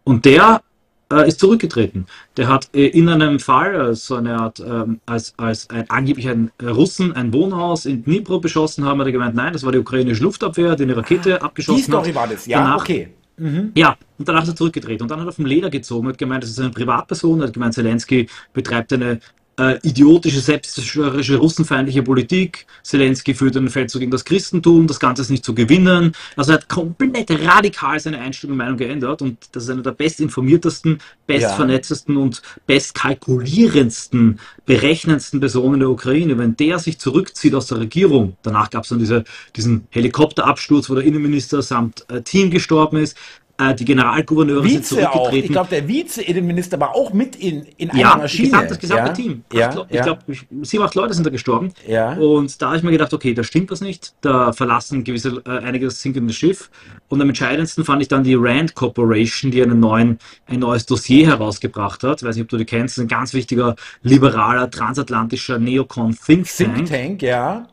Und 0.06 0.24
der 0.24 0.62
äh, 1.12 1.28
ist 1.28 1.40
zurückgetreten. 1.40 2.06
Der 2.36 2.48
hat 2.48 2.70
äh, 2.74 2.88
in 2.88 3.10
einem 3.10 3.40
Fall, 3.40 3.92
äh, 3.92 3.96
so 3.96 4.16
eine 4.16 4.38
Art, 4.40 4.60
ähm, 4.60 5.00
als, 5.06 5.34
als 5.38 5.70
ein, 5.70 5.90
angeblich 5.90 6.28
ein 6.28 6.52
Russen 6.62 7.14
ein 7.14 7.34
Wohnhaus 7.34 7.86
in 7.86 8.04
Dnipro 8.04 8.40
beschossen 8.40 8.86
haben, 8.86 9.00
hat 9.00 9.08
er 9.08 9.14
gemeint, 9.14 9.36
nein, 9.36 9.54
das 9.54 9.64
war 9.64 9.72
die 9.72 9.78
ukrainische 9.78 10.24
Luftabwehr, 10.24 10.76
die 10.76 10.84
eine 10.84 10.98
Rakete 10.98 11.42
ah, 11.42 11.46
abgeschossen 11.46 11.94
hat. 11.94 12.06
Die 12.06 12.12
Story 12.12 12.16
war 12.16 12.28
das, 12.28 12.46
ja, 12.46 12.60
danach, 12.60 12.82
okay. 12.82 13.10
Mhm. 13.38 13.72
Ja, 13.76 13.96
und 14.18 14.28
danach 14.28 14.44
ist 14.44 14.50
er 14.50 14.56
zurückgetreten 14.56 15.04
und 15.04 15.12
dann 15.12 15.20
hat 15.20 15.28
er 15.28 15.32
vom 15.32 15.46
Leder 15.46 15.70
gezogen, 15.70 16.08
hat 16.08 16.18
gemeint, 16.18 16.44
das 16.44 16.50
ist 16.50 16.60
eine 16.60 16.72
Privatperson, 16.72 17.42
hat 17.44 17.54
gemeint, 17.54 17.76
Zelensky 17.76 18.28
betreibt 18.54 18.92
eine 18.94 19.20
äh, 19.60 19.80
idiotische, 19.82 20.40
selbstzerstörerische, 20.40 21.38
russenfeindliche 21.38 22.04
Politik. 22.04 22.68
Zelensky 22.84 23.34
führt 23.34 23.58
einen 23.58 23.70
Feldzug 23.70 24.02
gegen 24.02 24.12
das 24.12 24.24
Christentum, 24.24 24.88
das 24.88 25.00
Ganze 25.00 25.24
ist 25.24 25.30
nicht 25.30 25.44
zu 25.44 25.56
gewinnen. 25.56 26.14
Also 26.36 26.52
er 26.52 26.56
hat 26.56 26.70
komplett 26.70 27.32
radikal 27.32 28.00
seine 28.00 28.20
Einstellung 28.20 28.54
und 28.54 28.58
Meinung 28.58 28.78
geändert 28.78 29.22
und 29.22 29.38
das 29.52 29.64
ist 29.64 29.70
einer 29.70 29.82
der 29.82 29.92
bestinformiertesten, 29.92 31.00
bestvernetztesten 31.26 32.16
ja. 32.16 32.22
und 32.22 32.42
bestkalkulierendsten, 32.68 34.40
berechnendsten 34.66 35.40
Personen 35.40 35.80
der 35.80 35.90
Ukraine. 35.90 36.38
Wenn 36.38 36.56
der 36.56 36.80
sich 36.80 37.00
zurückzieht 37.00 37.56
aus 37.56 37.68
der 37.68 37.80
Regierung, 37.80 38.38
danach 38.44 38.70
gab 38.70 38.84
es 38.84 38.90
dann 38.90 39.00
diese, 39.00 39.24
diesen 39.56 39.88
Helikopterabsturz, 39.90 40.90
wo 40.90 40.96
der 40.96 41.04
Innenminister 41.04 41.62
samt 41.62 42.06
äh, 42.10 42.22
Team 42.22 42.52
gestorben 42.52 42.98
ist, 42.98 43.18
äh, 43.58 43.74
die 43.74 43.86
Generalgouverneure 43.86 44.64
Vize 44.64 44.74
sind 44.74 44.86
zurückgetreten. 44.86 45.20
Auch. 45.20 45.34
Ich 45.34 45.52
glaube, 45.52 45.70
der 45.70 45.88
Vize-Innenminister 45.88 46.80
war 46.80 46.96
auch 46.96 47.12
mit 47.14 47.36
in, 47.36 47.66
in 47.78 47.90
einer 47.90 48.00
ja, 48.00 48.16
Maschine. 48.16 48.50
Gesamt, 48.50 48.72
das 48.72 48.80
gesamte 48.80 49.08
ja, 49.08 49.14
Team. 49.14 49.44
Ja, 49.52 49.70
acht, 49.70 49.86
ich 49.90 50.02
glaube, 50.02 50.22
sieben, 50.62 50.84
acht 50.84 50.96
Leute 50.96 51.14
sind 51.14 51.26
da 51.26 51.30
gestorben. 51.32 51.74
Ja. 51.88 52.14
Und 52.14 52.62
da 52.62 52.68
habe 52.68 52.78
ich 52.78 52.84
mir 52.84 52.92
gedacht, 52.92 53.14
okay, 53.14 53.34
da 53.34 53.44
stimmt 53.44 53.72
was 53.72 53.82
nicht. 53.82 54.14
Da 54.22 54.54
verlassen 54.54 55.04
gewisse, 55.04 55.42
äh, 55.46 55.50
einige 55.50 55.86
das 55.86 56.02
sinkende 56.02 56.34
Schiff. 56.34 56.70
Und 57.10 57.22
am 57.22 57.30
entscheidendsten 57.30 57.84
fand 57.84 58.02
ich 58.02 58.08
dann 58.08 58.24
die 58.24 58.36
Rand 58.36 58.76
Corporation, 58.76 59.50
die 59.52 59.62
einen 59.62 59.80
neuen, 59.80 60.20
ein 60.46 60.60
neues 60.60 60.86
Dossier 60.86 61.28
herausgebracht 61.28 62.04
hat. 62.04 62.22
Ich 62.22 62.28
weiß 62.28 62.36
nicht, 62.36 62.44
ob 62.44 62.50
du 62.50 62.58
die 62.58 62.66
kennst. 62.66 63.00
Ein 63.00 63.08
ganz 63.08 63.34
wichtiger, 63.34 63.76
liberaler, 64.04 64.70
transatlantischer 64.70 65.58
Neocon 65.58 66.16
Think 66.26 66.46
Tank. 66.46 66.76
Think 66.76 66.90
Tank, 66.90 67.22
ja. 67.24 67.68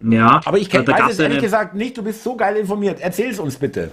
Ja. 0.00 0.40
Aber 0.44 0.58
ich 0.58 0.70
kenn, 0.70 0.86
weiß 0.86 1.12
es 1.12 1.18
ehrlich 1.18 1.40
gesagt 1.40 1.74
nicht. 1.74 1.96
Du 1.96 2.02
bist 2.02 2.22
so 2.22 2.36
geil 2.36 2.56
informiert. 2.56 2.98
Erzähl 3.00 3.30
es 3.30 3.38
uns 3.38 3.56
bitte. 3.56 3.90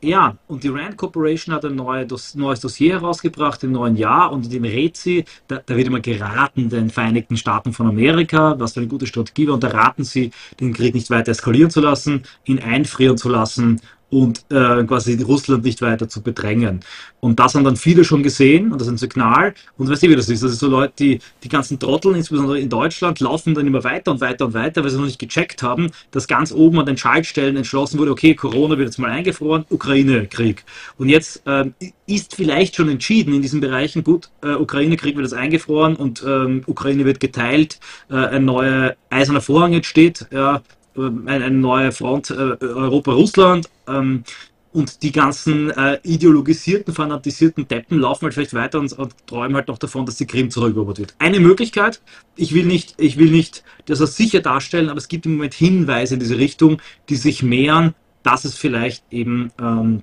Ja, 0.00 0.36
und 0.46 0.62
die 0.62 0.68
Rand 0.68 0.96
Corporation 0.96 1.52
hat 1.52 1.64
ein 1.64 1.74
neues 1.74 2.60
Dossier 2.60 3.00
herausgebracht 3.00 3.64
im 3.64 3.72
neuen 3.72 3.96
Jahr 3.96 4.30
und 4.30 4.44
in 4.44 4.62
dem 4.62 4.64
sie, 4.96 5.24
da, 5.48 5.60
da, 5.66 5.76
wird 5.76 5.88
immer 5.88 5.98
geraten 5.98 6.68
den 6.68 6.88
Vereinigten 6.88 7.36
Staaten 7.36 7.72
von 7.72 7.88
Amerika, 7.88 8.54
was 8.60 8.74
für 8.74 8.80
eine 8.80 8.88
gute 8.88 9.08
Strategie 9.08 9.48
war, 9.48 9.54
und 9.54 9.64
da 9.64 9.68
raten 9.68 10.04
sie, 10.04 10.30
den 10.60 10.72
Krieg 10.72 10.94
nicht 10.94 11.10
weiter 11.10 11.32
eskalieren 11.32 11.70
zu 11.70 11.80
lassen, 11.80 12.22
ihn 12.44 12.60
einfrieren 12.60 13.18
zu 13.18 13.28
lassen 13.28 13.80
und 14.10 14.44
äh, 14.50 14.84
quasi 14.84 15.20
Russland 15.22 15.64
nicht 15.64 15.82
weiter 15.82 16.08
zu 16.08 16.22
bedrängen. 16.22 16.80
Und 17.20 17.38
das 17.38 17.54
haben 17.54 17.64
dann 17.64 17.76
viele 17.76 18.04
schon 18.04 18.22
gesehen 18.22 18.72
und 18.72 18.80
das 18.80 18.86
ist 18.86 18.94
ein 18.94 18.98
Signal. 18.98 19.54
Und 19.76 19.90
weißt 19.90 20.04
du, 20.04 20.08
wie 20.08 20.16
das 20.16 20.28
ist? 20.28 20.42
Das 20.42 20.52
ist 20.52 20.60
so 20.60 20.68
Leute, 20.68 20.92
die, 20.98 21.18
die 21.42 21.48
ganzen 21.48 21.78
Trotteln, 21.78 22.14
insbesondere 22.14 22.58
in 22.60 22.68
Deutschland, 22.68 23.20
laufen 23.20 23.54
dann 23.54 23.66
immer 23.66 23.84
weiter 23.84 24.12
und 24.12 24.20
weiter 24.20 24.46
und 24.46 24.54
weiter, 24.54 24.82
weil 24.82 24.90
sie 24.90 24.96
noch 24.96 25.04
nicht 25.04 25.18
gecheckt 25.18 25.62
haben, 25.62 25.90
dass 26.10 26.28
ganz 26.28 26.52
oben 26.52 26.78
an 26.78 26.86
den 26.86 26.96
Schaltstellen 26.96 27.56
entschlossen 27.56 27.98
wurde, 27.98 28.12
okay, 28.12 28.34
Corona 28.34 28.78
wird 28.78 28.88
jetzt 28.88 28.98
mal 28.98 29.10
eingefroren, 29.10 29.64
Ukraine-Krieg. 29.68 30.64
Und 30.96 31.08
jetzt 31.08 31.42
äh, 31.46 31.66
ist 32.06 32.34
vielleicht 32.36 32.76
schon 32.76 32.88
entschieden 32.88 33.34
in 33.34 33.42
diesen 33.42 33.60
Bereichen, 33.60 34.04
gut, 34.04 34.30
äh, 34.42 34.54
Ukraine-Krieg 34.54 35.16
wird 35.16 35.26
jetzt 35.26 35.38
eingefroren 35.38 35.96
und 35.96 36.22
ähm, 36.26 36.62
Ukraine 36.66 37.04
wird 37.04 37.20
geteilt, 37.20 37.80
äh, 38.10 38.14
ein 38.14 38.44
neuer 38.44 38.94
eiserner 39.10 39.40
Vorhang 39.40 39.72
entsteht, 39.72 40.26
ja, 40.30 40.62
eine, 41.06 41.44
eine 41.44 41.50
neue 41.50 41.92
Front 41.92 42.30
äh, 42.30 42.34
Europa-Russland. 42.34 43.68
Ähm, 43.86 44.24
und 44.72 45.02
die 45.02 45.12
ganzen 45.12 45.70
äh, 45.70 45.98
ideologisierten, 46.02 46.94
fanatisierten 46.94 47.66
Deppen 47.66 47.98
laufen 47.98 48.24
halt 48.24 48.34
vielleicht 48.34 48.54
weiter 48.54 48.78
und, 48.78 48.92
und, 48.92 49.14
träumen 49.26 49.56
halt 49.56 49.68
noch 49.68 49.78
davon, 49.78 50.04
dass 50.04 50.16
die 50.16 50.26
Krim 50.26 50.50
zurückerobert 50.50 50.98
wird. 50.98 51.14
Eine 51.18 51.40
Möglichkeit, 51.40 52.00
ich 52.36 52.54
will 52.54 52.66
nicht, 52.66 52.94
ich 52.98 53.18
will 53.18 53.30
nicht 53.30 53.64
das 53.86 54.00
als 54.00 54.16
sicher 54.16 54.40
darstellen, 54.40 54.90
aber 54.90 54.98
es 54.98 55.08
gibt 55.08 55.24
im 55.26 55.32
Moment 55.36 55.54
Hinweise 55.54 56.14
in 56.14 56.20
diese 56.20 56.38
Richtung, 56.38 56.82
die 57.08 57.16
sich 57.16 57.42
mehren, 57.42 57.94
dass 58.22 58.44
es 58.44 58.56
vielleicht 58.56 59.04
eben 59.10 59.50
ähm, 59.58 60.02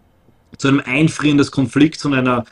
zu 0.58 0.68
einem 0.68 0.82
Einfrieren 0.84 1.38
des 1.38 1.52
Konflikts 1.52 2.04
und 2.06 2.14
einer 2.14 2.46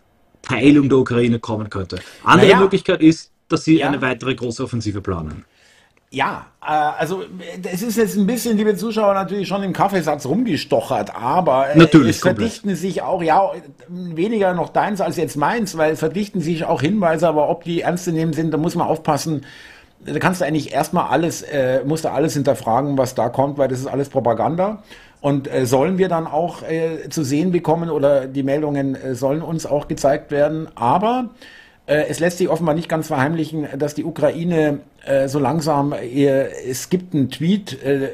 Teilung 0.43 0.89
der 0.89 0.99
Ukraine 0.99 1.39
kommen 1.39 1.69
könnte. 1.69 1.99
Andere 2.23 2.47
naja. 2.47 2.59
Möglichkeit 2.59 3.01
ist, 3.01 3.31
dass 3.47 3.65
sie 3.65 3.79
ja. 3.79 3.87
eine 3.87 4.01
weitere 4.01 4.35
große 4.35 4.63
Offensive 4.63 5.01
planen. 5.01 5.45
Ja, 6.13 6.45
äh, 6.61 6.67
also 6.67 7.23
es 7.63 7.81
ist 7.81 7.97
jetzt 7.97 8.15
ein 8.15 8.27
bisschen, 8.27 8.55
liebe 8.55 8.75
Zuschauer, 8.75 9.15
natürlich 9.15 9.47
schon 9.47 9.63
im 9.63 9.73
Kaffeesatz 9.73 10.27
rumgestochert, 10.27 11.15
aber 11.15 11.71
äh, 11.71 11.77
natürlich, 11.79 12.17
es 12.17 12.21
verdichten 12.21 12.69
komplett. 12.69 12.77
sich 12.77 13.01
auch, 13.01 13.23
ja, 13.23 13.51
weniger 13.87 14.53
noch 14.53 14.69
deins 14.69 15.01
als 15.01 15.17
jetzt 15.17 15.37
meins, 15.37 15.75
weil 15.75 15.93
es 15.93 15.99
verdichten 15.99 16.39
sich 16.39 16.65
auch 16.65 16.81
Hinweise, 16.81 17.27
aber 17.27 17.49
ob 17.49 17.63
die 17.63 17.81
ernst 17.81 18.03
zu 18.03 18.11
nehmen 18.11 18.31
sind, 18.33 18.53
da 18.53 18.57
muss 18.59 18.75
man 18.75 18.85
aufpassen. 18.85 19.43
Da 20.05 20.19
kannst 20.19 20.41
du 20.41 20.45
eigentlich 20.45 20.71
erstmal 20.71 21.09
alles, 21.09 21.41
äh, 21.41 21.81
musst 21.83 22.05
du 22.05 22.11
alles 22.11 22.35
hinterfragen, 22.35 22.95
was 22.95 23.15
da 23.15 23.29
kommt, 23.29 23.57
weil 23.57 23.69
das 23.69 23.79
ist 23.79 23.87
alles 23.87 24.09
Propaganda. 24.09 24.83
Und 25.19 25.51
äh, 25.51 25.65
sollen 25.65 25.97
wir 25.97 26.09
dann 26.09 26.27
auch 26.27 26.61
äh, 26.61 27.09
zu 27.09 27.23
sehen 27.23 27.51
bekommen 27.51 27.89
oder 27.89 28.27
die 28.27 28.43
Meldungen 28.43 28.93
äh, 28.93 29.15
sollen 29.15 29.41
uns 29.41 29.65
auch 29.65 29.87
gezeigt 29.87 30.29
werden. 30.29 30.67
Aber 30.75 31.29
es 31.85 32.19
lässt 32.19 32.37
sich 32.37 32.47
offenbar 32.47 32.75
nicht 32.75 32.87
ganz 32.87 33.07
verheimlichen, 33.07 33.67
dass 33.77 33.93
die 33.93 34.05
Ukraine 34.05 34.79
äh, 35.05 35.27
so 35.27 35.39
langsam, 35.39 35.93
äh, 35.93 36.45
es 36.69 36.89
gibt 36.89 37.13
einen 37.13 37.29
Tweet, 37.29 37.83
äh, 37.83 38.09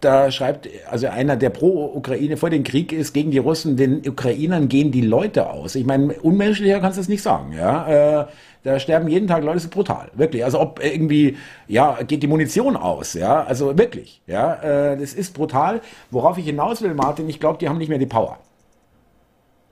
da 0.00 0.30
schreibt 0.30 0.68
also 0.90 1.08
einer, 1.08 1.36
der 1.36 1.50
pro 1.50 1.92
Ukraine 1.94 2.36
vor 2.36 2.48
dem 2.48 2.64
Krieg 2.64 2.92
ist, 2.92 3.12
gegen 3.12 3.30
die 3.30 3.38
Russen, 3.38 3.76
den 3.76 4.08
Ukrainern 4.08 4.68
gehen 4.68 4.92
die 4.92 5.02
Leute 5.02 5.50
aus. 5.50 5.74
Ich 5.74 5.84
meine, 5.84 6.14
unmenschlicher 6.14 6.80
kannst 6.80 6.96
du 6.96 7.02
es 7.02 7.08
nicht 7.08 7.22
sagen, 7.22 7.52
ja. 7.52 8.22
Äh, 8.22 8.26
da 8.62 8.78
sterben 8.78 9.08
jeden 9.08 9.26
Tag 9.26 9.42
Leute, 9.42 9.54
das 9.54 9.64
ist 9.64 9.70
brutal, 9.70 10.10
wirklich. 10.14 10.44
Also 10.44 10.60
ob 10.60 10.84
irgendwie, 10.84 11.36
ja, 11.66 11.98
geht 12.06 12.22
die 12.22 12.26
Munition 12.26 12.76
aus, 12.76 13.14
ja, 13.14 13.42
also 13.42 13.76
wirklich, 13.78 14.20
ja, 14.26 14.92
äh, 14.92 14.98
das 14.98 15.14
ist 15.14 15.34
brutal. 15.34 15.80
Worauf 16.10 16.36
ich 16.38 16.44
hinaus 16.44 16.82
will, 16.82 16.94
Martin, 16.94 17.28
ich 17.28 17.40
glaube, 17.40 17.58
die 17.58 17.68
haben 17.68 17.78
nicht 17.78 17.88
mehr 17.88 17.98
die 17.98 18.06
Power. 18.06 18.38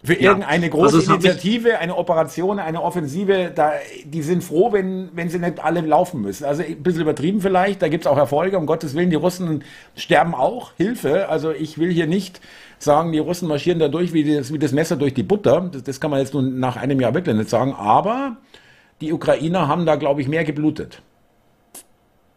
Für 0.02 0.14
ja. 0.14 0.30
irgendeine 0.30 0.70
große 0.70 0.98
also 0.98 1.12
Initiative, 1.12 1.78
eine 1.78 1.96
Operation, 1.96 2.60
eine 2.60 2.82
Offensive, 2.82 3.50
da, 3.52 3.72
die 4.04 4.22
sind 4.22 4.44
froh, 4.44 4.72
wenn, 4.72 5.10
wenn 5.14 5.28
sie 5.28 5.40
nicht 5.40 5.58
alle 5.58 5.80
laufen 5.80 6.20
müssen. 6.20 6.44
Also 6.44 6.62
ein 6.62 6.82
bisschen 6.84 7.02
übertrieben 7.02 7.40
vielleicht, 7.40 7.82
da 7.82 7.88
gibt 7.88 8.04
es 8.04 8.06
auch 8.06 8.16
Erfolge, 8.16 8.58
um 8.58 8.66
Gottes 8.66 8.94
Willen, 8.94 9.10
die 9.10 9.16
Russen 9.16 9.64
sterben 9.96 10.36
auch, 10.36 10.72
Hilfe. 10.76 11.28
Also 11.28 11.50
ich 11.50 11.78
will 11.78 11.90
hier 11.90 12.06
nicht 12.06 12.40
sagen, 12.78 13.10
die 13.10 13.18
Russen 13.18 13.48
marschieren 13.48 13.80
da 13.80 13.88
durch 13.88 14.12
wie 14.12 14.36
das, 14.36 14.52
wie 14.52 14.58
das 14.60 14.70
Messer 14.70 14.94
durch 14.94 15.14
die 15.14 15.24
Butter. 15.24 15.68
Das, 15.72 15.82
das 15.82 16.00
kann 16.00 16.12
man 16.12 16.20
jetzt 16.20 16.32
nun 16.32 16.60
nach 16.60 16.76
einem 16.76 17.00
Jahr 17.00 17.12
wirklich 17.12 17.34
nicht 17.34 17.50
sagen, 17.50 17.74
aber 17.74 18.36
die 19.00 19.12
Ukrainer 19.12 19.66
haben 19.66 19.84
da, 19.84 19.96
glaube 19.96 20.20
ich, 20.20 20.28
mehr 20.28 20.44
geblutet. 20.44 21.02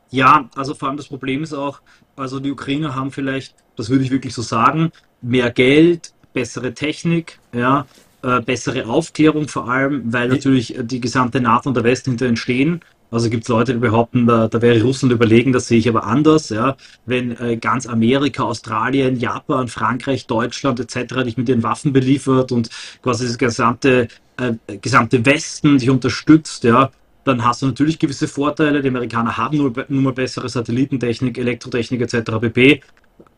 Ja, 0.10 0.50
also 0.56 0.74
vor 0.74 0.88
allem 0.88 0.98
das 0.98 1.08
Problem 1.08 1.44
ist 1.44 1.54
auch, 1.54 1.82
also 2.16 2.40
die 2.40 2.52
Ukrainer 2.52 2.96
haben 2.96 3.12
vielleicht, 3.12 3.56
das 3.78 3.90
würde 3.90 4.04
ich 4.04 4.10
wirklich 4.10 4.34
so 4.34 4.42
sagen, 4.42 4.92
mehr 5.22 5.52
Geld, 5.52 6.12
bessere 6.34 6.74
Technik, 6.74 7.40
ja, 7.54 7.86
äh, 8.24 8.42
bessere 8.42 8.86
Aufklärung 8.86 9.48
vor 9.48 9.70
allem, 9.70 10.14
weil 10.14 10.30
natürlich 10.30 10.76
die 10.82 11.02
gesamte 11.02 11.42
NATO 11.42 11.70
und 11.70 11.76
der 11.76 11.84
Westen 11.84 12.12
hinter 12.12 12.28
ihnen 12.28 12.38
stehen. 12.38 12.82
Also 13.10 13.30
gibt 13.30 13.44
es 13.44 13.50
Leute, 13.50 13.74
die 13.74 13.80
behaupten, 13.80 14.26
da, 14.26 14.48
da 14.48 14.62
wäre 14.62 14.82
Russland 14.82 15.12
überlegen, 15.12 15.52
das 15.52 15.68
sehe 15.68 15.80
ich 15.80 15.90
aber 15.90 16.06
anders. 16.06 16.50
Ja. 16.50 16.78
Wenn 17.06 17.38
äh, 17.38 17.58
ganz 17.58 17.86
Amerika, 17.86 18.44
Australien, 18.44 19.20
Japan, 19.20 19.68
Frankreich, 19.68 20.28
Deutschland 20.28 20.80
etc. 20.80 21.24
dich 21.26 21.36
mit 21.36 21.50
ihren 21.50 21.62
Waffen 21.62 21.92
beliefert 21.92 22.54
und 22.54 22.70
quasi 23.02 23.28
das 23.28 23.38
gesamte, 23.38 24.08
äh, 24.38 24.54
gesamte 24.78 25.26
Westen 25.26 25.78
dich 25.78 25.90
unterstützt, 25.90 26.64
ja, 26.64 26.90
dann 27.26 27.44
hast 27.44 27.62
du 27.62 27.68
natürlich 27.68 28.00
gewisse 28.00 28.30
Vorteile. 28.30 28.82
Die 28.82 28.88
Amerikaner 28.88 29.36
haben 29.36 29.58
nur, 29.58 29.74
nur 29.90 30.02
mal 30.02 30.14
bessere 30.14 30.48
Satellitentechnik, 30.48 31.38
Elektrotechnik 31.38 32.02
etc. 32.02 32.32
pp 32.40 32.82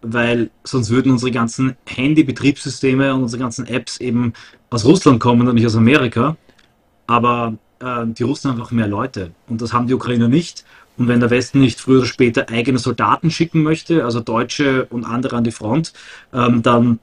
weil 0.04 0.52
sonst 0.64 0.90
würden 0.90 1.12
unsere 1.12 1.32
ganzen 1.32 1.76
Handy-Betriebssysteme 1.86 3.14
und 3.14 3.24
unsere 3.24 3.42
ganzen 3.42 3.66
Apps 3.66 3.98
eben 4.00 4.34
aus 4.70 4.86
Russland 4.86 5.20
kommen 5.20 5.48
und 5.48 5.56
nicht 5.56 5.66
aus 5.66 5.76
Amerika. 5.76 6.36
Aber 7.08 7.56
äh, 7.80 8.06
die 8.06 8.24
Russen 8.24 8.52
haben 8.52 8.60
einfach 8.60 8.72
mehr 8.72 8.88
Leute 8.88 9.32
und 9.48 9.62
das 9.62 9.74
haben 9.74 9.88
die 9.88 9.94
Ukrainer 9.94 10.28
nicht. 10.28 10.66
Und 10.98 11.08
wenn 11.08 11.20
der 11.20 11.32
Westen 11.32 11.60
nicht 11.60 11.80
früher 11.80 12.00
oder 12.00 12.08
später 12.08 12.50
eigene 12.50 12.78
Soldaten 12.78 13.32
schicken 13.32 13.64
möchte, 13.64 14.06
also 14.06 14.20
Deutsche 14.20 14.86
und 14.86 15.06
andere 15.06 15.38
an 15.38 15.44
die 15.44 15.52
Front, 15.52 15.94
ähm, 16.34 16.62
dann 16.62 17.00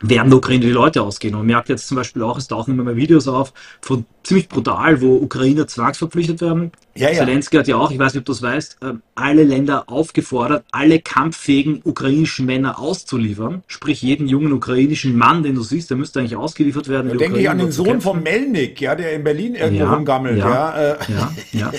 werden 0.00 0.30
der 0.30 0.38
Ukraine 0.38 0.64
die 0.66 0.70
Leute 0.70 1.02
ausgehen. 1.02 1.34
Und 1.34 1.40
man 1.40 1.46
merkt 1.48 1.68
jetzt 1.68 1.88
zum 1.88 1.96
Beispiel 1.96 2.22
auch, 2.22 2.38
es 2.38 2.46
tauchen 2.46 2.74
immer 2.74 2.84
mehr 2.84 2.96
Videos 2.96 3.26
auf 3.26 3.52
von 3.80 4.04
ziemlich 4.24 4.48
brutal, 4.48 5.00
wo 5.00 5.16
Ukrainer 5.16 5.66
zwangsverpflichtet 5.66 6.40
werden. 6.40 6.72
Ja, 6.96 7.10
ja. 7.10 7.18
Zelensky 7.18 7.56
hat 7.56 7.68
ja 7.68 7.76
auch, 7.76 7.90
ich 7.90 7.98
weiß 7.98 8.14
nicht, 8.14 8.20
ob 8.20 8.26
du 8.26 8.32
das 8.32 8.42
weißt, 8.42 8.78
ähm, 8.82 9.02
alle 9.14 9.42
Länder 9.42 9.84
aufgefordert, 9.88 10.64
alle 10.70 11.00
kampffähigen 11.00 11.80
ukrainischen 11.84 12.46
Männer 12.46 12.78
auszuliefern. 12.78 13.62
Sprich, 13.66 14.02
jeden 14.02 14.28
jungen 14.28 14.52
ukrainischen 14.52 15.16
Mann, 15.16 15.42
den 15.42 15.54
du 15.54 15.62
siehst, 15.62 15.90
der 15.90 15.96
müsste 15.96 16.20
eigentlich 16.20 16.36
ausgeliefert 16.36 16.88
werden. 16.88 17.10
Da 17.10 17.16
denke 17.16 17.40
ich 17.40 17.50
an 17.50 17.58
den 17.58 17.72
Sohn 17.72 18.00
von 18.00 18.22
Melnik, 18.22 18.80
ja, 18.80 18.94
der 18.94 19.12
in 19.12 19.24
Berlin 19.24 19.54
irgendwo 19.54 19.84
ja, 19.84 19.92
rumgammelt. 19.92 20.38
Ja, 20.38 20.46
ja, 20.46 20.98
ja, 21.08 21.32
ja. 21.52 21.72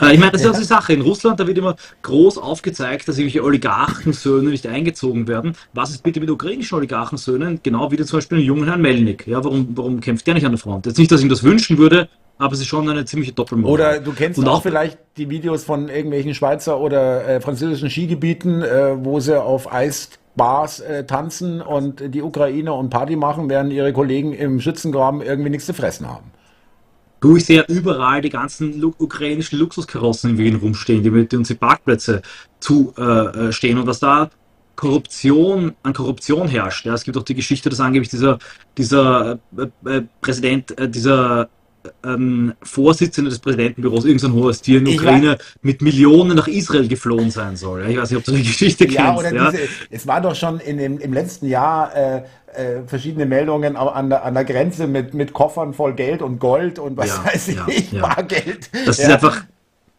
Äh, 0.00 0.14
ich 0.14 0.20
meine, 0.20 0.32
das 0.32 0.42
ist 0.42 0.48
auch 0.48 0.58
die 0.58 0.64
Sache. 0.64 0.92
In 0.92 1.00
Russland, 1.00 1.40
da 1.40 1.46
wird 1.46 1.58
immer 1.58 1.76
groß 2.02 2.38
aufgezeigt, 2.38 3.08
dass 3.08 3.18
irgendwelche 3.18 3.44
Oligarchensöhne 3.44 4.50
nicht 4.50 4.66
eingezogen 4.66 5.26
werden. 5.26 5.54
Was 5.72 5.90
ist 5.90 6.02
bitte 6.02 6.20
mit 6.20 6.30
ukrainischen 6.30 6.76
Oligarchensöhnen? 6.76 7.60
Genau 7.62 7.90
wie 7.90 7.96
zum 7.96 8.18
Beispiel 8.18 8.38
den 8.38 8.46
jungen 8.46 8.64
Herrn 8.64 8.80
Melnik. 8.80 9.26
Ja, 9.26 9.42
warum, 9.42 9.68
warum 9.74 10.00
kämpft 10.00 10.26
der 10.26 10.34
nicht 10.34 10.46
an 10.46 10.52
der 10.52 10.58
Front? 10.58 10.86
Jetzt 10.86 10.98
nicht, 10.98 11.10
dass 11.10 11.20
ich 11.20 11.24
ihm 11.24 11.30
das 11.30 11.42
wünschen 11.48 11.78
würde, 11.78 12.08
aber 12.38 12.52
es 12.52 12.60
ist 12.60 12.66
schon 12.66 12.88
eine 12.88 13.04
ziemliche 13.04 13.32
Doppelmoral. 13.32 13.72
Oder 13.72 14.00
du 14.00 14.12
kennst 14.12 14.38
und 14.38 14.48
auch, 14.48 14.62
vielleicht 14.62 14.98
die 15.16 15.28
Videos 15.28 15.64
von 15.64 15.88
irgendwelchen 15.88 16.34
Schweizer 16.34 16.78
oder 16.78 17.26
äh, 17.26 17.40
französischen 17.40 17.90
Skigebieten, 17.90 18.62
äh, 18.62 19.04
wo 19.04 19.20
sie 19.20 19.40
auf 19.40 19.72
Eisbars 19.72 20.80
äh, 20.80 21.04
tanzen 21.04 21.60
und 21.60 22.14
die 22.14 22.22
Ukrainer 22.22 22.74
und 22.76 22.90
Party 22.90 23.16
machen, 23.16 23.48
während 23.48 23.72
ihre 23.72 23.92
Kollegen 23.92 24.32
im 24.32 24.60
Schützengraben 24.60 25.20
irgendwie 25.20 25.50
nichts 25.50 25.66
zu 25.66 25.74
fressen 25.74 26.08
haben. 26.08 26.30
Du, 27.20 27.36
ich 27.36 27.46
sehe 27.46 27.64
überall 27.66 28.20
die 28.20 28.30
ganzen 28.30 28.84
ukrainischen 28.84 29.58
Luxuskarossen 29.58 30.30
in 30.30 30.38
Wien 30.38 30.56
rumstehen, 30.56 31.02
die 31.02 31.10
mit 31.10 31.34
unsere 31.34 31.58
Parkplätze 31.58 32.22
zu 32.60 32.94
äh, 32.96 33.02
äh, 33.02 33.52
stehen 33.52 33.78
und 33.78 33.88
was 33.88 33.98
da 33.98 34.30
Korruption 34.78 35.74
an 35.82 35.92
Korruption 35.92 36.46
herrscht. 36.46 36.86
Ja, 36.86 36.94
es 36.94 37.02
gibt 37.02 37.16
auch 37.16 37.24
die 37.24 37.34
Geschichte, 37.34 37.68
dass 37.68 37.80
angeblich 37.80 38.10
dieser, 38.10 38.38
dieser 38.76 39.40
äh, 39.56 39.90
äh, 39.90 40.02
Präsident, 40.20 40.78
äh, 40.78 40.88
dieser 40.88 41.48
ähm, 42.04 42.54
Vorsitzende 42.62 43.28
des 43.28 43.40
Präsidentenbüros, 43.40 44.04
irgendein 44.04 44.34
hohes 44.34 44.62
Tier 44.62 44.78
in 44.78 44.84
der 44.84 44.94
Ukraine, 44.94 45.30
weiß, 45.32 45.58
mit 45.62 45.82
Millionen 45.82 46.36
nach 46.36 46.46
Israel 46.46 46.86
geflohen 46.86 47.32
sein 47.32 47.56
soll. 47.56 47.90
Ich 47.90 47.96
weiß 47.96 48.10
nicht, 48.10 48.18
ob 48.18 48.24
du 48.24 48.30
die 48.30 48.44
Geschichte 48.44 48.84
kennst. 48.86 49.00
Ja, 49.00 49.16
oder 49.16 49.34
ja? 49.34 49.50
Diese, 49.50 49.64
es 49.90 50.06
war 50.06 50.20
doch 50.20 50.36
schon 50.36 50.60
in 50.60 50.78
dem, 50.78 50.98
im 51.00 51.12
letzten 51.12 51.48
Jahr 51.48 51.96
äh, 51.96 52.22
äh, 52.54 52.82
verschiedene 52.86 53.26
Meldungen 53.26 53.74
an 53.74 54.10
der, 54.10 54.24
an 54.24 54.34
der 54.34 54.44
Grenze 54.44 54.86
mit, 54.86 55.12
mit 55.12 55.32
Koffern 55.32 55.74
voll 55.74 55.94
Geld 55.94 56.22
und 56.22 56.38
Gold 56.38 56.78
und 56.78 56.96
was 56.96 57.08
ja, 57.08 57.24
weiß 57.24 57.48
ich, 57.48 57.90
ja, 57.90 58.00
Bargeld. 58.00 58.70
Das 58.86 59.00
ist 59.00 59.10
einfach 59.10 59.42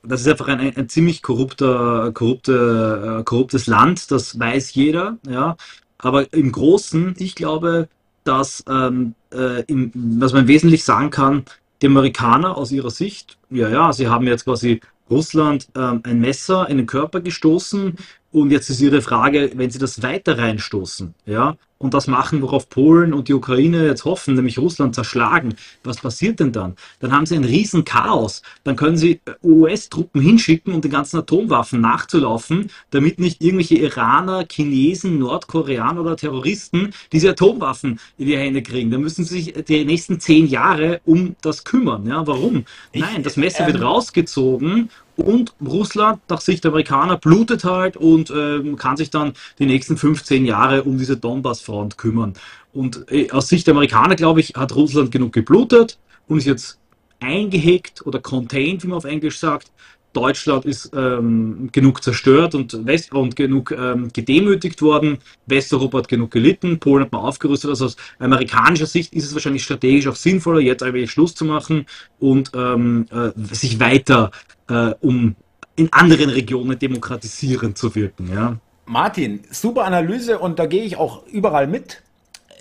das 0.03 0.21
ist 0.21 0.27
einfach 0.27 0.47
ein, 0.47 0.75
ein, 0.75 0.89
ziemlich 0.89 1.21
korrupter, 1.21 2.11
korrupte, 2.13 3.19
äh, 3.19 3.23
korruptes 3.23 3.67
Land, 3.67 4.11
das 4.11 4.39
weiß 4.39 4.73
jeder, 4.73 5.17
ja. 5.27 5.57
Aber 5.97 6.31
im 6.33 6.51
Großen, 6.51 7.15
ich 7.17 7.35
glaube, 7.35 7.89
dass 8.23 8.63
ähm, 8.69 9.15
äh, 9.33 9.63
im, 9.63 9.91
was 10.19 10.33
man 10.33 10.47
wesentlich 10.47 10.83
sagen 10.83 11.09
kann, 11.09 11.43
die 11.81 11.87
Amerikaner 11.87 12.57
aus 12.57 12.71
ihrer 12.71 12.91
Sicht, 12.91 13.37
ja, 13.49 13.69
ja, 13.69 13.91
sie 13.93 14.07
haben 14.07 14.27
jetzt 14.27 14.45
quasi 14.45 14.81
Russland 15.09 15.67
ähm, 15.75 16.01
ein 16.03 16.19
Messer 16.19 16.69
in 16.69 16.77
den 16.77 16.85
Körper 16.85 17.21
gestoßen 17.21 17.95
und 18.31 18.51
jetzt 18.51 18.69
ist 18.69 18.81
ihre 18.81 19.01
Frage, 19.01 19.51
wenn 19.55 19.69
sie 19.69 19.79
das 19.79 20.01
weiter 20.01 20.37
reinstoßen, 20.37 21.15
ja, 21.25 21.57
und 21.79 21.93
das 21.93 22.07
machen, 22.07 22.41
worauf 22.41 22.69
Polen 22.69 23.13
und 23.13 23.29
die 23.29 23.33
Ukraine 23.33 23.85
jetzt 23.85 24.03
hoffen, 24.03 24.35
nämlich 24.35 24.59
Russland 24.59 24.93
zerschlagen, 24.93 25.55
was 25.83 26.01
passiert 26.01 26.41
denn 26.41 26.51
dann? 26.51 26.75
Dann 26.99 27.13
haben 27.13 27.25
sie 27.25 27.35
ein 27.35 27.45
riesen 27.45 27.85
Chaos. 27.85 28.41
Dann 28.65 28.75
können 28.75 28.97
sie 28.97 29.21
äh, 29.25 29.31
US-Truppen 29.41 30.21
hinschicken, 30.21 30.73
um 30.73 30.81
den 30.81 30.91
ganzen 30.91 31.17
Atomwaffen 31.17 31.79
nachzulaufen, 31.79 32.69
damit 32.91 33.19
nicht 33.19 33.41
irgendwelche 33.41 33.77
Iraner, 33.77 34.45
Chinesen, 34.51 35.19
Nordkoreaner 35.19 36.01
oder 36.01 36.17
Terroristen 36.17 36.89
diese 37.13 37.29
Atomwaffen 37.29 37.99
in 38.17 38.27
die 38.27 38.37
Hände 38.37 38.61
kriegen. 38.61 38.91
Dann 38.91 39.01
müssen 39.01 39.23
sie 39.23 39.41
sich 39.41 39.53
die 39.63 39.85
nächsten 39.85 40.19
zehn 40.19 40.47
Jahre 40.47 40.99
um 41.05 41.37
das 41.41 41.63
kümmern. 41.63 42.05
Ja, 42.05 42.27
warum? 42.27 42.65
Nein, 42.93 43.23
das 43.23 43.37
Messer 43.37 43.65
wird 43.65 43.77
ähm, 43.77 43.83
rausgezogen 43.83 44.89
und 45.19 45.53
Russland, 45.65 46.21
nach 46.29 46.41
Sicht 46.41 46.63
der 46.63 46.71
Amerikaner, 46.71 47.17
blutet 47.17 47.63
halt 47.63 47.97
und 47.97 48.31
ähm, 48.31 48.75
kann 48.75 48.97
sich 48.97 49.09
dann 49.09 49.33
die 49.59 49.65
nächsten 49.65 49.97
15 49.97 50.45
Jahre 50.45 50.83
um 50.83 50.97
diese 50.97 51.17
Donbass-Front 51.17 51.97
kümmern. 51.97 52.33
Und 52.73 53.05
äh, 53.11 53.31
aus 53.31 53.47
Sicht 53.49 53.67
der 53.67 53.73
Amerikaner, 53.73 54.15
glaube 54.15 54.39
ich, 54.39 54.53
hat 54.55 54.75
Russland 54.75 55.11
genug 55.11 55.33
geblutet 55.33 55.97
und 56.27 56.37
ist 56.37 56.45
jetzt 56.45 56.79
eingehegt 57.19 58.05
oder 58.05 58.19
contained, 58.19 58.83
wie 58.83 58.87
man 58.87 58.97
auf 58.97 59.05
Englisch 59.05 59.39
sagt. 59.39 59.71
Deutschland 60.13 60.65
ist 60.65 60.91
ähm, 60.95 61.69
genug 61.71 62.03
zerstört 62.03 62.55
und, 62.55 62.85
West 62.85 63.11
und 63.13 63.35
genug 63.35 63.71
ähm, 63.71 64.09
gedemütigt 64.11 64.81
worden. 64.81 65.19
Westeuropa 65.45 65.99
hat 65.99 66.07
genug 66.07 66.31
gelitten, 66.31 66.79
Polen 66.79 67.05
hat 67.05 67.11
man 67.11 67.21
aufgerüstet. 67.21 67.69
Also 67.69 67.85
aus 67.85 67.95
amerikanischer 68.17 68.87
Sicht 68.87 69.13
ist 69.13 69.25
es 69.25 69.33
wahrscheinlich 69.33 69.63
strategisch 69.63 70.07
auch 70.07 70.15
sinnvoller, 70.15 70.59
jetzt 70.59 70.83
eigentlich 70.83 71.11
Schluss 71.11 71.35
zu 71.35 71.45
machen 71.45 71.85
und 72.19 72.51
ähm, 72.55 73.05
äh, 73.11 73.31
sich 73.53 73.79
weiter 73.79 74.31
äh, 74.69 74.93
um 75.01 75.35
in 75.75 75.93
anderen 75.93 76.29
Regionen 76.29 76.77
demokratisierend 76.77 77.77
zu 77.77 77.95
wirken. 77.95 78.29
Ja. 78.33 78.57
Martin, 78.85 79.41
super 79.51 79.85
Analyse 79.85 80.39
und 80.39 80.59
da 80.59 80.65
gehe 80.65 80.83
ich 80.83 80.97
auch 80.97 81.25
überall 81.27 81.67
mit. 81.67 82.01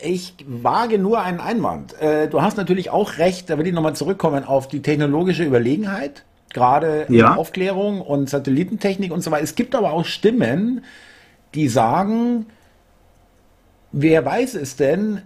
Ich 0.00 0.34
wage 0.46 0.98
nur 0.98 1.20
einen 1.20 1.40
Einwand. 1.40 2.00
Äh, 2.00 2.28
du 2.28 2.42
hast 2.42 2.56
natürlich 2.56 2.90
auch 2.90 3.18
recht, 3.18 3.50
da 3.50 3.58
will 3.58 3.66
ich 3.66 3.72
nochmal 3.72 3.96
zurückkommen 3.96 4.44
auf 4.44 4.68
die 4.68 4.82
technologische 4.82 5.42
Überlegenheit 5.44 6.24
gerade 6.52 7.06
ja. 7.08 7.34
Aufklärung 7.34 8.00
und 8.00 8.28
Satellitentechnik 8.28 9.12
und 9.12 9.22
so 9.22 9.30
weiter. 9.30 9.44
Es 9.44 9.54
gibt 9.54 9.74
aber 9.74 9.92
auch 9.92 10.04
Stimmen, 10.04 10.82
die 11.54 11.68
sagen, 11.68 12.46
wer 13.92 14.24
weiß 14.24 14.54
es 14.54 14.76
denn? 14.76 15.22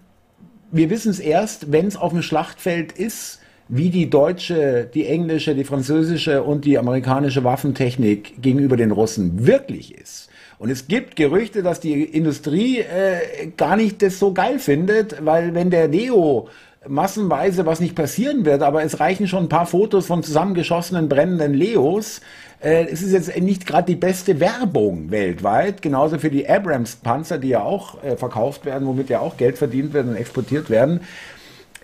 Wir 0.70 0.90
wissen 0.90 1.10
es 1.10 1.20
erst, 1.20 1.70
wenn 1.72 1.86
es 1.86 1.96
auf 1.96 2.12
dem 2.12 2.22
Schlachtfeld 2.22 2.92
ist, 2.92 3.40
wie 3.68 3.90
die 3.90 4.10
deutsche, 4.10 4.88
die 4.92 5.06
englische, 5.06 5.54
die 5.54 5.64
französische 5.64 6.42
und 6.42 6.64
die 6.64 6.78
amerikanische 6.78 7.44
Waffentechnik 7.44 8.42
gegenüber 8.42 8.76
den 8.76 8.90
Russen 8.90 9.46
wirklich 9.46 9.94
ist. 9.94 10.28
Und 10.58 10.70
es 10.70 10.86
gibt 10.86 11.16
Gerüchte, 11.16 11.62
dass 11.62 11.80
die 11.80 12.02
Industrie 12.02 12.78
äh, 12.78 13.48
gar 13.56 13.76
nicht 13.76 14.02
das 14.02 14.18
so 14.18 14.32
geil 14.32 14.58
findet, 14.58 15.24
weil 15.24 15.54
wenn 15.54 15.70
der 15.70 15.88
Neo 15.88 16.48
massenweise 16.88 17.64
was 17.66 17.80
nicht 17.80 17.94
passieren 17.94 18.44
wird, 18.44 18.62
aber 18.62 18.82
es 18.82 19.00
reichen 19.00 19.28
schon 19.28 19.44
ein 19.44 19.48
paar 19.48 19.66
Fotos 19.66 20.06
von 20.06 20.22
zusammengeschossenen 20.22 21.08
brennenden 21.08 21.54
Leos. 21.54 22.20
Äh, 22.60 22.86
es 22.90 23.02
ist 23.02 23.12
jetzt 23.12 23.40
nicht 23.40 23.66
gerade 23.66 23.86
die 23.86 23.96
beste 23.96 24.40
Werbung 24.40 25.10
weltweit, 25.10 25.82
genauso 25.82 26.18
für 26.18 26.30
die 26.30 26.48
Abrams-Panzer, 26.48 27.38
die 27.38 27.48
ja 27.48 27.62
auch 27.62 28.02
äh, 28.02 28.16
verkauft 28.16 28.64
werden, 28.64 28.86
womit 28.86 29.10
ja 29.10 29.20
auch 29.20 29.36
Geld 29.36 29.58
verdient 29.58 29.92
wird 29.92 30.06
und 30.06 30.16
exportiert 30.16 30.70
werden. 30.70 31.00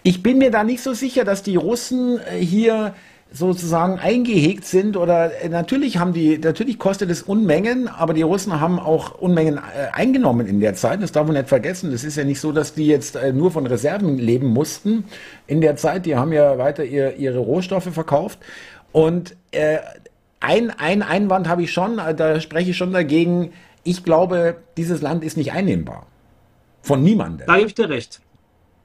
Ich 0.02 0.22
bin 0.22 0.38
mir 0.38 0.50
da 0.50 0.64
nicht 0.64 0.82
so 0.82 0.94
sicher, 0.94 1.24
dass 1.24 1.42
die 1.42 1.56
Russen 1.56 2.18
äh, 2.18 2.38
hier 2.38 2.94
sozusagen 3.30 3.98
eingehegt 3.98 4.64
sind 4.64 4.96
oder 4.96 5.42
äh, 5.42 5.48
natürlich 5.48 5.98
haben 5.98 6.12
die, 6.12 6.38
natürlich 6.38 6.78
kostet 6.78 7.10
es 7.10 7.22
Unmengen, 7.22 7.88
aber 7.88 8.14
die 8.14 8.22
Russen 8.22 8.58
haben 8.60 8.78
auch 8.78 9.18
Unmengen 9.18 9.58
äh, 9.58 9.88
eingenommen 9.92 10.46
in 10.46 10.60
der 10.60 10.74
Zeit. 10.74 11.02
Das 11.02 11.12
darf 11.12 11.26
man 11.26 11.36
nicht 11.36 11.48
vergessen. 11.48 11.92
Es 11.92 12.04
ist 12.04 12.16
ja 12.16 12.24
nicht 12.24 12.40
so, 12.40 12.52
dass 12.52 12.74
die 12.74 12.86
jetzt 12.86 13.16
äh, 13.16 13.32
nur 13.32 13.50
von 13.50 13.66
Reserven 13.66 14.18
leben 14.18 14.46
mussten 14.46 15.04
in 15.46 15.60
der 15.60 15.76
Zeit. 15.76 16.06
Die 16.06 16.16
haben 16.16 16.32
ja 16.32 16.56
weiter 16.58 16.84
ihr, 16.84 17.16
ihre 17.16 17.38
Rohstoffe 17.38 17.92
verkauft. 17.92 18.38
Und 18.92 19.36
äh, 19.50 19.78
ein, 20.40 20.70
ein 20.70 21.02
Einwand 21.02 21.48
habe 21.48 21.62
ich 21.62 21.72
schon, 21.72 21.96
da 21.96 22.40
spreche 22.40 22.70
ich 22.70 22.76
schon 22.76 22.92
dagegen. 22.92 23.52
Ich 23.84 24.04
glaube, 24.04 24.56
dieses 24.76 25.02
Land 25.02 25.24
ist 25.24 25.36
nicht 25.36 25.52
einnehmbar. 25.52 26.06
Von 26.80 27.02
niemandem. 27.02 27.46
Da 27.46 27.56
gebe 27.56 27.66
ich 27.66 27.74
dir 27.74 27.88
recht. 27.88 28.20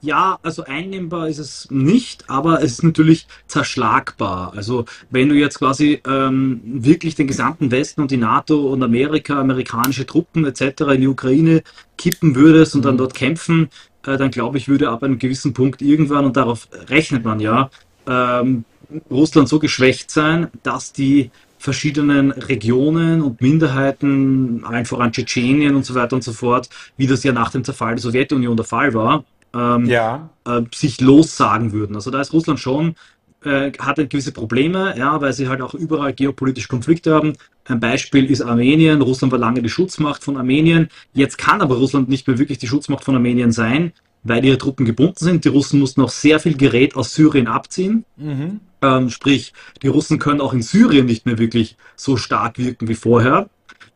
Ja, 0.04 0.38
also 0.42 0.64
einnehmbar 0.64 1.30
ist 1.30 1.38
es 1.38 1.66
nicht, 1.70 2.28
aber 2.28 2.62
es 2.62 2.72
ist 2.72 2.82
natürlich 2.82 3.26
zerschlagbar. 3.46 4.52
Also 4.54 4.84
wenn 5.08 5.30
du 5.30 5.34
jetzt 5.34 5.58
quasi 5.60 6.02
ähm, 6.06 6.60
wirklich 6.62 7.14
den 7.14 7.26
gesamten 7.26 7.70
Westen 7.70 8.02
und 8.02 8.10
die 8.10 8.18
NATO 8.18 8.70
und 8.70 8.82
Amerika, 8.82 9.40
amerikanische 9.40 10.04
Truppen 10.04 10.44
etc. 10.44 10.82
in 10.92 11.00
die 11.00 11.08
Ukraine 11.08 11.62
kippen 11.96 12.34
würdest 12.34 12.74
und 12.74 12.82
mhm. 12.82 12.84
dann 12.84 12.98
dort 12.98 13.14
kämpfen, 13.14 13.70
äh, 14.06 14.18
dann 14.18 14.30
glaube 14.30 14.58
ich, 14.58 14.68
würde 14.68 14.90
ab 14.90 15.02
einem 15.02 15.18
gewissen 15.18 15.54
Punkt 15.54 15.80
irgendwann, 15.80 16.26
und 16.26 16.36
darauf 16.36 16.68
rechnet 16.90 17.24
man 17.24 17.40
ja, 17.40 17.70
ähm, 18.06 18.66
Russland 19.10 19.48
so 19.48 19.58
geschwächt 19.58 20.10
sein, 20.10 20.48
dass 20.62 20.92
die 20.92 21.30
verschiedenen 21.64 22.30
Regionen 22.30 23.22
und 23.22 23.40
Minderheiten, 23.40 24.64
allen 24.66 24.84
voran 24.84 25.12
Tschetschenien 25.12 25.74
und 25.74 25.86
so 25.86 25.94
weiter 25.94 26.14
und 26.14 26.22
so 26.22 26.34
fort, 26.34 26.68
wie 26.98 27.06
das 27.06 27.24
ja 27.24 27.32
nach 27.32 27.50
dem 27.50 27.64
Zerfall 27.64 27.94
der 27.94 28.02
Sowjetunion 28.02 28.54
der 28.54 28.66
Fall 28.66 28.92
war, 28.92 29.24
ähm, 29.54 29.86
ja. 29.86 30.30
äh, 30.46 30.62
sich 30.74 31.00
lossagen 31.00 31.72
würden. 31.72 31.94
Also 31.96 32.10
da 32.10 32.20
ist 32.20 32.32
Russland 32.32 32.60
schon, 32.60 32.96
äh, 33.44 33.72
hat 33.78 33.96
gewisse 33.96 34.32
Probleme, 34.32 34.94
ja, 34.96 35.20
weil 35.20 35.32
sie 35.32 35.48
halt 35.48 35.60
auch 35.60 35.74
überall 35.74 36.12
geopolitische 36.12 36.68
Konflikte 36.68 37.14
haben. 37.14 37.34
Ein 37.66 37.80
Beispiel 37.80 38.30
ist 38.30 38.42
Armenien. 38.42 39.02
Russland 39.02 39.32
war 39.32 39.38
lange 39.38 39.62
die 39.62 39.68
Schutzmacht 39.68 40.24
von 40.24 40.36
Armenien. 40.36 40.88
Jetzt 41.12 41.38
kann 41.38 41.60
aber 41.60 41.76
Russland 41.76 42.08
nicht 42.08 42.26
mehr 42.26 42.38
wirklich 42.38 42.58
die 42.58 42.66
Schutzmacht 42.66 43.04
von 43.04 43.14
Armenien 43.14 43.52
sein, 43.52 43.92
weil 44.22 44.44
ihre 44.44 44.58
Truppen 44.58 44.86
gebunden 44.86 45.18
sind. 45.18 45.44
Die 45.44 45.48
Russen 45.48 45.80
mussten 45.80 46.00
auch 46.00 46.10
sehr 46.10 46.40
viel 46.40 46.56
Gerät 46.56 46.96
aus 46.96 47.14
Syrien 47.14 47.46
abziehen. 47.46 48.04
Mhm. 48.16 48.60
Ähm, 48.82 49.10
sprich, 49.10 49.52
die 49.82 49.88
Russen 49.88 50.18
können 50.18 50.40
auch 50.40 50.52
in 50.52 50.62
Syrien 50.62 51.06
nicht 51.06 51.26
mehr 51.26 51.38
wirklich 51.38 51.76
so 51.96 52.16
stark 52.16 52.58
wirken 52.58 52.88
wie 52.88 52.94
vorher. 52.94 53.48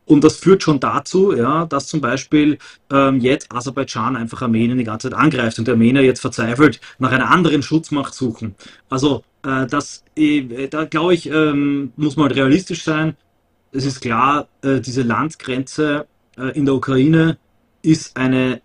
Und 0.08 0.24
das 0.24 0.36
führt 0.36 0.62
schon 0.62 0.80
dazu, 0.80 1.36
ja, 1.36 1.66
dass 1.66 1.86
zum 1.86 2.00
Beispiel 2.00 2.58
ähm, 2.90 3.20
jetzt 3.20 3.52
Aserbaidschan 3.52 4.16
einfach 4.16 4.40
Armenien 4.40 4.78
die 4.78 4.84
ganze 4.84 5.10
Zeit 5.10 5.18
angreift 5.18 5.58
und 5.58 5.68
die 5.68 5.72
Armenier 5.72 6.02
jetzt 6.02 6.20
verzweifelt 6.20 6.80
nach 6.98 7.12
einer 7.12 7.30
anderen 7.30 7.62
Schutzmacht 7.62 8.14
suchen. 8.14 8.54
Also 8.88 9.22
äh, 9.44 9.66
das, 9.66 10.04
äh, 10.16 10.68
da 10.68 10.86
glaube 10.86 11.12
ich, 11.12 11.28
ähm, 11.28 11.92
muss 11.96 12.16
man 12.16 12.28
halt 12.28 12.36
realistisch 12.36 12.84
sein. 12.84 13.16
Es 13.70 13.84
ist 13.84 14.00
klar, 14.00 14.48
äh, 14.62 14.80
diese 14.80 15.02
Landgrenze 15.02 16.06
äh, 16.38 16.56
in 16.56 16.64
der 16.64 16.74
Ukraine 16.74 17.36
ist 17.82 18.16
eine 18.16 18.62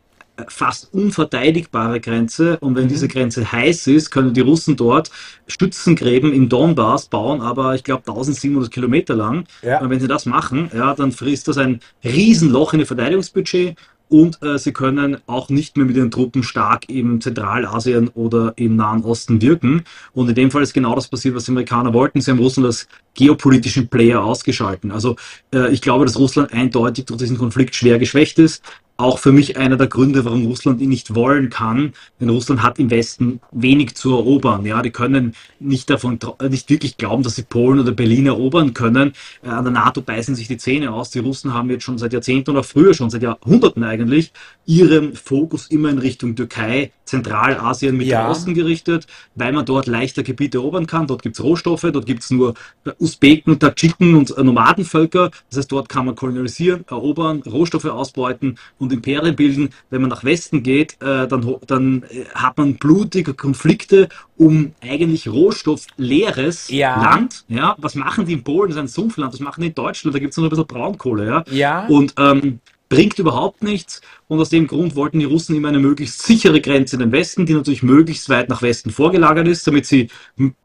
fast 0.50 0.94
unverteidigbare 0.94 2.00
Grenze 2.00 2.58
und 2.60 2.76
wenn 2.76 2.86
mhm. 2.86 2.90
diese 2.90 3.08
Grenze 3.08 3.52
heiß 3.52 3.88
ist, 3.88 4.12
können 4.12 4.34
die 4.34 4.42
Russen 4.42 4.76
dort 4.76 5.12
Stützengräben 5.48 6.34
im 6.34 6.50
Donbass 6.50 7.06
bauen, 7.06 7.42
aber 7.42 7.76
ich 7.76 7.84
glaube 7.84 8.04
1700 8.08 8.72
Kilometer 8.72 9.16
lang. 9.16 9.46
Ja. 9.62 9.82
Und 9.82 9.90
wenn 9.90 10.00
sie 10.00 10.08
das 10.08 10.26
machen, 10.26 10.70
ja, 10.74 10.94
dann 10.94 11.12
frisst 11.12 11.48
das 11.48 11.58
ein 11.58 11.80
Riesenloch 12.04 12.74
in 12.74 12.82
ihr 12.82 12.88
Verteidigungsbudget 12.88 13.76
und 14.14 14.44
äh, 14.44 14.60
sie 14.60 14.74
können 14.74 15.18
auch 15.26 15.50
nicht 15.50 15.76
mehr 15.76 15.88
mit 15.88 15.96
ihren 15.96 16.12
Truppen 16.12 16.44
stark 16.44 16.88
im 16.88 17.20
Zentralasien 17.20 18.10
oder 18.10 18.54
im 18.58 18.76
Nahen 18.76 19.04
Osten 19.04 19.42
wirken. 19.42 19.86
Und 20.14 20.30
in 20.30 20.36
dem 20.36 20.52
Fall 20.52 20.62
ist 20.62 20.74
genau 20.74 20.94
das 20.94 21.08
passiert, 21.08 21.34
was 21.34 21.46
die 21.46 21.52
Amerikaner 21.52 21.94
wollten. 21.94 22.22
Sie 22.22 22.30
haben 22.30 22.38
Russland 22.38 22.68
als 22.68 22.88
geopolitischen 23.16 23.88
Player 23.88 24.24
ausgeschalten. 24.24 24.92
Also 24.92 25.16
äh, 25.52 25.74
ich 25.74 25.82
glaube, 25.82 26.06
dass 26.06 26.20
Russland 26.20 26.54
eindeutig 26.54 27.06
durch 27.06 27.18
diesen 27.18 27.40
Konflikt 27.40 27.74
schwer 27.74 27.98
geschwächt 27.98 28.38
ist 28.38 28.62
auch 29.04 29.20
für 29.20 29.34
mich 29.34 29.58
einer 29.58 29.76
der 29.76 29.88
Gründe, 29.88 30.24
warum 30.24 30.46
Russland 30.46 30.82
ihn 30.82 30.90
nicht 30.90 31.14
wollen 31.14 31.50
kann. 31.50 31.94
Denn 32.20 32.30
Russland 32.30 32.64
hat 32.64 32.80
im 32.80 32.90
Westen 32.90 33.42
wenig 33.52 33.96
zu 33.96 34.12
erobern. 34.14 34.66
Ja, 34.66 34.82
die 34.82 34.92
können 34.92 35.36
nicht 35.60 35.90
davon, 35.90 36.20
nicht 36.50 36.70
wirklich 36.70 36.98
glauben, 36.98 37.22
dass 37.22 37.36
sie 37.36 37.44
Polen 37.44 37.80
oder 37.80 37.92
Berlin 37.92 38.28
erobern 38.28 38.74
können. 38.74 39.14
Äh, 39.44 39.50
an 39.50 39.66
der 39.66 39.74
NATO 39.74 40.02
beißen 40.02 40.36
sich 40.36 40.48
die 40.48 40.58
Zähne 40.58 40.94
aus. 40.94 41.10
Die 41.10 41.20
Russen 41.20 41.54
haben 41.54 41.70
jetzt 41.70 41.84
schon 41.84 41.98
seit 41.98 42.14
Jahrzehnten 42.14 42.52
oder 42.52 42.64
früher 42.64 42.94
schon 42.94 43.10
seit 43.10 43.24
Jahrhunderten 43.24 43.84
eigentlich 43.84 44.32
ihren 44.66 45.16
Fokus 45.16 45.68
immer 45.68 45.90
in 45.90 45.98
Richtung 45.98 46.36
Türkei, 46.36 46.92
Zentralasien 47.06 47.98
mit 47.98 48.08
ja. 48.08 48.30
Osten 48.30 48.54
gerichtet, 48.54 49.08
weil 49.36 49.52
man 49.52 49.66
dort 49.66 49.88
leichter 49.88 50.24
Gebiete 50.24 50.58
erobern 50.58 50.88
kann. 50.88 51.08
Dort 51.08 51.22
gibt's 51.22 51.44
Rohstoffe, 51.44 51.86
dort 51.92 52.06
gibt's 52.06 52.32
nur 52.32 52.54
Usbeken, 53.00 53.60
Tadschiken 53.60 54.16
und 54.16 54.36
Nomadenvölker. 54.38 55.32
Das 55.50 55.60
heißt, 55.60 55.72
dort 55.72 55.90
kann 55.90 56.06
man 56.06 56.16
kolonialisieren, 56.16 56.86
erobern, 56.90 57.42
Rohstoffe 57.42 57.86
ausbeuten 57.86 58.58
und 58.78 58.94
Imperien 58.94 59.36
bilden. 59.36 59.70
Wenn 59.90 60.02
man 60.02 60.10
nach 60.10 60.24
Westen 60.24 60.64
geht, 60.64 60.94
äh, 61.02 61.28
dann, 61.28 61.56
dann 61.68 62.04
äh, 62.04 62.26
hat 62.34 62.58
man 62.58 62.76
blutige 62.76 63.34
Konflikte 63.34 64.10
um 64.38 64.74
eigentlich 64.82 65.28
rohstoffleeres 65.28 66.70
ja. 66.70 67.02
Land. 67.02 67.46
Ja, 67.48 67.76
was 67.78 67.96
machen 67.96 68.26
die 68.26 68.34
in 68.34 68.44
Polen? 68.44 68.70
Das 68.70 68.78
ist 68.78 68.82
ein 68.82 68.88
Sumpfland. 68.88 69.34
Was 69.34 69.40
machen 69.40 69.62
die 69.62 69.68
in 69.68 69.76
Deutschland? 69.76 70.16
Da 70.16 70.20
gibt 70.20 70.32
es 70.32 70.38
nur 70.38 70.48
ein 70.48 70.50
bisschen 70.50 70.68
Braunkohle. 70.68 71.26
Ja, 71.26 71.44
ja. 71.52 71.86
und 71.88 72.14
ähm, 72.18 72.60
bringt 72.94 73.18
überhaupt 73.18 73.64
nichts. 73.64 74.02
Und 74.28 74.40
aus 74.40 74.50
dem 74.50 74.68
Grund 74.68 74.96
wollten 74.96 75.20
die 75.20 75.26
Russen 75.26 75.56
immer 75.56 75.70
eine 75.70 75.80
möglichst 75.80 76.22
sichere 76.22 76.62
Grenze 76.62 76.96
in 76.96 77.00
den 77.00 77.12
Westen, 77.12 77.46
die 77.46 77.54
natürlich 77.54 77.82
möglichst 77.82 78.30
weit 78.30 78.50
nach 78.50 78.62
Westen 78.62 78.92
vorgelagert 78.92 79.48
ist, 79.48 79.66
damit 79.66 79.86
sie 79.86 80.10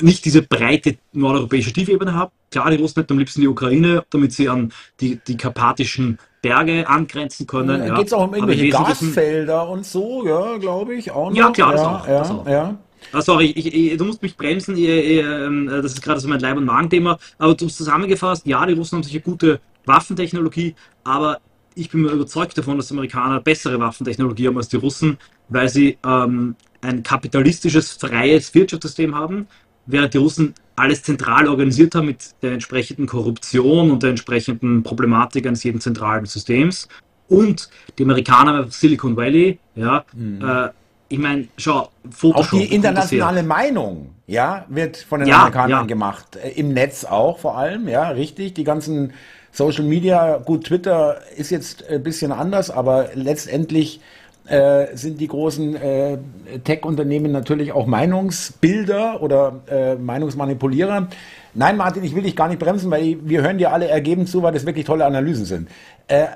nicht 0.01 0.25
diese 0.25 0.43
breite 0.43 0.99
nordeuropäische 1.13 1.73
Tiefebene 1.73 2.15
haben. 2.15 2.31
Klar, 2.51 2.71
die 2.71 2.77
Russen 2.77 3.01
hätten 3.01 3.15
am 3.15 3.19
liebsten 3.19 3.41
die 3.41 3.49
Ukraine, 3.49 4.05
damit 4.11 4.33
sie 4.33 4.49
an 4.49 4.73
die, 5.01 5.19
die 5.27 5.37
karpatischen 5.37 6.19
Berge 6.43 6.89
angrenzen 6.89 7.47
können. 7.47 7.85
Ja, 7.85 7.97
Geht 7.97 8.09
es 8.09 8.13
auch 8.13 8.29
um 8.29 8.35
irgendwelche 8.35 8.69
Gasfelder 8.69 9.69
und 9.69 9.87
so, 9.87 10.27
ja, 10.27 10.57
glaube 10.59 10.95
ich. 10.95 11.11
Auch 11.11 11.31
noch. 11.31 11.37
Ja, 11.37 11.51
klar, 11.51 11.73
das 11.73 11.81
auch. 11.81 12.07
Ja, 12.07 12.19
das 12.19 12.31
auch. 12.31 12.47
Ja. 12.47 12.79
Ah, 13.13 13.23
sorry, 13.23 13.47
ich, 13.47 13.75
ich, 13.75 13.97
du 13.97 14.05
musst 14.05 14.23
mich 14.23 14.37
bremsen, 14.37 14.77
ich, 14.77 14.89
ähm, 14.89 15.67
das 15.67 15.93
ist 15.93 16.03
gerade 16.03 16.21
so 16.21 16.29
mein 16.29 16.41
Leib- 16.41 16.57
und 16.59 16.65
Magenthema. 16.65 17.19
Aber 17.39 17.57
zusammengefasst, 17.57 18.47
ja, 18.47 18.67
die 18.67 18.75
Russen 18.75 18.97
haben 18.97 19.03
sicher 19.03 19.21
gute 19.21 19.61
Waffentechnologie, 19.87 20.75
aber 21.05 21.41
ich 21.79 21.91
bin 21.91 22.03
mir 22.03 22.11
überzeugt 22.11 22.59
davon, 22.59 22.77
dass 22.77 22.89
die 22.89 22.95
Amerikaner 22.95 23.41
bessere 23.41 23.79
Waffentechnologie 23.79 24.49
haben 24.49 24.57
als 24.57 24.69
die 24.69 24.77
Russen, 24.77 25.19
weil 25.49 25.69
sie 25.69 25.99
ähm, 26.05 26.57
ein 26.81 27.03
kapitalistisches, 27.03 27.93
freies 27.93 28.55
Wirtschaftssystem 28.55 29.15
haben, 29.15 29.47
während 29.87 30.15
die 30.15 30.19
Russen 30.19 30.55
alles 30.77 31.03
zentral 31.03 31.49
organisiert 31.49 31.95
haben 31.95 32.07
mit 32.07 32.35
der 32.43 32.53
entsprechenden 32.53 33.07
Korruption 33.07 33.91
und 33.91 34.03
der 34.03 34.11
entsprechenden 34.11 34.83
Problematik 34.83 35.47
eines 35.47 35.65
jeden 35.65 35.81
zentralen 35.81 36.27
Systems. 36.27 36.89
Und 37.29 37.69
die 37.99 38.05
Amerikaner 38.05 38.67
Silicon 38.71 39.17
Valley, 39.17 39.59
ja, 39.75 40.05
mhm. 40.15 40.41
äh, 40.43 40.69
ich 41.11 41.19
meine, 41.19 41.49
schau, 41.57 41.91
Photoshop. 42.11 42.53
Auch 42.53 42.59
die 42.59 42.75
internationale 42.75 43.43
Meinung 43.43 44.15
ja, 44.27 44.67
wird 44.69 44.99
von 44.99 45.21
den 45.21 45.29
ja, 45.29 45.41
Amerikanern 45.41 45.71
ja. 45.71 45.83
gemacht. 45.83 46.37
Äh, 46.37 46.51
Im 46.51 46.73
Netz 46.73 47.05
auch 47.05 47.39
vor 47.39 47.57
allem, 47.57 47.89
ja, 47.89 48.11
richtig. 48.11 48.55
Die 48.55 48.65
ganzen 48.65 49.13
Social 49.53 49.85
Media, 49.85 50.39
gut, 50.39 50.65
Twitter 50.65 51.19
ist 51.37 51.51
jetzt 51.51 51.89
ein 51.89 52.03
bisschen 52.03 52.33
anders, 52.33 52.71
aber 52.71 53.09
letztendlich 53.15 54.01
äh, 54.49 54.97
sind 54.97 55.21
die 55.21 55.29
großen 55.29 55.77
äh, 55.77 56.19
Tech-Unternehmen 56.65 57.33
natürlich 57.33 57.73
auch 57.73 57.87
Meinungsbilder 57.87 59.23
oder 59.23 59.61
äh, 59.71 59.95
Meinungsmanipulierer. 59.97 61.09
Nein, 61.55 61.77
Martin, 61.77 62.05
ich 62.05 62.15
will 62.15 62.23
dich 62.23 62.37
gar 62.37 62.49
nicht 62.49 62.59
bremsen, 62.59 62.91
weil 62.91 63.19
wir 63.23 63.43
hören 63.43 63.59
dir 63.59 63.73
alle 63.73 63.89
ergeben 63.89 64.27
zu, 64.27 64.43
weil 64.43 64.53
das 64.53 64.65
wirklich 64.65 64.87
tolle 64.87 65.05
Analysen 65.05 65.45
sind. 65.45 65.69
Äh, 66.07 66.27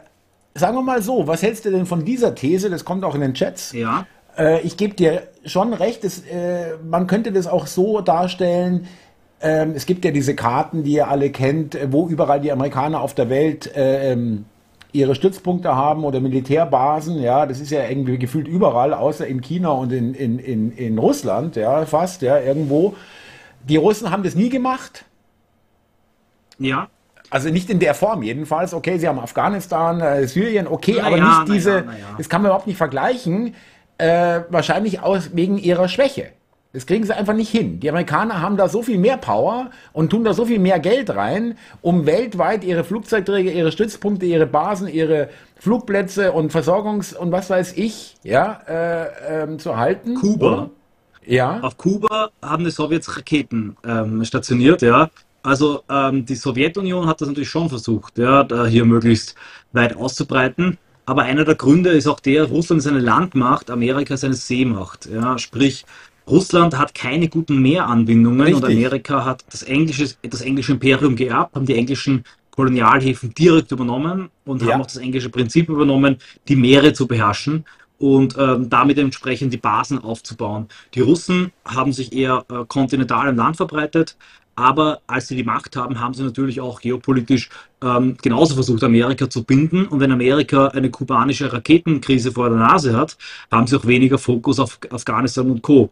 sagen 0.55 0.77
wir 0.77 0.83
mal 0.83 1.03
so, 1.03 1.27
was 1.27 1.43
hältst 1.43 1.65
du 1.65 1.71
denn 1.71 1.87
von 1.87 2.05
dieser 2.05 2.35
These? 2.35 2.71
Das 2.71 2.85
kommt 2.85 3.05
auch 3.05 3.15
in 3.15 3.23
den 3.23 3.35
Chats. 3.35 3.73
Ja. 3.73 4.07
Äh, 4.37 4.61
ich 4.63 4.77
gebe 4.77 4.95
dir 4.95 5.23
schon 5.45 5.73
recht, 5.73 6.05
das, 6.05 6.21
äh, 6.21 6.77
man 6.85 7.07
könnte 7.07 7.33
das 7.33 7.47
auch 7.47 7.67
so 7.67 8.01
darstellen, 8.01 8.89
ähm, 9.43 9.73
es 9.75 9.87
gibt 9.87 10.05
ja 10.05 10.11
diese 10.11 10.35
Karten, 10.35 10.85
die 10.85 10.93
ihr 10.93 11.09
alle 11.09 11.31
kennt, 11.31 11.77
wo 11.91 12.09
überall 12.09 12.41
die 12.41 12.53
Amerikaner 12.53 13.01
auf 13.01 13.15
der 13.15 13.29
Welt 13.29 13.75
äh, 13.77 14.13
ähm, 14.13 14.45
ihre 14.93 15.15
Stützpunkte 15.15 15.75
haben 15.75 16.05
oder 16.05 16.21
Militärbasen, 16.21 17.21
ja, 17.21 17.47
das 17.47 17.61
ist 17.61 17.71
ja 17.71 17.89
irgendwie 17.89 18.19
gefühlt 18.19 18.47
überall, 18.47 18.93
außer 18.93 19.27
in 19.27 19.41
China 19.41 19.71
und 19.71 19.93
in, 19.93 20.15
in, 20.15 20.39
in, 20.39 20.73
in 20.73 20.99
Russland, 20.99 21.57
ja, 21.57 21.85
fast, 21.87 22.23
ja, 22.23 22.39
irgendwo. 22.39 22.95
Die 23.65 23.77
Russen 23.77 24.11
haben 24.11 24.23
das 24.23 24.35
nie 24.35 24.49
gemacht. 24.49 25.05
Ja. 26.59 26.89
Also 27.31 27.49
nicht 27.49 27.71
in 27.71 27.79
der 27.79 27.95
Form 27.95 28.23
jedenfalls. 28.23 28.75
Okay, 28.75 28.99
sie 28.99 29.09
haben 29.09 29.19
Afghanistan, 29.19 30.01
äh, 30.01 30.27
Syrien, 30.27 30.67
okay, 30.67 30.97
na 30.99 31.07
aber 31.07 31.17
ja, 31.17 31.25
nicht 31.41 31.55
diese, 31.55 31.71
ja, 31.71 31.77
ja. 31.77 32.15
das 32.19 32.29
kann 32.29 32.43
man 32.43 32.51
überhaupt 32.51 32.67
nicht 32.67 32.77
vergleichen, 32.77 33.55
äh, 33.97 34.41
wahrscheinlich 34.51 35.01
aus, 35.01 35.31
wegen 35.35 35.57
ihrer 35.57 35.89
Schwäche. 35.89 36.31
Das 36.73 36.87
kriegen 36.87 37.05
sie 37.05 37.15
einfach 37.15 37.35
nicht 37.35 37.51
hin. 37.51 37.81
Die 37.81 37.91
Amerikaner 37.91 38.41
haben 38.41 38.57
da 38.57 38.69
so 38.69 38.83
viel 38.83 38.99
mehr 38.99 39.19
Power 39.19 39.71
und 39.93 40.09
tun 40.11 40.25
da 40.25 40.33
so 40.33 40.47
viel 40.47 40.59
mehr 40.59 40.79
Geld 40.79 41.11
rein, 41.11 41.59
um 41.83 42.07
weltweit 42.07 42.65
ihre 42.65 42.83
Flugzeugträger, 42.83 43.53
ihre 43.53 43.73
Stützpunkte, 43.73 44.25
ihre 44.25 44.47
Basen, 44.47 44.89
ihre 44.89 45.29
Flugplätze 45.59 46.33
und 46.33 46.51
Versorgungs- 46.51 47.15
und 47.15 47.31
was 47.31 47.51
weiß 47.51 47.75
ich, 47.77 48.17
ja, 48.23 48.61
äh, 48.67 49.43
ähm, 49.43 49.59
zu 49.59 49.77
halten. 49.77 50.15
Kuba. 50.15 50.71
Ja. 51.27 51.61
Auf 51.61 51.77
Kuba 51.77 52.31
haben 52.41 52.65
die 52.65 52.71
Sowjets 52.71 53.17
Raketen 53.17 53.77
ähm, 53.87 54.25
stationiert, 54.25 54.83
ja. 54.83 55.11
Also 55.43 55.83
ähm, 55.91 56.25
die 56.25 56.37
Sowjetunion 56.37 57.07
hat 57.07 57.21
das 57.21 57.29
natürlich 57.29 57.51
schon 57.51 57.69
versucht, 57.69 58.17
ja, 58.19 58.45
da 58.45 58.67
hier 58.67 58.85
möglichst 58.85 59.35
weit 59.73 59.97
auszubreiten. 59.97 60.79
Aber 61.05 61.23
einer 61.23 61.45
der 61.45 61.57
Gründe 61.57 61.91
ist 61.91 62.07
auch 62.07 62.21
der, 62.21 62.45
Russland 62.45 62.81
ist 62.81 62.87
eine 62.87 63.01
Landmacht, 63.01 63.71
Amerika 63.71 64.15
ist 64.15 64.25
eine 64.25 64.35
Seemacht. 64.35 65.07
Ja, 65.07 65.37
sprich, 65.39 65.85
Russland 66.27 66.77
hat 66.79 66.95
keine 66.95 67.29
guten 67.29 67.61
Meeranbindungen 67.61 68.41
Richtig. 68.43 68.63
und 68.63 68.71
Amerika 68.71 69.25
hat 69.25 69.45
das 69.51 69.63
englische, 69.63 70.09
das 70.23 70.41
englische 70.41 70.73
Imperium 70.73 71.17
geerbt, 71.17 71.55
haben 71.55 71.67
die 71.67 71.75
englischen 71.75 72.25
Kolonialhäfen 72.53 73.35
direkt 73.35 73.73
übernommen 73.73 74.29
und 74.45 74.63
ja. 74.63 74.73
haben 74.73 74.83
auch 74.83 74.87
das 74.87 74.99
englische 74.99 75.31
Prinzip 75.31 75.69
übernommen, 75.69 76.17
die 76.49 76.57
Meere 76.57 76.93
zu 76.93 77.07
beherrschen 77.07 77.65
und 77.99 78.37
ähm, 78.39 78.69
damit 78.69 78.99
entsprechend 78.99 79.53
die 79.53 79.59
Basen 79.59 79.99
aufzubauen. 79.99 80.67
Die 80.95 81.01
Russen 81.01 81.53
haben 81.65 81.93
sich 81.93 82.13
eher 82.13 82.45
äh, 82.51 82.65
kontinental 82.67 83.29
im 83.29 83.37
Land 83.37 83.57
verbreitet, 83.57 84.17
aber 84.55 85.01
als 85.07 85.29
sie 85.29 85.37
die 85.37 85.45
Macht 85.45 85.77
haben, 85.77 85.99
haben 85.99 86.13
sie 86.13 86.23
natürlich 86.23 86.61
auch 86.61 86.81
geopolitisch 86.81 87.49
ähm, 87.83 88.17
genauso 88.21 88.55
versucht, 88.55 88.85
Amerika 88.85 89.31
zu 89.31 89.45
binden. 89.45 89.87
Und 89.87 90.01
wenn 90.01 90.13
Amerika 90.13 90.69
eine 90.69 90.91
kubanische 90.91 91.51
Raketenkrise 91.51 92.33
vor 92.33 92.51
der 92.51 92.59
Nase 92.59 92.95
hat, 92.95 93.17
haben 93.51 93.67
sie 93.67 93.77
auch 93.77 93.87
weniger 93.87 94.19
Fokus 94.19 94.59
auf 94.59 94.79
Afghanistan 94.91 95.51
und 95.51 95.63
Co. 95.63 95.91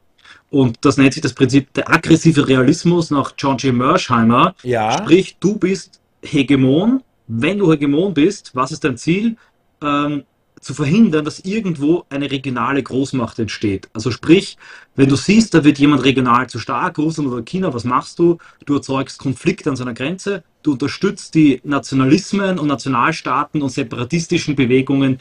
Und 0.50 0.78
das 0.84 0.96
nennt 0.96 1.14
sich 1.14 1.22
das 1.22 1.32
Prinzip 1.32 1.72
der 1.74 1.88
aggressive 1.88 2.46
Realismus 2.46 3.10
nach 3.10 3.32
John 3.38 3.56
G. 3.56 3.72
Mersheimer. 3.72 4.54
Ja. 4.62 4.98
Sprich, 4.98 5.36
du 5.38 5.56
bist 5.56 6.00
Hegemon. 6.22 7.02
Wenn 7.28 7.58
du 7.58 7.70
Hegemon 7.70 8.12
bist, 8.12 8.50
was 8.54 8.72
ist 8.72 8.82
dein 8.82 8.96
Ziel? 8.96 9.36
Ähm, 9.82 10.24
zu 10.60 10.74
verhindern, 10.74 11.24
dass 11.24 11.40
irgendwo 11.40 12.04
eine 12.10 12.30
regionale 12.30 12.82
Großmacht 12.82 13.38
entsteht. 13.38 13.88
Also 13.94 14.10
sprich, 14.10 14.58
wenn 14.94 15.08
du 15.08 15.16
siehst, 15.16 15.54
da 15.54 15.64
wird 15.64 15.78
jemand 15.78 16.04
regional 16.04 16.48
zu 16.48 16.58
stark, 16.58 16.98
Russland 16.98 17.30
oder 17.30 17.42
China, 17.42 17.72
was 17.72 17.84
machst 17.84 18.18
du? 18.18 18.36
Du 18.66 18.74
erzeugst 18.74 19.18
Konflikt 19.18 19.66
an 19.66 19.76
seiner 19.76 19.94
Grenze, 19.94 20.44
du 20.62 20.72
unterstützt 20.72 21.34
die 21.34 21.60
Nationalismen 21.64 22.58
und 22.58 22.68
Nationalstaaten 22.68 23.62
und 23.62 23.70
separatistischen 23.70 24.54
Bewegungen 24.54 25.18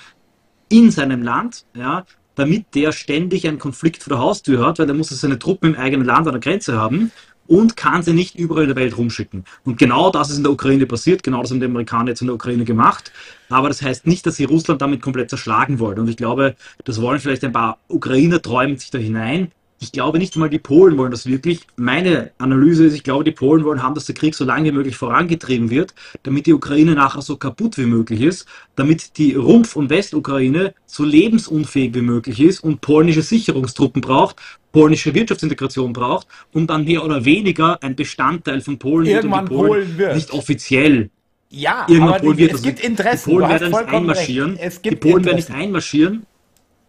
in 0.67 0.91
seinem 0.91 1.23
Land, 1.23 1.65
ja, 1.73 2.05
damit 2.40 2.74
der 2.74 2.92
ständig 2.92 3.48
einen 3.48 3.60
Konflikt 3.60 4.04
vor 4.04 4.12
der 4.12 4.20
Haustür 4.20 4.66
hat, 4.66 4.80
weil 4.80 4.88
er 4.88 4.96
muss 4.96 5.10
seine 5.10 5.40
Truppen 5.40 5.74
im 5.74 5.80
eigenen 5.80 6.06
Land 6.06 6.28
an 6.28 6.34
der 6.34 6.42
Grenze 6.42 6.78
haben 6.78 7.12
und 7.50 7.76
kann 7.76 8.04
sie 8.04 8.14
nicht 8.14 8.36
überall 8.36 8.64
in 8.64 8.70
der 8.70 8.76
Welt 8.76 8.98
rumschicken. 8.98 9.44
Und 9.66 9.80
genau 9.80 10.12
das 10.12 10.30
ist 10.30 10.38
in 10.38 10.44
der 10.44 10.52
Ukraine 10.52 10.86
passiert, 10.86 11.24
genau 11.24 11.42
das 11.42 11.50
haben 11.50 11.60
die 11.60 11.66
Amerikaner 11.66 12.10
jetzt 12.10 12.22
in 12.22 12.28
der 12.28 12.36
Ukraine 12.36 12.64
gemacht. 12.64 13.12
Aber 13.50 13.68
das 13.68 13.82
heißt 13.82 14.06
nicht, 14.06 14.26
dass 14.26 14.36
sie 14.36 14.44
Russland 14.44 14.82
damit 14.82 15.02
komplett 15.02 15.32
zerschlagen 15.32 15.80
wollen. 15.80 16.00
Und 16.00 16.10
ich 16.10 16.18
glaube, 16.18 16.56
das 16.84 17.02
wollen 17.02 17.20
vielleicht 17.20 17.44
ein 17.44 17.52
paar 17.52 17.80
Ukrainer 17.88 18.42
träumen 18.42 18.78
sich 18.78 18.92
da 18.92 19.00
hinein. 19.00 19.52
Ich 19.82 19.93
glaube 19.93 20.17
nicht 20.17 20.36
mal 20.36 20.49
die 20.49 20.59
Polen 20.59 20.97
wollen 20.97 21.11
das 21.11 21.25
wirklich. 21.25 21.61
Meine 21.77 22.32
Analyse 22.38 22.86
ist, 22.86 22.93
ich 22.95 23.03
glaube, 23.03 23.23
die 23.23 23.32
Polen 23.32 23.63
wollen 23.63 23.82
haben, 23.82 23.95
dass 23.95 24.05
der 24.05 24.15
Krieg 24.15 24.36
so 24.36 24.43
lange 24.43 24.65
wie 24.65 24.71
möglich 24.73 24.97
vorangetrieben 24.97 25.69
wird, 25.69 25.95
damit 26.23 26.47
die 26.47 26.53
Ukraine 26.53 26.95
nachher 26.95 27.21
so 27.21 27.38
kaputt 27.38 27.77
wie 27.77 27.86
möglich 27.86 28.21
ist, 28.21 28.45
damit 28.75 29.17
die 29.17 29.36
Rumpf- 29.36 29.77
und 29.77 29.89
Westukraine 29.89 30.73
so 30.86 31.05
lebensunfähig 31.05 31.93
wie 31.95 32.01
möglich 32.01 32.41
ist 32.41 32.59
und 32.59 32.82
polnische 32.82 33.21
Sicherungstruppen 33.21 34.01
braucht, 34.01 34.36
polnische 34.73 35.13
Wirtschaftsintegration 35.13 35.93
braucht 35.93 36.27
und 36.51 36.69
dann 36.69 36.84
mehr 36.84 37.05
oder 37.05 37.23
weniger 37.23 37.82
ein 37.82 37.95
Bestandteil 37.95 38.59
von 38.59 38.77
Polen 38.80 39.07
Irgendwann 39.07 39.49
wird 39.49 39.51
und 39.51 39.55
die 39.55 39.55
Polen, 39.55 39.69
Polen 39.86 39.97
wird. 39.97 40.15
nicht 40.15 40.32
offiziell 40.34 41.09
ja, 41.51 41.86
Irgendwann 41.88 42.15
aber 42.15 42.38
wird. 42.38 42.53
Es 42.53 42.61
gibt 42.61 42.80
Interessen. 42.80 43.30
Die 43.30 43.36
Polen 43.36 43.49
werden 43.49 43.71
nicht 43.71 43.88
einmarschieren. 43.88 44.59
die 44.84 44.95
Polen 44.95 45.25
werden 45.25 45.36
nicht 45.38 45.49
einmarschieren 45.49 46.25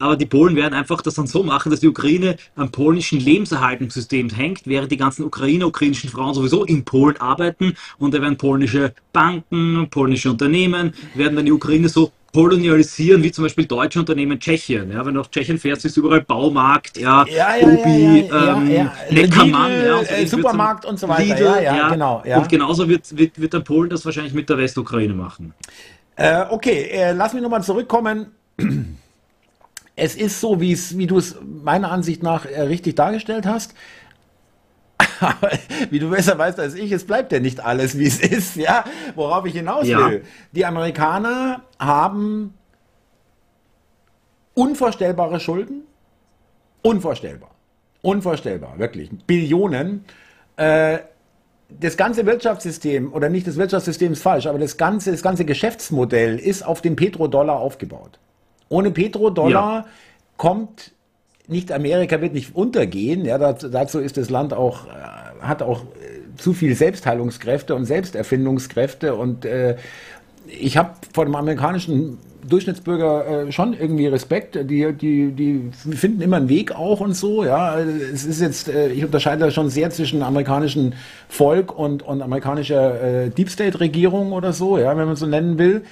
aber 0.01 0.17
die 0.17 0.27
Polen 0.27 0.57
werden 0.57 0.75
einfach 0.75 1.03
das 1.03 1.15
dann 1.15 1.27
so 1.27 1.43
machen, 1.43 1.71
dass 1.71 1.81
die 1.81 1.89
Ukraine 1.89 2.37
am 2.57 2.71
polnischen 2.71 3.21
Lebenserhaltungssystem 3.21 4.31
hängt, 4.31 4.63
während 4.65 4.91
die 4.91 4.97
ganzen 4.97 5.25
Ukrainer, 5.25 5.67
ukrainischen 5.67 6.11
Frauen 6.11 6.35
sowieso 6.35 6.65
in 6.65 6.85
Polen 6.85 7.19
arbeiten 7.19 7.75
und 7.99 8.15
da 8.15 8.23
werden 8.23 8.39
polnische 8.39 8.95
Banken, 9.13 9.89
polnische 9.91 10.31
Unternehmen, 10.31 10.95
werden 11.15 11.37
dann 11.37 11.45
die 11.45 11.53
Ukraine 11.53 11.89
so 11.89 12.11
kolonialisieren, 12.33 13.23
wie 13.23 13.31
zum 13.31 13.45
Beispiel 13.45 13.67
deutsche 13.67 13.99
Unternehmen 13.99 14.39
Tschechien. 14.39 14.91
Ja, 14.91 15.05
wenn 15.05 15.15
du 15.15 15.21
nach 15.21 15.31
Tschechien 15.31 15.59
fährst, 15.59 15.85
ist 15.85 15.97
überall 15.97 16.23
Baumarkt, 16.23 16.97
ja, 16.97 17.25
ja, 17.27 17.57
ja 17.57 17.67
Obi, 17.67 18.21
ja, 18.21 18.57
ähm, 18.57 18.91
Neckermann, 19.11 19.73
Lidl, 19.73 19.87
ja, 19.87 20.05
so 20.05 20.15
äh, 20.15 20.27
Supermarkt 20.27 20.85
und 20.87 20.99
so 20.99 21.09
weiter. 21.09 21.23
Lidl, 21.23 21.63
ja, 21.63 21.89
genau. 21.91 22.23
Und 22.37 22.49
genauso 22.49 22.89
wird, 22.89 23.17
wird, 23.17 23.41
wird 23.41 23.53
dann 23.53 23.65
Polen 23.65 23.91
das 23.91 24.05
wahrscheinlich 24.05 24.33
mit 24.33 24.49
der 24.49 24.59
Westukraine 24.59 25.13
machen. 25.13 25.53
Äh, 26.17 26.45
okay, 26.49 26.89
äh, 26.91 27.13
lass 27.13 27.35
mich 27.35 27.43
nochmal 27.43 27.63
zurückkommen 27.63 28.27
es 30.01 30.17
ist 30.17 30.41
so, 30.41 30.61
wie 30.61 31.07
du 31.07 31.19
es 31.19 31.37
meiner 31.45 31.93
Ansicht 31.93 32.23
nach 32.23 32.47
äh, 32.47 32.63
richtig 32.63 32.95
dargestellt 32.95 33.47
hast. 33.47 33.75
Aber 35.21 35.51
wie 35.91 35.99
du 35.99 36.11
besser 36.11 36.39
weißt 36.39 36.59
als 36.59 36.75
ich, 36.75 36.91
es 36.91 37.05
bleibt 37.05 37.33
ja 37.33 37.41
nicht 37.41 37.61
alles, 37.61 37.99
wie 37.99 38.07
es 38.07 38.19
ist, 38.19 38.57
ja, 38.57 38.85
worauf 39.15 39.45
ich 39.45 39.53
hinaus 39.53 39.87
will. 39.87 40.23
Ja. 40.23 40.29
Die 40.53 40.65
Amerikaner 40.65 41.63
haben 41.79 42.55
unvorstellbare 44.55 45.39
Schulden. 45.39 45.83
Unvorstellbar. 46.83 47.51
Unvorstellbar, 48.01 48.79
wirklich. 48.79 49.11
Billionen. 49.27 50.07
Äh, 50.57 51.01
das 51.69 51.99
ganze 51.99 52.25
Wirtschaftssystem, 52.25 53.13
oder 53.13 53.29
nicht 53.29 53.47
das 53.47 53.57
Wirtschaftssystem 53.57 54.13
ist 54.13 54.23
falsch, 54.23 54.47
aber 54.47 54.59
das 54.59 54.79
ganze, 54.79 55.13
das 55.13 55.23
ganze 55.23 55.45
Geschäftsmodell 55.45 56.39
ist 56.39 56.63
auf 56.63 56.81
dem 56.81 56.97
Petrodollar 56.97 57.59
aufgebaut. 57.59 58.19
Ohne 58.71 58.91
Petrodollar 58.91 59.79
ja. 59.81 59.87
kommt 60.39 60.93
nicht 61.49 61.73
Amerika 61.73 62.21
wird 62.21 62.33
nicht 62.33 62.55
untergehen. 62.55 63.25
Ja, 63.25 63.37
dazu 63.37 63.99
ist 63.99 64.16
das 64.16 64.31
Land 64.31 64.55
auch 64.55 64.87
äh, 64.87 65.43
hat 65.43 65.62
auch 65.62 65.83
äh, 65.83 66.37
zu 66.37 66.55
viel 66.55 66.75
Selbstheilungskräfte 66.75 67.75
und 67.75 67.85
Selbsterfindungskräfte 67.85 69.14
und 69.14 69.45
äh, 69.45 69.77
ich 70.47 70.77
habe 70.77 70.95
vor 71.12 71.25
dem 71.25 71.35
amerikanischen 71.35 72.18
Durchschnittsbürger 72.49 73.47
äh, 73.49 73.53
schon 73.53 73.75
irgendwie 73.75 74.07
Respekt. 74.07 74.59
Die, 74.71 74.93
die, 74.95 75.33
die 75.33 75.71
finden 75.73 76.23
immer 76.23 76.39
einen 76.39 76.49
Weg 76.49 76.73
auch 76.73 77.01
und 77.01 77.14
so. 77.14 77.45
Ja, 77.45 77.79
es 77.79 78.25
ist 78.25 78.41
jetzt, 78.41 78.68
äh, 78.68 78.89
ich 78.89 79.05
unterscheide 79.05 79.45
da 79.45 79.51
schon 79.51 79.68
sehr 79.68 79.91
zwischen 79.91 80.23
amerikanischem 80.23 80.95
Volk 81.29 81.77
und, 81.77 82.03
und 82.03 82.23
amerikanischer 82.23 83.27
äh, 83.27 83.31
Deep 83.31 83.51
State 83.51 83.81
Regierung 83.81 84.33
oder 84.33 84.53
so, 84.53 84.79
ja, 84.79 84.97
wenn 84.97 85.07
man 85.07 85.16
so 85.16 85.27
nennen 85.27 85.59
will. 85.59 85.83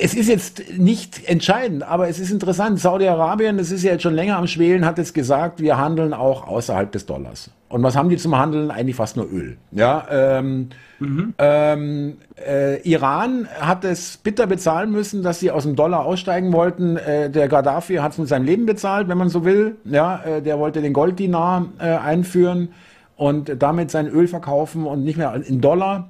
Es 0.00 0.14
ist 0.14 0.28
jetzt 0.28 0.78
nicht 0.78 1.28
entscheidend, 1.28 1.82
aber 1.82 2.08
es 2.08 2.18
ist 2.18 2.30
interessant. 2.30 2.80
Saudi-Arabien, 2.80 3.58
das 3.58 3.70
ist 3.70 3.82
ja 3.82 3.92
jetzt 3.92 4.02
schon 4.02 4.14
länger 4.14 4.38
am 4.38 4.46
Schwelen, 4.46 4.86
hat 4.86 4.98
jetzt 4.98 5.12
gesagt, 5.12 5.60
wir 5.60 5.76
handeln 5.76 6.14
auch 6.14 6.48
außerhalb 6.48 6.90
des 6.90 7.04
Dollars. 7.06 7.50
Und 7.68 7.82
was 7.82 7.96
haben 7.96 8.08
die 8.08 8.16
zum 8.16 8.36
Handeln? 8.36 8.70
Eigentlich 8.70 8.96
fast 8.96 9.16
nur 9.16 9.30
Öl. 9.30 9.58
Ja, 9.72 10.06
ähm, 10.10 10.70
mhm. 10.98 11.34
ähm, 11.38 12.16
äh, 12.44 12.80
Iran 12.80 13.46
hat 13.60 13.84
es 13.84 14.16
bitter 14.16 14.46
bezahlen 14.46 14.90
müssen, 14.90 15.22
dass 15.22 15.38
sie 15.38 15.50
aus 15.50 15.64
dem 15.64 15.76
Dollar 15.76 16.04
aussteigen 16.04 16.52
wollten. 16.52 16.96
Äh, 16.96 17.30
der 17.30 17.48
Gaddafi 17.48 17.96
hat 17.96 18.12
es 18.12 18.18
mit 18.18 18.28
seinem 18.28 18.46
Leben 18.46 18.66
bezahlt, 18.66 19.08
wenn 19.08 19.18
man 19.18 19.28
so 19.28 19.44
will. 19.44 19.76
Ja, 19.84 20.22
äh, 20.24 20.42
der 20.42 20.58
wollte 20.58 20.80
den 20.80 20.92
Golddinar 20.92 21.66
äh, 21.78 21.84
einführen 21.84 22.70
und 23.16 23.62
damit 23.62 23.90
sein 23.90 24.08
Öl 24.08 24.26
verkaufen 24.26 24.86
und 24.86 25.04
nicht 25.04 25.18
mehr 25.18 25.34
in 25.46 25.60
Dollar. 25.60 26.08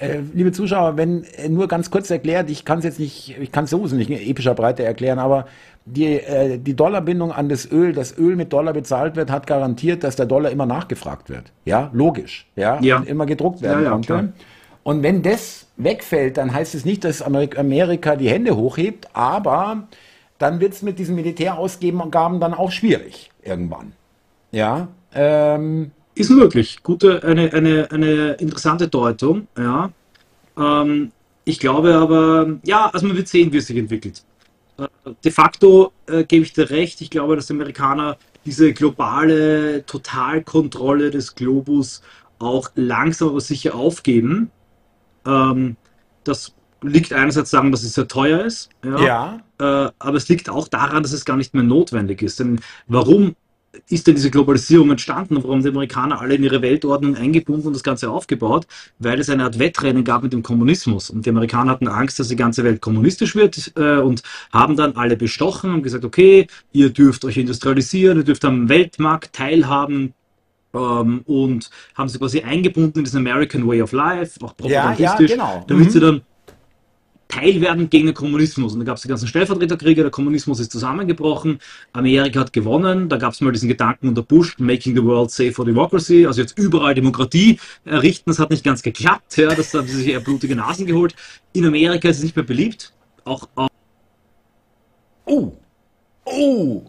Äh, 0.00 0.20
liebe 0.32 0.50
Zuschauer, 0.50 0.96
wenn 0.96 1.24
äh, 1.24 1.50
nur 1.50 1.68
ganz 1.68 1.90
kurz 1.90 2.10
erklärt, 2.10 2.48
ich 2.48 2.64
kann 2.64 2.78
es 2.78 2.84
jetzt 2.84 2.98
nicht, 2.98 3.36
ich 3.38 3.52
kann 3.52 3.64
es 3.64 3.70
sowieso 3.70 3.96
nicht 3.96 4.08
in 4.08 4.18
epischer 4.18 4.54
Breite 4.54 4.82
erklären, 4.82 5.18
aber 5.18 5.44
die, 5.84 6.20
äh, 6.20 6.58
die 6.58 6.74
Dollarbindung 6.74 7.32
an 7.32 7.50
das 7.50 7.70
Öl, 7.70 7.92
das 7.92 8.16
Öl 8.16 8.34
mit 8.34 8.50
Dollar 8.50 8.72
bezahlt 8.72 9.16
wird, 9.16 9.30
hat 9.30 9.46
garantiert, 9.46 10.02
dass 10.02 10.16
der 10.16 10.24
Dollar 10.24 10.50
immer 10.50 10.64
nachgefragt 10.64 11.28
wird. 11.28 11.52
Ja, 11.66 11.90
logisch. 11.92 12.46
Ja, 12.56 12.80
ja. 12.80 12.96
Und 12.96 13.08
immer 13.08 13.26
gedruckt 13.26 13.60
werden 13.60 13.80
ja, 13.80 13.84
ja, 13.84 13.90
konnte. 13.90 14.06
Klar. 14.06 14.28
Und 14.84 15.02
wenn 15.02 15.22
das 15.22 15.66
wegfällt, 15.76 16.38
dann 16.38 16.54
heißt 16.54 16.74
es 16.74 16.86
nicht, 16.86 17.04
dass 17.04 17.20
Amerika 17.20 18.16
die 18.16 18.30
Hände 18.30 18.56
hochhebt, 18.56 19.08
aber 19.12 19.86
dann 20.38 20.60
wird 20.60 20.72
es 20.72 20.80
mit 20.80 20.98
diesen 20.98 21.14
Militärausgaben 21.14 22.40
dann 22.40 22.54
auch 22.54 22.70
schwierig 22.70 23.30
irgendwann. 23.42 23.92
Ja. 24.50 24.88
Ähm, 25.14 25.90
ist 26.14 26.30
möglich. 26.30 26.82
Gute, 26.82 27.22
eine, 27.22 27.52
eine, 27.52 27.90
eine 27.90 28.32
interessante 28.32 28.88
Deutung, 28.88 29.48
ja. 29.56 29.90
Ähm, 30.56 31.12
ich 31.44 31.58
glaube 31.58 31.94
aber, 31.94 32.58
ja, 32.64 32.90
also 32.92 33.06
man 33.06 33.16
wird 33.16 33.28
sehen, 33.28 33.52
wie 33.52 33.58
es 33.58 33.66
sich 33.66 33.76
entwickelt. 33.76 34.24
Äh, 34.78 34.88
de 35.24 35.32
facto 35.32 35.92
äh, 36.06 36.24
gebe 36.24 36.44
ich 36.44 36.52
dir 36.52 36.70
recht, 36.70 37.00
ich 37.00 37.10
glaube, 37.10 37.36
dass 37.36 37.46
die 37.46 37.54
Amerikaner 37.54 38.16
diese 38.44 38.72
globale 38.72 39.84
Totalkontrolle 39.86 41.10
des 41.10 41.34
Globus 41.34 42.02
auch 42.38 42.70
langsam 42.74 43.28
aber 43.28 43.40
sicher 43.40 43.74
aufgeben. 43.74 44.50
Ähm, 45.26 45.76
das 46.24 46.54
liegt 46.82 47.12
einerseits 47.12 47.50
daran, 47.50 47.72
dass 47.72 47.82
es 47.82 47.94
sehr 47.94 48.08
teuer 48.08 48.44
ist, 48.44 48.70
ja, 48.82 49.00
ja. 49.02 49.40
Äh, 49.58 49.90
aber 49.98 50.16
es 50.16 50.28
liegt 50.28 50.48
auch 50.48 50.68
daran, 50.68 51.02
dass 51.02 51.12
es 51.12 51.24
gar 51.24 51.36
nicht 51.36 51.52
mehr 51.52 51.62
notwendig 51.62 52.22
ist. 52.22 52.40
Denn 52.40 52.60
warum 52.86 53.36
ist 53.88 54.06
denn 54.06 54.16
diese 54.16 54.30
Globalisierung 54.30 54.90
entstanden 54.90 55.36
und 55.36 55.44
warum 55.44 55.56
haben 55.56 55.62
die 55.62 55.68
Amerikaner 55.68 56.20
alle 56.20 56.34
in 56.34 56.44
ihre 56.44 56.62
Weltordnung 56.62 57.16
eingebunden 57.16 57.68
und 57.68 57.72
das 57.74 57.82
Ganze 57.82 58.10
aufgebaut? 58.10 58.66
Weil 58.98 59.20
es 59.20 59.30
eine 59.30 59.44
Art 59.44 59.58
Wettrennen 59.58 60.04
gab 60.04 60.22
mit 60.22 60.32
dem 60.32 60.42
Kommunismus. 60.42 61.10
Und 61.10 61.24
die 61.24 61.30
Amerikaner 61.30 61.72
hatten 61.72 61.88
Angst, 61.88 62.18
dass 62.18 62.28
die 62.28 62.36
ganze 62.36 62.64
Welt 62.64 62.80
kommunistisch 62.80 63.36
wird 63.36 63.72
äh, 63.76 63.98
und 63.98 64.22
haben 64.52 64.76
dann 64.76 64.96
alle 64.96 65.16
bestochen 65.16 65.72
und 65.72 65.82
gesagt, 65.82 66.04
okay, 66.04 66.46
ihr 66.72 66.90
dürft 66.90 67.24
euch 67.24 67.36
industrialisieren, 67.36 68.18
ihr 68.18 68.24
dürft 68.24 68.44
am 68.44 68.68
Weltmarkt 68.68 69.32
teilhaben, 69.32 70.14
ähm, 70.72 71.22
und 71.26 71.70
haben 71.94 72.08
sie 72.08 72.18
quasi 72.18 72.42
eingebunden 72.42 73.00
in 73.00 73.04
diesen 73.04 73.18
American 73.18 73.66
Way 73.66 73.82
of 73.82 73.92
Life, 73.92 74.38
auch 74.44 74.56
propagandistisch, 74.56 75.30
ja, 75.30 75.36
ja, 75.36 75.52
genau. 75.52 75.64
damit 75.66 75.86
mhm. 75.86 75.90
sie 75.90 76.00
dann 76.00 76.22
Teil 77.30 77.60
werden 77.60 77.88
gegen 77.88 78.06
den 78.06 78.14
Kommunismus. 78.14 78.72
Und 78.74 78.80
da 78.80 78.84
gab 78.84 78.96
es 78.96 79.02
die 79.02 79.08
ganzen 79.08 79.28
Stellvertreterkriege, 79.28 80.02
der 80.02 80.10
Kommunismus 80.10 80.60
ist 80.60 80.72
zusammengebrochen, 80.72 81.60
Amerika 81.92 82.40
hat 82.40 82.52
gewonnen, 82.52 83.08
da 83.08 83.16
gab 83.16 83.32
es 83.32 83.40
mal 83.40 83.52
diesen 83.52 83.68
Gedanken 83.68 84.08
unter 84.08 84.22
Bush, 84.22 84.58
making 84.58 84.94
the 84.94 85.04
world 85.04 85.30
safe 85.30 85.52
for 85.52 85.64
democracy, 85.64 86.26
also 86.26 86.40
jetzt 86.40 86.58
überall 86.58 86.94
Demokratie 86.94 87.58
errichten, 87.84 88.30
das 88.30 88.38
hat 88.38 88.50
nicht 88.50 88.64
ganz 88.64 88.82
geklappt, 88.82 89.36
ja, 89.36 89.54
das 89.54 89.72
haben 89.74 89.86
sie 89.86 89.96
sich 89.96 90.08
eher 90.08 90.20
blutige 90.20 90.56
Nasen 90.56 90.86
geholt. 90.86 91.14
In 91.52 91.64
Amerika 91.64 92.08
ist 92.08 92.18
es 92.18 92.24
nicht 92.24 92.36
mehr 92.36 92.44
beliebt, 92.44 92.92
auch, 93.24 93.48
auch 93.54 93.68
Oh, 95.26 95.52
oh, 96.24 96.82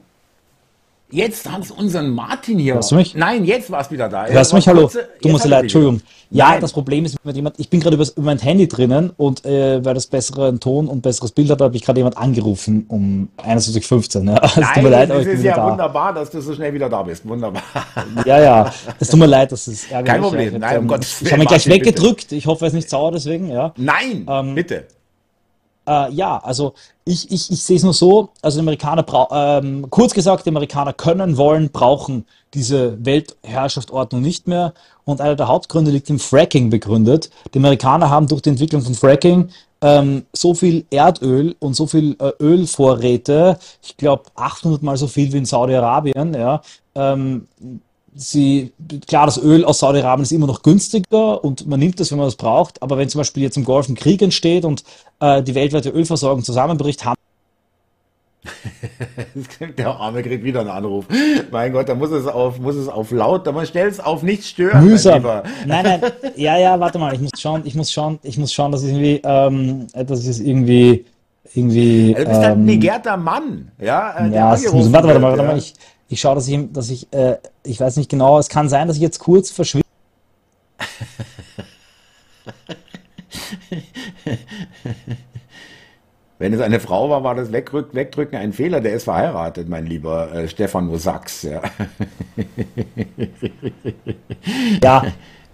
Jetzt 1.11 1.51
haben 1.51 1.61
sie 1.61 1.73
unseren 1.73 2.09
Martin 2.09 2.57
hier. 2.57 2.75
Hörst 2.75 2.91
du 2.91 2.95
mich? 2.95 3.13
Nein, 3.15 3.43
jetzt 3.43 3.69
war 3.69 3.81
es 3.81 3.91
wieder 3.91 4.07
da. 4.07 4.25
Hörst 4.27 4.51
du 4.51 4.55
mich? 4.55 4.67
Hallo. 4.67 4.81
Kurze, 4.83 5.09
du 5.21 5.29
musst 5.29 5.45
leid, 5.45 5.63
Entschuldigung. 5.63 6.01
Ja, 6.29 6.51
Nein. 6.51 6.61
das 6.61 6.71
Problem 6.71 7.03
ist 7.03 7.17
mit 7.25 7.35
jemand, 7.35 7.59
ich 7.59 7.69
bin 7.69 7.81
gerade 7.81 7.97
über, 7.97 8.05
mein 8.21 8.39
Handy 8.39 8.65
drinnen 8.65 9.11
und 9.17 9.43
äh, 9.43 9.83
weil 9.83 9.93
das 9.93 10.07
besseren 10.07 10.61
Ton 10.61 10.87
und 10.87 11.01
besseres 11.01 11.31
Bild 11.33 11.49
hat, 11.49 11.59
habe 11.59 11.75
ich 11.75 11.83
gerade 11.83 11.99
jemand 11.99 12.17
angerufen 12.17 12.85
um 12.87 13.27
21.15 13.43 14.27
Ja. 14.27 14.41
Es 14.43 14.53
tut 14.73 14.83
mir 14.83 14.89
leid, 14.89 15.11
ich 15.13 15.25
bin 15.25 15.43
ja 15.43 15.55
da. 15.57 15.71
wunderbar, 15.71 16.13
dass 16.13 16.29
du 16.31 16.39
so 16.39 16.55
schnell 16.55 16.73
wieder 16.73 16.87
da 16.87 17.03
bist. 17.03 17.27
Wunderbar. 17.27 17.61
Ja, 18.25 18.39
ja. 18.39 18.73
Es 18.99 19.09
tut 19.09 19.19
mir 19.19 19.25
leid, 19.25 19.51
dass 19.51 19.67
es 19.67 19.85
ärgerlich 19.85 20.05
Kein 20.05 20.21
Problem. 20.21 20.59
Nein, 20.59 20.77
um 20.79 20.93
ähm, 20.93 20.99
Ich 21.01 21.31
habe 21.31 21.39
mich 21.39 21.47
gleich 21.47 21.67
weggedrückt. 21.67 22.21
Bitte. 22.21 22.35
Ich 22.35 22.45
hoffe, 22.45 22.65
er 22.65 22.67
ist 22.67 22.73
nicht 22.73 22.89
sauer 22.89 23.11
deswegen. 23.11 23.49
Ja. 23.49 23.73
Nein, 23.77 24.25
ähm, 24.29 24.55
bitte. 24.55 24.85
Äh, 25.91 26.13
ja, 26.13 26.37
also 26.37 26.73
ich, 27.03 27.29
ich, 27.31 27.51
ich 27.51 27.63
sehe 27.63 27.75
es 27.75 27.83
nur 27.83 27.93
so, 27.93 28.29
also 28.41 28.57
die 28.57 28.61
Amerikaner, 28.61 29.05
ähm, 29.31 29.87
kurz 29.89 30.13
gesagt, 30.13 30.45
die 30.45 30.49
Amerikaner 30.49 30.93
können, 30.93 31.35
wollen, 31.35 31.69
brauchen 31.69 32.25
diese 32.53 33.03
Weltherrschaftsordnung 33.05 34.21
nicht 34.21 34.47
mehr. 34.47 34.73
Und 35.03 35.19
einer 35.19 35.35
der 35.35 35.49
Hauptgründe 35.49 35.91
liegt 35.91 36.09
im 36.09 36.19
Fracking 36.19 36.69
begründet. 36.69 37.29
Die 37.53 37.57
Amerikaner 37.57 38.09
haben 38.09 38.27
durch 38.27 38.41
die 38.41 38.51
Entwicklung 38.51 38.81
von 38.81 38.93
Fracking 38.93 39.49
ähm, 39.81 40.25
so 40.31 40.53
viel 40.53 40.85
Erdöl 40.91 41.55
und 41.59 41.75
so 41.75 41.87
viel 41.87 42.15
äh, 42.19 42.31
Ölvorräte, 42.39 43.59
ich 43.81 43.97
glaube 43.97 44.23
800 44.35 44.83
mal 44.83 44.95
so 44.95 45.07
viel 45.07 45.33
wie 45.33 45.39
in 45.39 45.45
Saudi-Arabien, 45.45 46.33
ja, 46.35 46.61
ähm, 46.95 47.47
sie, 48.13 48.71
klar, 49.07 49.25
das 49.25 49.41
Öl 49.41 49.63
aus 49.65 49.79
Saudi-Arabien 49.79 50.23
ist 50.23 50.31
immer 50.31 50.47
noch 50.47 50.63
günstiger 50.63 51.43
und 51.43 51.67
man 51.67 51.79
nimmt 51.79 51.99
das, 51.99 52.11
wenn 52.11 52.17
man 52.17 52.27
das 52.27 52.35
braucht, 52.35 52.81
aber 52.81 52.97
wenn 52.97 53.09
zum 53.09 53.19
Beispiel 53.19 53.43
jetzt 53.43 53.57
im 53.57 53.63
Golf 53.63 53.87
ein 53.87 53.95
Krieg 53.95 54.21
entsteht 54.21 54.65
und 54.65 54.83
äh, 55.19 55.41
die 55.41 55.55
weltweite 55.55 55.89
Ölversorgung 55.89 56.43
zusammenbricht, 56.43 57.05
haben 57.05 57.15
der 59.77 59.87
Arme 59.87 60.23
kriegt 60.23 60.43
wieder 60.43 60.61
einen 60.61 60.69
Anruf. 60.69 61.05
Mein 61.51 61.71
Gott, 61.71 61.87
da 61.87 61.93
muss 61.93 62.09
es 62.09 62.25
auf, 62.25 62.59
muss 62.59 62.75
es 62.75 62.87
auf 62.87 63.11
laut, 63.11 63.45
da 63.45 63.51
man 63.51 63.67
stellt 63.67 63.93
es 63.93 63.99
auf 63.99 64.23
nicht 64.23 64.43
stören. 64.45 64.83
Mühsam. 64.83 65.21
Nein, 65.21 65.43
nein, 65.67 66.01
ja, 66.35 66.57
ja, 66.57 66.79
warte 66.79 66.97
mal, 66.97 67.13
ich 67.13 67.21
muss 67.21 67.31
schauen, 67.37 67.61
ich 67.65 67.75
muss 67.75 67.91
schauen, 67.91 68.19
ich 68.23 68.39
muss 68.39 68.51
schauen, 68.51 68.71
dass 68.71 68.83
ich 68.83 68.89
irgendwie, 68.89 69.21
ähm, 69.23 69.87
dass 69.93 70.21
ich 70.21 70.27
es 70.27 70.39
irgendwie, 70.39 71.05
irgendwie. 71.53 72.15
Du 72.17 72.25
bist 72.25 72.41
ähm, 72.41 72.51
ein 72.51 72.65
begehrter 72.65 73.15
Mann, 73.15 73.71
ja? 73.79 74.25
Äh, 74.25 74.33
ja, 74.33 74.49
muss, 74.49 74.91
warte, 74.91 75.07
warte 75.07 75.19
mal, 75.19 75.37
warte 75.37 75.43
mal, 75.43 75.57
ich, 75.57 75.75
ich 76.11 76.19
schaue, 76.19 76.35
dass 76.35 76.47
ich, 76.47 76.59
dass 76.73 76.89
ich, 76.89 77.07
äh, 77.13 77.37
ich 77.63 77.79
weiß 77.79 77.95
nicht 77.95 78.09
genau, 78.09 78.37
es 78.37 78.49
kann 78.49 78.67
sein, 78.67 78.89
dass 78.89 78.97
ich 78.97 79.01
jetzt 79.01 79.19
kurz 79.19 79.49
verschwinde. 79.49 79.87
Wenn 86.37 86.53
es 86.53 86.59
eine 86.59 86.81
Frau 86.81 87.09
war, 87.09 87.23
war 87.23 87.35
das 87.35 87.53
Wegrück, 87.53 87.95
Wegdrücken 87.95 88.37
ein 88.37 88.51
Fehler. 88.51 88.81
Der 88.81 88.93
ist 88.93 89.05
verheiratet, 89.05 89.69
mein 89.69 89.85
lieber 89.85 90.33
äh, 90.33 90.49
Stefan 90.49 90.93
Sachs. 90.97 91.43
Ja. 91.43 91.61
ja. 94.83 95.05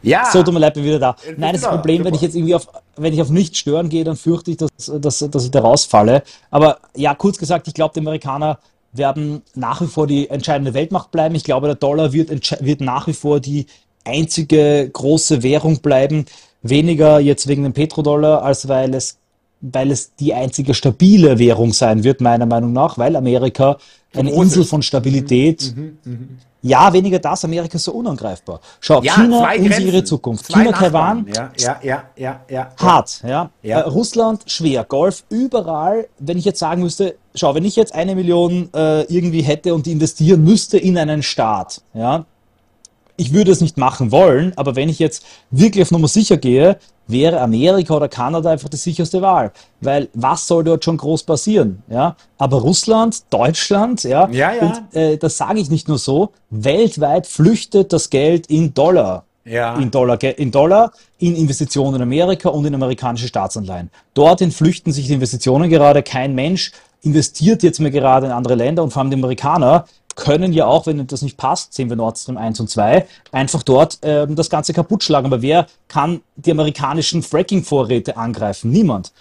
Ja. 0.02 0.26
So, 0.32 0.42
tut 0.42 0.56
mir 0.56 0.60
leid, 0.60 0.74
bin 0.74 0.86
wieder 0.86 1.00
da. 1.00 1.16
Nein, 1.36 1.54
das 1.54 1.68
Problem, 1.68 2.04
wenn 2.04 2.16
ich 2.16 2.22
jetzt 2.22 2.36
irgendwie 2.36 2.56
auf, 2.56 2.68
wenn 2.96 3.14
ich 3.14 3.22
auf 3.22 3.30
nicht 3.30 3.58
stören 3.58 3.90
gehe, 3.90 4.04
dann 4.04 4.16
fürchte 4.16 4.50
ich, 4.52 4.58
dass, 4.58 4.70
dass, 4.78 5.20
dass 5.20 5.44
ich 5.44 5.52
da 5.52 5.60
rausfalle. 5.60 6.24
Aber 6.50 6.80
ja, 6.96 7.14
kurz 7.14 7.38
gesagt, 7.38 7.68
ich 7.68 7.76
glaube, 7.76 7.94
die 7.94 8.00
Amerikaner 8.00 8.58
werden 8.94 9.42
nach 9.56 9.82
wie 9.82 9.88
vor 9.88 10.08
die 10.08 10.30
entscheidende 10.30 10.74
Weltmacht 10.74 11.12
bleiben. 11.12 11.36
Ich 11.36 11.44
glaube, 11.44 11.68
der 11.68 11.76
Dollar 11.76 12.14
wird, 12.14 12.30
wird 12.64 12.82
nach 12.82 13.08
wie 13.08 13.14
vor 13.14 13.40
die 13.40 13.68
einzige 14.06 14.90
große 14.92 15.44
Währung 15.44 15.80
bleiben. 15.80 16.26
Weniger 16.62 17.20
jetzt 17.20 17.48
wegen 17.48 17.64
dem 17.64 17.74
Petrodollar, 17.74 18.44
als 18.44 18.68
weil 18.68 18.94
es, 18.94 19.18
weil 19.62 19.92
es 19.92 20.16
die 20.16 20.34
einzige 20.34 20.74
stabile 20.74 21.40
Währung 21.40 21.74
sein 21.74 22.04
wird, 22.04 22.22
meiner 22.22 22.46
Meinung 22.46 22.74
nach, 22.74 22.98
weil 22.98 23.16
Amerika 23.16 23.78
eine 24.16 24.32
Insel 24.32 24.64
von 24.64 24.82
Stabilität. 24.82 25.74
Mhm, 25.76 25.98
mh, 26.04 26.12
mh. 26.12 26.28
Ja, 26.64 26.92
weniger 26.92 27.20
das, 27.20 27.46
Amerika 27.46 27.76
ist 27.76 27.84
so 27.84 27.94
unangreifbar. 27.94 28.60
Schau, 28.80 29.02
ja, 29.02 29.14
China, 29.14 29.54
unsere 29.58 30.04
Zukunft. 30.04 30.46
Zwei 30.46 30.64
China, 30.64 30.72
Nachbarn. 30.72 31.26
Taiwan, 31.26 31.52
ja, 31.58 31.80
ja, 31.80 31.80
ja, 31.84 32.04
ja, 32.16 32.42
ja, 32.50 32.72
hart. 32.78 33.22
Ja. 33.26 33.52
ja. 33.62 33.80
Äh, 33.80 33.82
Russland, 33.82 34.42
schwer. 34.48 34.84
Golf, 34.84 35.24
überall. 35.30 36.08
Wenn 36.18 36.38
ich 36.38 36.46
jetzt 36.46 36.60
sagen 36.60 36.82
müsste, 36.82 37.16
schau, 37.36 37.54
wenn 37.54 37.64
ich 37.64 37.76
jetzt 37.76 37.94
eine 37.94 38.16
Million 38.16 38.70
äh, 38.74 39.04
irgendwie 39.04 39.44
hätte 39.44 39.76
und 39.76 39.86
die 39.86 39.92
investieren 39.92 40.44
müsste 40.44 40.78
in 40.78 40.98
einen 40.98 41.22
Staat, 41.22 41.82
ja, 41.94 42.26
ich 43.18 43.34
würde 43.34 43.52
es 43.52 43.62
nicht 43.62 43.78
machen 43.78 44.12
wollen, 44.12 44.54
aber 44.56 44.76
wenn 44.76 44.90
ich 44.90 45.00
jetzt 45.00 45.26
wirklich 45.52 45.84
auf 45.84 45.92
Nummer 45.92 46.08
sicher 46.08 46.38
gehe, 46.38 46.78
wäre 47.08 47.42
Amerika 47.42 47.96
oder 47.96 48.08
Kanada 48.08 48.52
einfach 48.52 48.70
die 48.70 48.78
sicherste 48.78 49.22
Wahl. 49.22 49.52
Weil 49.82 50.10
was 50.14 50.46
soll 50.48 50.64
dort 50.64 50.84
schon 50.84 50.98
groß 50.98 51.24
passieren? 51.24 51.82
Ja? 51.90 52.16
Aber 52.38 52.58
Russland, 52.58 53.24
Deutschland, 53.30 54.04
ja, 54.04 54.30
ja, 54.30 54.54
ja. 54.54 54.62
und 54.62 54.96
äh, 54.96 55.18
das 55.18 55.38
sage 55.38 55.60
ich 55.60 55.70
nicht 55.70 55.88
nur 55.88 55.98
so, 55.98 56.32
weltweit 56.50 57.28
flüchtet 57.28 57.92
das 57.92 58.10
Geld 58.10 58.48
in 58.48 58.74
Dollar. 58.74 59.24
Ja. 59.46 59.78
In, 59.78 59.90
Dollar, 59.90 60.22
in 60.22 60.52
Dollar, 60.52 60.92
in 61.20 61.36
Investitionen 61.38 61.96
in 61.96 62.02
Amerika 62.02 62.50
und 62.50 62.66
in 62.66 62.76
amerikanische 62.76 63.30
Staatsanleihen. 63.30 63.90
Dorthin 64.14 64.52
flüchten 64.52 64.92
sich 64.92 65.08
die 65.08 65.14
Investitionen 65.14 65.70
gerade. 65.70 66.04
Kein 66.04 66.36
Mensch 66.36 66.74
investiert 67.02 67.64
jetzt 67.64 67.80
mehr 67.80 67.92
gerade 67.92 68.26
in 68.26 68.34
andere 68.34 68.56
Länder 68.56 68.84
und 68.84 68.92
vor 68.92 69.02
allem 69.02 69.12
die 69.12 69.16
Amerikaner 69.16 69.86
können 70.18 70.52
ja 70.52 70.66
auch, 70.66 70.88
wenn 70.88 71.08
das 71.08 71.22
nicht 71.22 71.38
passt, 71.38 71.74
sehen 71.74 71.90
wir 71.90 71.96
Nord 71.96 72.18
Stream 72.18 72.38
1 72.38 72.60
und 72.60 72.70
2, 72.70 73.08
einfach 73.32 73.64
dort 73.64 74.00
ähm, 74.02 74.36
das 74.36 74.50
Ganze 74.50 74.74
kaputt 74.74 75.04
schlagen. 75.04 75.28
Aber 75.28 75.42
wer 75.42 75.68
kann 75.88 76.22
die 76.36 76.52
amerikanischen 76.52 77.24
Fracking-Vorräte 77.24 78.18
angreifen? 78.18 78.72
Niemand. 78.72 79.14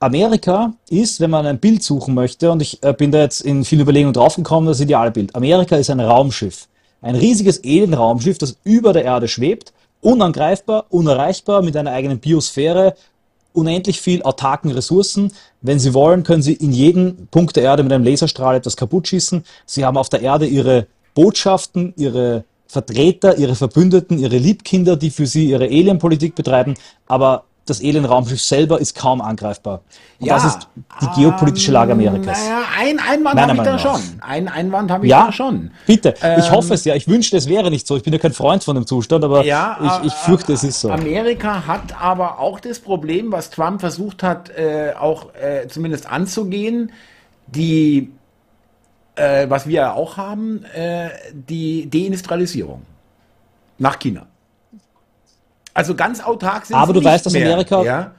Amerika 0.00 0.74
ist, 0.90 1.20
wenn 1.20 1.30
man 1.30 1.46
ein 1.46 1.60
Bild 1.60 1.82
suchen 1.82 2.14
möchte, 2.14 2.50
und 2.50 2.60
ich 2.60 2.82
äh, 2.82 2.92
bin 2.92 3.12
da 3.12 3.20
jetzt 3.20 3.40
in 3.40 3.64
vielen 3.64 3.82
Überlegungen 3.82 4.12
draufgekommen, 4.12 4.68
das 4.68 4.80
ideale 4.80 5.12
Bild. 5.12 5.34
Amerika 5.34 5.76
ist 5.76 5.88
ein 5.88 6.00
Raumschiff. 6.00 6.68
Ein 7.00 7.14
riesiges 7.14 7.62
Alien-Raumschiff, 7.62 8.36
das 8.36 8.58
über 8.64 8.92
der 8.92 9.04
Erde 9.04 9.28
schwebt, 9.28 9.72
unangreifbar, 10.00 10.86
unerreichbar, 10.90 11.62
mit 11.62 11.76
einer 11.76 11.92
eigenen 11.92 12.18
Biosphäre, 12.18 12.96
unendlich 13.54 14.00
viel 14.00 14.22
autarken 14.22 14.70
Ressourcen. 14.70 15.32
Wenn 15.62 15.78
Sie 15.78 15.94
wollen, 15.94 16.24
können 16.24 16.42
Sie 16.42 16.52
in 16.52 16.72
jeden 16.72 17.28
Punkt 17.28 17.56
der 17.56 17.62
Erde 17.62 17.82
mit 17.82 17.92
einem 17.92 18.04
Laserstrahl 18.04 18.56
etwas 18.56 18.76
kaputt 18.76 19.08
schießen. 19.08 19.44
Sie 19.64 19.84
haben 19.84 19.96
auf 19.96 20.10
der 20.10 20.20
Erde 20.20 20.46
Ihre 20.46 20.86
Botschaften, 21.14 21.94
Ihre 21.96 22.44
Vertreter, 22.66 23.38
Ihre 23.38 23.54
Verbündeten, 23.54 24.18
Ihre 24.18 24.36
Liebkinder, 24.36 24.96
die 24.96 25.10
für 25.10 25.26
Sie 25.26 25.48
Ihre 25.48 25.64
Alienpolitik 25.64 26.34
betreiben. 26.34 26.74
Aber 27.06 27.44
das 27.66 27.80
Alienraumschiff 27.80 28.40
selber 28.40 28.80
ist 28.80 28.94
kaum 28.94 29.20
angreifbar. 29.20 29.82
Und 30.18 30.26
ja, 30.26 30.34
das 30.34 30.44
ist 30.44 30.68
die 31.00 31.20
geopolitische 31.20 31.72
Lage 31.72 31.92
ähm, 31.92 31.98
Amerikas. 31.98 32.38
Naja, 32.38 32.62
ein 32.78 32.98
Einwand 32.98 33.40
habe 33.40 33.54
ich 33.54 33.62
da 33.62 33.78
schon. 33.78 34.00
Ein 34.20 34.48
Einwand 34.48 34.90
habe 34.90 35.06
ich 35.06 35.10
ja, 35.10 35.26
da 35.26 35.32
schon. 35.32 35.70
Bitte. 35.86 36.14
Ähm, 36.22 36.40
ich 36.40 36.50
hoffe 36.50 36.74
es 36.74 36.84
ja. 36.84 36.94
Ich 36.94 37.08
wünschte, 37.08 37.36
es 37.36 37.48
wäre 37.48 37.70
nicht 37.70 37.86
so. 37.86 37.96
Ich 37.96 38.02
bin 38.02 38.12
ja 38.12 38.18
kein 38.18 38.32
Freund 38.32 38.62
von 38.64 38.74
dem 38.74 38.86
Zustand, 38.86 39.24
aber 39.24 39.44
ja, 39.44 40.00
ich, 40.02 40.08
ich 40.08 40.12
äh, 40.12 40.16
fürchte, 40.16 40.52
es 40.52 40.62
ist 40.62 40.80
so. 40.80 40.90
Amerika 40.90 41.66
hat 41.66 42.00
aber 42.00 42.38
auch 42.38 42.60
das 42.60 42.78
Problem, 42.78 43.32
was 43.32 43.50
Trump 43.50 43.80
versucht 43.80 44.22
hat, 44.22 44.50
äh, 44.50 44.92
auch 44.98 45.34
äh, 45.34 45.66
zumindest 45.68 46.06
anzugehen, 46.10 46.92
die, 47.46 48.10
äh, 49.16 49.48
was 49.48 49.66
wir 49.66 49.74
ja 49.74 49.92
auch 49.94 50.16
haben, 50.16 50.64
äh, 50.74 51.10
die 51.32 51.88
Deindustrialisierung 51.88 52.82
nach 53.78 53.98
China. 53.98 54.26
Also 55.74 55.94
ganz 55.94 56.24
autark 56.24 56.66
sind 56.66 56.76
Aber 56.76 56.92
du 56.92 57.02
weißt, 57.02 57.26
dass 57.26 57.34
Amerika. 57.34 57.82
Ja? 57.82 58.12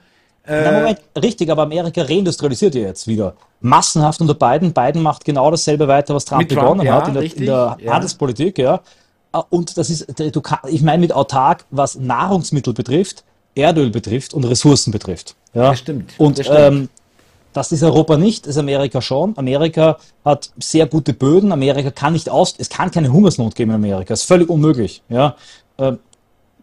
Äh, 0.46 0.64
Na, 0.64 0.72
Moment, 0.74 1.00
richtig, 1.20 1.50
aber 1.50 1.64
Amerika 1.64 2.04
reindustrialisiert 2.04 2.76
ja 2.76 2.82
jetzt 2.82 3.08
wieder. 3.08 3.34
Massenhaft 3.62 4.22
unter 4.22 4.36
Biden. 4.36 4.74
Biden 4.74 5.02
macht 5.02 5.26
genau 5.26 5.50
dasselbe 5.50 5.88
weiter, 5.88 6.14
was 6.14 6.26
Trump 6.26 6.48
begonnen 6.48 6.80
Trump, 6.80 6.84
ja, 6.84 6.94
hat 6.96 7.08
in 7.08 7.14
der, 7.16 7.24
richtig, 7.24 7.42
in 7.42 7.46
der 7.48 7.78
ja. 7.80 7.94
Handelspolitik, 7.94 8.60
ja. 8.60 8.82
Ah, 9.32 9.44
und 9.50 9.78
das 9.78 9.90
ist, 9.90 10.06
du 10.20 10.42
kann, 10.42 10.60
ich 10.68 10.84
meine 10.84 11.00
mit 11.00 11.14
autark, 11.14 11.66
was 11.72 11.96
Nahrungsmittel 11.96 12.74
betrifft, 12.74 13.24
Erdöl 13.56 13.90
betrifft 13.90 14.34
und 14.34 14.44
Ressourcen 14.44 14.92
betrifft. 14.92 15.36
Ja, 15.54 15.72
das 15.72 15.80
stimmt. 15.80 16.14
Und 16.18 16.38
das, 16.38 16.46
stimmt. 16.46 16.60
Ähm, 16.60 16.90
das 17.54 17.72
ist 17.72 17.84
Europa 17.84 18.18
nicht, 18.18 18.46
das 18.46 18.56
ist 18.56 18.60
Amerika 18.60 19.02
schon. 19.02 19.36
Amerika 19.38 19.98
hat 20.24 20.52
sehr 20.60 20.86
gute 20.88 21.14
Böden. 21.14 21.54
Amerika 21.54 21.90
kann 21.90 22.14
nicht 22.14 22.30
aus, 22.30 22.54
es 22.58 22.70
kann 22.70 22.92
keine 22.92 23.12
Hungersnot 23.12 23.56
geben 23.56 23.72
in 23.72 23.76
Amerika. 23.76 24.10
Das 24.10 24.22
ist 24.22 24.28
völlig 24.28 24.50
unmöglich. 24.50 25.02
Ja. 25.10 25.36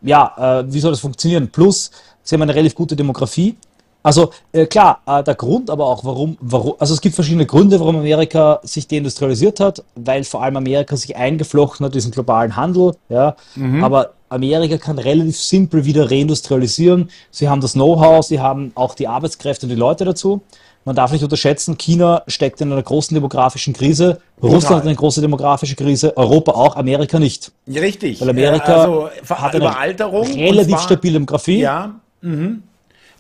Ja, 0.02 0.60
äh, 0.60 0.72
wie 0.72 0.80
soll 0.80 0.92
das 0.92 1.00
funktionieren? 1.00 1.48
Plus, 1.50 1.90
sie 2.22 2.34
haben 2.34 2.42
eine 2.42 2.54
relativ 2.54 2.74
gute 2.74 2.96
Demografie. 2.96 3.56
Also 4.02 4.30
äh, 4.52 4.66
klar, 4.66 5.00
äh, 5.06 5.22
der 5.22 5.36
Grund 5.36 5.70
aber 5.70 5.86
auch, 5.86 6.04
warum, 6.04 6.36
warum, 6.40 6.74
also 6.78 6.92
es 6.92 7.00
gibt 7.00 7.14
verschiedene 7.14 7.46
Gründe, 7.46 7.78
warum 7.78 7.96
Amerika 7.96 8.58
sich 8.64 8.88
deindustrialisiert 8.88 9.60
hat, 9.60 9.84
weil 9.94 10.24
vor 10.24 10.42
allem 10.42 10.56
Amerika 10.56 10.96
sich 10.96 11.16
eingeflochten 11.16 11.86
hat 11.86 11.92
in 11.92 11.98
diesen 11.98 12.10
globalen 12.10 12.56
Handel, 12.56 12.96
ja. 13.08 13.36
Mhm. 13.54 13.84
Aber 13.84 14.14
Amerika 14.28 14.78
kann 14.78 14.98
relativ 14.98 15.38
simpel 15.38 15.84
wieder 15.84 16.10
reindustrialisieren. 16.10 17.10
Sie 17.30 17.48
haben 17.48 17.60
das 17.60 17.74
Know-how, 17.74 18.24
sie 18.24 18.40
haben 18.40 18.72
auch 18.74 18.94
die 18.94 19.06
Arbeitskräfte 19.06 19.66
und 19.66 19.70
die 19.70 19.76
Leute 19.76 20.04
dazu. 20.04 20.40
Man 20.84 20.96
darf 20.96 21.12
nicht 21.12 21.22
unterschätzen, 21.22 21.78
China 21.78 22.22
steckt 22.26 22.60
in 22.60 22.72
einer 22.72 22.82
großen 22.82 23.14
demografischen 23.14 23.72
Krise, 23.72 24.18
Total. 24.40 24.54
Russland 24.54 24.76
hat 24.78 24.86
eine 24.86 24.96
große 24.96 25.20
demografische 25.20 25.76
Krise, 25.76 26.16
Europa 26.16 26.52
auch, 26.52 26.76
Amerika 26.76 27.20
nicht. 27.20 27.52
Richtig. 27.68 28.20
Weil 28.20 28.30
Amerika 28.30 28.82
also, 28.82 29.10
hat 29.28 29.54
eine 29.54 29.64
Überalterung 29.64 30.26
relativ 30.32 30.80
stabile 30.80 31.14
Demografie. 31.14 31.60
Ja. 31.60 31.94
Mhm. 32.20 32.64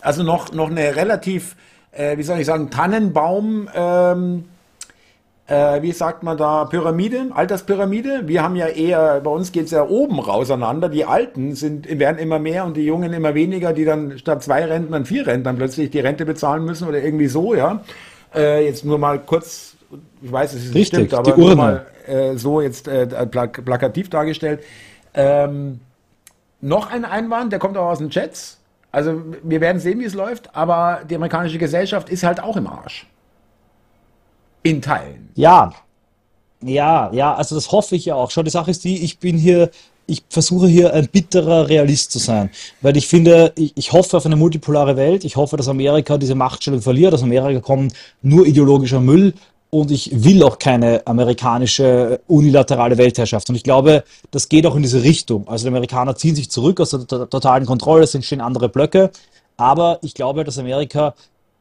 Also 0.00 0.24
noch, 0.24 0.52
noch 0.52 0.70
eine 0.70 0.96
relativ, 0.96 1.54
äh, 1.92 2.16
wie 2.16 2.24
soll 2.24 2.40
ich 2.40 2.46
sagen, 2.46 2.70
Tannenbaum 2.70 3.68
ähm, 3.72 4.44
äh, 5.46 5.82
wie 5.82 5.92
sagt 5.92 6.22
man 6.22 6.36
da, 6.36 6.64
Pyramide, 6.64 7.26
Alterspyramide. 7.34 8.22
Wir 8.26 8.42
haben 8.42 8.56
ja 8.56 8.68
eher, 8.68 9.20
bei 9.20 9.30
uns 9.30 9.52
geht 9.52 9.66
es 9.66 9.70
ja 9.72 9.86
oben 9.86 10.18
raus 10.20 10.50
auseinander. 10.50 10.88
Die 10.88 11.04
Alten 11.04 11.54
sind, 11.54 11.98
werden 11.98 12.18
immer 12.18 12.38
mehr 12.38 12.64
und 12.64 12.76
die 12.76 12.84
Jungen 12.84 13.12
immer 13.12 13.34
weniger, 13.34 13.72
die 13.72 13.84
dann 13.84 14.18
statt 14.18 14.42
zwei 14.42 14.64
Rentnern 14.64 15.04
vier 15.04 15.26
Rentnern 15.26 15.56
plötzlich 15.56 15.90
die 15.90 16.00
Rente 16.00 16.24
bezahlen 16.24 16.64
müssen 16.64 16.88
oder 16.88 17.02
irgendwie 17.02 17.28
so, 17.28 17.54
ja. 17.54 17.82
Äh, 18.34 18.64
jetzt 18.64 18.84
nur 18.84 18.98
mal 18.98 19.18
kurz, 19.18 19.74
ich 20.22 20.32
weiß, 20.32 20.54
es 20.54 20.66
ist 20.66 20.74
nicht 20.74 20.88
stimmt, 20.88 21.12
aber 21.12 21.36
nur 21.36 21.56
mal 21.56 21.86
äh, 22.06 22.36
so 22.36 22.60
jetzt 22.60 22.88
äh, 22.88 23.06
plak 23.26 23.64
plakativ 23.64 24.08
dargestellt. 24.08 24.62
Ähm, 25.14 25.80
noch 26.60 26.90
ein 26.90 27.04
Einwand, 27.04 27.52
der 27.52 27.58
kommt 27.58 27.76
auch 27.76 27.90
aus 27.90 27.98
den 27.98 28.10
Chats. 28.10 28.58
Also 28.92 29.22
wir 29.42 29.60
werden 29.60 29.80
sehen, 29.80 29.98
wie 30.00 30.04
es 30.04 30.14
läuft, 30.14 30.54
aber 30.54 31.00
die 31.08 31.16
amerikanische 31.16 31.58
Gesellschaft 31.58 32.08
ist 32.08 32.22
halt 32.22 32.42
auch 32.42 32.56
im 32.56 32.66
Arsch. 32.66 33.06
In 34.62 34.80
Teilen. 34.80 35.30
Ja, 35.34 35.72
ja, 36.62 37.10
ja, 37.12 37.34
also 37.34 37.54
das 37.54 37.72
hoffe 37.72 37.96
ich 37.96 38.06
ja 38.06 38.14
auch. 38.14 38.30
Schau, 38.30 38.42
die 38.42 38.50
Sache 38.50 38.70
ist 38.70 38.84
die, 38.84 39.02
ich 39.02 39.18
bin 39.18 39.36
hier, 39.36 39.70
ich 40.06 40.22
versuche 40.28 40.68
hier 40.68 40.94
ein 40.94 41.08
bitterer 41.08 41.68
Realist 41.68 42.12
zu 42.12 42.18
sein, 42.18 42.50
weil 42.80 42.96
ich 42.96 43.08
finde, 43.08 43.52
ich, 43.56 43.72
ich 43.76 43.92
hoffe 43.92 44.16
auf 44.16 44.26
eine 44.26 44.36
multipolare 44.36 44.96
Welt. 44.96 45.24
Ich 45.24 45.36
hoffe, 45.36 45.56
dass 45.56 45.68
Amerika 45.68 46.18
diese 46.18 46.34
Machtstellung 46.34 46.80
verliert. 46.80 47.14
Aus 47.14 47.22
Amerika 47.22 47.60
kommt 47.60 47.94
nur 48.22 48.46
ideologischer 48.46 49.00
Müll 49.00 49.34
und 49.70 49.90
ich 49.90 50.10
will 50.12 50.42
auch 50.42 50.58
keine 50.58 51.04
amerikanische 51.06 52.20
unilaterale 52.28 52.98
Weltherrschaft. 52.98 53.48
Und 53.48 53.56
ich 53.56 53.64
glaube, 53.64 54.04
das 54.30 54.48
geht 54.48 54.66
auch 54.66 54.76
in 54.76 54.82
diese 54.82 55.02
Richtung. 55.02 55.48
Also 55.48 55.64
die 55.64 55.68
Amerikaner 55.68 56.14
ziehen 56.14 56.36
sich 56.36 56.50
zurück 56.50 56.80
aus 56.80 56.90
der 56.90 57.06
totalen 57.06 57.66
Kontrolle, 57.66 58.04
es 58.04 58.14
entstehen 58.14 58.40
andere 58.40 58.68
Blöcke. 58.68 59.10
Aber 59.56 59.98
ich 60.02 60.14
glaube, 60.14 60.44
dass 60.44 60.58
Amerika 60.58 61.14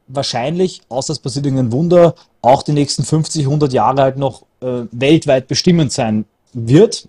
wahrscheinlich, 0.06 0.82
außer 0.88 1.12
es 1.12 1.18
passiert 1.18 1.46
irgendein 1.46 1.72
Wunder, 1.72 2.14
auch 2.40 2.62
die 2.62 2.72
nächsten 2.72 3.04
50, 3.04 3.44
100 3.44 3.72
Jahre 3.72 4.02
halt 4.02 4.16
noch 4.16 4.42
äh, 4.60 4.84
weltweit 4.90 5.48
bestimmend 5.48 5.92
sein 5.92 6.24
wird. 6.52 7.08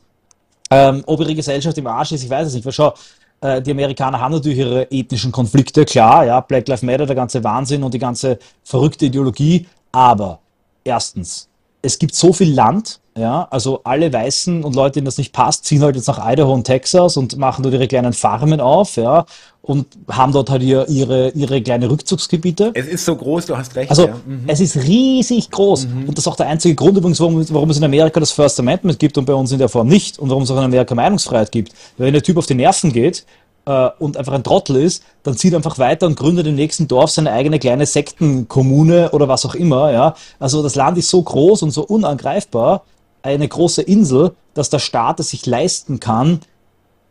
Ähm, 0.69 1.03
ob 1.05 1.19
ihre 1.19 1.35
Gesellschaft 1.35 1.77
im 1.77 1.87
Arsch 1.87 2.11
ist, 2.11 2.23
ich 2.23 2.29
weiß 2.29 2.47
es 2.47 2.53
nicht. 2.53 2.65
Weil 2.65 2.73
schau, 2.73 2.93
äh, 3.41 3.61
die 3.61 3.71
Amerikaner 3.71 4.19
haben 4.19 4.31
natürlich 4.31 4.59
ihre 4.59 4.89
ethnischen 4.91 5.31
Konflikte, 5.31 5.85
klar, 5.85 6.25
ja, 6.25 6.39
Black 6.39 6.67
Lives 6.67 6.81
Matter, 6.81 7.05
der 7.05 7.15
ganze 7.15 7.43
Wahnsinn 7.43 7.83
und 7.83 7.93
die 7.93 7.99
ganze 7.99 8.39
verrückte 8.63 9.05
Ideologie. 9.05 9.67
Aber 9.91 10.39
erstens, 10.83 11.49
es 11.81 11.99
gibt 11.99 12.15
so 12.15 12.33
viel 12.33 12.53
Land, 12.53 12.99
ja, 13.17 13.47
also 13.51 13.81
alle 13.83 14.11
Weißen 14.11 14.63
und 14.63 14.75
Leute, 14.75 14.93
denen 14.93 15.05
das 15.05 15.17
nicht 15.17 15.33
passt, 15.33 15.65
ziehen 15.65 15.83
halt 15.83 15.95
jetzt 15.95 16.07
nach 16.07 16.19
Idaho 16.31 16.53
und 16.53 16.63
Texas 16.63 17.15
und 17.15 17.37
machen 17.37 17.61
dort 17.61 17.73
ihre 17.75 17.87
kleinen 17.87 18.13
Farmen 18.13 18.59
auf, 18.59 18.95
ja, 18.95 19.25
und 19.61 19.85
haben 20.09 20.33
dort 20.33 20.49
halt 20.49 20.61
ihr, 20.63 20.89
ihre, 20.89 21.29
ihre 21.29 21.61
kleine 21.61 21.89
Rückzugsgebiete. 21.89 22.71
Es 22.73 22.87
ist 22.87 23.05
so 23.05 23.15
groß, 23.15 23.45
du 23.45 23.57
hast 23.57 23.75
recht. 23.75 23.89
Also, 23.89 24.07
ja. 24.07 24.15
mhm. 24.25 24.43
es 24.47 24.59
ist 24.59 24.75
riesig 24.75 25.51
groß. 25.51 25.87
Mhm. 25.87 26.09
Und 26.09 26.17
das 26.17 26.23
ist 26.23 26.27
auch 26.27 26.35
der 26.35 26.47
einzige 26.47 26.75
Grund 26.75 26.97
übrigens, 26.97 27.19
warum, 27.19 27.45
warum 27.49 27.69
es 27.69 27.77
in 27.77 27.83
Amerika 27.83 28.19
das 28.19 28.31
First 28.31 28.59
Amendment 28.59 28.99
gibt 28.99 29.17
und 29.17 29.25
bei 29.25 29.33
uns 29.33 29.51
in 29.51 29.59
der 29.59 29.69
Form 29.69 29.87
nicht 29.87 30.19
und 30.19 30.29
warum 30.29 30.43
es 30.43 30.51
auch 30.51 30.57
in 30.57 30.63
Amerika 30.63 30.95
Meinungsfreiheit 30.95 31.51
gibt. 31.51 31.71
Weil 31.97 32.07
wenn 32.07 32.13
der 32.13 32.23
Typ 32.23 32.37
auf 32.37 32.45
die 32.45 32.55
Nerven 32.55 32.91
geht, 32.91 33.25
äh, 33.65 33.89
und 33.99 34.17
einfach 34.17 34.33
ein 34.33 34.43
Trottel 34.43 34.75
ist, 34.77 35.03
dann 35.23 35.37
zieht 35.37 35.53
er 35.53 35.57
einfach 35.57 35.79
weiter 35.79 36.07
und 36.07 36.17
gründet 36.17 36.47
im 36.47 36.55
nächsten 36.55 36.87
Dorf 36.87 37.11
seine 37.11 37.31
eigene 37.31 37.59
kleine 37.59 37.85
Sektenkommune 37.85 39.11
oder 39.11 39.27
was 39.27 39.45
auch 39.45 39.55
immer. 39.55 39.91
Ja? 39.91 40.15
Also 40.39 40.61
das 40.61 40.75
Land 40.75 40.97
ist 40.97 41.09
so 41.09 41.21
groß 41.21 41.63
und 41.63 41.71
so 41.71 41.83
unangreifbar, 41.83 42.83
eine 43.23 43.47
große 43.47 43.81
Insel, 43.81 44.31
dass 44.53 44.69
der 44.69 44.79
Staat 44.79 45.19
es 45.19 45.29
sich 45.29 45.45
leisten 45.45 45.99
kann 45.99 46.41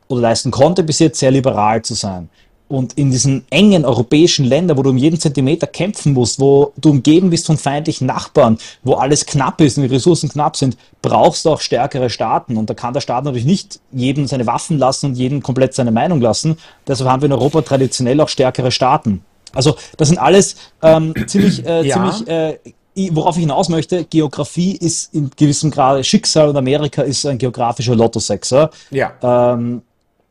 oder 0.09 0.21
leisten 0.21 0.51
konnte 0.51 0.83
bis 0.83 0.99
jetzt 0.99 1.19
sehr 1.19 1.31
liberal 1.31 1.83
zu 1.83 1.95
sein. 1.95 2.29
Und 2.69 2.95
in 2.95 3.11
diesen 3.11 3.45
engen 3.51 3.85
europäischen 3.85 4.47
Ländern, 4.47 4.79
wo 4.79 4.83
du 4.83 4.91
um 4.91 4.97
jeden 4.97 5.21
Zentimeter 5.21 5.67
kämpfen 5.67 6.15
musst, 6.15 6.41
wo 6.41 6.73
du 6.79 6.91
umgeben 6.91 7.29
bist 7.29 7.47
von 7.47 7.59
feindlichen 7.59 8.07
Nachbarn, 8.07 8.57
wo 8.83 8.95
alles 8.95 9.27
knapp 9.27 9.61
ist 9.61 9.77
und 9.77 9.83
die 9.83 9.95
Ressourcen 9.95 10.31
knapp 10.31 10.57
sind, 10.57 10.79
brauchst 11.03 11.45
du 11.45 11.51
auch 11.51 11.61
stärkere 11.61 12.09
Staaten. 12.09 12.57
Und 12.57 12.71
da 12.71 12.75
kann 12.75 12.95
der 12.95 13.03
Staat 13.03 13.25
natürlich 13.25 13.45
nicht 13.45 13.79
jedem 13.91 14.27
seine 14.27 14.47
Waffen 14.47 14.79
lassen 14.79 15.11
und 15.11 15.17
jedem 15.17 15.43
komplett 15.43 15.75
seine 15.75 15.91
Meinung 15.91 16.23
lassen. 16.23 16.57
Deshalb 16.87 17.11
haben 17.11 17.21
wir 17.21 17.27
in 17.27 17.33
Europa 17.33 17.61
traditionell 17.61 18.19
auch 18.23 18.31
stärkere 18.31 18.71
Staaten. 18.71 19.23
Also 19.53 19.77
das 19.99 20.09
sind 20.09 20.17
alles 20.17 20.57
ähm, 20.81 21.13
ziemlich, 21.27 21.67
äh, 21.67 21.87
ja. 21.87 21.95
ziemlich 21.95 22.27
äh, 22.27 22.59
worauf 22.95 23.37
ich 23.37 23.43
hinaus 23.43 23.69
möchte, 23.69 24.05
Geografie 24.05 24.77
ist 24.77 25.15
in 25.15 25.31
gewissem 25.31 25.71
Grade 25.71 26.05
Schicksal 26.05 26.49
und 26.49 26.57
Amerika 26.57 27.03
ist 27.03 27.25
ein 27.27 27.39
geografischer 27.39 27.95
Lottosexer. 27.95 28.71
Ja. 28.91 29.13
Ähm, 29.23 29.83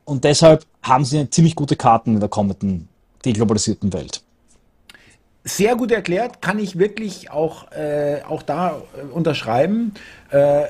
und 0.05 0.23
deshalb 0.23 0.65
haben 0.83 1.05
sie 1.05 1.29
ziemlich 1.29 1.55
gute 1.55 1.75
Karten 1.75 2.15
in 2.15 2.19
der 2.19 2.29
kommenden 2.29 2.87
deglobalisierten 3.25 3.93
Welt. 3.93 4.21
Sehr 5.43 5.75
gut 5.75 5.91
erklärt, 5.91 6.43
kann 6.43 6.59
ich 6.59 6.77
wirklich 6.77 7.31
auch, 7.31 7.71
äh, 7.71 8.21
auch 8.27 8.43
da 8.43 8.79
äh, 8.95 9.11
unterschreiben. 9.11 9.93
Äh, 10.29 10.65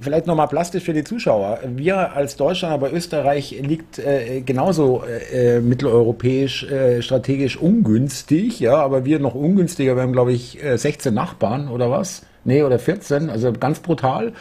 vielleicht 0.00 0.26
nochmal 0.26 0.48
plastisch 0.48 0.82
für 0.82 0.92
die 0.92 1.04
Zuschauer. 1.04 1.60
Wir 1.64 2.14
als 2.16 2.34
Deutschland, 2.34 2.74
aber 2.74 2.92
Österreich 2.92 3.56
liegt 3.62 4.00
äh, 4.00 4.40
genauso 4.40 5.04
äh, 5.04 5.60
mitteleuropäisch 5.60 6.64
äh, 6.64 7.00
strategisch 7.00 7.56
ungünstig, 7.56 8.58
ja, 8.58 8.74
aber 8.74 9.04
wir 9.04 9.20
noch 9.20 9.36
ungünstiger. 9.36 9.94
Wir 9.94 10.02
haben, 10.02 10.12
glaube 10.12 10.32
ich, 10.32 10.58
16 10.74 11.14
Nachbarn 11.14 11.68
oder 11.68 11.88
was? 11.88 12.22
Nee, 12.42 12.64
oder 12.64 12.80
14, 12.80 13.30
also 13.30 13.52
ganz 13.52 13.78
brutal. 13.78 14.32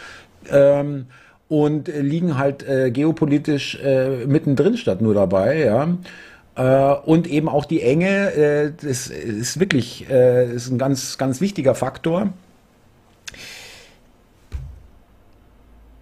Ähm, 0.50 1.06
und 1.50 1.88
liegen 1.88 2.38
halt 2.38 2.66
geopolitisch 2.94 3.80
mittendrin 4.26 4.76
statt 4.76 5.00
nur 5.00 5.14
dabei, 5.14 5.60
ja. 5.60 5.88
Äh, 6.58 6.94
und 7.06 7.28
eben 7.28 7.48
auch 7.48 7.66
die 7.66 7.82
Enge, 7.82 8.34
äh, 8.34 8.72
das 8.82 9.08
ist 9.08 9.60
wirklich 9.60 10.10
äh, 10.10 10.52
ist 10.52 10.70
ein 10.70 10.80
ganz, 10.80 11.18
ganz 11.18 11.40
wichtiger 11.40 11.76
Faktor. 11.76 12.30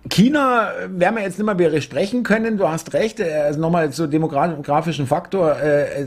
China 0.08 0.70
werden 0.88 1.16
wir 1.16 1.24
jetzt 1.24 1.40
nicht 1.40 1.46
mehr 1.46 1.56
besprechen 1.56 2.22
können. 2.22 2.58
Du 2.58 2.70
hast 2.70 2.94
recht. 2.94 3.20
Also 3.20 3.60
nochmal 3.60 3.90
zur 3.90 4.08
demografischen 4.08 5.08
Faktor. 5.08 5.58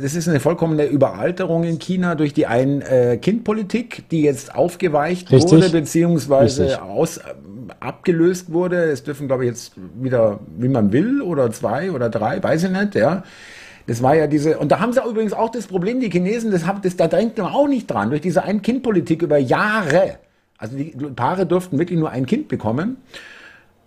Das 0.00 0.14
ist 0.14 0.28
eine 0.28 0.38
vollkommene 0.38 0.86
Überalterung 0.86 1.64
in 1.64 1.80
China 1.80 2.14
durch 2.14 2.32
die 2.32 2.46
Ein-Kind-Politik, 2.46 4.08
die 4.10 4.22
jetzt 4.22 4.54
aufgeweicht 4.54 5.32
Richtig. 5.32 5.50
wurde, 5.50 5.70
beziehungsweise 5.70 6.80
aus, 6.80 7.20
abgelöst 7.80 8.52
wurde. 8.52 8.84
Es 8.84 9.02
dürfen, 9.02 9.26
glaube 9.26 9.44
ich, 9.44 9.50
jetzt 9.50 9.72
wieder, 10.00 10.38
wie 10.56 10.68
man 10.68 10.92
will, 10.92 11.20
oder 11.20 11.50
zwei 11.50 11.90
oder 11.90 12.08
drei, 12.08 12.40
weiß 12.40 12.64
ich 12.64 12.70
nicht, 12.70 12.94
ja. 12.94 13.24
Das 13.88 14.02
war 14.02 14.14
ja 14.14 14.26
diese, 14.26 14.58
und 14.58 14.70
da 14.70 14.80
haben 14.80 14.92
sie 14.92 15.00
übrigens 15.02 15.32
auch 15.32 15.48
das 15.48 15.66
Problem, 15.66 15.98
die 15.98 16.10
Chinesen, 16.10 16.50
das, 16.50 16.66
haben, 16.66 16.82
das 16.82 16.94
da 16.96 17.06
denkt 17.06 17.38
man 17.38 17.50
auch 17.50 17.66
nicht 17.66 17.86
dran, 17.86 18.10
durch 18.10 18.20
diese 18.20 18.42
Ein-Kind-Politik 18.42 19.22
über 19.22 19.38
Jahre. 19.38 20.18
Also 20.58 20.76
die 20.76 20.90
Paare 21.16 21.46
durften 21.46 21.78
wirklich 21.78 21.98
nur 21.98 22.10
ein 22.10 22.26
Kind 22.26 22.48
bekommen. 22.48 22.98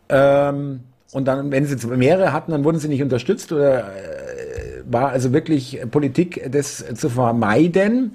Ähm, 0.10 0.80
und 1.12 1.26
dann, 1.26 1.52
wenn 1.52 1.68
sie 1.68 1.88
mehrere 1.88 2.34
hatten, 2.34 2.52
dann 2.52 2.64
wurden 2.64 2.80
sie 2.80 2.88
nicht 2.88 3.04
unterstützt 3.04 3.52
oder 3.52 3.82
äh, 3.82 4.82
war 4.86 5.10
also 5.10 5.34
wirklich 5.34 5.80
Politik, 5.92 6.50
das 6.52 6.84
zu 6.96 7.10
vermeiden. 7.10 8.14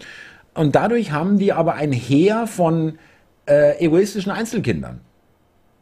Und 0.55 0.75
dadurch 0.75 1.13
haben 1.13 1.39
die 1.39 1.53
aber 1.53 1.75
ein 1.75 1.93
Heer 1.93 2.49
von 2.49 2.99
äh, 3.47 3.79
egoistischen 3.79 4.33
Einzelkindern, 4.33 5.03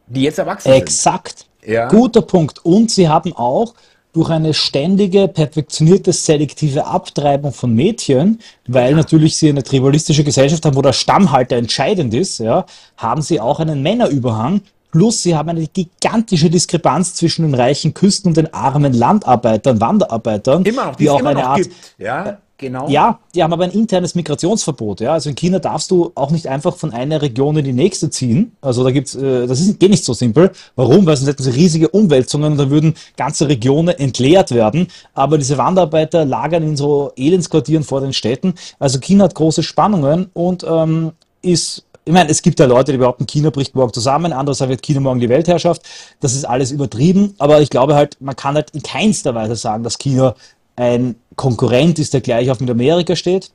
die 0.09 0.25
jetzt 0.25 0.39
erwachsen 0.39 0.71
Exakt. 0.71 1.39
sind. 1.39 1.49
Exakt. 1.63 1.73
Ja. 1.75 1.89
Guter 1.89 2.21
Punkt. 2.21 2.63
Und 2.63 2.91
sie 2.91 3.09
haben 3.09 3.33
auch 3.33 3.75
durch 4.15 4.31
eine 4.31 4.55
ständige, 4.55 5.29
perfektionierte, 5.29 6.13
selektive 6.13 6.87
Abtreibung 6.87 7.53
von 7.53 7.75
Mädchen, 7.75 8.39
weil 8.67 8.95
natürlich 8.95 9.37
sie 9.37 9.49
eine 9.49 9.65
tribalistische 9.65 10.23
Gesellschaft 10.23 10.65
haben, 10.65 10.77
wo 10.77 10.83
der 10.83 10.93
Stammhalter 10.93 11.57
entscheidend 11.57 12.15
ist, 12.15 12.39
ja, 12.39 12.65
haben 12.97 13.23
sie 13.23 13.41
auch 13.41 13.61
einen 13.61 13.83
Männerüberhang. 13.83 14.63
Plus 14.93 15.25
sie 15.25 15.35
haben 15.35 15.49
eine 15.49 15.67
gigantische 15.67 16.49
Diskrepanz 16.49 17.15
zwischen 17.17 17.43
den 17.43 17.55
reichen 17.55 17.93
Küsten 17.93 18.29
und 18.29 18.37
den 18.37 18.55
armen 18.55 18.93
Landarbeitern, 18.93 19.81
Wanderarbeitern, 19.81 20.65
immer 20.65 20.85
noch, 20.87 20.97
die, 20.97 21.03
die 21.05 21.11
auch 21.11 21.25
eine 21.25 21.45
Art, 21.45 21.63
gibt, 21.63 21.75
ja. 21.99 22.39
Genau. 22.57 22.89
Ja, 22.89 23.19
die 23.35 23.43
haben 23.43 23.53
aber 23.53 23.65
ein 23.65 23.73
internes 23.73 24.15
Migrationsverbot. 24.15 25.01
Ja? 25.01 25.13
Also 25.13 25.29
in 25.29 25.35
China 25.35 25.59
darfst 25.59 25.91
du 25.91 26.13
auch 26.15 26.31
nicht 26.31 26.47
einfach 26.47 26.77
von 26.77 26.93
einer 26.93 27.21
Region 27.21 27.57
in 27.57 27.65
die 27.65 27.73
nächste 27.73 28.11
ziehen. 28.11 28.53
Also 28.61 28.85
da 28.85 28.93
gibt's, 28.93 29.17
äh, 29.17 29.47
das 29.47 29.61
ist, 29.61 29.81
geht 29.81 29.91
nicht 29.91 30.05
so 30.05 30.13
simpel. 30.13 30.53
Warum? 30.77 31.05
Weil 31.05 31.17
sonst 31.17 31.31
hätten 31.31 31.43
sie 31.43 31.51
riesige 31.51 31.89
Umwälzungen 31.89 32.53
und 32.53 32.59
dann 32.59 32.71
würden 32.71 32.95
ganze 33.17 33.49
Regionen 33.49 33.99
entleert 33.99 34.53
werden. 34.53 34.87
Aber 35.15 35.37
diese 35.37 35.59
Wanderarbeiter 35.59 36.25
lagern 36.25 36.63
in 36.63 36.77
so 36.77 37.11
Elendsquartieren 37.17 37.83
vor 37.83 38.01
den 38.01 38.13
Städten. 38.13 38.55
Also 38.79 39.01
China 39.01 39.25
hat 39.25 39.35
große 39.35 39.65
Spannungen 39.65 40.31
und 40.33 40.65
ähm, 40.69 41.13
ist 41.43 41.85
ich 42.07 42.13
meine, 42.13 42.29
es 42.29 42.43
gibt 42.43 42.61
ja 42.61 42.67
Leute, 42.67 42.93
die 42.93 42.99
behaupten, 42.99 43.27
China 43.27 43.49
bricht 43.49 43.75
morgen 43.75 43.93
zusammen, 43.93 44.35
andere 44.35 44.55
sagen, 44.55 44.77
China 44.83 45.01
morgen 45.01 45.21
die 45.21 45.31
Weltherrschaft. 45.31 45.83
Das 46.21 46.35
ist 46.35 46.45
alles 46.45 46.71
übertrieben, 46.71 47.35
aber 47.39 47.63
ich 47.63 47.71
glaube 47.71 47.95
halt, 47.95 48.19
man 48.21 48.37
kann 48.37 48.57
halt 48.57 48.71
in 48.73 48.83
keinster 48.83 49.35
Weise 49.35 49.57
sagen, 49.57 49.85
dass 49.85 49.97
China 49.97 50.35
ein 50.77 51.17
Konkurrent 51.37 51.99
ist, 51.99 52.15
der 52.15 52.21
gleich 52.21 52.51
auf 52.51 52.61
mit 52.61 52.71
Amerika 52.71 53.17
steht. 53.17 53.51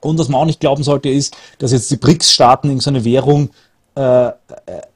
Und 0.00 0.18
was 0.18 0.28
man 0.28 0.40
auch 0.40 0.46
nicht 0.46 0.60
glauben 0.60 0.82
sollte, 0.82 1.08
ist, 1.08 1.36
dass 1.58 1.72
jetzt 1.72 1.90
die 1.90 1.96
BRICS-Staaten 1.96 2.70
in 2.70 2.80
so 2.80 2.90
eine 2.90 3.04
Währung 3.04 3.50
äh, 3.94 4.30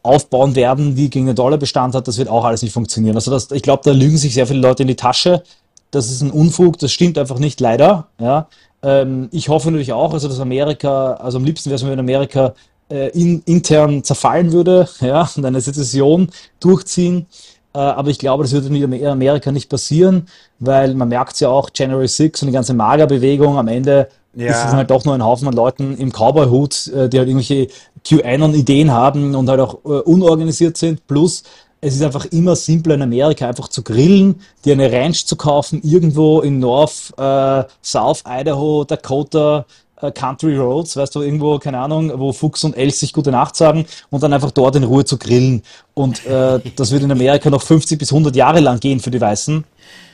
aufbauen 0.02 0.54
werden, 0.54 0.94
die 0.94 1.10
gegen 1.10 1.26
den 1.26 1.36
Dollar 1.36 1.58
Bestand 1.58 1.94
hat. 1.94 2.08
Das 2.08 2.16
wird 2.16 2.28
auch 2.28 2.44
alles 2.44 2.62
nicht 2.62 2.72
funktionieren. 2.72 3.16
Also 3.16 3.30
das, 3.30 3.50
ich 3.50 3.62
glaube, 3.62 3.82
da 3.84 3.92
lügen 3.92 4.16
sich 4.16 4.34
sehr 4.34 4.46
viele 4.46 4.60
Leute 4.60 4.82
in 4.82 4.88
die 4.88 4.96
Tasche. 4.96 5.42
Das 5.90 6.10
ist 6.10 6.22
ein 6.22 6.30
Unfug, 6.30 6.78
das 6.78 6.92
stimmt 6.92 7.18
einfach 7.18 7.38
nicht, 7.38 7.60
leider. 7.60 8.08
Ja. 8.18 8.48
Ähm, 8.82 9.28
ich 9.30 9.48
hoffe 9.48 9.70
natürlich 9.70 9.92
auch, 9.92 10.12
also 10.12 10.28
dass 10.28 10.40
Amerika, 10.40 11.14
also 11.14 11.38
am 11.38 11.44
liebsten 11.44 11.70
wäre 11.70 11.76
es, 11.76 11.86
wenn 11.86 11.98
Amerika 11.98 12.54
äh, 12.90 13.08
in, 13.10 13.42
intern 13.46 14.04
zerfallen 14.04 14.52
würde 14.52 14.88
ja, 15.00 15.28
und 15.36 15.44
eine 15.44 15.60
Sezession 15.60 16.30
durchziehen. 16.60 17.26
Äh, 17.74 17.78
aber 17.78 18.10
ich 18.10 18.18
glaube, 18.18 18.44
das 18.44 18.52
wird 18.52 18.66
in 18.66 19.06
Amerika 19.06 19.50
nicht 19.50 19.68
passieren, 19.68 20.28
weil 20.60 20.94
man 20.94 21.08
merkt 21.08 21.40
ja 21.40 21.48
auch, 21.48 21.70
January 21.74 22.08
6 22.08 22.42
und 22.42 22.48
die 22.48 22.54
ganze 22.54 22.74
Magerbewegung 22.74 23.58
am 23.58 23.68
Ende 23.68 24.08
ja. 24.34 24.50
ist 24.50 24.68
es 24.68 24.72
halt 24.72 24.90
doch 24.90 25.04
nur 25.04 25.14
ein 25.14 25.24
Haufen 25.24 25.46
von 25.46 25.54
Leuten 25.54 25.96
im 25.96 26.10
Cowboy-Hut, 26.10 26.88
äh, 26.88 27.08
die 27.08 27.18
halt 27.18 27.28
irgendwelche 27.28 27.68
QAnon-Ideen 28.04 28.92
haben 28.92 29.34
und 29.34 29.48
halt 29.48 29.60
auch 29.60 29.84
äh, 29.84 30.00
unorganisiert 30.02 30.76
sind. 30.76 31.06
Plus, 31.06 31.42
es 31.80 31.96
ist 31.96 32.02
einfach 32.02 32.24
immer 32.26 32.56
simpler 32.56 32.94
in 32.94 33.02
Amerika 33.02 33.46
einfach 33.46 33.68
zu 33.68 33.82
grillen, 33.82 34.40
dir 34.64 34.72
eine 34.72 34.90
Ranch 34.90 35.26
zu 35.26 35.36
kaufen, 35.36 35.82
irgendwo 35.82 36.40
in 36.40 36.58
North, 36.58 37.12
äh, 37.18 37.64
South 37.82 38.22
Idaho, 38.26 38.84
Dakota, 38.84 39.66
Country 40.12 40.56
Roads, 40.56 40.96
weißt 40.96 41.14
du, 41.14 41.22
irgendwo, 41.22 41.58
keine 41.58 41.78
Ahnung, 41.78 42.12
wo 42.16 42.32
Fuchs 42.32 42.64
und 42.64 42.76
Elch 42.76 42.98
sich 42.98 43.12
gute 43.12 43.30
Nacht 43.30 43.56
sagen 43.56 43.86
und 44.10 44.22
dann 44.22 44.32
einfach 44.32 44.50
dort 44.50 44.76
in 44.76 44.84
Ruhe 44.84 45.04
zu 45.04 45.18
grillen. 45.18 45.62
Und 45.94 46.24
äh, 46.26 46.60
das 46.76 46.90
wird 46.92 47.02
in 47.02 47.12
Amerika 47.12 47.50
noch 47.50 47.62
50 47.62 47.98
bis 47.98 48.12
100 48.12 48.34
Jahre 48.36 48.60
lang 48.60 48.80
gehen 48.80 49.00
für 49.00 49.10
die 49.10 49.20
Weißen, 49.20 49.64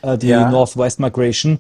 äh, 0.03 0.19
die 0.19 0.29
ja. 0.29 0.51
Northwest 0.51 1.01
Migration. 1.01 1.59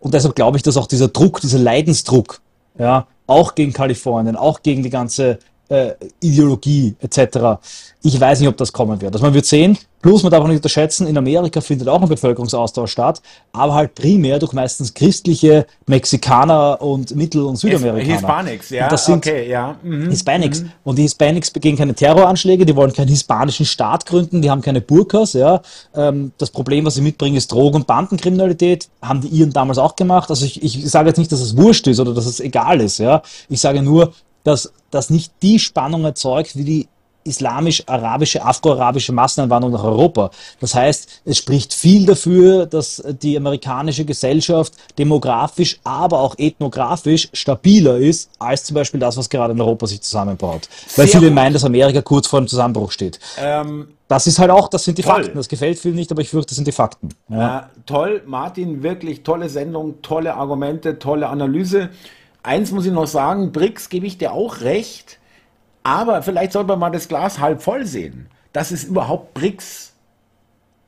Und 0.00 0.14
deshalb 0.14 0.34
glaube 0.34 0.56
ich, 0.56 0.62
dass 0.62 0.76
auch 0.76 0.86
dieser 0.86 1.08
Druck, 1.08 1.40
dieser 1.40 1.58
Leidensdruck, 1.58 2.40
ja, 2.78 3.06
auch 3.26 3.54
gegen 3.54 3.72
Kalifornien, 3.72 4.36
auch 4.36 4.62
gegen 4.62 4.82
die 4.82 4.90
ganze 4.90 5.38
äh, 5.68 5.92
Ideologie 6.20 6.94
etc. 7.00 7.60
Ich 8.02 8.18
weiß 8.18 8.40
nicht, 8.40 8.48
ob 8.48 8.56
das 8.56 8.72
kommen 8.72 9.00
wird. 9.00 9.12
Also 9.14 9.24
man 9.24 9.34
wird 9.34 9.46
sehen. 9.46 9.78
Plus, 10.00 10.22
man 10.22 10.30
darf 10.30 10.44
auch 10.44 10.46
nicht 10.46 10.58
unterschätzen, 10.58 11.08
in 11.08 11.18
Amerika 11.18 11.60
findet 11.60 11.88
auch 11.88 12.00
ein 12.00 12.08
Bevölkerungsaustausch 12.08 12.92
statt, 12.92 13.20
aber 13.52 13.74
halt 13.74 13.96
primär 13.96 14.38
durch 14.38 14.52
meistens 14.52 14.94
christliche 14.94 15.66
Mexikaner 15.86 16.80
und 16.80 17.16
Mittel- 17.16 17.42
und 17.42 17.56
Südamerikaner. 17.56 18.14
Hispanics, 18.14 18.70
ja. 18.70 18.84
Und 18.84 18.92
das 18.92 19.04
sind 19.04 19.26
okay, 19.26 19.50
ja. 19.50 19.76
Mhm. 19.82 20.08
Hispanics. 20.10 20.62
Mhm. 20.62 20.72
Und 20.84 20.98
die 20.98 21.02
Hispanics 21.02 21.50
begehen 21.50 21.76
keine 21.76 21.94
Terroranschläge, 21.94 22.64
die 22.64 22.76
wollen 22.76 22.92
keinen 22.92 23.08
hispanischen 23.08 23.66
Staat 23.66 24.06
gründen, 24.06 24.40
die 24.40 24.48
haben 24.48 24.62
keine 24.62 24.80
Burkas, 24.80 25.32
ja. 25.32 25.62
Ähm, 25.96 26.30
das 26.38 26.50
Problem, 26.50 26.84
was 26.84 26.94
sie 26.94 27.02
mitbringen, 27.02 27.36
ist 27.36 27.50
Drogen- 27.50 27.78
und 27.78 27.86
Bandenkriminalität. 27.88 28.88
Haben 29.02 29.20
die 29.20 29.28
ihren 29.28 29.52
damals 29.52 29.78
auch 29.78 29.96
gemacht. 29.96 30.30
Also 30.30 30.44
ich, 30.44 30.62
ich 30.62 30.88
sage 30.88 31.08
jetzt 31.08 31.18
nicht, 31.18 31.32
dass 31.32 31.40
es 31.40 31.56
wurscht 31.56 31.88
ist 31.88 31.98
oder 31.98 32.14
dass 32.14 32.26
es 32.26 32.38
egal 32.38 32.80
ist, 32.80 32.98
ja. 32.98 33.20
Ich 33.48 33.60
sage 33.60 33.82
nur, 33.82 34.12
dass 34.44 34.72
das 34.90 35.10
nicht 35.10 35.32
die 35.42 35.58
Spannung 35.58 36.04
erzeugt, 36.04 36.56
wie 36.56 36.64
die 36.64 36.88
islamisch-arabische, 37.28 38.42
afro-arabische 38.44 39.12
Masseneinwanderung 39.12 39.74
nach 39.74 39.84
Europa. 39.84 40.30
Das 40.60 40.74
heißt, 40.74 41.22
es 41.24 41.36
spricht 41.36 41.74
viel 41.74 42.06
dafür, 42.06 42.66
dass 42.66 43.02
die 43.22 43.36
amerikanische 43.36 44.04
Gesellschaft 44.04 44.72
demografisch, 44.98 45.78
aber 45.84 46.20
auch 46.20 46.34
ethnografisch 46.38 47.28
stabiler 47.32 47.98
ist, 47.98 48.30
als 48.38 48.64
zum 48.64 48.74
Beispiel 48.74 48.98
das, 48.98 49.16
was 49.16 49.28
gerade 49.28 49.52
in 49.52 49.60
Europa 49.60 49.86
sich 49.86 50.00
zusammenbaut. 50.00 50.68
Weil 50.96 51.06
Sehr 51.06 51.18
viele 51.18 51.30
gut. 51.30 51.34
meinen, 51.34 51.52
dass 51.52 51.64
Amerika 51.64 52.00
kurz 52.00 52.26
vor 52.26 52.40
dem 52.40 52.48
Zusammenbruch 52.48 52.90
steht. 52.90 53.20
Ähm, 53.38 53.88
das 54.08 54.26
ist 54.26 54.38
halt 54.38 54.50
auch, 54.50 54.68
das 54.68 54.84
sind 54.84 54.96
die 54.96 55.02
toll. 55.02 55.22
Fakten. 55.22 55.36
Das 55.36 55.48
gefällt 55.48 55.78
vielen 55.78 55.96
nicht, 55.96 56.10
aber 56.10 56.22
ich 56.22 56.30
fürchte, 56.30 56.50
das 56.50 56.56
sind 56.56 56.66
die 56.66 56.72
Fakten. 56.72 57.10
Ja. 57.28 57.58
Äh, 57.58 57.62
toll, 57.84 58.22
Martin, 58.26 58.82
wirklich 58.82 59.22
tolle 59.22 59.50
Sendung, 59.50 60.00
tolle 60.00 60.34
Argumente, 60.34 60.98
tolle 60.98 61.28
Analyse. 61.28 61.90
Eins 62.42 62.72
muss 62.72 62.86
ich 62.86 62.92
noch 62.92 63.06
sagen, 63.06 63.52
BRICS 63.52 63.88
gebe 63.88 64.06
ich 64.06 64.18
dir 64.18 64.32
auch 64.32 64.60
recht, 64.60 65.18
aber 65.82 66.22
vielleicht 66.22 66.52
sollte 66.52 66.68
man 66.68 66.78
mal 66.78 66.90
das 66.90 67.08
Glas 67.08 67.38
halb 67.38 67.62
voll 67.62 67.86
sehen, 67.86 68.28
dass 68.52 68.70
es 68.70 68.84
überhaupt 68.84 69.34
BRICS 69.34 69.92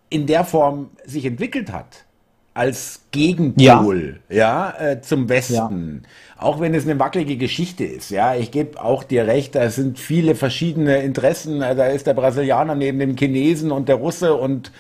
in 0.08 0.26
der 0.26 0.44
Form 0.44 0.90
sich 1.04 1.24
entwickelt 1.24 1.72
hat 1.72 2.04
als 2.52 3.02
Gegenpol, 3.12 4.20
ja, 4.28 4.74
ja 4.78 4.90
äh, 4.90 5.00
zum 5.00 5.28
Westen. 5.28 6.02
Ja. 6.02 6.44
Auch 6.44 6.60
wenn 6.60 6.74
es 6.74 6.84
eine 6.84 6.98
wackelige 6.98 7.36
Geschichte 7.36 7.84
ist, 7.84 8.10
ja, 8.10 8.34
ich 8.34 8.50
gebe 8.50 8.82
auch 8.82 9.04
dir 9.04 9.26
recht, 9.26 9.54
da 9.54 9.70
sind 9.70 9.98
viele 9.98 10.34
verschiedene 10.34 11.02
Interessen. 11.02 11.60
Da 11.60 11.86
ist 11.86 12.06
der 12.06 12.14
Brasilianer 12.14 12.74
neben 12.74 12.98
dem 12.98 13.16
Chinesen 13.16 13.70
und 13.70 13.88
der 13.88 13.96
Russe 13.96 14.34
und 14.34 14.72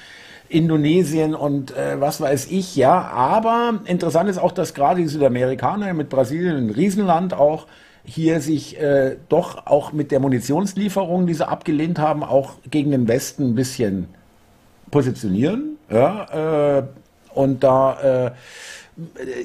Indonesien 0.50 1.34
und 1.34 1.76
äh, 1.76 2.00
was 2.00 2.20
weiß 2.20 2.48
ich, 2.50 2.74
ja. 2.74 3.02
Aber 3.02 3.80
interessant 3.84 4.28
ist 4.28 4.38
auch, 4.38 4.52
dass 4.52 4.74
gerade 4.74 5.00
die 5.00 5.06
Südamerikaner 5.06 5.94
mit 5.94 6.08
Brasilien, 6.08 6.56
ein 6.56 6.70
Riesenland 6.70 7.34
auch, 7.34 7.66
hier 8.04 8.40
sich 8.40 8.80
äh, 8.80 9.16
doch 9.28 9.66
auch 9.66 9.92
mit 9.92 10.10
der 10.10 10.18
Munitionslieferung, 10.18 11.26
die 11.26 11.34
sie 11.34 11.46
abgelehnt 11.46 11.98
haben, 11.98 12.24
auch 12.24 12.54
gegen 12.68 12.90
den 12.90 13.06
Westen 13.06 13.50
ein 13.50 13.54
bisschen 13.54 14.08
positionieren. 14.90 15.76
Ja, 15.88 16.78
äh, 16.78 16.82
und 17.32 17.62
da 17.62 18.26
äh, 18.26 18.30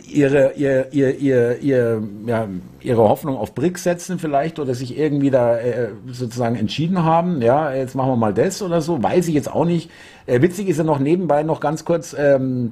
ihre, 0.07 0.53
ihr, 0.53 0.91
ihr, 0.91 1.19
ihr, 1.19 1.59
ihr, 1.59 2.03
ja, 2.25 2.47
ihre 2.81 3.03
Hoffnung 3.03 3.37
auf 3.37 3.53
BRICS 3.53 3.83
setzen 3.83 4.19
vielleicht 4.19 4.59
oder 4.59 4.73
sich 4.73 4.97
irgendwie 4.97 5.29
da 5.29 5.57
äh, 5.57 5.89
sozusagen 6.07 6.55
entschieden 6.55 7.03
haben, 7.03 7.41
ja, 7.41 7.73
jetzt 7.73 7.95
machen 7.95 8.09
wir 8.09 8.17
mal 8.17 8.33
das 8.33 8.61
oder 8.61 8.81
so, 8.81 9.01
weiß 9.01 9.27
ich 9.27 9.35
jetzt 9.35 9.51
auch 9.51 9.65
nicht. 9.65 9.89
Äh, 10.25 10.41
witzig 10.41 10.67
ist 10.67 10.77
ja 10.77 10.83
noch 10.83 10.99
nebenbei 10.99 11.43
noch 11.43 11.59
ganz 11.59 11.85
kurz 11.85 12.15
ähm, 12.17 12.71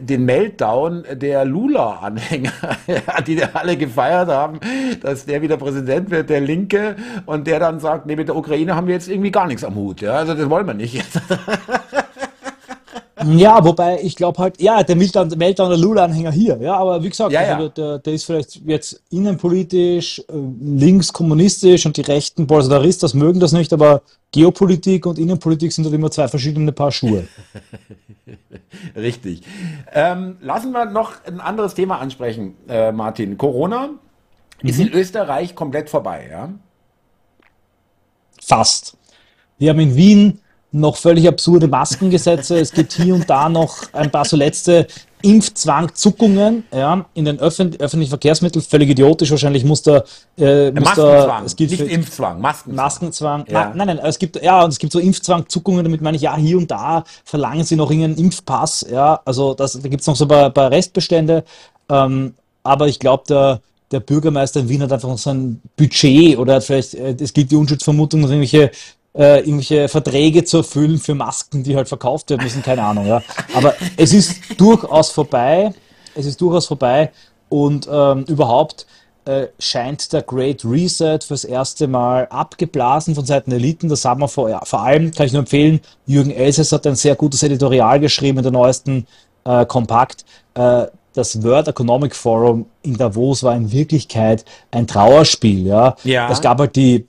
den 0.00 0.24
Meltdown 0.24 1.04
der 1.12 1.44
Lula-Anhänger, 1.44 2.52
die 3.26 3.42
alle 3.42 3.76
gefeiert 3.76 4.28
haben, 4.28 4.60
dass 5.00 5.24
der 5.24 5.40
wieder 5.40 5.56
Präsident 5.56 6.10
wird, 6.10 6.28
der 6.28 6.40
Linke, 6.40 6.96
und 7.24 7.46
der 7.46 7.58
dann 7.58 7.80
sagt, 7.80 8.06
nee, 8.06 8.16
mit 8.16 8.28
der 8.28 8.36
Ukraine 8.36 8.76
haben 8.76 8.86
wir 8.86 8.94
jetzt 8.94 9.08
irgendwie 9.08 9.30
gar 9.30 9.46
nichts 9.46 9.64
am 9.64 9.74
Hut, 9.74 10.02
ja, 10.02 10.12
also 10.12 10.34
das 10.34 10.50
wollen 10.50 10.66
wir 10.66 10.74
nicht. 10.74 11.02
Ja, 13.26 13.64
wobei 13.64 14.00
ich 14.02 14.16
glaube 14.16 14.38
halt, 14.38 14.60
ja, 14.60 14.82
der 14.82 14.96
Meltdown, 14.96 15.28
Meltdown 15.36 15.70
der 15.70 15.78
Lula-Anhänger 15.78 16.32
hier, 16.32 16.58
ja, 16.60 16.76
aber 16.76 17.02
wie 17.02 17.10
gesagt, 17.10 17.32
Ja, 17.32 17.40
also 17.40 17.64
ja. 17.64 17.68
Der, 17.68 17.98
der 17.98 18.12
ist 18.12 18.24
vielleicht 18.24 18.60
jetzt 18.66 19.02
innenpolitisch, 19.10 20.20
äh, 20.20 20.22
links 20.60 21.12
kommunistisch 21.12 21.86
und 21.86 21.96
die 21.96 22.02
rechten 22.02 22.46
Bolsonaristas 22.46 23.14
mögen 23.14 23.40
das 23.40 23.52
nicht, 23.52 23.72
aber 23.72 24.02
Geopolitik 24.32 25.06
und 25.06 25.18
Innenpolitik 25.18 25.72
sind 25.72 25.84
halt 25.84 25.94
immer 25.94 26.10
zwei 26.10 26.28
verschiedene 26.28 26.72
Paar 26.72 26.92
Schuhe. 26.92 27.26
Richtig. 28.96 29.42
Ähm, 29.92 30.36
lassen 30.40 30.72
wir 30.72 30.86
noch 30.86 31.12
ein 31.26 31.40
anderes 31.40 31.74
Thema 31.74 31.98
ansprechen, 31.98 32.56
äh, 32.68 32.92
Martin. 32.92 33.36
Corona 33.36 33.90
ist 34.62 34.78
in 34.78 34.92
Österreich 34.92 35.54
komplett 35.54 35.90
vorbei, 35.90 36.28
ja? 36.30 36.50
Fast. 38.40 38.96
Wir 39.58 39.70
haben 39.70 39.80
in 39.80 39.96
Wien 39.96 40.40
noch 40.72 40.96
völlig 40.96 41.28
absurde 41.28 41.68
Maskengesetze. 41.68 42.58
Es 42.58 42.72
gibt 42.72 42.92
hier 42.94 43.14
und 43.14 43.28
da 43.28 43.48
noch 43.48 43.76
ein 43.92 44.10
paar 44.10 44.24
so 44.24 44.36
letzte 44.36 44.86
Impfzwangzuckungen 45.22 46.64
ja, 46.72 47.06
in 47.14 47.24
den 47.24 47.38
öffent 47.38 47.80
öffentlichen 47.80 48.10
Verkehrsmitteln. 48.10 48.64
Völlig 48.64 48.90
idiotisch. 48.90 49.30
Wahrscheinlich 49.30 49.64
muss 49.64 49.82
da, 49.82 50.02
äh, 50.36 50.70
muss 50.72 50.94
da 50.94 51.04
Maskenzwang, 51.04 51.44
es 51.44 51.56
gilt 51.56 51.70
nicht 51.70 51.80
Impfzwang, 51.82 52.40
Maskenzwang. 52.40 52.84
Maskenzwang. 52.84 53.44
Ja. 53.48 53.72
Nein, 53.74 53.86
nein, 53.86 53.98
es 53.98 54.18
gibt, 54.18 54.42
ja, 54.42 54.64
und 54.64 54.70
es 54.70 54.78
gibt 54.78 54.92
so 54.92 54.98
Impfzwangzuckungen, 54.98 55.84
damit 55.84 56.00
meine 56.00 56.16
ich, 56.16 56.22
ja, 56.22 56.36
hier 56.36 56.58
und 56.58 56.70
da 56.70 57.04
verlangen 57.24 57.64
sie 57.64 57.76
noch 57.76 57.90
irgendeinen 57.90 58.16
Impfpass, 58.16 58.86
ja, 58.90 59.20
also 59.24 59.54
das, 59.54 59.80
da 59.80 59.88
gibt's 59.88 60.06
noch 60.06 60.16
so 60.16 60.24
ein 60.24 60.28
paar, 60.28 60.50
paar 60.50 60.70
Restbestände, 60.70 61.44
ähm, 61.88 62.34
aber 62.64 62.88
ich 62.88 62.98
glaube, 62.98 63.24
der, 63.28 63.60
der 63.92 64.00
Bürgermeister 64.00 64.60
in 64.60 64.68
Wien 64.68 64.82
hat 64.82 64.92
einfach 64.92 65.08
noch 65.08 65.18
sein 65.18 65.60
Budget 65.76 66.38
oder 66.38 66.54
hat 66.54 66.64
vielleicht, 66.64 66.94
äh, 66.94 67.14
es 67.20 67.32
gibt 67.32 67.52
die 67.52 67.56
Unschuldsvermutung, 67.56 68.20
noch 68.20 68.28
irgendwelche, 68.28 68.70
äh, 69.14 69.40
irgendwelche 69.40 69.88
Verträge 69.88 70.44
zu 70.44 70.58
erfüllen 70.58 70.98
für 70.98 71.14
Masken, 71.14 71.62
die 71.62 71.76
halt 71.76 71.88
verkauft 71.88 72.30
werden 72.30 72.42
müssen, 72.42 72.62
keine 72.62 72.82
Ahnung, 72.82 73.06
ja. 73.06 73.22
Aber 73.54 73.74
es 73.96 74.12
ist 74.12 74.58
durchaus 74.58 75.10
vorbei, 75.10 75.72
es 76.14 76.26
ist 76.26 76.40
durchaus 76.40 76.66
vorbei 76.66 77.10
und 77.48 77.88
ähm, 77.90 78.24
überhaupt 78.28 78.86
äh, 79.24 79.48
scheint 79.58 80.12
der 80.12 80.22
Great 80.22 80.64
Reset 80.64 81.18
fürs 81.24 81.44
erste 81.44 81.86
Mal 81.86 82.26
abgeblasen 82.28 83.14
von 83.14 83.24
Seiten 83.24 83.50
der 83.50 83.58
Eliten. 83.58 83.88
Das 83.88 84.04
haben 84.04 84.20
wir 84.20 84.28
vor, 84.28 84.48
ja, 84.48 84.64
vor 84.64 84.80
allem, 84.80 85.12
kann 85.12 85.26
ich 85.26 85.32
nur 85.32 85.40
empfehlen, 85.40 85.80
Jürgen 86.06 86.30
Elsäss 86.30 86.72
hat 86.72 86.86
ein 86.86 86.96
sehr 86.96 87.14
gutes 87.14 87.42
Editorial 87.42 88.00
geschrieben 88.00 88.38
in 88.38 88.44
der 88.44 88.52
neuesten 88.52 89.06
äh, 89.44 89.64
Kompakt. 89.66 90.24
Äh, 90.54 90.86
das 91.14 91.42
World 91.42 91.68
Economic 91.68 92.16
Forum 92.16 92.66
in 92.82 92.96
Davos 92.96 93.42
war 93.42 93.54
in 93.54 93.70
Wirklichkeit 93.70 94.44
ein 94.70 94.86
Trauerspiel. 94.86 95.66
Ja? 95.66 95.94
Ja. 96.04 96.30
Es 96.30 96.40
gab 96.40 96.58
halt 96.58 96.74
die 96.74 97.06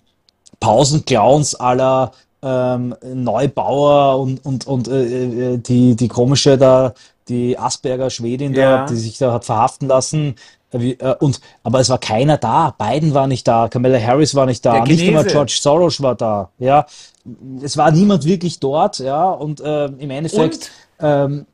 Pausenclowns 0.64 1.56
aller 1.56 2.12
ähm, 2.42 2.96
Neubauer 3.14 4.20
und, 4.20 4.46
und, 4.46 4.66
und 4.68 4.88
äh, 4.88 5.54
äh, 5.54 5.58
die, 5.58 5.96
die 5.96 6.08
komische 6.08 6.58
da, 6.58 6.94
die 7.28 7.58
Asperger 7.58 8.10
Schwedin 8.10 8.54
Ja. 8.54 8.80
da, 8.80 8.86
die 8.86 8.96
sich 8.96 9.18
da 9.18 9.34
hat 9.34 9.46
verhaften 9.46 9.88
lassen. 9.88 10.36
Wie- 10.72 10.94
äh, 11.00 11.16
Und, 11.20 11.40
aber 11.64 11.80
es 11.80 11.90
war 11.90 12.00
keiner 12.00 12.38
da. 12.38 12.74
Biden 12.78 13.14
war 13.14 13.28
nicht 13.28 13.48
da, 13.48 13.68
Kamala 13.70 14.00
Harris 14.00 14.36
war 14.36 14.46
nicht 14.46 14.66
da, 14.66 14.84
nicht 14.84 15.02
einmal 15.02 15.24
Chinese. 15.24 15.34
George 15.36 15.58
Soros 15.62 16.02
war 16.02 16.16
da. 16.16 16.50
Ja, 16.60 16.86
es 17.62 17.78
war 17.78 17.92
niemand 17.92 18.26
wirklich 18.26 18.60
dort. 18.60 19.00
Ja, 19.00 19.30
und 19.30 19.62
äh, 19.62 19.86
im 19.86 20.10
Endeffekt, 20.10 20.72
ähm, 21.00 21.46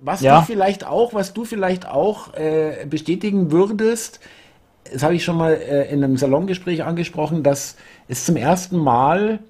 Was 0.00 0.20
Ja. 0.20 0.40
du 0.40 0.46
vielleicht 0.46 0.86
auch, 0.86 1.14
was 1.14 1.32
du 1.32 1.44
vielleicht 1.44 1.88
auch 1.88 2.34
äh, 2.34 2.84
bestätigen 2.88 3.50
würdest, 3.50 4.20
das 4.92 5.02
habe 5.02 5.14
ich 5.16 5.24
schon 5.24 5.36
mal 5.38 5.54
äh, 5.54 5.90
in 5.90 6.04
einem 6.04 6.16
Salongespräch 6.16 6.84
angesprochen, 6.84 7.42
dass 7.42 7.76
es 8.08 8.24
zum 8.24 8.36
ersten 8.36 8.78
Mal, 8.78 9.40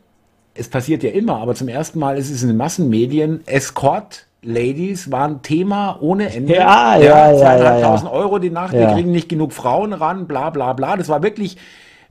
es 0.54 0.68
passiert 0.68 1.02
ja 1.02 1.10
immer, 1.10 1.36
aber 1.38 1.54
zum 1.54 1.68
ersten 1.68 1.98
Mal 1.98 2.16
ist 2.18 2.30
es 2.30 2.42
in 2.42 2.48
den 2.48 2.56
Massenmedien, 2.56 3.46
Escort 3.46 4.26
Ladies 4.42 5.10
waren 5.10 5.42
Thema 5.42 5.98
ohne 6.00 6.32
Ende. 6.32 6.54
Ja, 6.54 6.96
ja, 6.98 7.32
ja, 7.32 7.56
ja, 7.58 7.78
ja. 7.78 8.10
Euro 8.10 8.38
die 8.38 8.50
Nacht, 8.50 8.72
wir 8.72 8.80
Ja. 8.80 8.92
kriegen 8.94 9.10
nicht 9.10 9.28
genug 9.28 9.52
Frauen 9.52 9.92
ran, 9.92 10.26
bla 10.26 10.50
bla 10.50 10.72
bla. 10.72 10.96
Das 10.96 11.08
war 11.08 11.22
wirklich 11.22 11.56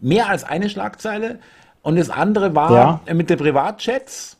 mehr 0.02 0.30
als 0.30 0.44
eine 0.44 0.70
Schlagzeile. 0.70 1.40
Und 1.82 1.98
das 1.98 2.10
andere 2.10 2.54
war 2.56 3.00
Ja. 3.08 3.14
mit 3.14 3.30
den 3.30 3.38
Privatchats. 3.38 4.38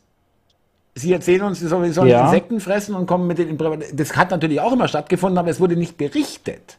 Sie 0.94 1.12
erzählen 1.12 1.42
uns, 1.42 1.60
sie 1.60 1.68
sollen, 1.68 1.92
Ja. 2.08 2.24
Insekten 2.26 2.60
fressen 2.60 2.94
und 2.94 3.06
kommen 3.06 3.26
mit 3.26 3.38
den 3.38 3.48
in 3.48 3.56
Privat- 3.56 3.84
Das 3.94 4.16
hat 4.16 4.30
natürlich 4.30 4.60
auch 4.60 4.72
immer 4.72 4.88
stattgefunden, 4.88 5.38
aber 5.38 5.48
es 5.50 5.60
wurde 5.60 5.76
nicht 5.76 5.96
berichtet. 5.96 6.76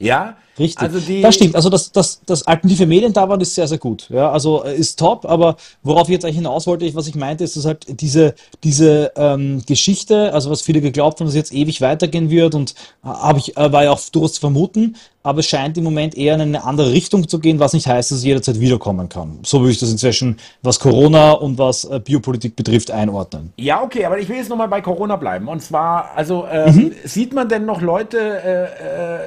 Ja? 0.00 0.36
Richtig. 0.58 0.80
Also 0.82 1.00
die, 1.00 1.22
das 1.22 1.36
stimmt. 1.36 1.54
Also, 1.54 1.70
dass, 1.70 1.90
dass, 1.90 2.20
dass 2.26 2.46
alternative 2.46 2.84
Medien 2.84 3.12
da 3.14 3.26
waren, 3.28 3.40
ist 3.40 3.54
sehr, 3.54 3.66
sehr 3.66 3.78
gut. 3.78 4.08
Ja, 4.10 4.30
also 4.30 4.62
äh, 4.64 4.74
ist 4.76 4.98
top, 4.98 5.24
aber 5.24 5.56
worauf 5.82 6.08
ich 6.08 6.12
jetzt 6.12 6.24
eigentlich 6.24 6.36
hinaus 6.36 6.66
wollte, 6.66 6.84
ich- 6.84 6.94
was 6.94 7.06
ich 7.06 7.14
meinte, 7.14 7.44
ist, 7.44 7.56
dass 7.56 7.64
halt 7.64 7.86
diese, 8.00 8.34
diese 8.62 9.12
ähm, 9.16 9.62
Geschichte, 9.66 10.34
also 10.34 10.50
was 10.50 10.60
viele 10.60 10.82
geglaubt 10.82 11.18
haben, 11.20 11.26
dass 11.28 11.34
jetzt 11.34 11.54
ewig 11.54 11.80
weitergehen 11.80 12.28
wird 12.28 12.54
und 12.54 12.72
äh, 13.04 13.08
habe 13.08 13.38
ich, 13.38 13.56
äh, 13.56 13.72
war 13.72 13.84
ja 13.84 13.90
auch 13.92 14.00
durchaus 14.12 14.34
zu 14.34 14.40
vermuten, 14.40 14.96
aber 15.22 15.38
es 15.40 15.46
scheint 15.46 15.78
im 15.78 15.84
Moment 15.84 16.14
eher 16.16 16.34
in 16.34 16.40
eine 16.42 16.64
andere 16.64 16.92
Richtung 16.92 17.26
zu 17.26 17.38
gehen, 17.38 17.58
was 17.58 17.72
nicht 17.72 17.86
heißt, 17.86 18.10
dass 18.10 18.18
es 18.18 18.24
jederzeit 18.24 18.60
wiederkommen 18.60 19.08
kann. 19.08 19.38
So 19.44 19.60
würde 19.60 19.72
ich 19.72 19.78
das 19.78 19.90
inzwischen, 19.90 20.36
was 20.62 20.78
Corona 20.78 21.32
und 21.32 21.56
was 21.56 21.84
äh, 21.84 22.00
Biopolitik 22.04 22.54
betrifft, 22.56 22.90
einordnen. 22.90 23.52
Ja, 23.56 23.82
okay, 23.82 24.04
aber 24.04 24.18
ich 24.18 24.28
will 24.28 24.36
jetzt 24.36 24.50
nochmal 24.50 24.68
bei 24.68 24.82
Corona 24.82 25.16
bleiben. 25.16 25.48
Und 25.48 25.62
zwar, 25.62 26.10
also 26.16 26.44
ähm, 26.50 26.74
Mhm. 26.76 26.92
sieht 27.04 27.32
man 27.32 27.48
denn 27.48 27.64
noch 27.64 27.80
Leute 27.80 28.18
äh, 28.18 28.64
äh, 28.64 29.18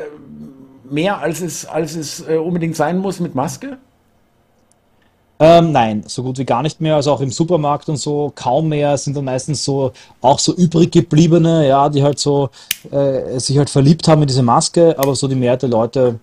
mehr, 0.94 1.20
als 1.20 1.41
es, 1.41 1.66
als 1.66 1.96
es 1.96 2.28
äh, 2.28 2.38
unbedingt 2.38 2.76
sein 2.76 3.00
muss 3.00 3.20
mit 3.20 3.36
Maske? 3.36 3.78
Ähm, 5.39 5.72
nein, 5.72 6.04
so 6.08 6.24
gut 6.24 6.38
wie 6.38 6.46
gar 6.46 6.62
nicht 6.62 6.80
mehr. 6.80 6.96
Also 6.96 7.12
auch 7.12 7.20
im 7.20 7.32
Supermarkt 7.32 7.89
und 7.89 7.98
so 7.98 8.32
kaum 8.34 8.70
mehr. 8.70 8.98
Sind 8.98 9.18
dann 9.18 9.26
meistens 9.26 9.66
so 9.66 9.91
auch 10.22 10.39
so 10.39 10.54
übrig 10.56 10.91
gebliebene, 10.91 11.68
ja, 11.68 11.89
die 11.89 12.04
halt 12.04 12.20
so 12.20 12.50
äh, 12.91 13.39
sich 13.39 13.58
halt 13.58 13.70
verliebt 13.70 14.08
haben 14.08 14.22
in 14.22 14.28
diese 14.28 14.44
Maske, 14.44 14.96
aber 14.98 15.16
so 15.16 15.28
die 15.28 15.36
Mehrheit 15.36 15.64
der 15.64 15.70
Leute 15.70 16.20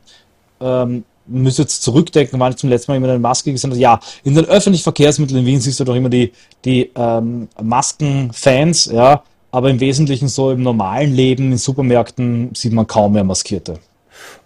ähm, 0.60 1.04
müssen 1.26 1.62
jetzt 1.62 1.82
zurückdenken, 1.82 2.40
wann 2.40 2.52
ich 2.52 2.58
zum 2.58 2.70
letzten 2.70 2.92
Mal 2.92 2.96
jemand 2.96 3.10
eine 3.10 3.20
Maske 3.20 3.52
gesehen 3.52 3.70
habe. 3.70 3.80
Ja, 3.80 4.00
in 4.24 4.34
den 4.34 4.46
öffentlichen 4.46 4.84
Verkehrsmitteln 4.84 5.40
in 5.40 5.46
Wien 5.46 5.60
siehst 5.60 5.80
du 5.80 5.84
doch 5.84 5.94
immer 5.94 6.08
die, 6.08 6.32
die 6.64 6.90
ähm, 6.94 7.48
Maskenfans, 7.60 8.86
ja, 8.86 9.22
aber 9.50 9.70
im 9.70 9.80
Wesentlichen 9.80 10.28
so 10.28 10.50
im 10.50 10.62
normalen 10.62 11.12
Leben, 11.14 11.52
in 11.52 11.58
Supermärkten 11.58 12.54
sieht 12.54 12.72
man 12.72 12.86
kaum 12.86 13.12
mehr 13.12 13.24
Maskierte. 13.24 13.80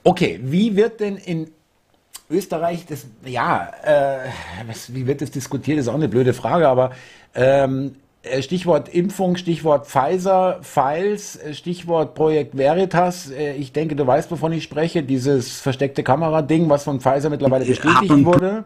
Okay, 0.02 0.40
wie 0.42 0.76
wird 0.76 1.00
denn 1.00 1.16
in 1.16 1.50
Österreich 2.30 2.86
das, 2.86 3.06
ja, 3.24 3.70
äh, 3.82 4.28
was, 4.66 4.94
wie 4.94 5.06
wird 5.06 5.20
das 5.20 5.30
diskutiert, 5.30 5.78
ist 5.78 5.88
auch 5.88 5.94
eine 5.94 6.08
blöde 6.08 6.32
Frage, 6.32 6.68
aber 6.68 6.92
ähm, 7.34 7.96
äh, 8.22 8.42
Stichwort 8.42 8.88
Impfung, 8.88 9.36
Stichwort 9.36 9.86
Pfizer, 9.86 10.58
Files, 10.62 11.36
äh, 11.36 11.52
Stichwort 11.52 12.14
Projekt 12.14 12.56
Veritas. 12.56 13.30
äh, 13.30 13.54
Ich 13.56 13.72
denke, 13.72 13.94
du 13.96 14.06
weißt, 14.06 14.30
wovon 14.30 14.52
ich 14.52 14.64
spreche. 14.64 15.02
Dieses 15.02 15.60
versteckte 15.60 16.02
Kamera-Ding, 16.02 16.68
was 16.70 16.84
von 16.84 17.00
Pfizer 17.00 17.28
mittlerweile 17.28 17.66
bestätigt 17.66 18.24
wurde. 18.24 18.64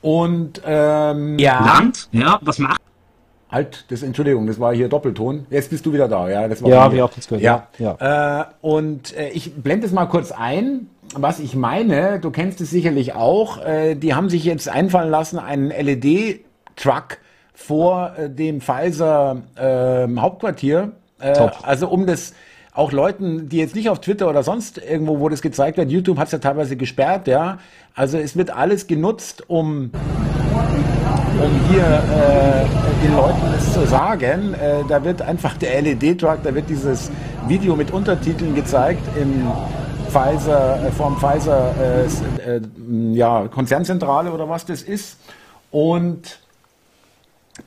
Und 0.00 0.62
ähm, 0.64 1.36
Land, 1.60 2.08
ja, 2.12 2.38
was 2.40 2.58
macht 2.58 2.80
Halt, 3.50 3.84
das, 3.88 4.02
Entschuldigung, 4.02 4.46
das 4.46 4.60
war 4.60 4.72
hier 4.74 4.88
Doppelton. 4.88 5.46
Jetzt 5.50 5.70
bist 5.70 5.84
du 5.84 5.92
wieder 5.92 6.06
da, 6.06 6.28
ja. 6.28 6.46
Das 6.46 6.62
war 6.62 6.70
Ja, 6.70 6.92
ich 6.92 7.02
auch 7.02 7.10
kurz 7.12 7.26
gehört, 7.26 7.42
Ja. 7.42 7.66
ja. 7.78 8.42
Äh, 8.42 8.44
und 8.60 9.16
äh, 9.16 9.30
ich 9.30 9.54
blende 9.54 9.86
es 9.86 9.92
mal 9.92 10.06
kurz 10.06 10.30
ein, 10.30 10.86
was 11.16 11.40
ich 11.40 11.56
meine. 11.56 12.20
Du 12.20 12.30
kennst 12.30 12.60
es 12.60 12.70
sicherlich 12.70 13.14
auch. 13.14 13.64
Äh, 13.64 13.96
die 13.96 14.14
haben 14.14 14.30
sich 14.30 14.44
jetzt 14.44 14.68
einfallen 14.68 15.10
lassen, 15.10 15.38
einen 15.38 15.70
LED-Truck 15.70 17.18
vor 17.52 18.12
äh, 18.16 18.30
dem 18.30 18.60
Pfizer 18.60 19.38
ähm, 19.58 20.22
Hauptquartier. 20.22 20.92
Äh, 21.18 21.48
also 21.62 21.88
um 21.88 22.06
das 22.06 22.34
auch 22.72 22.92
Leuten, 22.92 23.48
die 23.48 23.58
jetzt 23.58 23.74
nicht 23.74 23.90
auf 23.90 24.00
Twitter 24.00 24.28
oder 24.28 24.44
sonst 24.44 24.78
irgendwo, 24.78 25.18
wo 25.18 25.28
das 25.28 25.42
gezeigt 25.42 25.76
wird, 25.76 25.90
YouTube 25.90 26.18
hat 26.18 26.26
es 26.26 26.32
ja 26.32 26.38
teilweise 26.38 26.76
gesperrt, 26.76 27.26
ja. 27.26 27.58
Also 27.96 28.16
es 28.16 28.36
wird 28.36 28.50
alles 28.50 28.86
genutzt, 28.86 29.42
um 29.48 29.90
um 31.42 31.50
hier 31.70 31.84
äh, 31.84 33.04
den 33.04 33.16
Leuten 33.16 33.54
es 33.56 33.72
zu 33.72 33.86
sagen. 33.86 34.54
Äh, 34.54 34.84
da 34.88 35.02
wird 35.02 35.22
einfach 35.22 35.56
der 35.56 35.80
LED-Truck, 35.80 36.42
da 36.42 36.54
wird 36.54 36.68
dieses 36.68 37.10
Video 37.48 37.76
mit 37.76 37.90
Untertiteln 37.90 38.54
gezeigt 38.54 39.02
im 39.16 39.50
Pfizer, 40.08 40.86
äh, 40.86 40.90
vom 40.90 41.16
Pfizer 41.18 41.74
äh, 41.80 42.56
äh, 42.56 42.60
ja, 43.12 43.48
Konzernzentrale 43.48 44.32
oder 44.32 44.48
was 44.48 44.66
das 44.66 44.82
ist. 44.82 45.18
Und 45.70 46.40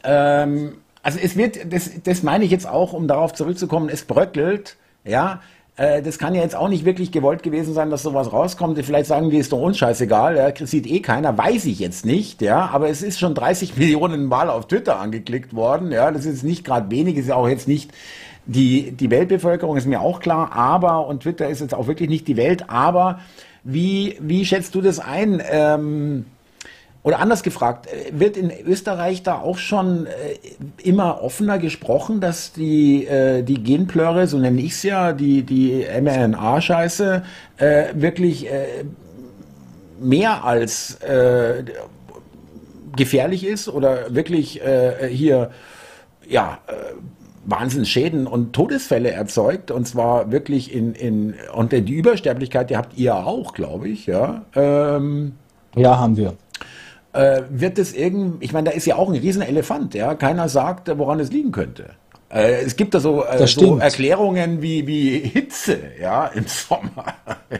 ähm, 0.04 0.76
also 1.02 1.20
es 1.22 1.36
wird, 1.36 1.74
das, 1.74 1.90
das 2.04 2.24
meine 2.24 2.46
ich 2.46 2.52
jetzt 2.52 2.68
auch, 2.68 2.94
um 2.94 3.08
darauf 3.08 3.34
zurückzukommen, 3.34 3.90
es 3.90 4.06
bröckelt, 4.06 4.78
ja. 5.04 5.42
Äh, 5.76 6.02
Das 6.02 6.18
kann 6.20 6.36
ja 6.36 6.42
jetzt 6.42 6.56
auch 6.56 6.70
nicht 6.70 6.86
wirklich 6.86 7.12
gewollt 7.12 7.44
gewesen 7.44 7.74
sein, 7.74 7.90
dass 7.90 8.04
sowas 8.04 8.32
rauskommt. 8.32 8.78
Vielleicht 8.84 9.08
sagen 9.08 9.30
die, 9.30 9.38
ist 9.38 9.52
doch 9.52 9.60
uns 9.60 9.78
scheißegal, 9.78 10.36
ja, 10.38 10.66
sieht 10.66 10.88
eh 10.88 11.00
keiner, 11.02 11.38
weiß 11.38 11.66
ich 11.66 11.80
jetzt 11.80 12.06
nicht, 12.06 12.42
ja. 12.42 12.70
Aber 12.72 12.90
es 12.90 13.02
ist 13.02 13.20
schon 13.20 13.34
30 13.36 13.78
Millionen 13.78 14.26
Mal 14.26 14.50
auf 14.50 14.68
Twitter 14.68 15.00
angeklickt 15.00 15.56
worden, 15.56 15.92
ja. 15.92 16.12
Das 16.12 16.26
ist 16.26 16.44
nicht 16.44 16.64
gerade 16.66 16.92
wenig, 16.92 17.18
ist 17.18 17.30
ja 17.30 17.36
auch 17.36 17.48
jetzt 17.48 17.68
nicht 17.68 17.92
die, 18.46 18.92
die 18.92 19.10
Weltbevölkerung, 19.10 19.78
ist 19.78 19.88
mir 19.88 20.02
auch 20.02 20.20
klar, 20.20 20.52
aber, 20.54 21.08
und 21.08 21.24
Twitter 21.24 21.48
ist 21.50 21.62
jetzt 21.62 21.74
auch 21.74 21.88
wirklich 21.88 22.10
nicht 22.10 22.28
die 22.28 22.36
Welt, 22.38 22.70
aber 22.70 23.20
wie, 23.64 24.18
wie 24.20 24.44
schätzt 24.46 24.76
du 24.76 24.82
das 24.82 25.00
ein? 25.00 25.42
Ähm, 25.50 26.26
oder 27.04 27.20
anders 27.20 27.44
gefragt, 27.44 27.88
äh, 27.88 28.18
wird 28.18 28.38
in 28.38 28.52
Österreich 28.66 29.24
da 29.24 29.40
auch 29.40 29.58
schon 29.58 30.08
äh, 30.08 30.10
immer 30.82 31.22
offener 31.22 31.60
gesprochen, 31.60 32.22
dass 32.22 32.54
die, 32.54 33.06
äh, 33.06 33.44
die 33.44 33.62
Genplöre, 33.62 34.28
so 34.28 34.38
nenne 34.40 34.62
ich 34.62 34.72
es 34.72 34.84
ja, 34.84 35.12
die, 35.14 35.44
die 35.44 35.86
mRNA-Scheiße, 36.02 37.24
äh, 37.58 37.86
wirklich 37.94 38.50
äh, 38.50 38.86
mehr 40.00 40.44
als 40.46 40.96
äh, 41.02 41.64
gefährlich 42.96 43.46
ist 43.46 43.68
oder 43.68 44.14
wirklich 44.14 44.62
äh, 44.62 45.08
hier 45.10 45.52
ja 46.28 46.60
äh, 46.68 46.74
Wahnsinnsschäden 47.46 48.28
und 48.28 48.54
Todesfälle 48.54 49.12
erzeugt 49.12 49.72
und 49.72 49.86
zwar 49.86 50.32
wirklich 50.32 50.74
in 50.74 50.94
in 50.94 51.36
und 51.54 51.74
die 51.74 51.94
Übersterblichkeit, 51.94 52.70
die 52.70 52.78
habt 52.78 52.98
ihr 52.98 53.16
auch, 53.16 53.54
glaube 53.54 53.90
ich, 53.90 54.06
ja. 54.06 54.46
Ähm, 54.56 55.34
ja, 55.76 55.98
haben 55.98 56.16
wir 56.16 56.36
äh, 57.14 57.44
wird 57.50 57.80
es 57.80 57.94
irgendwie, 57.94 58.46
ich 58.46 58.54
meine, 58.54 58.70
da 58.70 58.76
ist 58.76 58.86
ja 58.86 58.96
auch 58.96 59.08
ein 59.08 59.16
Riesenelefant, 59.16 59.94
ja. 59.94 60.16
Keiner 60.16 60.50
sagt, 60.50 60.92
woran 60.98 61.20
es 61.20 61.32
liegen 61.32 61.52
könnte. 61.52 61.92
Äh, 62.30 62.64
es 62.64 62.76
gibt 62.76 62.96
da 62.96 63.00
so, 63.00 63.24
äh, 63.24 63.46
so 63.48 63.78
Erklärungen 63.78 64.62
wie, 64.62 64.86
wie 64.88 65.20
Hitze, 65.20 65.78
ja, 66.02 66.28
im 66.28 66.46
Sommer. 66.48 67.06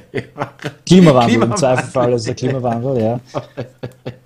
Klimawandel, 0.10 0.72
Klimawandel, 0.86 1.44
im 1.44 1.56
Zweifelfall 1.56 2.14
ist 2.14 2.28
der 2.28 2.36
Klimawandel, 2.36 3.02
ja. 3.02 3.20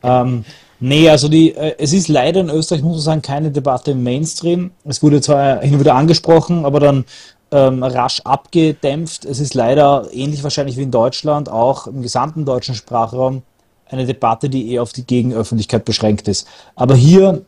ähm, 0.03 0.45
nee, 0.79 1.09
also 1.09 1.27
die, 1.27 1.53
äh, 1.53 1.75
es 1.77 1.91
ist 1.91 2.07
leider 2.07 2.39
in 2.39 2.49
Österreich, 2.49 2.81
muss 2.81 2.93
man 2.93 3.01
sagen, 3.01 3.21
keine 3.21 3.51
Debatte 3.51 3.91
im 3.91 4.03
Mainstream. 4.03 4.71
Es 4.85 5.03
wurde 5.03 5.19
zwar 5.19 5.59
hin 5.59 5.73
und 5.73 5.81
wieder 5.81 5.95
angesprochen, 5.95 6.63
aber 6.63 6.79
dann 6.79 7.03
ähm, 7.51 7.83
rasch 7.83 8.21
abgedämpft. 8.21 9.25
Es 9.25 9.41
ist 9.41 9.53
leider 9.53 10.07
ähnlich 10.13 10.43
wahrscheinlich 10.43 10.77
wie 10.77 10.83
in 10.83 10.91
Deutschland, 10.91 11.49
auch 11.49 11.87
im 11.87 12.01
gesamten 12.01 12.45
deutschen 12.45 12.75
Sprachraum 12.75 13.43
eine 13.89 14.05
Debatte, 14.05 14.49
die 14.49 14.71
eher 14.71 14.81
auf 14.83 14.93
die 14.93 15.05
Gegenöffentlichkeit 15.05 15.85
beschränkt 15.85 16.27
ist. 16.27 16.47
Aber 16.75 16.95
hier, 16.95 17.43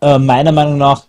äh, 0.00 0.18
meiner 0.18 0.52
Meinung 0.52 0.78
nach, 0.78 1.04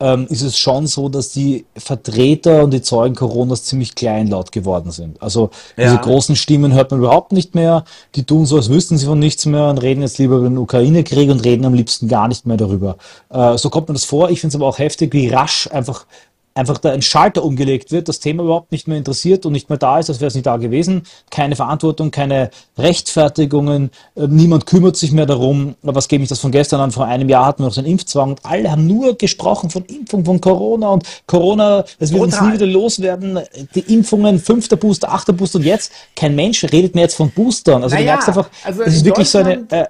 ähm, 0.00 0.26
ist 0.30 0.40
es 0.42 0.58
schon 0.58 0.86
so, 0.86 1.08
dass 1.08 1.30
die 1.30 1.66
Vertreter 1.76 2.64
und 2.64 2.72
die 2.72 2.80
Zeugen 2.80 3.14
Coronas 3.14 3.64
ziemlich 3.64 3.94
kleinlaut 3.94 4.50
geworden 4.50 4.90
sind. 4.90 5.20
Also 5.22 5.50
ja. 5.76 5.84
diese 5.84 5.98
großen 5.98 6.36
Stimmen 6.36 6.72
hört 6.72 6.90
man 6.90 7.00
überhaupt 7.00 7.32
nicht 7.32 7.54
mehr. 7.54 7.84
Die 8.14 8.24
tun 8.24 8.46
so, 8.46 8.56
als 8.56 8.70
wüssten 8.70 8.96
sie 8.96 9.06
von 9.06 9.18
nichts 9.18 9.44
mehr 9.44 9.68
und 9.68 9.78
reden 9.78 10.00
jetzt 10.00 10.18
lieber 10.18 10.36
über 10.36 10.48
den 10.48 10.58
Ukraine-Krieg 10.58 11.30
und 11.30 11.44
reden 11.44 11.66
am 11.66 11.74
liebsten 11.74 12.08
gar 12.08 12.28
nicht 12.28 12.46
mehr 12.46 12.56
darüber. 12.56 12.96
Äh, 13.28 13.58
so 13.58 13.68
kommt 13.68 13.88
mir 13.88 13.94
das 13.94 14.06
vor. 14.06 14.30
Ich 14.30 14.40
finde 14.40 14.52
es 14.52 14.56
aber 14.56 14.66
auch 14.66 14.78
heftig, 14.78 15.12
wie 15.12 15.28
rasch 15.28 15.68
einfach 15.70 16.06
einfach 16.54 16.78
da 16.78 16.90
ein 16.90 17.02
Schalter 17.02 17.44
umgelegt 17.44 17.92
wird, 17.92 18.08
das 18.08 18.20
Thema 18.20 18.42
überhaupt 18.42 18.72
nicht 18.72 18.88
mehr 18.88 18.98
interessiert 18.98 19.46
und 19.46 19.52
nicht 19.52 19.68
mehr 19.68 19.78
da 19.78 19.98
ist, 19.98 20.10
als 20.10 20.20
wäre 20.20 20.28
es 20.28 20.34
nicht 20.34 20.46
da 20.46 20.56
gewesen. 20.56 21.02
Keine 21.30 21.56
Verantwortung, 21.56 22.10
keine 22.10 22.50
Rechtfertigungen, 22.76 23.90
äh, 24.16 24.26
niemand 24.26 24.66
kümmert 24.66 24.96
sich 24.96 25.12
mehr 25.12 25.26
darum. 25.26 25.76
Was 25.82 26.08
gebe 26.08 26.22
ich 26.22 26.28
das 26.28 26.40
von 26.40 26.50
gestern 26.50 26.80
an? 26.80 26.90
Vor 26.90 27.06
einem 27.06 27.28
Jahr 27.28 27.46
hatten 27.46 27.62
wir 27.62 27.66
noch 27.66 27.74
so 27.74 27.80
einen 27.80 27.90
Impfzwang 27.90 28.30
und 28.30 28.40
alle 28.44 28.70
haben 28.70 28.86
nur 28.86 29.16
gesprochen 29.16 29.70
von 29.70 29.84
Impfung, 29.84 30.24
von 30.24 30.40
Corona 30.40 30.88
und 30.88 31.04
Corona, 31.26 31.84
es 31.98 32.12
wird 32.12 32.22
uns 32.22 32.40
nie 32.40 32.54
wieder 32.54 32.66
loswerden. 32.66 33.40
Die 33.74 33.94
Impfungen, 33.94 34.38
fünfter 34.38 34.76
Booster, 34.76 35.12
achter 35.12 35.32
Booster 35.32 35.58
und 35.58 35.64
jetzt, 35.64 35.92
kein 36.16 36.34
Mensch 36.34 36.64
redet 36.64 36.94
mehr 36.94 37.04
jetzt 37.04 37.14
von 37.14 37.30
Boostern. 37.30 37.82
Also 37.82 37.94
naja, 37.94 38.04
du 38.04 38.10
merkst 38.12 38.28
einfach, 38.28 38.50
also 38.64 38.82
es 38.82 38.94
ist 38.96 39.04
wirklich 39.04 39.28
so 39.28 39.38
eine... 39.38 39.66
Äh, 39.70 39.86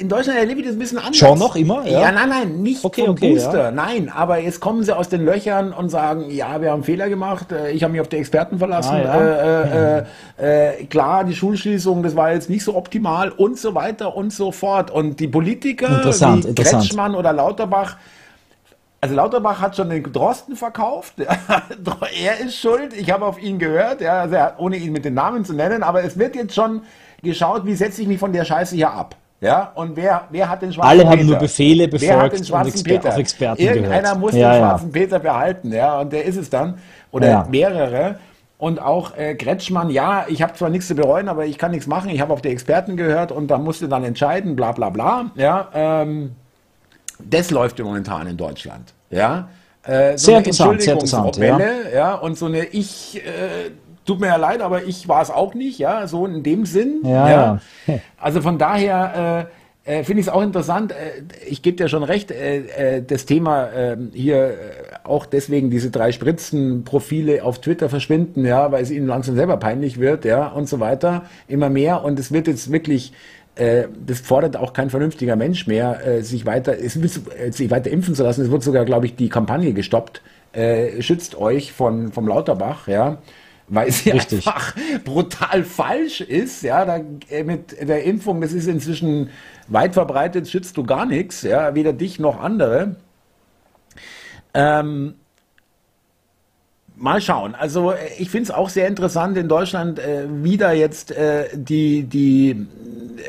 in 0.00 0.08
Deutschland 0.08 0.38
erlebe 0.38 0.60
ich 0.60 0.66
das 0.66 0.76
ein 0.76 0.78
bisschen 0.78 0.98
anders. 0.98 1.16
Schon 1.16 1.38
noch 1.38 1.56
immer? 1.56 1.86
Ja, 1.86 2.00
ja 2.02 2.12
nein, 2.12 2.28
nein, 2.28 2.62
nicht 2.62 2.84
okay, 2.84 3.02
vom 3.02 3.10
okay, 3.10 3.32
Booster, 3.32 3.64
ja. 3.64 3.70
nein, 3.70 4.10
aber 4.14 4.38
jetzt 4.38 4.60
kommen 4.60 4.82
sie 4.82 4.96
aus 4.96 5.08
den 5.08 5.24
Löchern 5.24 5.72
und 5.72 5.88
sagen, 5.88 6.30
ja, 6.30 6.60
wir 6.60 6.70
haben 6.70 6.84
Fehler 6.84 7.08
gemacht, 7.08 7.52
äh, 7.52 7.70
ich 7.70 7.82
habe 7.82 7.92
mich 7.92 8.00
auf 8.00 8.08
die 8.08 8.16
Experten 8.16 8.58
verlassen, 8.58 8.94
ah, 8.94 9.02
ja. 9.02 9.62
äh, 9.62 9.98
äh, 10.38 10.80
äh, 10.80 10.84
klar, 10.84 11.24
die 11.24 11.34
Schulschließung, 11.34 12.02
das 12.02 12.16
war 12.16 12.32
jetzt 12.32 12.50
nicht 12.50 12.64
so 12.64 12.76
optimal 12.76 13.30
und 13.30 13.58
so 13.58 13.74
weiter 13.74 14.16
und 14.16 14.32
so 14.32 14.52
fort. 14.52 14.90
Und 14.90 15.20
die 15.20 15.28
Politiker 15.28 15.88
interessant, 15.88 16.44
wie 16.44 16.48
interessant. 16.50 16.82
Kretschmann 16.82 17.14
oder 17.14 17.32
Lauterbach, 17.32 17.96
also 19.00 19.14
Lauterbach 19.14 19.60
hat 19.60 19.76
schon 19.76 19.90
den 19.90 20.02
Drosten 20.12 20.56
verkauft. 20.56 21.14
er 21.18 22.40
ist 22.40 22.56
schuld. 22.56 22.92
Ich 22.94 23.10
habe 23.10 23.26
auf 23.26 23.40
ihn 23.40 23.58
gehört, 23.58 24.00
ja, 24.00 24.22
also 24.22 24.36
ohne 24.58 24.76
ihn 24.76 24.92
mit 24.92 25.04
den 25.04 25.14
Namen 25.14 25.44
zu 25.44 25.52
nennen. 25.52 25.82
Aber 25.84 26.02
es 26.02 26.18
wird 26.18 26.34
jetzt 26.34 26.54
schon 26.54 26.82
geschaut, 27.22 27.64
wie 27.64 27.74
setze 27.74 28.02
ich 28.02 28.08
mich 28.08 28.18
von 28.18 28.32
der 28.32 28.44
Scheiße 28.44 28.74
hier 28.74 28.90
ab. 28.90 29.14
Ja, 29.40 29.70
und 29.74 29.96
wer, 29.96 30.22
wer 30.30 30.48
hat 30.48 30.62
den 30.62 30.72
schwarzen 30.72 30.88
Alle 30.88 31.00
Peter? 31.00 31.10
Alle 31.10 31.20
haben 31.20 31.28
nur 31.28 31.38
Befehle 31.38 31.86
befolgt 31.86 32.12
wer 32.12 32.22
hat 32.22 32.32
den 32.32 32.44
schwarzen 32.44 32.78
und 32.78 32.84
Peter? 32.84 33.08
auf 33.08 33.18
Experten 33.18 33.62
Irgendeiner 33.62 34.02
gehört. 34.02 34.18
muss 34.18 34.34
ja, 34.34 34.52
den 34.52 34.58
schwarzen 34.58 34.92
Peter 34.92 35.18
behalten, 35.20 35.72
ja, 35.72 36.00
und 36.00 36.12
der 36.12 36.24
ist 36.24 36.36
es 36.36 36.50
dann. 36.50 36.78
Oder 37.12 37.28
ja. 37.28 37.46
mehrere. 37.48 38.18
Und 38.58 38.82
auch 38.82 39.16
äh, 39.16 39.36
Kretschmann, 39.36 39.90
ja, 39.90 40.26
ich 40.26 40.42
habe 40.42 40.54
zwar 40.54 40.68
nichts 40.68 40.88
zu 40.88 40.96
bereuen, 40.96 41.28
aber 41.28 41.46
ich 41.46 41.58
kann 41.58 41.70
nichts 41.70 41.86
machen. 41.86 42.10
Ich 42.10 42.20
habe 42.20 42.32
auf 42.32 42.42
die 42.42 42.48
Experten 42.48 42.96
gehört 42.96 43.30
und 43.30 43.48
da 43.48 43.58
musste 43.58 43.88
dann 43.88 44.02
entscheiden, 44.02 44.56
bla 44.56 44.72
bla 44.72 44.90
bla. 44.90 45.30
Ja, 45.36 45.68
ähm, 45.72 46.32
das 47.20 47.52
läuft 47.52 47.78
momentan 47.78 48.26
in 48.26 48.36
Deutschland. 48.36 48.92
Ja, 49.10 49.48
äh, 49.84 50.18
so 50.18 50.26
sehr, 50.26 50.38
interessant, 50.38 50.82
sehr 50.82 50.94
interessant, 50.94 51.36
ja. 51.36 51.58
ja. 51.94 52.14
Und 52.14 52.36
so 52.36 52.46
eine 52.46 52.64
Ich 52.64 53.24
äh, 53.24 53.70
tut 54.08 54.20
mir 54.20 54.28
ja 54.28 54.36
leid, 54.36 54.62
aber 54.62 54.84
ich 54.84 55.06
war 55.08 55.22
es 55.22 55.30
auch 55.30 55.54
nicht, 55.54 55.78
ja, 55.78 56.06
so 56.06 56.26
in 56.26 56.42
dem 56.42 56.64
Sinn. 56.64 57.00
Ja. 57.04 57.30
ja. 57.30 57.60
Also 58.20 58.40
von 58.40 58.58
daher 58.58 59.46
äh, 59.86 59.98
äh, 60.00 60.04
finde 60.04 60.20
ich 60.20 60.26
es 60.26 60.32
auch 60.32 60.42
interessant. 60.42 60.92
Äh, 60.92 61.22
ich 61.46 61.62
gebe 61.62 61.76
dir 61.76 61.88
schon 61.88 62.02
recht, 62.02 62.30
äh, 62.30 62.96
äh, 62.96 63.02
das 63.02 63.24
Thema 63.26 63.70
ähm, 63.74 64.10
hier 64.12 64.36
äh, 64.36 64.54
auch 65.04 65.24
deswegen 65.24 65.70
diese 65.70 65.90
drei 65.90 66.12
Spritzen-Profile 66.12 67.42
auf 67.42 67.60
Twitter 67.60 67.88
verschwinden, 67.88 68.44
ja, 68.44 68.70
weil 68.70 68.82
es 68.82 68.90
ihnen 68.90 69.06
langsam 69.06 69.36
selber 69.36 69.56
peinlich 69.56 69.98
wird, 69.98 70.24
ja, 70.24 70.48
und 70.48 70.68
so 70.68 70.80
weiter, 70.80 71.24
immer 71.46 71.70
mehr. 71.70 72.04
Und 72.04 72.18
es 72.18 72.32
wird 72.32 72.46
jetzt 72.46 72.70
wirklich 72.70 73.12
das 74.06 74.20
fordert 74.20 74.56
auch 74.56 74.72
kein 74.72 74.88
vernünftiger 74.88 75.34
Mensch 75.34 75.66
mehr, 75.66 76.22
sich 76.22 76.46
weiter, 76.46 76.76
sich 76.78 77.72
weiter 77.72 77.90
impfen 77.90 78.14
zu 78.14 78.22
lassen. 78.22 78.42
Es 78.42 78.52
wird 78.52 78.62
sogar, 78.62 78.84
glaube 78.84 79.06
ich, 79.06 79.16
die 79.16 79.28
Kampagne 79.28 79.72
gestoppt. 79.72 80.22
schützt 81.00 81.36
euch 81.36 81.72
von 81.72 82.12
vom 82.12 82.28
Lauterbach, 82.28 82.86
ja 82.86 83.18
weil 83.68 83.90
sie 83.92 84.10
Richtig. 84.10 84.46
einfach 84.46 84.74
brutal 85.04 85.64
falsch 85.64 86.20
ist. 86.20 86.62
Ja, 86.62 86.84
da, 86.84 87.00
äh, 87.30 87.44
mit 87.44 87.76
der 87.80 88.04
Impfung, 88.04 88.40
das 88.40 88.52
ist 88.52 88.66
inzwischen 88.66 89.30
weit 89.68 89.94
verbreitet, 89.94 90.48
schützt 90.48 90.76
du 90.76 90.84
gar 90.84 91.06
nichts, 91.06 91.42
ja, 91.42 91.74
weder 91.74 91.92
dich 91.92 92.18
noch 92.18 92.40
andere. 92.40 92.96
Ähm, 94.54 95.14
mal 96.96 97.20
schauen. 97.20 97.54
Also 97.54 97.92
äh, 97.92 97.96
ich 98.18 98.30
finde 98.30 98.44
es 98.44 98.50
auch 98.50 98.68
sehr 98.68 98.88
interessant 98.88 99.36
in 99.36 99.48
Deutschland, 99.48 99.98
äh, 99.98 100.26
wie 100.28 100.56
da 100.56 100.72
jetzt 100.72 101.10
äh, 101.12 101.48
die, 101.54 102.04
die 102.04 102.66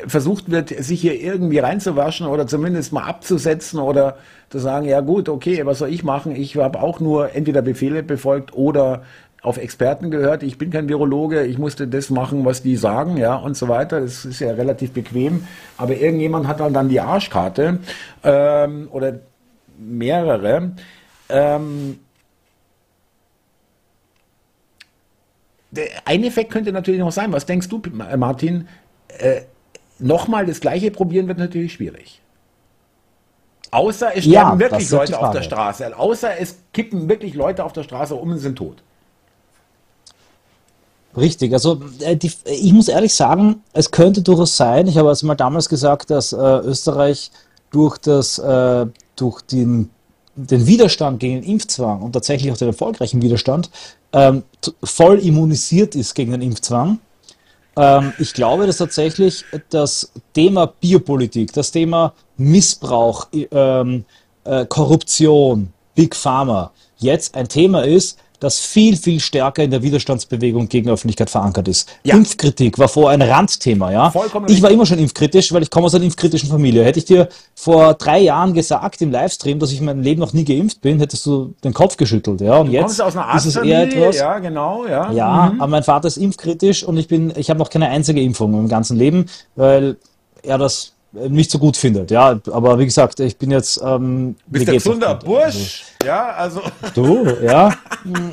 versucht 0.08 0.52
wird, 0.52 0.70
sich 0.70 1.02
hier 1.02 1.20
irgendwie 1.20 1.60
reinzuwaschen 1.60 2.28
oder 2.28 2.48
zumindest 2.48 2.94
mal 2.94 3.04
abzusetzen 3.04 3.80
oder 3.80 4.18
zu 4.50 4.60
sagen, 4.60 4.88
ja 4.88 5.02
gut, 5.02 5.30
okay, 5.30 5.66
was 5.66 5.80
soll 5.80 5.90
ich 5.90 6.04
machen? 6.04 6.36
Ich 6.36 6.58
habe 6.58 6.82
auch 6.82 7.00
nur 7.00 7.36
entweder 7.36 7.62
Befehle 7.62 8.04
befolgt 8.04 8.54
oder 8.54 9.04
auf 9.42 9.58
Experten 9.58 10.12
gehört. 10.12 10.44
Ich 10.44 10.58
bin 10.58 10.72
kein 10.72 10.90
Virologe, 10.90 11.46
ich 11.46 11.58
musste 11.58 11.88
das 11.88 12.10
machen, 12.10 12.46
was 12.46 12.62
die 12.62 12.76
sagen, 12.76 13.18
ja, 13.18 13.36
und 13.36 13.56
so 13.56 13.68
weiter. 13.68 14.02
Das 14.02 14.26
ist 14.26 14.40
ja 14.40 14.52
relativ 14.52 14.92
bequem. 14.92 15.48
Aber 15.78 15.96
irgendjemand 15.96 16.48
hat 16.48 16.60
dann, 16.60 16.74
dann 16.74 16.90
die 16.90 17.00
Arschkarte 17.00 17.80
ähm, 18.24 18.90
oder 18.92 19.20
mehrere. 19.78 20.72
Ähm, 21.30 22.00
ein 26.06 26.24
Effekt 26.24 26.52
könnte 26.52 26.72
natürlich 26.72 27.00
noch 27.00 27.12
sein. 27.12 27.32
Was 27.32 27.46
denkst 27.46 27.70
du, 27.70 27.82
Martin? 28.18 28.68
Äh, 29.20 29.42
Nochmal 30.00 30.46
das 30.46 30.62
Gleiche 30.62 30.92
probieren 30.92 31.28
wird 31.28 31.38
natürlich 31.38 31.74
schwierig. 31.74 32.22
Außer 33.72 34.16
es 34.16 34.24
sterben 34.24 34.52
ja, 34.52 34.60
wirklich 34.60 34.90
Leute 34.90 35.20
auf 35.20 35.32
der 35.32 35.44
Straße. 35.44 35.96
Außer 35.96 36.40
es 36.40 36.58
kippen 36.74 37.08
wirklich 37.10 37.36
Leute 37.36 37.64
auf 37.64 37.74
der 37.74 37.84
Straße 37.84 38.16
um 38.16 38.32
und 38.32 38.40
sind 38.40 38.58
tot. 38.58 38.82
Richtig, 41.18 41.54
also 41.54 41.82
äh, 42.02 42.16
die, 42.16 42.32
ich 42.46 42.72
muss 42.72 42.88
ehrlich 42.88 43.14
sagen, 43.14 43.64
es 43.74 43.90
könnte 43.92 44.22
durchaus 44.22 44.56
sein, 44.56 44.88
ich 44.88 44.98
habe 44.98 45.10
also 45.10 45.26
mal 45.26 45.36
damals 45.36 45.68
gesagt, 45.68 46.12
dass 46.12 46.34
äh, 46.34 46.38
Österreich 46.38 47.32
durch, 47.72 47.98
das, 47.98 48.38
äh, 48.38 48.86
durch 49.16 49.42
den, 49.42 49.90
den 50.36 50.68
Widerstand 50.68 51.20
gegen 51.20 51.42
den 51.42 51.52
Impfzwang 51.52 52.02
und 52.02 52.14
tatsächlich 52.14 52.52
auch 52.52 52.58
den 52.58 52.70
erfolgreichen 52.70 53.22
Widerstand 53.22 53.70
ähm, 54.14 54.44
voll 54.84 55.20
immunisiert 55.20 55.96
ist 55.96 56.14
gegen 56.14 56.32
den 56.32 56.42
Impfzwang. 56.42 57.00
Ähm, 57.76 58.14
ich 58.20 58.34
glaube, 58.34 58.68
dass 58.68 58.78
tatsächlich 58.78 59.46
das 59.70 60.12
Thema 60.34 60.68
Biopolitik, 60.68 61.54
das 61.54 61.72
Thema 61.72 62.14
Missbrauch, 62.38 63.28
ähm, 63.34 64.06
äh, 64.44 64.66
Korruption, 64.66 65.74
Big 65.96 66.16
Pharma 66.16 66.72
jetzt 66.98 67.36
ein 67.36 67.48
Thema 67.48 67.84
ist, 67.84 68.18
das 68.40 68.60
viel, 68.60 68.96
viel 68.96 69.20
stärker 69.20 69.64
in 69.64 69.72
der 69.72 69.84
Widerstandsbewegung 69.84 70.70
gegen 70.70 70.90
Öffentlichkeit 70.90 71.30
verankert 71.30 71.68
ist. 71.68 71.90
Ja. 72.04 72.16
Impfkritik 72.16 72.80
war 72.80 72.88
vor 72.88 73.10
ein 73.10 73.22
Randthema, 73.22 73.92
ja. 73.92 74.12
Vollkommen 74.12 74.50
ich 74.50 74.62
war 74.62 74.72
immer 74.72 74.86
schon 74.86 75.00
impfkritisch, 75.00 75.52
weil 75.52 75.64
ich 75.64 75.70
komme 75.70 75.88
aus 75.88 75.96
einer 75.96 76.06
impfkritischen 76.06 76.50
Familie. 76.50 76.84
Hätte 76.84 77.00
ich 77.00 77.06
dir 77.06 77.28
vor 77.56 77.94
drei 77.96 78.20
Jahren 78.20 78.54
gesagt 78.54 79.02
im 79.02 79.12
Livestream, 79.12 79.60
dass 79.60 79.72
ich 79.72 79.82
mein 79.82 80.02
Leben 80.02 80.20
noch 80.20 80.34
nie 80.34 80.46
geimpft 80.46 80.82
bin, 80.82 81.00
hättest 81.00 81.26
du 81.26 81.54
den 81.64 81.74
Kopf 81.74 81.98
geschüttelt, 81.98 82.42
ja. 82.42 82.58
Und 82.58 82.68
du 82.68 82.74
jetzt 82.74 83.02
aus 83.02 83.16
einer 83.16 83.36
ist 83.36 83.46
es 83.46 83.56
eher 83.58 83.84
etwas. 83.84 84.18
Ja, 84.18 84.40
genau, 84.40 84.86
ja. 84.86 85.12
Ja, 85.12 85.52
mhm. 85.54 85.62
aber 85.62 85.72
mein 85.72 85.84
Vater 85.84 86.08
ist 86.08 86.18
impfkritisch 86.18 86.84
und 86.84 86.98
ich 86.98 87.08
bin, 87.08 87.34
ich 87.36 87.50
habe 87.50 87.60
noch 87.60 87.70
keine 87.70 87.90
einzige 87.90 88.22
Impfung 88.22 88.54
im 88.54 88.70
ganzen 88.70 88.98
Leben, 88.98 89.26
weil 89.56 89.98
er 90.44 90.58
das 90.58 90.94
nicht 91.12 91.50
so 91.52 91.60
gut 91.60 91.76
findet. 91.76 92.12
Ja, 92.12 92.40
aber 92.52 92.78
wie 92.80 92.86
gesagt, 92.86 93.20
ich 93.20 93.38
bin 93.38 93.52
jetzt. 93.52 93.82
Ähm, 93.84 94.36
Bist 94.48 94.68
der 94.68 94.76
gesunder 94.76 95.16
Bursch? 95.16 95.84
Also, 96.00 96.06
ja, 96.06 96.30
also. 96.30 96.62
Du, 96.94 97.28
ja. 97.42 97.74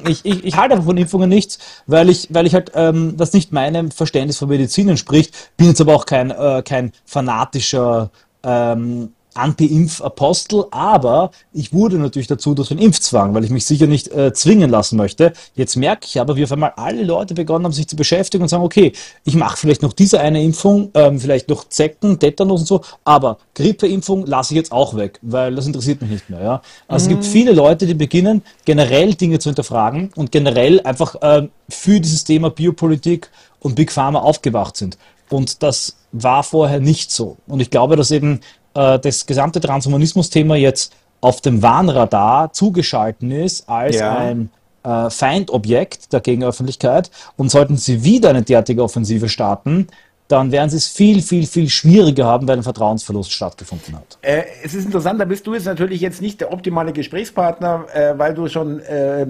Ich, 0.09 0.25
ich, 0.25 0.45
ich 0.45 0.57
halte 0.57 0.75
einfach 0.75 0.87
von 0.87 0.97
Impfungen 0.97 1.29
nichts, 1.29 1.59
weil 1.87 2.09
ich, 2.09 2.29
weil 2.31 2.47
ich 2.47 2.55
halt 2.55 2.73
ähm, 2.75 3.17
das 3.17 3.33
nicht 3.33 3.53
meinem 3.53 3.91
Verständnis 3.91 4.39
von 4.39 4.49
Medizin 4.49 4.89
entspricht. 4.89 5.35
Bin 5.57 5.69
jetzt 5.69 5.81
aber 5.81 5.95
auch 5.95 6.07
kein, 6.07 6.31
äh, 6.31 6.63
kein 6.65 6.93
fanatischer 7.05 8.11
ähm, 8.43 9.13
Anti-Impf-Apostel, 9.37 10.65
aber 10.71 11.31
ich 11.53 11.73
wurde 11.73 11.97
natürlich 11.99 12.27
dazu 12.27 12.55
durch 12.55 12.69
den 12.69 12.79
Impfzwang, 12.79 13.35
weil 13.35 13.45
ich 13.45 13.51
mich 13.51 13.67
sicher 13.67 13.87
nicht 13.87 14.09
äh, 14.09 14.33
zwingen 14.33 14.71
lassen 14.71 14.97
möchte. 14.97 15.33
Jetzt 15.55 15.77
merke 15.77 16.07
ich 16.07 16.21
aber, 16.21 16.37
wie 16.37 16.45
auf 16.45 16.53
einmal 16.53 16.73
alle 16.77 17.03
Leute 17.03 17.35
begonnen 17.35 17.65
haben, 17.65 17.73
sich 17.73 17.89
zu 17.89 17.97
beschäftigen 17.97 18.43
und 18.43 18.49
sagen, 18.49 18.65
okay, 18.65 18.93
ich 19.25 19.35
mache 19.35 19.57
vielleicht 19.57 19.83
noch 19.83 19.93
diese 19.93 20.21
eine 20.21 20.43
Impfung, 20.43 20.91
ähm, 20.95 21.21
vielleicht 21.21 21.49
noch 21.49 21.69
Zecken, 21.69 22.19
Tetanus 22.19 22.61
und 22.61 22.67
so, 22.67 22.81
aber 23.05 23.39
Grippeimpfung 23.55 24.27
lasse 24.27 24.55
ich 24.55 24.57
jetzt 24.57 24.73
auch 24.73 24.97
weg, 24.97 25.19
weil 25.23 25.55
das 25.55 25.67
interessiert 25.67 26.01
mich 26.03 26.11
nicht 26.11 26.31
mehr. 26.31 26.43
Ja? 26.43 26.63
Also 26.89 27.07
mhm. 27.07 27.13
es 27.13 27.19
gibt 27.21 27.33
viele 27.33 27.53
Leute, 27.53 27.87
die 27.87 27.95
beginnen, 27.95 28.43
generell 28.65 29.15
Dinge 29.15 29.39
zu 29.39 29.51
hinterfragen 29.51 30.11
und 30.17 30.33
generell 30.33 30.81
einfach 30.83 31.15
äh, 31.23 31.49
für 31.69 32.01
dieses 32.01 32.25
Thema 32.25 32.51
Biopolitik 32.51 33.31
und 33.61 33.75
Big 33.75 33.93
Pharma 33.93 34.21
aufgewacht 34.21 34.77
sind. 34.77 34.99
Und 35.29 35.63
das 35.63 35.97
war 36.13 36.43
vorher 36.43 36.81
nicht 36.81 37.11
so. 37.11 37.37
Und 37.47 37.61
ich 37.61 37.71
glaube, 37.71 37.97
dass 37.97 38.11
eben 38.11 38.41
äh, 38.77 38.99
das 38.99 39.27
gesamte 39.27 39.61
Transhumanismus-Thema 39.61 40.57
jetzt 40.57 40.95
auf 41.21 41.41
dem 41.41 41.63
Warnradar 41.63 42.53
zugeschalten 42.53 43.31
ist 43.31 43.69
als 43.69 43.97
ja. 43.97 44.17
ein 44.17 44.51
äh, 44.85 45.11
Feindobjekt 45.11 46.13
der 46.13 46.21
Gegenöffentlichkeit. 46.21 47.11
Und 47.37 47.51
sollten 47.51 47.77
sie 47.77 48.05
wieder 48.05 48.31
eine 48.31 48.43
derartige 48.43 48.83
Offensive 48.83 49.29
starten, 49.29 49.89
dann 50.29 50.51
werden 50.51 50.71
sie 50.71 50.77
es 50.77 50.89
viel, 50.89 51.23
viel, 51.23 51.47
viel 51.47 51.69
schwieriger 51.69 52.25
haben, 52.25 52.49
weil 52.49 52.57
ein 52.57 52.63
Vertrauensverlust 52.63 53.33
stattgefunden 53.33 53.95
hat. 53.95 54.19
Äh, 54.23 54.43
es 54.65 54.75
ist 54.75 54.85
interessant, 54.85 55.21
da 55.21 55.25
bist 55.25 55.47
du 55.47 55.55
jetzt 55.55 55.67
natürlich 55.67 56.01
jetzt 56.01 56.21
nicht 56.21 56.41
der 56.41 56.53
optimale 56.53 56.93
Gesprächspartner, 56.93 57.87
äh, 57.95 58.19
weil 58.19 58.35
du 58.35 58.49
schon 58.49 58.81
äh, 58.81 59.25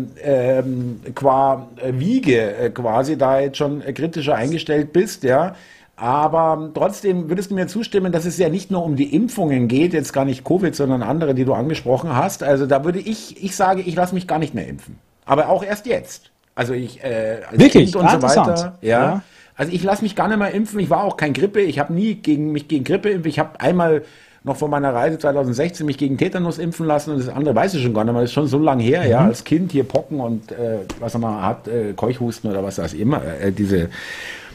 qua 1.14 1.68
Wiege 1.84 2.72
quasi 2.74 3.18
da 3.18 3.40
jetzt 3.40 3.58
schon 3.58 3.82
kritischer 3.82 4.34
eingestellt 4.34 4.92
bist, 4.92 5.22
ja. 5.22 5.54
Aber 5.96 6.70
trotzdem 6.74 7.30
würdest 7.30 7.50
du 7.50 7.54
mir 7.54 7.66
zustimmen, 7.68 8.12
dass 8.12 8.26
es 8.26 8.36
ja 8.36 8.50
nicht 8.50 8.70
nur 8.70 8.84
um 8.84 8.96
die 8.96 9.14
Impfungen 9.14 9.66
geht, 9.66 9.94
jetzt 9.94 10.12
gar 10.12 10.26
nicht 10.26 10.44
Covid, 10.44 10.74
sondern 10.76 11.02
andere, 11.02 11.34
die 11.34 11.46
du 11.46 11.54
angesprochen 11.54 12.14
hast. 12.14 12.42
Also 12.42 12.66
da 12.66 12.84
würde 12.84 12.98
ich, 12.98 13.42
ich 13.42 13.56
sage, 13.56 13.80
ich 13.80 13.94
lasse 13.94 14.14
mich 14.14 14.28
gar 14.28 14.38
nicht 14.38 14.54
mehr 14.54 14.68
impfen. 14.68 14.98
Aber 15.24 15.48
auch 15.48 15.64
erst 15.64 15.86
jetzt. 15.86 16.30
Also 16.54 16.74
ich 16.74 17.02
äh, 17.02 17.40
als 17.50 17.58
Wirklich? 17.58 17.92
Kind 17.92 17.96
und 17.96 18.10
so 18.10 18.22
weiter. 18.22 18.78
Ja. 18.82 18.88
ja. 18.90 19.22
Also 19.56 19.72
ich 19.72 19.82
lasse 19.82 20.02
mich 20.02 20.14
gar 20.14 20.28
nicht 20.28 20.38
mehr 20.38 20.50
impfen. 20.50 20.78
Ich 20.80 20.90
war 20.90 21.02
auch 21.02 21.16
kein 21.16 21.32
Grippe. 21.32 21.62
Ich 21.62 21.78
habe 21.78 21.94
nie 21.94 22.14
gegen 22.14 22.52
mich 22.52 22.68
gegen 22.68 22.84
Grippe 22.84 23.08
impfen. 23.08 23.30
Ich 23.30 23.38
habe 23.38 23.58
einmal 23.58 24.02
noch 24.44 24.56
vor 24.56 24.68
meiner 24.68 24.94
Reise 24.94 25.18
2016 25.18 25.84
mich 25.84 25.98
gegen 25.98 26.18
Tetanus 26.18 26.58
impfen 26.58 26.86
lassen 26.86 27.10
und 27.10 27.18
das 27.18 27.28
andere 27.28 27.54
weiß 27.54 27.74
ich 27.74 27.82
schon 27.82 27.94
gar 27.94 28.04
nicht 28.04 28.12
mehr. 28.12 28.22
Das 28.22 28.30
ist 28.30 28.34
schon 28.34 28.46
so 28.46 28.58
lange 28.58 28.82
her, 28.82 29.02
mhm. 29.02 29.10
ja, 29.10 29.24
als 29.24 29.42
Kind 29.42 29.72
hier 29.72 29.82
Pocken 29.82 30.20
und 30.20 30.52
äh, 30.52 30.78
was 31.00 31.18
man 31.18 31.42
hat, 31.42 31.66
äh, 31.66 31.94
Keuchhusten 31.94 32.50
oder 32.50 32.62
was 32.62 32.76
das 32.76 32.94
immer, 32.94 33.22
äh, 33.24 33.50
diese 33.50 33.88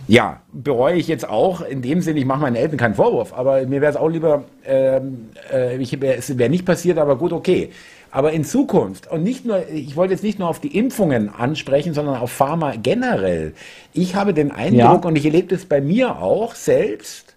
ja, 0.07 0.41
bereue 0.52 0.95
ich 0.95 1.07
jetzt 1.07 1.28
auch. 1.28 1.61
In 1.61 1.82
dem 1.82 2.02
Sinne, 2.02 2.19
ich 2.19 2.26
mache 2.26 2.41
meinen 2.41 2.56
Eltern 2.56 2.78
keinen 2.78 2.95
Vorwurf, 2.95 3.34
aber 3.34 3.65
mir 3.65 3.82
wäre 3.82 3.91
es 3.91 3.98
auch 3.98 4.10
lieber, 4.10 4.44
ähm, 4.65 5.30
äh, 5.52 5.78
ich, 5.78 6.02
es 6.02 6.38
wäre 6.38 6.49
nicht 6.49 6.65
passiert, 6.65 6.98
aber 6.98 7.18
gut, 7.18 7.34
okay. 7.34 7.69
Aber 8.14 8.34
in 8.34 8.44
Zukunft, 8.44 9.10
und 9.10 9.23
nicht 9.23 9.45
nur, 9.45 9.69
ich 9.69 9.95
wollte 9.95 10.14
jetzt 10.14 10.23
nicht 10.23 10.38
nur 10.38 10.49
auf 10.49 10.60
die 10.60 10.78
Impfungen 10.78 11.30
ansprechen, 11.30 11.94
sondern 11.94 12.18
auf 12.18 12.32
Pharma 12.32 12.73
generell. 12.76 13.53
Ich 13.94 14.15
habe 14.15 14.34
den 14.34 14.52
Eindruck, 14.52 15.03
ja. 15.03 15.07
und 15.07 15.15
ich 15.15 15.26
erlebe 15.26 15.56
das 15.56 15.65
bei 15.65 15.80
mir 15.80 16.18
auch 16.18 16.56
selbst, 16.56 17.36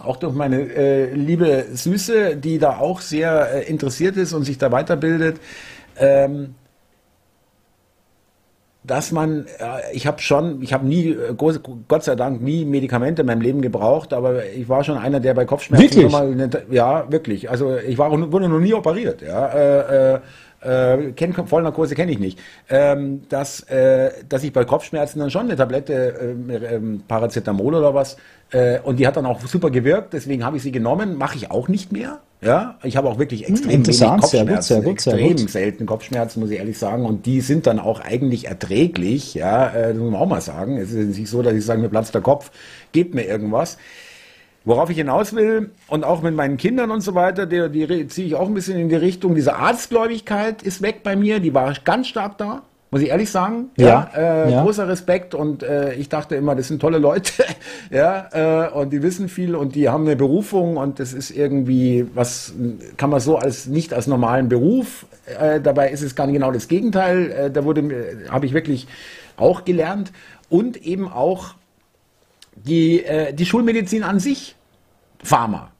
auch 0.00 0.18
durch 0.18 0.34
meine 0.34 0.60
äh, 0.72 1.12
liebe 1.14 1.66
Süße, 1.72 2.36
die 2.36 2.58
da 2.58 2.78
auch 2.78 3.00
sehr 3.00 3.54
äh, 3.54 3.68
interessiert 3.68 4.16
ist 4.16 4.32
und 4.34 4.44
sich 4.44 4.58
da 4.58 4.70
weiterbildet, 4.70 5.40
ähm, 5.98 6.54
dass 8.86 9.12
man, 9.12 9.46
ich 9.92 10.06
habe 10.06 10.20
schon, 10.20 10.62
ich 10.62 10.72
habe 10.72 10.86
nie, 10.86 11.10
äh, 11.10 11.34
Gott 11.34 12.04
sei 12.04 12.14
Dank, 12.14 12.40
nie 12.40 12.64
Medikamente 12.64 13.22
in 13.22 13.26
meinem 13.26 13.40
Leben 13.40 13.62
gebraucht, 13.62 14.12
aber 14.12 14.46
ich 14.46 14.68
war 14.68 14.84
schon 14.84 14.98
einer, 14.98 15.20
der 15.20 15.34
bei 15.34 15.44
Kopfschmerzen 15.44 16.10
wirklich? 16.10 16.12
mal, 16.12 16.50
ja, 16.70 17.10
wirklich. 17.10 17.50
Also 17.50 17.76
ich 17.76 17.98
war, 17.98 18.10
wurde 18.32 18.48
noch 18.48 18.60
nie 18.60 18.74
operiert, 18.74 19.22
ja. 19.22 19.48
Äh, 19.48 20.14
äh, 20.14 20.18
äh, 20.62 21.12
kenn, 21.12 21.32
Vollnarkose 21.32 21.94
kenne 21.94 22.12
ich 22.12 22.18
nicht, 22.18 22.38
ähm, 22.68 23.22
dass, 23.28 23.60
äh, 23.68 24.10
dass 24.28 24.42
ich 24.42 24.52
bei 24.52 24.64
Kopfschmerzen 24.64 25.20
dann 25.20 25.30
schon 25.30 25.42
eine 25.42 25.56
Tablette 25.56 26.36
äh, 26.48 26.54
äh, 26.54 26.80
Paracetamol 27.06 27.74
oder 27.74 27.94
was 27.94 28.16
äh, 28.50 28.80
und 28.80 28.98
die 28.98 29.06
hat 29.06 29.16
dann 29.16 29.26
auch 29.26 29.40
super 29.40 29.70
gewirkt, 29.70 30.12
deswegen 30.12 30.44
habe 30.44 30.56
ich 30.56 30.62
sie 30.62 30.72
genommen, 30.72 31.18
mache 31.18 31.36
ich 31.36 31.50
auch 31.50 31.68
nicht 31.68 31.92
mehr. 31.92 32.20
Ja, 32.42 32.78
ich 32.82 32.96
habe 32.96 33.08
auch 33.08 33.18
wirklich 33.18 33.46
hm, 33.46 33.54
extrem 33.54 33.86
wenig 33.86 34.00
Kopfschmerzen, 34.00 34.28
sehr 34.28 34.44
gut, 34.46 34.62
sehr 34.62 34.80
gut, 34.82 34.92
extrem 34.92 35.38
sehr 35.38 35.48
selten 35.48 35.86
Kopfschmerzen, 35.86 36.40
muss 36.40 36.50
ich 36.50 36.58
ehrlich 36.58 36.78
sagen. 36.78 37.04
Und 37.04 37.24
die 37.26 37.40
sind 37.40 37.66
dann 37.66 37.78
auch 37.78 38.00
eigentlich 38.00 38.46
erträglich. 38.46 39.34
Ja, 39.34 39.68
äh, 39.68 39.88
das 39.88 39.96
muss 39.96 40.10
man 40.10 40.20
auch 40.20 40.26
mal 40.26 40.40
sagen. 40.40 40.76
Es 40.76 40.92
ist 40.92 41.18
nicht 41.18 41.30
so, 41.30 41.42
dass 41.42 41.54
ich 41.54 41.64
sage, 41.64 41.80
mir 41.80 41.88
platzt 41.88 42.14
der 42.14 42.20
Kopf, 42.20 42.50
gebt 42.92 43.14
mir 43.14 43.24
irgendwas. 43.24 43.78
Worauf 44.64 44.90
ich 44.90 44.96
hinaus 44.96 45.32
will, 45.32 45.70
und 45.86 46.04
auch 46.04 46.22
mit 46.22 46.34
meinen 46.34 46.56
Kindern 46.56 46.90
und 46.90 47.00
so 47.00 47.14
weiter, 47.14 47.46
die, 47.46 47.70
die 47.70 48.08
ziehe 48.08 48.26
ich 48.26 48.34
auch 48.34 48.48
ein 48.48 48.54
bisschen 48.54 48.76
in 48.76 48.88
die 48.88 48.96
Richtung, 48.96 49.36
diese 49.36 49.54
Arztgläubigkeit 49.54 50.62
ist 50.62 50.82
weg 50.82 51.04
bei 51.04 51.14
mir, 51.14 51.38
die 51.38 51.54
war 51.54 51.72
ganz 51.84 52.08
stark 52.08 52.36
da. 52.36 52.62
Muss 52.90 53.02
ich 53.02 53.08
ehrlich 53.08 53.30
sagen. 53.30 53.70
Ja. 53.76 53.86
ja, 53.86 54.10
äh, 54.16 54.52
ja. 54.52 54.62
Großer 54.62 54.86
Respekt 54.88 55.34
und 55.34 55.62
äh, 55.64 55.94
ich 55.94 56.08
dachte 56.08 56.36
immer, 56.36 56.54
das 56.54 56.68
sind 56.68 56.80
tolle 56.80 56.98
Leute. 56.98 57.32
ja, 57.90 58.66
äh, 58.66 58.70
und 58.70 58.90
die 58.90 59.02
wissen 59.02 59.28
viel 59.28 59.56
und 59.56 59.74
die 59.74 59.88
haben 59.88 60.04
eine 60.04 60.14
Berufung 60.14 60.76
und 60.76 61.00
das 61.00 61.12
ist 61.12 61.30
irgendwie, 61.30 62.06
was 62.14 62.54
kann 62.96 63.10
man 63.10 63.20
so 63.20 63.36
als 63.36 63.66
nicht 63.66 63.92
als 63.92 64.06
normalen 64.06 64.48
Beruf. 64.48 65.06
Äh, 65.40 65.60
dabei 65.60 65.90
ist 65.90 66.02
es 66.02 66.14
gar 66.14 66.26
nicht 66.26 66.34
genau 66.34 66.52
das 66.52 66.68
Gegenteil. 66.68 67.30
Äh, 67.30 67.50
da 67.50 67.64
wurde 67.64 68.28
habe 68.30 68.46
ich 68.46 68.52
wirklich 68.52 68.86
auch 69.36 69.64
gelernt. 69.64 70.12
Und 70.48 70.76
eben 70.76 71.10
auch 71.10 71.54
die, 72.54 73.04
äh, 73.04 73.32
die 73.32 73.46
Schulmedizin 73.46 74.02
an 74.02 74.20
sich. 74.20 74.56
Pharma. 75.22 75.70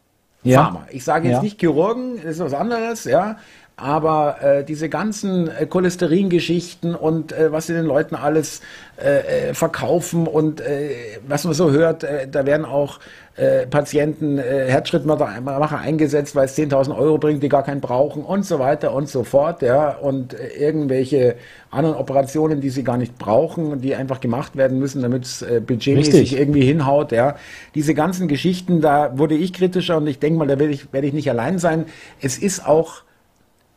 Ja. 0.43 0.65
Pharma. 0.65 0.87
Ich 0.91 1.05
sage 1.05 1.29
jetzt 1.29 1.37
ja. 1.37 1.43
nicht 1.43 1.61
Chirurgen, 1.61 2.17
das 2.17 2.37
ist 2.37 2.41
was 2.41 2.55
anderes, 2.55 3.05
ja. 3.05 3.37
Aber 3.79 4.37
äh, 4.41 4.65
diese 4.65 4.89
ganzen 4.89 5.49
äh, 5.49 5.67
Cholesteringeschichten 5.67 6.95
und 6.95 7.33
äh, 7.33 7.53
was 7.53 7.67
sie 7.67 7.75
den 7.75 7.85
Leuten 7.85 8.15
alles 8.15 8.63
äh, 8.97 9.51
äh, 9.51 9.55
verkaufen 9.55 10.27
und 10.27 10.63
äh, 10.63 11.19
was 11.29 11.45
man 11.45 11.53
so 11.53 11.71
hört, 11.71 12.03
äh, 12.03 12.27
da 12.27 12.47
werden 12.47 12.65
auch 12.65 13.01
äh, 13.37 13.67
Patienten 13.67 14.39
äh, 14.39 14.65
Herzschrittmacher 14.69 15.79
eingesetzt, 15.79 16.35
weil 16.35 16.47
es 16.47 16.57
10.000 16.57 16.97
Euro 16.97 17.19
bringt, 17.19 17.43
die 17.43 17.51
gar 17.51 17.65
keinen 17.65 17.83
brauchen 17.83 18.25
und 18.25 18.47
so 18.47 18.59
weiter 18.59 18.95
und 18.95 19.11
so 19.11 19.25
fort, 19.25 19.61
ja 19.61 19.91
und 19.91 20.33
äh, 20.33 20.47
irgendwelche 20.59 21.37
anderen 21.71 21.97
Operationen, 21.97 22.63
die 22.63 22.71
sie 22.71 22.83
gar 22.83 22.97
nicht 22.97 23.19
brauchen, 23.19 23.83
die 23.83 23.95
einfach 23.95 24.21
gemacht 24.21 24.57
werden 24.57 24.79
müssen, 24.79 25.03
damit 25.03 25.27
es 25.27 25.43
äh, 25.43 25.61
budgetmäßig 25.61 26.39
irgendwie 26.39 26.65
hinhaut, 26.65 27.13
ja. 27.13 27.37
Diese 27.75 27.93
ganzen 27.93 28.27
Geschichten, 28.27 28.81
da 28.81 29.19
wurde 29.19 29.35
ich 29.35 29.53
kritischer 29.53 29.99
und 29.99 30.07
ich 30.07 30.19
denke 30.19 30.39
mal, 30.39 30.49
da 30.49 30.59
werde 30.59 30.73
ich, 30.73 30.91
werde 30.95 31.07
ich 31.09 31.13
nicht 31.13 31.29
allein 31.29 31.59
sein. 31.59 31.85
Es 32.23 32.39
ist 32.39 32.67
auch 32.67 33.03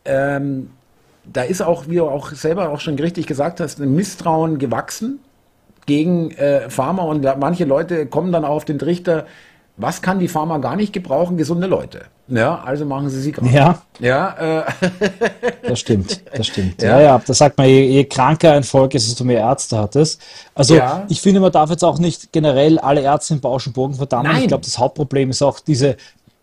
ähm, 0.04 0.70
da 1.24 1.42
ist 1.42 1.62
auch, 1.62 1.88
wie 1.88 1.96
du 1.96 2.08
auch 2.08 2.30
selber 2.32 2.70
auch 2.70 2.80
schon 2.80 2.98
richtig 2.98 3.26
gesagt 3.26 3.60
hast, 3.60 3.80
ein 3.80 3.94
Misstrauen 3.94 4.58
gewachsen 4.58 5.20
gegen 5.86 6.30
äh, 6.32 6.70
Pharma 6.70 7.02
und 7.02 7.22
manche 7.38 7.64
Leute 7.64 8.06
kommen 8.06 8.32
dann 8.32 8.44
auch 8.44 8.56
auf 8.56 8.64
den 8.64 8.78
Trichter, 8.78 9.26
was 9.76 10.02
kann 10.02 10.18
die 10.18 10.28
Pharma 10.28 10.58
gar 10.58 10.76
nicht 10.76 10.92
gebrauchen? 10.92 11.36
Gesunde 11.38 11.66
Leute. 11.66 12.02
Ja, 12.28 12.60
also 12.62 12.84
machen 12.84 13.08
sie 13.08 13.20
sie 13.20 13.32
krank. 13.32 13.52
Ja. 13.52 13.82
Ja, 13.98 14.60
äh. 14.60 14.64
das 15.62 15.80
stimmt, 15.80 16.20
das 16.36 16.46
stimmt. 16.46 16.80
Ja. 16.80 16.98
ja, 16.98 17.00
ja, 17.00 17.22
das 17.26 17.38
sagt 17.38 17.58
man, 17.58 17.66
je, 17.66 17.86
je, 17.86 18.04
kranker 18.04 18.52
ein 18.52 18.62
Volk 18.62 18.94
ist, 18.94 19.08
desto 19.08 19.24
mehr 19.24 19.40
Ärzte 19.40 19.78
hat 19.78 19.96
es. 19.96 20.18
Also 20.54 20.76
ja. 20.76 21.04
ich 21.08 21.20
finde, 21.20 21.40
man 21.40 21.50
darf 21.50 21.70
jetzt 21.70 21.82
auch 21.82 21.98
nicht 21.98 22.30
generell 22.32 22.78
alle 22.78 23.00
Ärzte 23.00 23.34
in 23.34 23.40
Bausch 23.40 23.66
und 23.66 23.72
Bogen 23.72 23.94
verdammen. 23.94 24.30
Nein. 24.30 24.42
Ich 24.42 24.48
glaube, 24.48 24.64
das 24.64 24.78
Hauptproblem 24.78 25.30
ist 25.30 25.42
auch 25.42 25.60
diese 25.60 25.96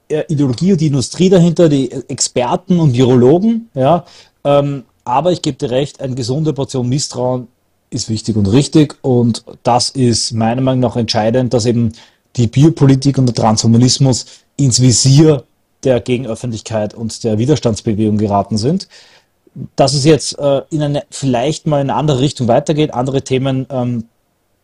Ideologie 0.10 0.74
und 0.74 0.82
die 0.82 0.88
Industrie 0.88 1.30
dahinter, 1.30 1.70
die 1.70 1.92
Experten 2.08 2.80
und 2.80 2.94
Virologen, 2.94 3.70
ja. 3.74 4.06
Ähm, 4.44 4.84
aber 5.04 5.32
ich 5.32 5.42
gebe 5.42 5.58
dir 5.58 5.72
recht, 5.72 6.02
eine 6.02 6.16
gesunde 6.16 6.54
Portion 6.54 6.90
Misstrauen 6.90 7.48
ist 7.90 8.10
wichtig 8.10 8.36
und 8.36 8.48
richtig 8.48 8.98
und 9.02 9.44
das 9.64 9.90
ist 9.90 10.34
meiner 10.34 10.62
Meinung 10.62 10.82
nach 10.82 10.98
entscheidend, 10.98 11.54
dass 11.54 11.66
eben 11.66 11.94
die 12.36 12.48
Biopolitik 12.48 13.18
und 13.18 13.26
der 13.28 13.36
Transhumanismus 13.36 14.26
ins 14.58 14.82
Visier 14.82 15.44
der 15.84 16.02
Gegenöffentlichkeit 16.02 16.94
und 16.94 17.24
der 17.24 17.38
Widerstandsbewegung 17.38 18.18
geraten 18.18 18.58
sind. 18.58 18.88
Dass 19.76 19.94
es 19.94 20.04
jetzt 20.06 20.38
äh, 20.38 20.62
in 20.70 20.82
eine 20.82 21.04
vielleicht 21.10 21.66
mal 21.66 21.82
in 21.82 21.90
eine 21.90 21.98
andere 21.98 22.20
Richtung 22.20 22.48
weitergeht, 22.48 22.94
andere 22.94 23.24
Themen 23.24 23.66
ähm, 23.70 24.06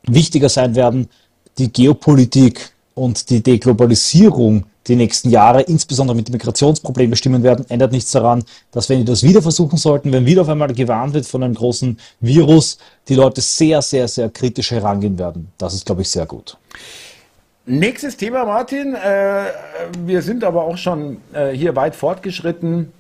wichtiger 0.03 0.49
sein 0.49 0.75
werden, 0.75 1.09
die 1.57 1.71
Geopolitik 1.71 2.73
und 2.93 3.29
die 3.29 3.41
Deglobalisierung 3.41 4.65
die 4.87 4.95
nächsten 4.95 5.29
Jahre, 5.29 5.61
insbesondere 5.61 6.15
mit 6.15 6.27
den 6.27 6.33
Migrationsproblemen 6.33 7.11
bestimmen 7.11 7.43
werden, 7.43 7.65
ändert 7.69 7.91
nichts 7.91 8.11
daran, 8.11 8.43
dass 8.71 8.89
wenn 8.89 8.99
die 8.99 9.05
das 9.05 9.23
wieder 9.23 9.41
versuchen 9.41 9.77
sollten, 9.77 10.11
wenn 10.11 10.25
wieder 10.25 10.41
auf 10.41 10.49
einmal 10.49 10.73
gewarnt 10.73 11.13
wird 11.13 11.25
von 11.25 11.43
einem 11.43 11.55
großen 11.55 11.97
Virus, 12.19 12.77
die 13.07 13.15
Leute 13.15 13.41
sehr, 13.41 13.81
sehr, 13.81 14.07
sehr 14.07 14.29
kritisch 14.29 14.71
herangehen 14.71 15.17
werden. 15.17 15.51
Das 15.57 15.73
ist, 15.73 15.85
glaube 15.85 16.01
ich, 16.01 16.09
sehr 16.09 16.25
gut. 16.25 16.57
Nächstes 17.65 18.17
Thema, 18.17 18.43
Martin. 18.43 18.93
Äh, 18.93 19.45
wir 20.05 20.21
sind 20.21 20.43
aber 20.43 20.63
auch 20.63 20.77
schon 20.77 21.17
äh, 21.31 21.51
hier 21.51 21.75
weit 21.77 21.95
fortgeschritten. 21.95 22.91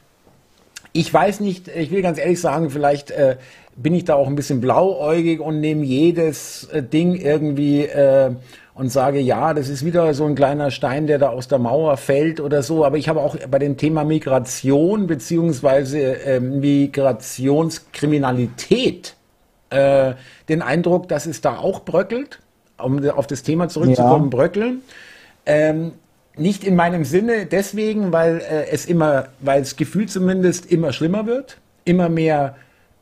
Ich 0.93 1.13
weiß 1.13 1.41
nicht, 1.41 1.67
ich 1.67 1.91
will 1.91 2.01
ganz 2.01 2.17
ehrlich 2.17 2.39
sagen, 2.39 2.69
vielleicht 2.69 3.11
äh, 3.11 3.35
bin 3.75 3.93
ich 3.93 4.05
da 4.05 4.15
auch 4.15 4.27
ein 4.27 4.35
bisschen 4.35 4.61
blauäugig 4.61 5.41
und 5.41 5.59
nehme 5.59 5.83
jedes 5.83 6.69
Ding 6.71 7.15
irgendwie 7.15 7.81
äh, 7.83 8.31
und 8.75 8.91
sage, 8.91 9.19
ja, 9.19 9.53
das 9.53 9.69
ist 9.69 9.85
wieder 9.85 10.13
so 10.13 10.25
ein 10.25 10.35
kleiner 10.35 10.71
Stein, 10.71 11.07
der 11.07 11.19
da 11.19 11.29
aus 11.29 11.47
der 11.47 11.59
Mauer 11.59 11.95
fällt 11.97 12.39
oder 12.39 12.63
so. 12.63 12.85
Aber 12.85 12.97
ich 12.97 13.07
habe 13.07 13.21
auch 13.21 13.37
bei 13.49 13.59
dem 13.59 13.77
Thema 13.77 14.03
Migration 14.03 15.05
beziehungsweise 15.07 16.25
äh, 16.25 16.39
Migrationskriminalität 16.39 19.15
äh, 19.69 20.13
den 20.49 20.61
Eindruck, 20.61 21.07
dass 21.07 21.25
es 21.25 21.41
da 21.41 21.57
auch 21.57 21.81
bröckelt 21.81 22.39
um 22.77 23.07
auf 23.09 23.27
das 23.27 23.43
Thema 23.43 23.69
zurückzukommen, 23.69 24.25
ja. 24.25 24.37
bröckeln. 24.37 24.81
Ähm, 25.45 25.93
nicht 26.35 26.63
in 26.63 26.75
meinem 26.75 27.05
Sinne 27.05 27.45
deswegen, 27.45 28.11
weil 28.11 28.39
äh, 28.39 28.69
es 28.71 28.85
immer, 28.85 29.27
weil 29.39 29.61
das 29.61 29.75
Gefühl 29.75 30.07
zumindest 30.07 30.71
immer 30.71 30.93
schlimmer 30.93 31.25
wird, 31.25 31.57
immer 31.85 32.09
mehr 32.09 32.55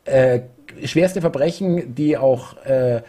äh, 0.04 0.40
schwerste 0.84 1.20
Verbrechen, 1.20 1.94
die 1.94 2.16
auch 2.16 2.56
äh, 2.64 3.02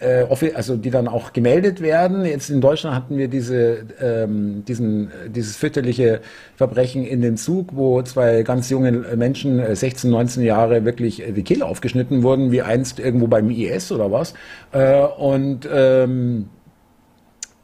also 0.00 0.76
die 0.76 0.90
dann 0.90 1.08
auch 1.08 1.32
gemeldet 1.32 1.80
werden. 1.80 2.24
Jetzt 2.24 2.48
in 2.48 2.60
Deutschland 2.60 2.96
hatten 2.96 3.18
wir 3.18 3.28
diese, 3.28 3.84
ähm, 4.00 4.64
diesen, 4.66 5.10
dieses 5.28 5.56
fürchterliche 5.56 6.20
Verbrechen 6.56 7.04
in 7.04 7.20
dem 7.20 7.36
Zug, 7.36 7.70
wo 7.72 8.00
zwei 8.02 8.42
ganz 8.42 8.70
junge 8.70 8.92
Menschen, 8.92 9.62
16, 9.74 10.08
äh, 10.08 10.12
19 10.12 10.44
Jahre, 10.44 10.84
wirklich 10.84 11.22
die 11.36 11.42
Kehle 11.42 11.66
aufgeschnitten 11.66 12.22
wurden, 12.22 12.50
wie 12.50 12.62
einst 12.62 12.98
irgendwo 12.98 13.26
beim 13.26 13.50
IS 13.50 13.92
oder 13.92 14.10
was. 14.10 14.34
Äh, 14.72 15.00
und 15.00 15.68
ähm, 15.72 16.48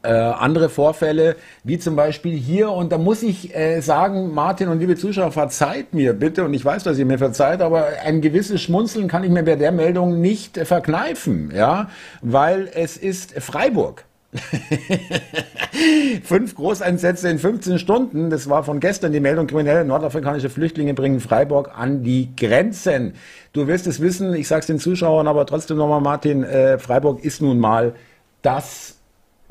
äh, 0.06 0.10
andere 0.12 0.68
Vorfälle, 0.68 1.36
wie 1.64 1.78
zum 1.78 1.96
Beispiel 1.96 2.36
hier. 2.36 2.70
Und 2.70 2.92
da 2.92 2.98
muss 2.98 3.22
ich 3.22 3.54
äh, 3.54 3.80
sagen, 3.80 4.32
Martin 4.32 4.68
und 4.68 4.78
liebe 4.78 4.96
Zuschauer, 4.96 5.32
verzeiht 5.32 5.94
mir 5.94 6.12
bitte, 6.12 6.44
und 6.44 6.54
ich 6.54 6.64
weiß, 6.64 6.84
dass 6.84 6.98
ihr 6.98 7.06
mir 7.06 7.18
verzeiht, 7.18 7.60
aber 7.60 7.88
ein 8.04 8.20
gewisses 8.20 8.62
Schmunzeln 8.62 9.08
kann 9.08 9.24
ich 9.24 9.30
mir 9.30 9.42
bei 9.42 9.56
der 9.56 9.72
Meldung 9.72 10.20
nicht 10.20 10.56
äh, 10.56 10.64
verkneifen, 10.64 11.52
ja, 11.54 11.90
weil 12.22 12.68
es 12.72 12.96
ist 12.96 13.32
Freiburg. 13.40 14.04
Fünf 16.24 16.54
Großeinsätze 16.54 17.28
in 17.28 17.38
15 17.38 17.78
Stunden. 17.78 18.30
Das 18.30 18.48
war 18.48 18.64
von 18.64 18.80
gestern 18.80 19.12
die 19.12 19.20
Meldung. 19.20 19.46
Kriminelle 19.46 19.84
nordafrikanische 19.84 20.50
Flüchtlinge 20.50 20.94
bringen 20.94 21.20
Freiburg 21.20 21.70
an 21.76 22.02
die 22.02 22.34
Grenzen. 22.36 23.14
Du 23.52 23.66
wirst 23.66 23.86
es 23.86 24.00
wissen, 24.00 24.34
ich 24.34 24.48
sage 24.48 24.60
es 24.60 24.66
den 24.66 24.78
Zuschauern, 24.78 25.28
aber 25.28 25.46
trotzdem 25.46 25.76
nochmal, 25.76 26.00
Martin, 26.00 26.44
äh, 26.44 26.78
Freiburg 26.78 27.24
ist 27.24 27.40
nun 27.40 27.58
mal 27.58 27.94
das 28.42 28.95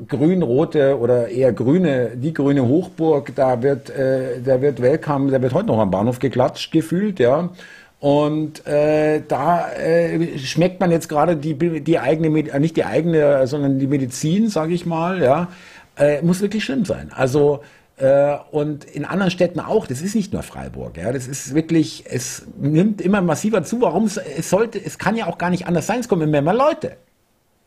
grün-rote 0.06 0.98
oder 0.98 1.28
eher 1.28 1.52
grüne, 1.52 2.10
die 2.16 2.34
grüne 2.34 2.66
Hochburg, 2.66 3.32
da 3.34 3.62
wird, 3.62 3.90
äh, 3.90 4.40
da 4.42 4.60
wird 4.60 4.80
Welcome, 4.82 5.30
da 5.30 5.40
wird 5.40 5.54
heute 5.54 5.68
noch 5.68 5.78
am 5.78 5.90
Bahnhof 5.90 6.18
geklatscht 6.18 6.72
gefühlt, 6.72 7.18
ja. 7.18 7.50
Und 7.98 8.66
äh, 8.66 9.22
da 9.26 9.72
äh, 9.72 10.38
schmeckt 10.38 10.80
man 10.80 10.90
jetzt 10.90 11.08
gerade 11.08 11.36
die, 11.36 11.54
die 11.80 11.98
eigene, 11.98 12.38
äh, 12.38 12.60
nicht 12.60 12.76
die 12.76 12.84
eigene, 12.84 13.46
sondern 13.46 13.78
die 13.78 13.86
Medizin, 13.86 14.48
sage 14.48 14.74
ich 14.74 14.84
mal, 14.84 15.22
ja, 15.22 15.48
äh, 15.96 16.20
muss 16.20 16.42
wirklich 16.42 16.64
schlimm 16.64 16.84
sein. 16.84 17.10
Also 17.14 17.62
äh, 17.96 18.36
und 18.50 18.84
in 18.84 19.06
anderen 19.06 19.30
Städten 19.30 19.60
auch. 19.60 19.86
Das 19.86 20.02
ist 20.02 20.14
nicht 20.14 20.32
nur 20.32 20.42
Freiburg, 20.42 20.98
ja. 20.98 21.12
Das 21.12 21.26
ist 21.26 21.54
wirklich, 21.54 22.04
es 22.08 22.46
nimmt 22.58 23.00
immer 23.00 23.22
massiver 23.22 23.62
zu. 23.64 23.80
Warum 23.80 24.04
es 24.04 24.20
sollte, 24.50 24.78
es 24.84 24.98
kann 24.98 25.16
ja 25.16 25.26
auch 25.26 25.38
gar 25.38 25.50
nicht 25.50 25.66
anders 25.66 25.86
sein. 25.86 26.00
Es 26.00 26.08
kommen 26.08 26.22
immer 26.22 26.42
mehr 26.42 26.54
Leute, 26.54 26.98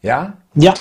ja. 0.02 0.38
Ja. 0.54 0.74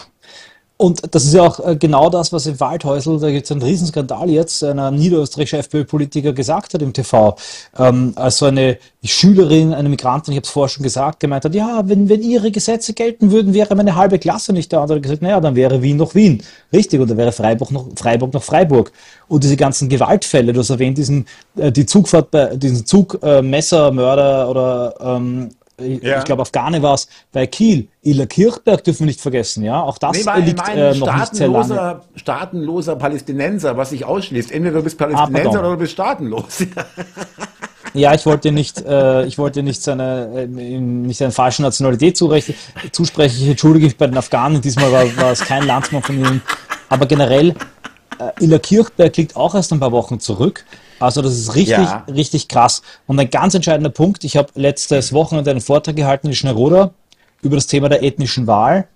Und 0.81 1.13
das 1.13 1.25
ist 1.25 1.35
ja 1.35 1.43
auch 1.43 1.59
äh, 1.59 1.75
genau 1.75 2.09
das, 2.09 2.33
was 2.33 2.47
im 2.47 2.61
Waldhäusl, 2.61 3.19
da 3.19 3.33
gibt 3.33 3.47
es 3.47 3.51
einen 3.51 3.63
Riesenskandal 3.63 4.31
jetzt, 4.31 4.63
einer 4.63 4.93
niederösterreichische 4.93 5.59
FPÖ-Politiker 5.59 6.33
gesagt 6.33 6.73
hat 6.73 6.83
im 6.83 6.93
TV, 6.93 7.37
ähm, 7.77 8.13
als 8.15 8.37
so 8.37 8.47
eine 8.47 8.79
Schülerin, 9.03 9.75
eine 9.75 9.89
Migrantin, 9.89 10.33
ich 10.33 10.37
habe 10.37 10.45
es 10.45 10.51
vorher 10.51 10.69
schon 10.69 10.85
gesagt, 10.85 11.19
gemeint 11.19 11.45
hat, 11.45 11.55
ja, 11.57 11.83
wenn, 11.87 12.09
wenn 12.09 12.23
ihre 12.23 12.53
Gesetze 12.53 12.93
gelten 12.93 13.33
würden, 13.33 13.55
wäre 13.55 13.75
meine 13.75 13.97
halbe 13.97 14.21
Klasse 14.21 14.53
nicht 14.53 14.73
da. 14.73 14.85
Und 14.85 14.91
hat 14.93 15.03
gesagt, 15.03 15.21
naja, 15.21 15.41
dann 15.41 15.57
wäre 15.57 15.83
Wien 15.83 15.97
noch 15.97 16.15
Wien. 16.15 16.45
Richtig, 16.73 17.01
und 17.01 17.11
dann 17.11 17.17
wäre 17.17 17.33
Freiburg 17.33 17.73
noch 17.73 17.89
Freiburg 17.97 18.33
noch 18.33 18.43
Freiburg. 18.45 18.93
Und 19.27 19.43
diese 19.43 19.57
ganzen 19.57 19.89
Gewaltfälle, 19.89 20.53
du 20.53 20.61
hast 20.61 20.71
erwähnt, 20.71 20.97
diesen, 20.97 21.27
äh, 21.57 21.73
die 21.73 21.87
Zugfahrt 21.87 22.31
bei, 22.31 22.55
diesen 22.57 22.87
Zugmessermörder 22.87 24.45
äh, 24.45 24.49
oder 24.49 24.95
ähm, 25.01 25.51
ja. 25.79 26.19
ich 26.19 26.25
glaube 26.25 26.43
Afghane 26.43 26.83
war 26.83 26.95
es 26.95 27.09
bei 27.33 27.47
Kiel. 27.47 27.89
Ila 28.03 28.27
Kirchberg 28.27 28.85
dürfen 28.85 29.01
wir 29.01 29.07
nicht 29.07 29.21
vergessen, 29.21 29.65
ja. 29.65 29.83
Auch 29.83 29.99
das 29.99 30.25
nee, 30.25 30.41
liegt 30.43 30.69
äh, 30.69 30.95
noch 30.95 31.17
nicht 31.17 31.37
sehr 31.37 31.49
lange. 31.49 32.01
Staatenloser 32.15 32.97
Palästinenser, 32.97 33.77
was 33.77 33.91
sich 33.91 34.05
ausschließt. 34.05 34.51
Entweder 34.51 34.77
du 34.77 34.83
bist 34.85 34.99
Palästinenser 34.99 35.59
ah, 35.59 35.61
oder 35.61 35.71
du 35.71 35.77
bist 35.79 35.93
staatenlos. 35.93 36.67
Ja, 37.95 38.15
ich 38.15 38.27
wollte 38.27 38.53
nicht, 38.53 38.85
äh, 38.85 39.25
ich 39.25 39.39
wollte 39.39 39.63
nicht 39.63 39.83
seine, 39.83 40.29
äh, 40.37 40.47
nicht 40.47 41.17
seine 41.17 41.33
falsche 41.33 41.63
Nationalität 41.63 42.17
zurecht, 42.17 42.55
zusprechen. 42.93 43.43
Ich 43.43 43.49
entschuldige 43.49 43.87
mich 43.87 43.97
bei 43.97 44.07
den 44.07 44.17
Afghanen. 44.17 44.61
Diesmal 44.61 44.93
war, 44.93 45.17
war 45.17 45.33
es 45.33 45.41
kein 45.41 45.67
Landsmann 45.67 46.03
von 46.03 46.19
ihnen. 46.19 46.43
Aber 46.89 47.07
generell, 47.07 47.55
äh, 48.19 48.45
Ila 48.45 48.59
Kirchberg 48.59 49.17
liegt 49.17 49.37
auch 49.37 49.55
erst 49.55 49.73
ein 49.73 49.81
paar 49.81 49.93
Wochen 49.93 50.21
zurück. 50.21 50.65
Also 51.01 51.23
das 51.23 51.39
ist 51.39 51.55
richtig, 51.55 51.77
ja. 51.79 52.05
richtig 52.13 52.49
krass. 52.49 52.83
Und 53.07 53.19
ein 53.19 53.31
ganz 53.31 53.55
entscheidender 53.55 53.91
Punkt, 53.91 54.25
ich 54.25 54.37
habe 54.37 54.49
letztes 54.55 55.13
Wochenende 55.13 55.51
einen 55.51 55.61
Vortrag 55.61 55.97
gehalten 55.97 56.29
in 56.29 56.35
Schneroda 56.35 56.93
über 57.43 57.57
das 57.57 57.67
Thema 57.67 57.89
der 57.89 58.03
ethnischen 58.03 58.47
Wahl. 58.47 58.89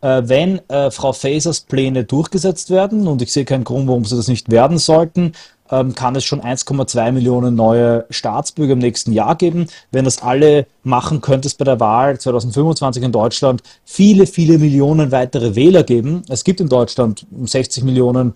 Äh, 0.00 0.22
wenn 0.24 0.60
äh, 0.68 0.90
Frau 0.90 1.12
Fasers 1.12 1.60
Pläne 1.60 2.04
durchgesetzt 2.04 2.70
werden, 2.70 3.06
und 3.06 3.20
ich 3.20 3.32
sehe 3.32 3.44
keinen 3.44 3.64
Grund, 3.64 3.86
warum 3.88 4.04
sie 4.04 4.16
das 4.16 4.28
nicht 4.28 4.50
werden 4.50 4.78
sollten, 4.78 5.32
ähm, 5.70 5.94
kann 5.94 6.16
es 6.16 6.24
schon 6.24 6.40
1,2 6.40 7.12
Millionen 7.12 7.54
neue 7.54 8.06
Staatsbürger 8.10 8.72
im 8.72 8.78
nächsten 8.78 9.12
Jahr 9.12 9.36
geben. 9.36 9.66
Wenn 9.90 10.04
das 10.04 10.22
alle 10.22 10.66
machen, 10.82 11.20
könnte 11.20 11.48
es 11.48 11.54
bei 11.54 11.64
der 11.64 11.80
Wahl 11.80 12.18
2025 12.18 13.02
in 13.02 13.12
Deutschland 13.12 13.62
viele, 13.84 14.26
viele 14.26 14.58
Millionen 14.58 15.12
weitere 15.12 15.54
Wähler 15.54 15.82
geben. 15.82 16.22
Es 16.28 16.44
gibt 16.44 16.60
in 16.60 16.68
Deutschland 16.68 17.26
60 17.44 17.84
Millionen 17.84 18.34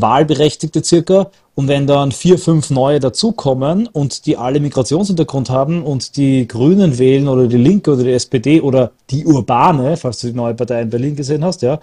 Wahlberechtigte 0.00 0.82
circa. 0.82 1.30
Und 1.54 1.68
wenn 1.68 1.86
dann 1.86 2.10
vier, 2.10 2.38
fünf 2.38 2.70
neue 2.70 2.98
dazukommen 2.98 3.86
und 3.86 4.26
die 4.26 4.36
alle 4.36 4.58
Migrationshintergrund 4.60 5.50
haben 5.50 5.84
und 5.84 6.16
die 6.16 6.48
Grünen 6.48 6.98
wählen 6.98 7.28
oder 7.28 7.46
die 7.46 7.56
Linke 7.56 7.92
oder 7.92 8.02
die 8.02 8.12
SPD 8.12 8.60
oder 8.60 8.90
die 9.10 9.24
Urbane, 9.24 9.96
falls 9.96 10.20
du 10.20 10.28
die 10.28 10.32
neue 10.32 10.54
Partei 10.54 10.82
in 10.82 10.90
Berlin 10.90 11.14
gesehen 11.14 11.44
hast, 11.44 11.62
ja, 11.62 11.78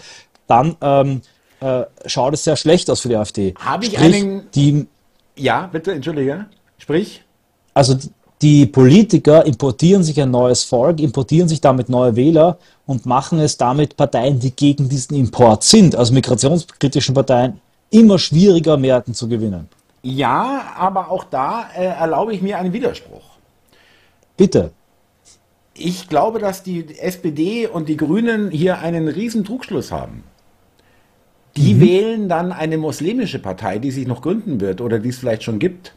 dann 0.48 0.76
ähm, 0.82 1.22
äh, 1.62 1.84
schaut 2.06 2.34
es 2.34 2.44
sehr 2.44 2.58
schlecht 2.58 2.90
aus 2.90 3.00
für 3.00 3.10
die 3.10 3.16
AfD. 3.16 3.54
Habe 3.58 3.86
ich 3.86 3.94
Sprich, 3.94 4.16
einen... 4.16 4.44
Die, 4.54 4.88
ja, 5.38 5.70
bitte, 5.72 5.94
entschuldige. 5.94 6.48
Sprich. 6.78 7.24
Also 7.74 7.96
die 8.42 8.66
Politiker 8.66 9.46
importieren 9.46 10.04
sich 10.04 10.20
ein 10.20 10.32
neues 10.32 10.64
Volk, 10.64 11.00
importieren 11.00 11.48
sich 11.48 11.62
damit 11.62 11.90
neue 11.90 12.16
Wähler 12.16 12.58
und 12.88 13.06
machen 13.06 13.40
es 13.40 13.56
damit 13.56 13.96
Parteien, 13.96 14.40
die 14.40 14.52
gegen 14.52 14.90
diesen 14.90 15.16
Import 15.16 15.64
sind, 15.64 15.96
also 15.96 16.14
migrationskritischen 16.14 17.14
Parteien, 17.14 17.62
immer 17.92 18.18
schwieriger, 18.18 18.78
Mehrheiten 18.78 19.14
zu 19.14 19.30
gewinnen. 19.30 19.68
Ja, 20.02 20.74
aber 20.76 21.12
auch 21.12 21.24
da 21.24 21.70
äh, 21.78 21.86
erlaube 21.86 22.34
ich 22.34 22.42
mir 22.42 22.58
einen 22.58 22.74
Widerspruch. 22.74 23.38
Bitte. 24.36 24.72
Ich 25.76 26.10
glaube, 26.10 26.40
dass 26.40 26.64
die 26.64 26.98
SPD 27.00 27.68
und 27.68 27.88
die 27.88 27.98
Grünen 27.98 28.50
hier 28.50 28.80
einen 28.80 29.08
riesen 29.08 29.44
Trugschluss 29.44 29.92
haben. 29.92 30.24
Die 31.56 31.76
mhm. 31.76 31.82
wählen 31.82 32.30
dann 32.30 32.52
eine 32.52 32.78
muslimische 32.78 33.40
Partei, 33.40 33.78
die 33.78 33.92
sich 33.92 34.08
noch 34.08 34.22
gründen 34.22 34.60
wird 34.60 34.82
oder 34.82 35.00
die 35.00 35.10
es 35.10 35.20
vielleicht 35.20 35.44
schon 35.44 35.60
gibt. 35.60 35.94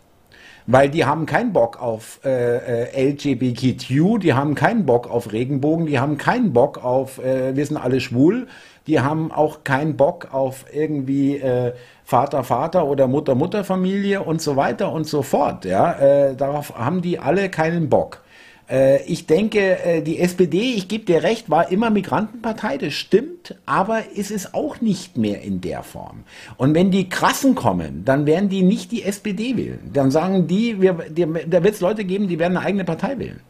Weil 0.67 0.89
die 0.89 1.05
haben 1.05 1.27
keinen 1.27 1.53
Bock 1.53 1.81
auf 1.81 2.21
äh, 2.25 2.87
äh 2.87 3.11
LGBTQ, 3.11 4.19
die 4.19 4.33
haben 4.33 4.55
keinen 4.55 4.87
Bock 4.87 5.11
auf 5.11 5.31
Regenbogen, 5.31 5.87
die 5.87 5.99
haben 5.99 6.17
keinen 6.17 6.55
Bock 6.55 6.83
auf, 6.83 7.19
äh, 7.19 7.55
wir 7.55 7.67
sind 7.67 7.77
alle 7.77 8.01
schwul, 8.01 8.47
die 8.87 9.01
haben 9.01 9.33
auch 9.33 9.65
keinen 9.65 9.97
Bock 9.97 10.33
auf 10.33 10.67
irgendwie 10.73 11.37
äh, 11.39 11.73
Vater, 12.05 12.45
Vater 12.45 12.87
oder 12.87 13.07
Mutter, 13.07 13.35
Mutterfamilie 13.35 14.23
und 14.23 14.43
so 14.43 14.57
weiter 14.57 14.93
und 14.93 15.07
so 15.07 15.23
fort. 15.23 15.65
Ja, 15.65 15.93
äh, 15.93 16.37
darauf 16.37 16.77
haben 16.77 17.01
die 17.01 17.19
alle 17.19 17.49
keinen 17.49 17.89
Bock. 17.89 18.21
Äh, 18.69 19.03
ich 19.05 19.27
denke, 19.27 19.79
äh, 19.85 20.03
die 20.03 20.21
SPD, 20.21 20.75
ich 20.75 20.89
gebe 20.89 21.05
dir 21.05 21.23
recht, 21.23 21.51
war 21.51 21.71
immer 21.71 21.91
Migrantenpartei, 21.91 22.79
das 22.79 22.95
stimmt, 22.95 23.55
aber 23.67 24.11
ist 24.15 24.31
es 24.31 24.55
auch 24.55 24.81
nicht 24.81 25.17
mehr 25.17 25.43
in 25.43 25.61
der 25.61 25.83
Form. 25.83 26.25
Und 26.57 26.75
wenn 26.75 26.91
die 26.91 27.09
Krassen 27.09 27.55
kommen, 27.55 28.05
dann 28.05 28.27
werden 28.27 28.49
die 28.49 28.63
nicht 28.63 28.93
die 28.93 29.03
SPD 29.03 29.57
wählen. 29.57 29.91
Dann 29.93 30.11
sagen 30.11 30.47
die, 30.47 30.81
wir, 30.81 30.95
die 31.09 31.27
da 31.47 31.63
wird 31.63 31.75
es 31.75 31.81
Leute 31.81 32.05
geben, 32.05 32.29
die 32.29 32.39
werden 32.39 32.57
eine 32.57 32.67
eigene 32.67 32.85
Partei 32.85 33.19
wählen. 33.19 33.41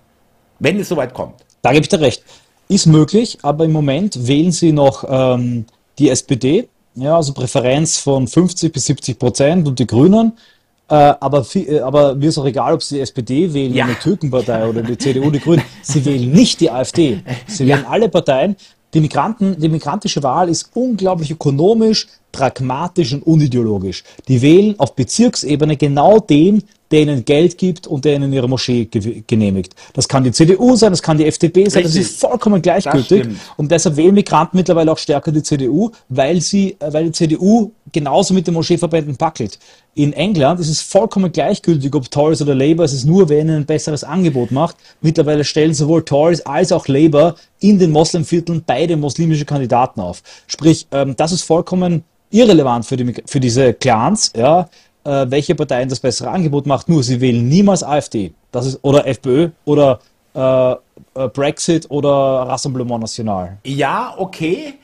Wenn 0.59 0.79
es 0.79 0.89
soweit 0.89 1.15
kommt. 1.15 1.45
Da 1.63 1.73
gebe 1.73 1.83
ich 1.83 1.89
dir 1.89 2.01
recht. 2.01 2.23
Ist 2.69 2.87
möglich, 2.87 3.39
aber 3.43 3.65
im 3.65 3.73
Moment 3.73 4.27
wählen 4.27 4.53
sie 4.53 4.73
noch 4.73 5.05
ähm, 5.07 5.67
die 5.99 6.09
SPD, 6.09 6.69
ja, 6.95 7.17
also 7.17 7.33
Präferenz 7.33 7.99
von 7.99 8.27
50 8.27 8.73
bis 8.73 8.87
70 8.87 9.19
Prozent 9.19 9.69
und 9.69 9.79
die 9.79 9.87
Grünen. 9.87 10.33
Äh, 10.89 10.95
aber, 10.95 11.47
äh, 11.55 11.81
aber 11.81 12.15
mir 12.15 12.29
ist 12.29 12.39
auch 12.39 12.47
egal, 12.47 12.75
ob 12.75 12.83
sie 12.83 12.97
die 12.97 13.01
SPD 13.01 13.53
wählen, 13.53 13.75
ja. 13.75 13.85
eine 13.85 13.99
Türkenpartei 13.99 14.69
oder 14.69 14.83
die 14.83 14.97
CDU, 14.97 15.31
die 15.31 15.41
Grünen. 15.41 15.63
Sie 15.83 16.05
wählen 16.05 16.31
nicht 16.31 16.61
die 16.61 16.71
AfD. 16.71 17.23
Sie 17.47 17.67
wählen 17.67 17.85
alle 17.87 18.09
Parteien, 18.09 18.57
die 18.95 19.01
Migranten, 19.01 19.59
die 19.59 19.69
migrantische 19.69 20.23
Wahl 20.23 20.49
ist 20.49 20.71
unglaublich 20.75 21.33
ökonomisch, 21.33 22.07
pragmatisch 22.31 23.13
und 23.13 23.27
unideologisch. 23.27 24.05
Die 24.29 24.41
wählen 24.41 24.79
auf 24.79 24.95
Bezirksebene 24.95 25.77
genau 25.77 26.21
den, 26.21 26.63
der 26.95 27.03
ihnen 27.03 27.25
Geld 27.25 27.59
gibt 27.59 27.89
und 27.89 28.05
der 28.05 28.15
ihnen 28.15 28.33
ihre 28.33 28.49
Moschee 28.49 28.89
genehmigt. 29.27 29.75
Das 29.95 30.07
kann 30.07 30.23
die 30.23 30.31
CDU 30.31 30.77
sein, 30.77 30.93
das 30.93 31.03
kann 31.03 31.19
die 31.19 31.27
FDP 31.27 31.69
sein, 31.69 31.83
Richtig. 31.83 32.03
das 32.03 32.13
ist 32.13 32.21
vollkommen 32.21 32.63
gleichgültig. 32.63 33.27
Und 33.57 33.73
deshalb 33.73 33.97
wählen 33.97 34.15
Migranten 34.15 34.57
mittlerweile 34.57 34.93
auch 34.93 34.99
stärker 34.99 35.33
die 35.33 35.43
CDU, 35.43 35.91
weil 36.09 36.41
sie, 36.41 36.77
äh, 36.79 36.93
weil 36.93 37.07
die 37.07 37.11
CDU 37.11 37.73
genauso 37.91 38.33
mit 38.33 38.47
den 38.47 38.55
Moscheeverbänden 38.55 39.17
packelt. 39.17 39.59
In 39.97 40.13
England 40.13 40.61
ist 40.61 40.69
es 40.69 40.83
vollkommen 40.83 41.33
gleichgültig, 41.33 41.93
ob 41.97 42.09
Tories 42.09 42.41
oder 42.41 42.55
Labour, 42.55 42.85
es 42.85 42.93
ist 42.93 43.07
nur, 43.07 43.29
wer 43.29 43.41
ihnen 43.41 43.57
ein 43.57 43.67
besseres 43.67 44.05
Angebot 44.05 44.53
macht. 44.53 44.77
Mittlerweile 45.01 45.43
stellen 45.43 45.75
sowohl 45.75 46.05
Tories 46.05 46.43
als 46.43 46.71
auch 46.71 46.87
Labour 46.87 47.35
in 47.59 47.81
den 47.81 47.91
Moslemvierteln 47.91 48.63
beide 48.65 48.97
muslimische 48.97 49.45
Kandidaten 49.45 50.01
auf. 50.01 50.23
Sprich, 50.47 50.87
ähm, 50.93 51.17
das 51.17 51.33
ist 51.33 51.43
vollkommen 51.43 52.05
irrelevant 52.31 52.85
für, 52.85 52.97
die, 52.97 53.15
für 53.27 53.41
diese 53.41 53.73
Clans, 53.75 54.33
ja, 54.37 54.69
äh, 55.05 55.27
welche 55.29 55.55
Partei 55.55 55.85
das 55.85 56.01
bessere 56.01 56.31
Angebot 56.31 56.67
macht. 56.67 56.89
Nur 56.89 57.03
sie 57.03 57.21
wählen 57.21 57.49
niemals 57.49 57.83
AfD. 57.83 58.33
Das 58.53 58.67
ist, 58.67 58.81
oder 58.83 59.07
FPÖ 59.07 59.51
oder 59.65 60.01
äh, 60.35 60.73
äh, 60.73 61.29
Brexit 61.29 61.91
oder 61.91 62.11
Rassemblement 62.11 63.01
National. 63.01 63.59
Ja, 63.65 64.15
okay. 64.17 64.75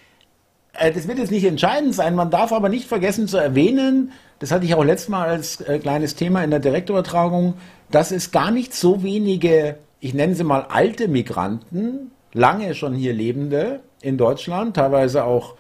Äh, 0.73 0.93
das 0.93 1.09
wird 1.09 1.19
jetzt 1.19 1.31
nicht 1.31 1.45
entscheidend 1.45 1.95
sein. 1.95 2.15
Man 2.15 2.31
darf 2.31 2.53
aber 2.53 2.69
nicht 2.69 2.87
vergessen 2.87 3.29
zu 3.29 3.37
erwähnen, 3.37 4.13
das 4.39 4.51
hatte 4.51 4.65
ich 4.65 4.75
auch 4.75 4.85
letztes 4.85 5.11
Mal 5.11 5.29
als 5.29 5.61
äh, 5.61 5.79
kleines 5.79 6.15
Thema 6.15 6.43
in 6.43 6.51
der 6.51 6.61
Direktübertragung, 6.61 7.55
dass 7.91 8.11
es 8.11 8.31
gar 8.31 8.51
nicht 8.51 8.75
so 8.75 9.03
wenige, 9.03 9.77
ich 10.01 10.15
nenne 10.15 10.35
sie 10.35 10.45
mal 10.45 10.67
alte 10.71 11.09
Migranten, 11.09 12.11
lange 12.33 12.75
schon 12.75 12.95
hier 12.95 13.13
lebende 13.13 13.81
in 14.01 14.17
Deutschland, 14.17 14.77
teilweise 14.77 15.25
auch 15.25 15.55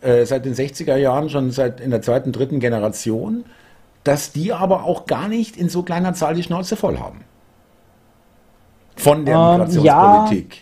äh, 0.00 0.24
seit 0.24 0.44
den 0.44 0.54
60er 0.54 0.96
Jahren, 0.96 1.30
schon 1.30 1.52
seit 1.52 1.80
in 1.80 1.90
der 1.90 2.02
zweiten, 2.02 2.32
dritten 2.32 2.58
Generation, 2.58 3.44
dass 4.04 4.32
die 4.32 4.52
aber 4.52 4.84
auch 4.84 5.06
gar 5.06 5.28
nicht 5.28 5.56
in 5.56 5.68
so 5.68 5.82
kleiner 5.82 6.14
Zahl 6.14 6.34
die 6.34 6.42
Schnauze 6.42 6.76
voll 6.76 6.98
haben. 6.98 7.20
Von 8.96 9.24
der 9.24 9.36
ähm, 9.36 9.68
Migrationspolitik. 9.68 10.54
Ja, 10.54 10.60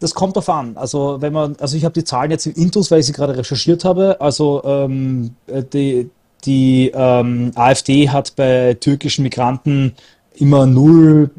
das 0.00 0.14
kommt 0.14 0.36
darauf 0.36 0.50
an. 0.50 0.76
Also 0.76 1.16
wenn 1.20 1.32
man, 1.32 1.56
also 1.60 1.76
ich 1.76 1.84
habe 1.84 1.94
die 1.94 2.04
Zahlen 2.04 2.30
jetzt 2.30 2.46
im 2.46 2.54
Intus, 2.54 2.90
weil 2.90 3.00
ich 3.00 3.06
sie 3.06 3.12
gerade 3.12 3.36
recherchiert 3.36 3.84
habe. 3.84 4.20
Also 4.20 4.62
ähm, 4.64 5.34
äh, 5.46 5.62
die, 5.62 6.10
die 6.44 6.92
ähm, 6.94 7.52
AfD 7.54 8.10
hat 8.10 8.36
bei 8.36 8.74
türkischen 8.74 9.22
Migranten 9.22 9.94
immer 10.34 10.66
0, 10.66 11.30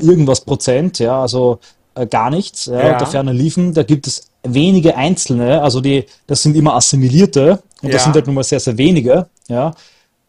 irgendwas 0.00 0.40
Prozent, 0.42 1.00
ja, 1.00 1.20
also 1.20 1.58
äh, 1.94 2.06
gar 2.06 2.30
nichts. 2.30 2.66
Ja, 2.66 2.78
ja. 2.78 2.92
Und 2.92 3.00
der 3.00 3.08
Ferne 3.08 3.32
liefen, 3.32 3.74
da 3.74 3.82
gibt 3.82 4.06
es 4.06 4.30
wenige 4.42 4.96
Einzelne, 4.96 5.60
also 5.60 5.80
die, 5.80 6.06
das 6.26 6.42
sind 6.42 6.56
immer 6.56 6.74
Assimilierte 6.74 7.62
und 7.82 7.88
ja. 7.88 7.94
das 7.94 8.04
sind 8.04 8.14
halt 8.14 8.26
nun 8.26 8.36
mal 8.36 8.44
sehr, 8.44 8.60
sehr 8.60 8.78
wenige, 8.78 9.26
ja. 9.48 9.74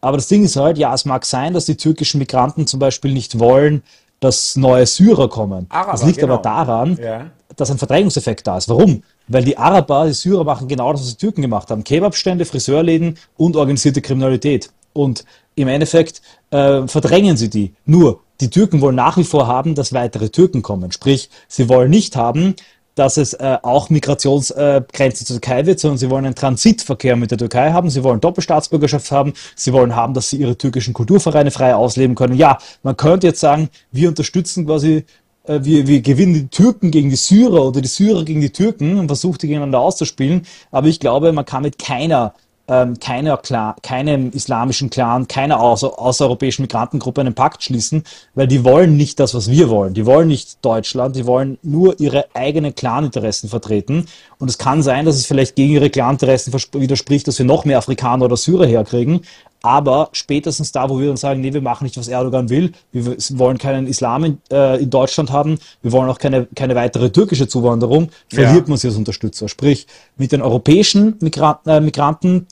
Aber 0.00 0.16
das 0.16 0.28
Ding 0.28 0.44
ist 0.44 0.56
halt, 0.56 0.78
ja, 0.78 0.94
es 0.94 1.04
mag 1.04 1.24
sein, 1.24 1.54
dass 1.54 1.64
die 1.66 1.76
türkischen 1.76 2.18
Migranten 2.18 2.66
zum 2.66 2.80
Beispiel 2.80 3.12
nicht 3.12 3.38
wollen, 3.38 3.82
dass 4.20 4.56
neue 4.56 4.86
Syrer 4.86 5.28
kommen. 5.28 5.66
Araber, 5.68 5.92
das 5.92 6.04
liegt 6.04 6.18
genau. 6.18 6.34
aber 6.34 6.42
daran, 6.42 6.98
ja. 7.02 7.30
dass 7.56 7.70
ein 7.70 7.78
Verdrängungseffekt 7.78 8.46
da 8.46 8.56
ist. 8.56 8.68
Warum? 8.68 9.02
Weil 9.28 9.44
die 9.44 9.58
Araber, 9.58 10.06
die 10.06 10.12
Syrer 10.12 10.44
machen 10.44 10.68
genau 10.68 10.92
das, 10.92 11.02
was 11.02 11.10
die 11.10 11.16
Türken 11.16 11.42
gemacht 11.42 11.70
haben. 11.70 11.84
Kebabstände, 11.84 12.44
Friseurläden 12.44 13.18
und 13.36 13.56
organisierte 13.56 14.00
Kriminalität. 14.00 14.70
Und 14.92 15.24
im 15.54 15.68
Endeffekt 15.68 16.22
äh, 16.50 16.86
verdrängen 16.86 17.36
sie 17.36 17.50
die. 17.50 17.74
Nur, 17.84 18.20
die 18.40 18.50
Türken 18.50 18.80
wollen 18.80 18.96
nach 18.96 19.16
wie 19.16 19.24
vor 19.24 19.46
haben, 19.46 19.74
dass 19.74 19.92
weitere 19.92 20.28
Türken 20.28 20.62
kommen. 20.62 20.92
Sprich, 20.92 21.30
sie 21.48 21.68
wollen 21.68 21.90
nicht 21.90 22.16
haben, 22.16 22.54
dass 22.96 23.18
es 23.18 23.34
äh, 23.34 23.58
auch 23.62 23.90
Migrationsgrenze 23.90 25.24
zur 25.24 25.40
Türkei 25.40 25.66
wird, 25.66 25.78
sondern 25.78 25.98
sie 25.98 26.10
wollen 26.10 26.24
einen 26.24 26.34
Transitverkehr 26.34 27.14
mit 27.14 27.30
der 27.30 27.38
Türkei 27.38 27.70
haben, 27.70 27.90
sie 27.90 28.02
wollen 28.02 28.20
Doppelstaatsbürgerschaft 28.20 29.12
haben, 29.12 29.34
sie 29.54 29.72
wollen 29.72 29.94
haben, 29.94 30.14
dass 30.14 30.30
sie 30.30 30.38
ihre 30.38 30.58
türkischen 30.58 30.94
Kulturvereine 30.94 31.50
frei 31.50 31.74
ausleben 31.74 32.16
können. 32.16 32.34
Ja, 32.34 32.58
man 32.82 32.96
könnte 32.96 33.28
jetzt 33.28 33.40
sagen, 33.40 33.68
wir 33.92 34.08
unterstützen 34.08 34.66
quasi 34.66 35.04
äh, 35.44 35.60
wir, 35.62 35.86
wir 35.86 36.00
gewinnen 36.00 36.34
die 36.34 36.48
Türken 36.48 36.90
gegen 36.90 37.10
die 37.10 37.16
Syrer 37.16 37.66
oder 37.66 37.80
die 37.80 37.88
Syrer 37.88 38.24
gegen 38.24 38.40
die 38.40 38.50
Türken 38.50 38.98
und 38.98 39.08
versuchen 39.08 39.38
die 39.42 39.48
gegeneinander 39.48 39.80
auszuspielen. 39.80 40.46
Aber 40.70 40.88
ich 40.88 40.98
glaube, 40.98 41.32
man 41.32 41.44
kann 41.44 41.62
mit 41.62 41.78
keiner 41.78 42.34
ähm, 42.68 42.98
keiner 42.98 43.36
Clan, 43.36 43.74
keinem 43.82 44.30
islamischen 44.30 44.90
Clan, 44.90 45.28
keiner 45.28 45.60
außer, 45.60 45.98
außereuropäischen 45.98 46.62
Migrantengruppe 46.62 47.20
einen 47.20 47.34
Pakt 47.34 47.62
schließen, 47.62 48.04
weil 48.34 48.48
die 48.48 48.64
wollen 48.64 48.96
nicht 48.96 49.20
das, 49.20 49.34
was 49.34 49.50
wir 49.50 49.68
wollen. 49.68 49.94
Die 49.94 50.06
wollen 50.06 50.28
nicht 50.28 50.64
Deutschland, 50.64 51.16
die 51.16 51.26
wollen 51.26 51.58
nur 51.62 52.00
ihre 52.00 52.26
eigenen 52.34 52.74
Claninteressen 52.74 53.48
vertreten. 53.48 54.06
Und 54.38 54.50
es 54.50 54.58
kann 54.58 54.82
sein, 54.82 55.04
dass 55.04 55.16
es 55.16 55.26
vielleicht 55.26 55.56
gegen 55.56 55.72
ihre 55.72 55.90
Claninteressen 55.90 56.52
widerspricht, 56.52 57.28
dass 57.28 57.38
wir 57.38 57.46
noch 57.46 57.64
mehr 57.64 57.78
Afrikaner 57.78 58.24
oder 58.24 58.36
Syrer 58.36 58.66
herkriegen. 58.66 59.20
Aber 59.62 60.10
spätestens 60.12 60.70
da, 60.70 60.88
wo 60.88 61.00
wir 61.00 61.08
dann 61.08 61.16
sagen, 61.16 61.40
nee, 61.40 61.52
wir 61.52 61.62
machen 61.62 61.84
nicht, 61.84 61.96
was 61.96 62.08
Erdogan 62.08 62.50
will, 62.50 62.72
wir 62.92 63.16
wollen 63.30 63.58
keinen 63.58 63.86
Islam 63.86 64.24
in, 64.24 64.38
äh, 64.52 64.80
in 64.80 64.90
Deutschland 64.90 65.32
haben, 65.32 65.58
wir 65.82 65.92
wollen 65.92 66.08
auch 66.08 66.18
keine, 66.18 66.46
keine 66.54 66.74
weitere 66.74 67.10
türkische 67.10 67.48
Zuwanderung, 67.48 68.10
verliert 68.28 68.66
ja. 68.66 68.68
man 68.68 68.78
sie 68.78 68.88
als 68.88 68.96
Unterstützer. 68.96 69.48
Sprich, 69.48 69.86
mit 70.16 70.30
den 70.30 70.42
europäischen 70.42 71.16
Migranten, 71.20 71.68
äh, 71.68 71.80
Migranten 71.80 72.46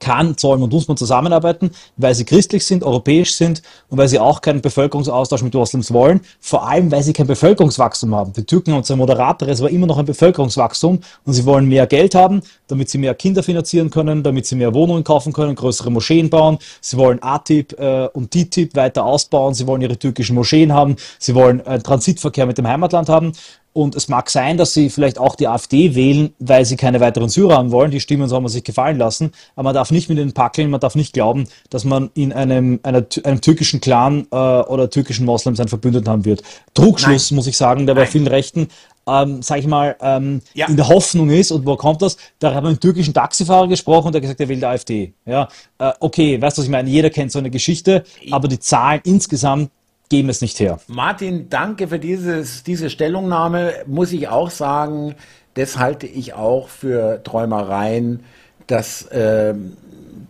kann, 0.00 0.34
sollen 0.36 0.62
und 0.62 0.72
muss 0.72 0.88
man 0.88 0.96
zusammenarbeiten, 0.96 1.70
weil 1.96 2.14
sie 2.14 2.24
christlich 2.24 2.66
sind, 2.66 2.82
europäisch 2.82 3.34
sind 3.34 3.62
und 3.88 3.98
weil 3.98 4.08
sie 4.08 4.18
auch 4.18 4.40
keinen 4.40 4.60
Bevölkerungsaustausch 4.60 5.42
mit 5.42 5.54
Moslems 5.54 5.92
wollen, 5.92 6.20
vor 6.40 6.66
allem 6.66 6.90
weil 6.90 7.02
sie 7.02 7.12
kein 7.12 7.26
Bevölkerungswachstum 7.26 8.14
haben. 8.14 8.32
Die 8.32 8.44
Türken 8.44 8.72
haben 8.72 8.82
zwar 8.82 8.96
moderateres, 8.96 9.60
aber 9.60 9.70
immer 9.70 9.86
noch 9.86 9.98
ein 9.98 10.06
Bevölkerungswachstum 10.06 11.00
und 11.24 11.32
sie 11.32 11.44
wollen 11.44 11.66
mehr 11.66 11.86
Geld 11.86 12.14
haben, 12.14 12.42
damit 12.66 12.88
sie 12.90 12.98
mehr 12.98 13.14
Kinder 13.14 13.42
finanzieren 13.42 13.90
können, 13.90 14.22
damit 14.22 14.46
sie 14.46 14.56
mehr 14.56 14.74
Wohnungen 14.74 15.04
kaufen 15.04 15.32
können, 15.32 15.54
größere 15.54 15.90
Moscheen 15.90 16.30
bauen. 16.30 16.58
Sie 16.80 16.96
wollen 16.96 17.22
ATIP 17.22 17.78
äh, 17.78 18.08
und 18.12 18.34
DTIP 18.34 18.74
weiter 18.74 19.04
ausbauen, 19.04 19.54
sie 19.54 19.66
wollen 19.66 19.82
ihre 19.82 19.98
türkischen 19.98 20.34
Moscheen 20.34 20.72
haben, 20.72 20.96
sie 21.18 21.34
wollen 21.34 21.64
einen 21.66 21.82
Transitverkehr 21.82 22.46
mit 22.46 22.58
dem 22.58 22.66
Heimatland 22.66 23.08
haben 23.08 23.32
und 23.72 23.94
es 23.94 24.08
mag 24.08 24.30
sein, 24.30 24.56
dass 24.56 24.74
sie 24.74 24.90
vielleicht 24.90 25.18
auch 25.18 25.36
die 25.36 25.46
AfD 25.46 25.94
wählen, 25.94 26.34
weil 26.40 26.64
sie 26.64 26.76
keine 26.76 27.00
weiteren 27.00 27.28
Syrer 27.28 27.56
haben 27.56 27.70
wollen. 27.70 27.92
Die 27.92 28.00
Stimmen 28.00 28.28
soll 28.28 28.40
man 28.40 28.50
sich 28.50 28.64
gefallen 28.64 28.98
lassen. 28.98 29.30
Aber 29.54 29.64
man 29.64 29.74
darf 29.74 29.92
nicht 29.92 30.08
mit 30.08 30.18
ihnen 30.18 30.32
packeln. 30.32 30.70
Man 30.70 30.80
darf 30.80 30.96
nicht 30.96 31.12
glauben, 31.12 31.46
dass 31.70 31.84
man 31.84 32.10
in 32.14 32.32
einem, 32.32 32.80
einer, 32.82 33.06
einem 33.22 33.40
türkischen 33.40 33.80
Clan 33.80 34.26
äh, 34.32 34.36
oder 34.36 34.90
türkischen 34.90 35.24
Moslems 35.24 35.60
einen 35.60 35.68
Verbündeten 35.68 36.08
haben 36.08 36.24
wird. 36.24 36.42
Trugschluss, 36.74 37.30
Nein. 37.30 37.36
muss 37.36 37.46
ich 37.46 37.56
sagen, 37.56 37.86
der 37.86 37.94
bei 37.94 38.06
vielen 38.06 38.26
Rechten 38.26 38.68
ähm, 39.06 39.42
sag 39.42 39.58
ich 39.58 39.66
mal, 39.66 39.96
ähm, 40.00 40.40
ja. 40.54 40.66
in 40.66 40.76
der 40.76 40.88
Hoffnung 40.88 41.30
ist, 41.30 41.50
und 41.50 41.66
wo 41.66 41.76
kommt 41.76 42.02
das? 42.02 42.16
Da 42.38 42.54
haben 42.54 42.64
wir 42.64 42.68
einen 42.68 42.80
türkischen 42.80 43.14
Taxifahrer 43.14 43.66
gesprochen 43.66 44.08
und 44.08 44.12
der 44.12 44.18
hat 44.20 44.22
gesagt, 44.22 44.40
er 44.40 44.48
will 44.48 44.58
die 44.58 44.66
AfD. 44.66 45.14
Ja, 45.26 45.48
äh, 45.78 45.92
okay, 46.00 46.40
weißt 46.40 46.56
du, 46.56 46.60
was 46.60 46.66
ich 46.66 46.70
meine? 46.70 46.88
Jeder 46.88 47.10
kennt 47.10 47.32
so 47.32 47.38
eine 47.38 47.50
Geschichte, 47.50 48.04
aber 48.30 48.46
die 48.46 48.58
Zahlen 48.58 49.00
insgesamt 49.04 49.70
geben 50.10 50.28
es 50.28 50.42
nicht 50.42 50.60
her. 50.60 50.78
Martin, 50.88 51.48
danke 51.48 51.88
für 51.88 51.98
dieses, 51.98 52.62
diese 52.62 52.90
Stellungnahme. 52.90 53.72
Muss 53.86 54.12
ich 54.12 54.28
auch 54.28 54.50
sagen, 54.50 55.14
das 55.54 55.78
halte 55.78 56.06
ich 56.06 56.34
auch 56.34 56.68
für 56.68 57.22
Träumereien, 57.22 58.20
dass 58.66 59.02
äh, 59.06 59.54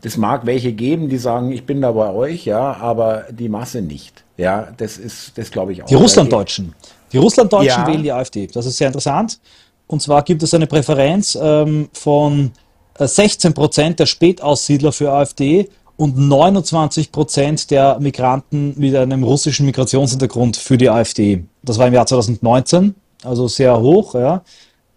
das 0.02 0.16
mag 0.16 0.46
welche 0.46 0.72
geben, 0.72 1.08
die 1.08 1.18
sagen, 1.18 1.50
ich 1.52 1.66
bin 1.66 1.80
da 1.80 1.92
bei 1.92 2.10
euch, 2.10 2.44
ja, 2.44 2.74
aber 2.76 3.24
die 3.30 3.48
Masse 3.48 3.82
nicht. 3.82 4.24
Ja, 4.36 4.68
das 4.76 4.96
ist, 4.96 5.36
das 5.36 5.50
glaube 5.50 5.72
ich 5.72 5.82
auch. 5.82 5.86
Die 5.86 5.94
Russlanddeutschen. 5.94 6.74
Die 7.12 7.18
Russlanddeutschen 7.18 7.82
ja. 7.82 7.86
wählen 7.86 8.02
die 8.02 8.12
AfD. 8.12 8.46
Das 8.46 8.64
ist 8.66 8.78
sehr 8.78 8.86
interessant. 8.86 9.40
Und 9.86 10.00
zwar 10.00 10.22
gibt 10.22 10.42
es 10.42 10.54
eine 10.54 10.66
Präferenz 10.66 11.36
ähm, 11.40 11.88
von 11.92 12.52
16 12.98 13.50
äh, 13.50 13.54
Prozent 13.54 13.98
der 13.98 14.06
Spätaussiedler 14.06 14.92
für 14.92 15.10
AfD 15.12 15.68
und 16.00 16.16
29 16.16 17.12
Prozent 17.12 17.70
der 17.70 18.00
Migranten 18.00 18.72
mit 18.78 18.96
einem 18.96 19.22
russischen 19.22 19.66
Migrationshintergrund 19.66 20.56
für 20.56 20.78
die 20.78 20.88
AfD. 20.88 21.44
Das 21.62 21.76
war 21.76 21.88
im 21.88 21.92
Jahr 21.92 22.06
2019, 22.06 22.94
also 23.22 23.48
sehr 23.48 23.78
hoch. 23.78 24.14
Ja. 24.14 24.42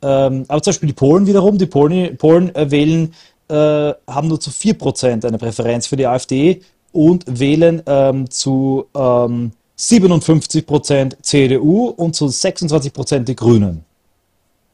Ähm, 0.01 0.45
aber 0.47 0.61
zum 0.61 0.71
Beispiel 0.71 0.87
die 0.87 0.93
Polen 0.93 1.27
wiederum, 1.27 1.57
die 1.57 1.65
Polen, 1.65 2.15
Polen 2.15 2.55
äh, 2.55 2.71
wählen, 2.71 3.13
äh, 3.49 3.93
haben 4.07 4.29
nur 4.29 4.39
zu 4.39 4.49
4 4.49 4.75
Prozent 4.75 5.25
eine 5.25 5.37
Präferenz 5.37 5.87
für 5.87 5.97
die 5.97 6.07
AfD 6.07 6.61
und 6.93 7.25
wählen 7.27 7.83
ähm, 7.85 8.29
zu 8.29 8.85
ähm, 8.95 9.51
57 9.75 10.65
Prozent 10.65 11.17
CDU 11.21 11.87
und 11.87 12.15
zu 12.15 12.29
26 12.29 12.93
Prozent 12.93 13.27
die 13.27 13.35
Grünen. 13.35 13.83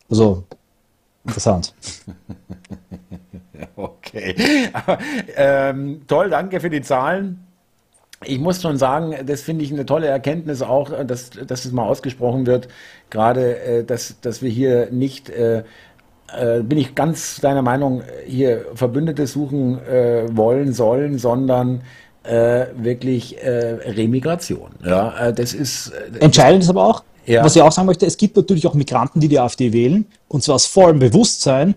Also 0.08 0.44
interessant. 1.26 1.74
Okay. 3.76 4.36
ähm, 5.36 6.02
toll, 6.08 6.30
danke 6.30 6.60
für 6.60 6.70
die 6.70 6.82
Zahlen. 6.82 7.46
Ich 8.26 8.40
muss 8.40 8.62
schon 8.62 8.78
sagen, 8.78 9.16
das 9.26 9.42
finde 9.42 9.64
ich 9.64 9.72
eine 9.72 9.86
tolle 9.86 10.08
Erkenntnis 10.08 10.62
auch, 10.62 10.92
dass, 11.06 11.30
dass 11.30 11.66
es 11.66 11.72
mal 11.72 11.86
ausgesprochen 11.86 12.46
wird, 12.46 12.68
gerade, 13.10 13.60
äh, 13.60 13.84
dass, 13.84 14.20
dass 14.22 14.42
wir 14.42 14.50
hier 14.50 14.90
nicht, 14.92 15.30
äh, 15.30 15.64
äh, 16.38 16.62
bin 16.62 16.78
ich 16.78 16.96
ganz 16.96 17.40
deiner 17.40 17.62
Meinung, 17.62 18.04
hier 18.26 18.66
Verbündete 18.76 19.26
suchen 19.26 19.80
äh, 19.86 20.26
wollen, 20.36 20.74
sollen, 20.74 21.18
sondern 21.18 21.82
äh, 22.24 22.66
wirklich 22.76 23.42
äh, 23.42 23.78
Remigration. 23.86 24.72
Ja, 24.86 25.28
äh, 25.28 25.34
das 25.34 25.54
ist. 25.54 25.94
Entscheidend 26.20 26.64
ist 26.64 26.70
aber 26.70 26.86
auch, 26.86 27.04
Ja. 27.26 27.44
Was 27.44 27.56
ich 27.56 27.62
auch 27.62 27.72
sagen 27.72 27.86
möchte, 27.86 28.06
es 28.06 28.18
gibt 28.18 28.36
natürlich 28.36 28.66
auch 28.68 28.74
Migranten, 28.74 29.20
die 29.20 29.28
die 29.28 29.40
AfD 29.40 29.72
wählen, 29.72 30.06
und 30.28 30.44
zwar 30.44 30.56
aus 30.56 30.66
vollem 30.66 31.00
Bewusstsein, 31.00 31.76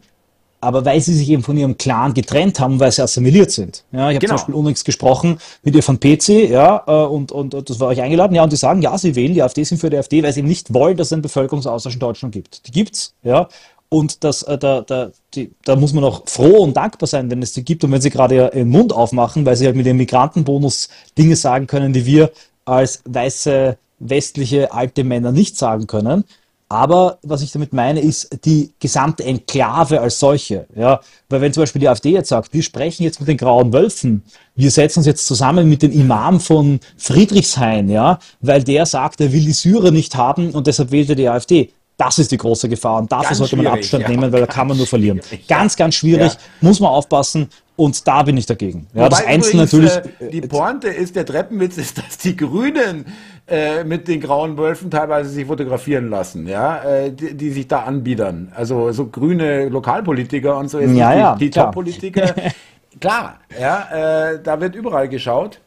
aber 0.62 0.84
weil 0.84 1.00
sie 1.00 1.14
sich 1.14 1.28
eben 1.28 1.42
von 1.42 1.56
ihrem 1.56 1.76
Clan 1.76 2.14
getrennt 2.14 2.60
haben, 2.60 2.78
weil 2.78 2.92
sie 2.92 3.02
assimiliert 3.02 3.50
sind. 3.50 3.84
Ja, 3.90 4.10
ich 4.10 4.14
habe 4.14 4.18
genau. 4.18 4.28
zum 4.28 4.36
Beispiel 4.36 4.54
unlängst 4.54 4.84
gesprochen 4.84 5.38
mit 5.64 5.74
ihr 5.74 5.82
von 5.82 5.98
PC, 5.98 6.48
ja, 6.48 6.84
äh, 6.86 7.04
und, 7.06 7.32
und, 7.32 7.54
und 7.54 7.68
das 7.68 7.80
war 7.80 7.88
euch 7.88 8.00
eingeladen, 8.00 8.34
ja, 8.34 8.44
und 8.44 8.52
die 8.52 8.56
sagen, 8.56 8.80
ja, 8.80 8.96
sie 8.96 9.16
wählen 9.16 9.34
die 9.34 9.42
AfD, 9.42 9.64
sind 9.64 9.78
für 9.78 9.90
die 9.90 9.96
AfD, 9.96 10.22
weil 10.22 10.32
sie 10.32 10.38
eben 10.38 10.48
nicht 10.48 10.72
wollen, 10.72 10.96
dass 10.96 11.08
es 11.08 11.12
einen 11.14 11.22
Bevölkerungsaustausch 11.22 11.94
in 11.94 12.00
Deutschland 12.00 12.32
gibt. 12.32 12.66
Die 12.68 12.70
gibt's, 12.70 13.12
ja, 13.24 13.48
und 13.88 14.22
das, 14.22 14.44
äh, 14.44 14.56
da, 14.56 14.82
da, 14.82 15.10
die, 15.34 15.50
da 15.64 15.74
muss 15.74 15.92
man 15.92 16.04
auch 16.04 16.22
froh 16.26 16.62
und 16.62 16.76
dankbar 16.76 17.08
sein, 17.08 17.28
wenn 17.30 17.42
es 17.42 17.52
die 17.52 17.64
gibt 17.64 17.82
und 17.82 17.90
wenn 17.90 18.00
sie 18.00 18.10
gerade 18.10 18.36
ihren 18.54 18.68
Mund 18.68 18.92
aufmachen, 18.92 19.44
weil 19.44 19.56
sie 19.56 19.66
halt 19.66 19.76
mit 19.76 19.84
dem 19.84 19.96
Migrantenbonus 19.96 20.88
Dinge 21.18 21.34
sagen 21.34 21.66
können, 21.66 21.92
die 21.92 22.06
wir 22.06 22.30
als 22.64 23.02
weiße 23.04 23.76
westliche 23.98 24.72
alte 24.72 25.04
Männer 25.04 25.32
nicht 25.32 25.56
sagen 25.56 25.86
können. 25.86 26.24
Aber 26.72 27.18
was 27.22 27.42
ich 27.42 27.52
damit 27.52 27.74
meine, 27.74 28.00
ist 28.00 28.46
die 28.46 28.72
gesamte 28.80 29.24
Enklave 29.24 30.00
als 30.00 30.18
solche. 30.18 30.66
Ja? 30.74 31.00
Weil 31.28 31.42
wenn 31.42 31.52
zum 31.52 31.64
Beispiel 31.64 31.80
die 31.80 31.88
AfD 31.88 32.12
jetzt 32.12 32.30
sagt, 32.30 32.54
wir 32.54 32.62
sprechen 32.62 33.02
jetzt 33.02 33.20
mit 33.20 33.28
den 33.28 33.36
grauen 33.36 33.74
Wölfen, 33.74 34.22
wir 34.54 34.70
setzen 34.70 35.00
uns 35.00 35.06
jetzt 35.06 35.26
zusammen 35.26 35.68
mit 35.68 35.82
dem 35.82 35.92
Imam 35.92 36.40
von 36.40 36.80
Friedrichshain, 36.96 37.90
ja, 37.90 38.18
weil 38.40 38.64
der 38.64 38.86
sagt, 38.86 39.20
er 39.20 39.32
will 39.34 39.44
die 39.44 39.52
Syrer 39.52 39.90
nicht 39.90 40.16
haben 40.16 40.52
und 40.52 40.66
deshalb 40.66 40.92
wählt 40.92 41.10
er 41.10 41.16
die 41.16 41.28
AfD. 41.28 41.74
Das 41.98 42.18
ist 42.18 42.32
die 42.32 42.38
große 42.38 42.70
Gefahr 42.70 43.00
und 43.00 43.12
dafür 43.12 43.28
ganz 43.28 43.38
sollte 43.38 43.56
man 43.56 43.66
Abstand 43.66 44.04
ja, 44.04 44.08
nehmen, 44.08 44.32
weil 44.32 44.40
da 44.40 44.46
kann 44.46 44.66
man 44.66 44.78
nur 44.78 44.86
verlieren. 44.86 45.20
Ganz, 45.46 45.76
ganz 45.76 45.94
schwierig, 45.94 46.32
ja. 46.32 46.38
muss 46.62 46.80
man 46.80 46.88
aufpassen 46.88 47.50
und 47.82 48.06
da 48.06 48.22
bin 48.22 48.36
ich 48.36 48.46
dagegen. 48.46 48.86
Ja, 48.94 49.06
Wobei 49.06 49.08
das 49.08 49.26
Einzelne 49.26 49.62
natürlich. 49.64 49.90
Äh, 50.20 50.30
die 50.30 50.40
Pointe 50.42 50.88
ist, 50.88 51.16
der 51.16 51.26
Treppenwitz 51.26 51.78
ist, 51.78 51.98
dass 51.98 52.16
die 52.18 52.36
Grünen 52.36 53.06
äh, 53.48 53.82
mit 53.82 54.06
den 54.06 54.20
grauen 54.20 54.56
Wölfen 54.56 54.88
teilweise 54.88 55.30
sich 55.30 55.46
fotografieren 55.46 56.08
lassen, 56.08 56.46
ja, 56.46 56.82
äh, 56.84 57.10
die, 57.10 57.34
die, 57.34 57.50
sich 57.50 57.66
da 57.66 57.80
anbiedern. 57.80 58.52
Also 58.54 58.92
so 58.92 59.06
grüne 59.06 59.68
Lokalpolitiker 59.68 60.56
und 60.56 60.68
so, 60.68 60.78
jetzt 60.78 60.94
ja, 60.94 61.12
ja, 61.12 61.34
die, 61.34 61.46
die 61.46 61.50
Top-Politiker. 61.50 62.34
klar, 63.00 63.40
ja, 63.60 64.30
äh, 64.30 64.40
da 64.40 64.60
wird 64.60 64.76
überall 64.76 65.08
geschaut. 65.08 65.60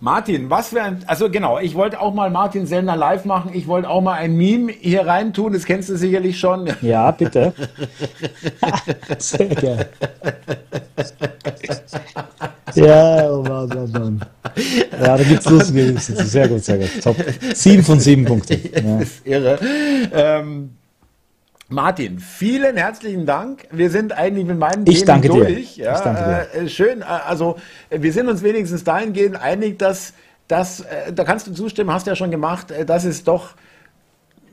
Martin, 0.00 0.50
was 0.50 0.72
wäre, 0.74 0.98
also 1.06 1.30
genau, 1.30 1.58
ich 1.58 1.74
wollte 1.74 2.00
auch 2.00 2.12
mal 2.12 2.30
Martin 2.30 2.66
Sellner 2.66 2.96
live 2.96 3.24
machen. 3.24 3.52
Ich 3.54 3.66
wollte 3.66 3.88
auch 3.88 4.00
mal 4.00 4.14
ein 4.14 4.36
Meme 4.36 4.72
hier 4.72 5.06
reintun. 5.06 5.52
Das 5.52 5.64
kennst 5.64 5.88
du 5.88 5.96
sicherlich 5.96 6.38
schon. 6.38 6.70
Ja, 6.82 7.10
bitte. 7.12 7.54
Sehr 9.18 9.46
gerne. 9.48 9.86
Ja, 12.74 13.30
oh 13.30 13.42
Mann, 13.42 13.70
oh 13.72 13.86
Mann. 13.98 14.20
Ja, 15.00 15.16
da 15.16 15.22
gibt 15.22 15.40
es 15.40 15.48
lustige 15.48 15.96
Sehr 15.96 16.48
gut, 16.48 16.64
sehr 16.64 16.78
gut. 16.78 16.90
Top. 17.02 17.16
Sieben 17.54 17.84
von 17.84 18.00
sieben 18.00 18.24
Punkten. 18.24 18.60
Ja. 18.74 18.98
Das 18.98 19.08
ist 19.08 19.26
irre. 19.26 19.58
Ähm, 20.12 20.70
Martin, 21.68 22.18
vielen 22.18 22.76
herzlichen 22.76 23.24
Dank. 23.24 23.66
Wir 23.70 23.90
sind 23.90 24.12
eigentlich 24.12 24.44
mit 24.44 24.58
meinen 24.58 24.86
ich 24.86 25.04
Themen 25.04 25.22
durch. 25.22 25.76
Ja, 25.76 25.96
ich 25.96 26.00
danke 26.02 26.48
dir. 26.52 26.62
Äh, 26.62 26.68
schön, 26.68 27.00
äh, 27.00 27.04
also 27.04 27.56
wir 27.90 28.12
sind 28.12 28.28
uns 28.28 28.42
wenigstens 28.42 28.84
dahingehend 28.84 29.36
einig, 29.36 29.78
dass, 29.78 30.12
dass 30.46 30.80
äh, 30.80 31.12
da 31.14 31.24
kannst 31.24 31.46
du 31.46 31.52
zustimmen, 31.52 31.90
hast 31.90 32.06
du 32.06 32.10
ja 32.10 32.16
schon 32.16 32.30
gemacht, 32.30 32.70
äh, 32.70 32.84
dass 32.84 33.04
es 33.04 33.24
doch 33.24 33.54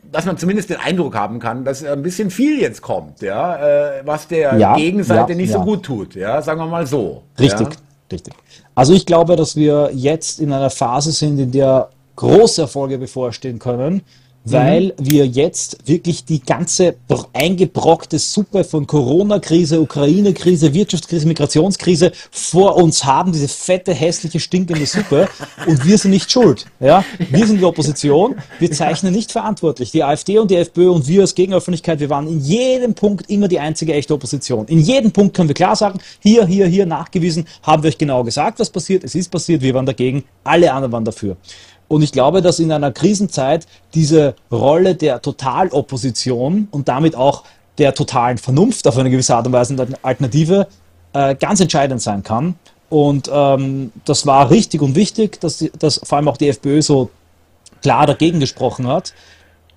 dass 0.10 0.26
man 0.26 0.38
zumindest 0.38 0.70
den 0.70 0.78
Eindruck 0.78 1.16
haben 1.16 1.40
kann, 1.40 1.64
dass 1.64 1.86
ein 1.86 2.02
bisschen 2.02 2.32
viel 2.32 2.60
jetzt 2.60 2.82
kommt, 2.82 3.22
ja, 3.22 3.56
äh, 4.00 4.02
was 4.04 4.28
der 4.28 4.58
ja, 4.58 4.76
Gegenseite 4.76 5.32
ja, 5.32 5.38
nicht 5.38 5.52
ja. 5.52 5.60
so 5.60 5.64
gut 5.64 5.84
tut, 5.84 6.16
ja, 6.16 6.42
sagen 6.42 6.60
wir 6.60 6.68
mal 6.68 6.86
so. 6.86 7.24
Richtig, 7.40 7.68
richtig. 8.12 8.34
Also 8.76 8.94
ich 8.94 9.06
glaube, 9.06 9.38
dass 9.38 9.56
wir 9.56 9.90
jetzt 9.94 10.42
in 10.42 10.52
einer 10.52 10.70
Phase 10.70 11.14
sind, 11.14 11.40
in 11.40 11.52
der 11.52 11.90
große 12.18 12.64
Erfolge 12.64 12.98
bevorstehen 12.98 13.58
können 13.58 14.02
weil 14.44 14.86
mhm. 14.86 14.94
wir 14.98 15.28
jetzt 15.28 15.88
wirklich 15.88 16.26
die 16.26 16.42
ganze 16.42 16.96
eingebrockte 17.34 18.20
Suppe 18.20 18.64
von 18.64 18.88
Corona-Krise, 18.88 19.80
Ukraine-Krise, 19.82 20.74
Wirtschaftskrise, 20.74 21.28
Migrationskrise 21.28 22.12
vor 22.32 22.78
uns 22.78 23.06
haben, 23.06 23.32
diese 23.32 23.48
fette, 23.48 23.94
hässliche, 23.94 24.40
stinkende 24.40 24.86
Suppe 24.86 25.28
und 25.68 25.86
wir 25.86 25.98
sind 25.98 26.12
nicht 26.12 26.32
schuld. 26.32 26.66
Ja? 26.80 27.04
Wir 27.30 27.46
sind 27.46 27.60
die 27.60 27.66
Opposition, 27.66 28.36
wir 28.60 28.72
zeichnen 28.72 29.14
nicht 29.14 29.32
verantwortlich. 29.32 29.92
Die 29.92 30.04
AfD 30.04 30.40
und 30.40 30.50
die 30.50 30.56
FPÖ 30.56 30.90
und 30.90 31.08
wir 31.08 31.22
als 31.22 31.36
Gegenöffentlichkeit, 31.36 32.00
wir 32.00 32.10
waren 32.10 32.28
in 32.28 32.40
jedem 32.40 32.94
Punkt 32.94 33.30
immer 33.30 33.48
die 33.48 33.60
einzige 33.60 33.94
echte 33.94 34.14
Opposition. 34.14 34.66
In 34.68 34.80
jedem 34.80 35.12
Punkt 35.12 35.36
können 35.36 35.50
wir 35.50 35.56
klar 35.56 35.76
sagen, 35.76 36.00
hier, 36.20 36.46
hier, 36.46 36.68
hier 36.68 36.86
nachgewiesen, 36.86 37.46
haben 37.64 37.84
wir 37.84 37.90
euch 37.90 37.98
genau 37.98 38.24
gesagt, 38.24 38.60
was 38.60 38.70
passiert, 38.70 39.04
es 39.04 39.16
ist 39.16 39.30
passiert, 39.30 39.62
wir 39.62 39.74
waren 39.74 39.86
dagegen, 39.86 40.24
alle 40.44 40.72
anderen 40.74 40.92
waren 40.92 41.06
dafür. 41.06 41.38
Und 41.92 42.04
ich 42.04 42.14
glaube, 42.14 42.42
dass 42.42 42.60
in 42.60 42.72
einer 42.72 42.94
Krisenzeit 42.94 43.68
diese 43.94 44.36
Rolle 44.50 44.96
der 44.96 45.22
Totalopposition 45.22 46.70
und 46.72 46.88
damit 46.88 47.18
auch 47.18 47.44
der 47.80 47.94
totalen 47.94 48.38
Vernunft 48.38 48.88
auf 48.88 48.98
eine 48.98 49.10
gewisse 49.10 49.36
Art 49.36 49.46
und 49.46 49.52
Weise 49.52 49.74
eine 49.74 49.98
Alternative 50.02 50.68
äh, 51.12 51.36
ganz 51.36 51.60
entscheidend 51.60 52.02
sein 52.02 52.24
kann. 52.24 52.56
Und 52.90 53.30
ähm, 53.34 53.92
das 54.06 54.26
war 54.26 54.50
richtig 54.52 54.82
und 54.82 54.96
wichtig, 54.96 55.42
dass, 55.42 55.66
dass 55.78 56.00
vor 56.02 56.18
allem 56.18 56.30
auch 56.30 56.38
die 56.38 56.48
FPÖ 56.48 56.82
so 56.82 57.10
klar 57.82 58.08
dagegen 58.08 58.40
gesprochen 58.40 58.88
hat. 58.88 59.14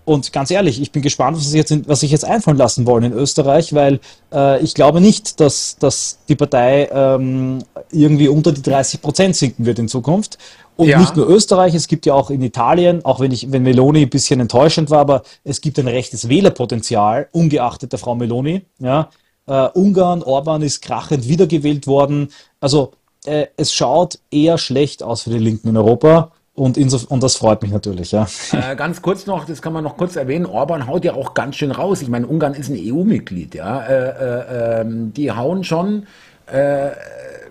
Und 0.05 0.33
ganz 0.33 0.51
ehrlich, 0.51 0.81
ich 0.81 0.93
bin 0.93 1.03
gespannt, 1.03 1.37
was 1.37 1.51
sich 1.51 1.55
jetzt, 1.55 1.89
was 1.89 2.01
sich 2.01 2.11
jetzt 2.11 2.25
einfallen 2.25 2.59
lassen 2.59 2.87
wollen 2.87 3.05
in 3.05 3.13
Österreich, 3.13 3.73
weil 3.73 4.01
äh, 4.33 4.63
ich 4.63 4.75
glaube 4.75 5.01
nicht, 5.01 5.41
dass, 5.41 5.77
dass 5.79 6.19
die 6.29 6.37
Partei 6.37 6.89
ähm, 6.93 7.65
irgendwie 7.91 8.29
unter 8.29 8.53
die 8.53 8.63
30 8.63 9.01
Prozent 9.01 9.37
sinken 9.37 9.65
wird 9.65 9.79
in 9.79 9.89
Zukunft. 9.89 10.39
Und 10.77 10.89
ja. 10.89 10.99
nicht 10.99 11.17
nur 11.17 11.29
Österreich, 11.29 11.75
es 11.75 11.89
gibt 11.89 12.05
ja 12.05 12.15
auch 12.15 12.31
in 12.31 12.43
Italien, 12.43 13.05
auch 13.05 13.21
wenn 13.21 13.31
ich, 13.31 13.51
wenn 13.51 13.63
Meloni 13.63 14.03
ein 14.03 14.11
bisschen 14.11 14.41
enttäuschend 14.41 14.91
war, 14.91 14.99
aber 14.99 15.23
es 15.45 15.61
gibt 15.61 15.79
ein 15.79 15.89
rechtes 15.89 16.29
Wählerpotenzial, 16.29 17.29
ungeachtet 17.33 17.93
der 17.93 17.99
Frau 17.99 18.15
Meloni. 18.15 18.63
Ja. 18.81 19.09
Äh, 19.47 19.69
Ungarn, 19.69 20.23
Orban 20.23 20.63
ist 20.63 20.83
krachend 20.83 21.29
wiedergewählt 21.29 21.87
worden. 21.87 22.29
Also 22.61 22.93
äh, 23.25 23.47
es 23.57 23.73
schaut 23.73 24.19
eher 24.31 24.59
schlecht 24.59 25.03
aus 25.03 25.23
für 25.23 25.31
die 25.31 25.39
Linken 25.39 25.69
in 25.69 25.77
Europa. 25.77 26.33
Und, 26.55 26.79
und 26.79 27.23
das 27.23 27.37
freut 27.37 27.63
mich 27.63 27.73
natürlich, 27.73 28.13
ja. 28.13 28.29
Äh, 28.53 28.77
ganz 28.77 29.03
kurz 29.03 29.27
noch, 29.27 29.45
das 29.45 29.61
kann 29.61 29.73
man 29.73 29.83
noch 29.83 29.97
kurz 29.97 30.15
erwähnen, 30.15 30.47
Orban 30.47 30.87
haut 30.87 31.05
ja 31.05 31.15
auch 31.15 31.35
ganz 31.35 31.57
schön 31.57 31.73
raus. 31.73 32.01
Ich 32.01 32.09
meine, 32.09 32.29
Ungarn 32.29 32.55
ist 32.55 32.69
ein 32.69 32.79
EU-Mitglied, 32.79 33.57
ja. 33.57 33.83
Äh, 33.83 34.09
äh, 34.09 34.81
ähm, 34.83 35.13
die 35.13 35.33
hauen 35.33 35.65
schon 35.65 36.07
äh, 36.47 36.91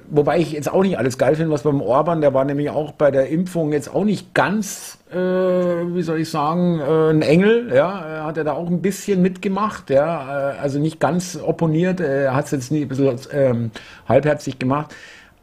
wobei 0.10 0.40
ich 0.40 0.52
jetzt 0.52 0.72
auch 0.72 0.84
nicht 0.84 0.98
alles 0.98 1.18
geil 1.18 1.36
finde, 1.36 1.52
was 1.52 1.64
beim 1.64 1.82
Orban, 1.82 2.22
der 2.22 2.34
war 2.34 2.46
nämlich 2.46 2.70
auch 2.70 2.92
bei 2.92 3.10
der 3.12 3.30
Impfung 3.30 3.74
jetzt 3.74 3.94
auch 3.94 4.04
nicht 4.04 4.34
ganz, 4.34 5.00
äh, 5.12 5.16
wie 5.16 6.04
soll 6.04 6.20
ich 6.20 6.30
sagen, 6.30 6.80
äh, 6.80 7.10
ein 7.10 7.22
Engel, 7.22 7.74
ja, 7.74 8.24
hat 8.26 8.38
er 8.38 8.44
da 8.44 8.54
auch 8.54 8.68
ein 8.68 8.82
bisschen 8.82 9.22
mitgemacht, 9.22 9.90
ja, 9.90 10.20
also 10.62 10.80
nicht 10.80 11.00
ganz 11.00 11.40
opponiert, 11.42 12.00
er 12.00 12.36
hat 12.36 12.46
es 12.46 12.52
jetzt 12.52 12.72
nie 12.72 12.84
ein 12.84 12.88
bisschen 12.88 13.18
ähm, 13.32 13.72
halbherzig 14.08 14.60
gemacht. 14.60 14.94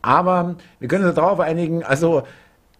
Aber 0.02 0.54
wir 0.78 0.88
können 0.88 1.04
uns 1.04 1.14
darauf 1.14 1.40
einigen, 1.40 1.82
also 1.82 2.22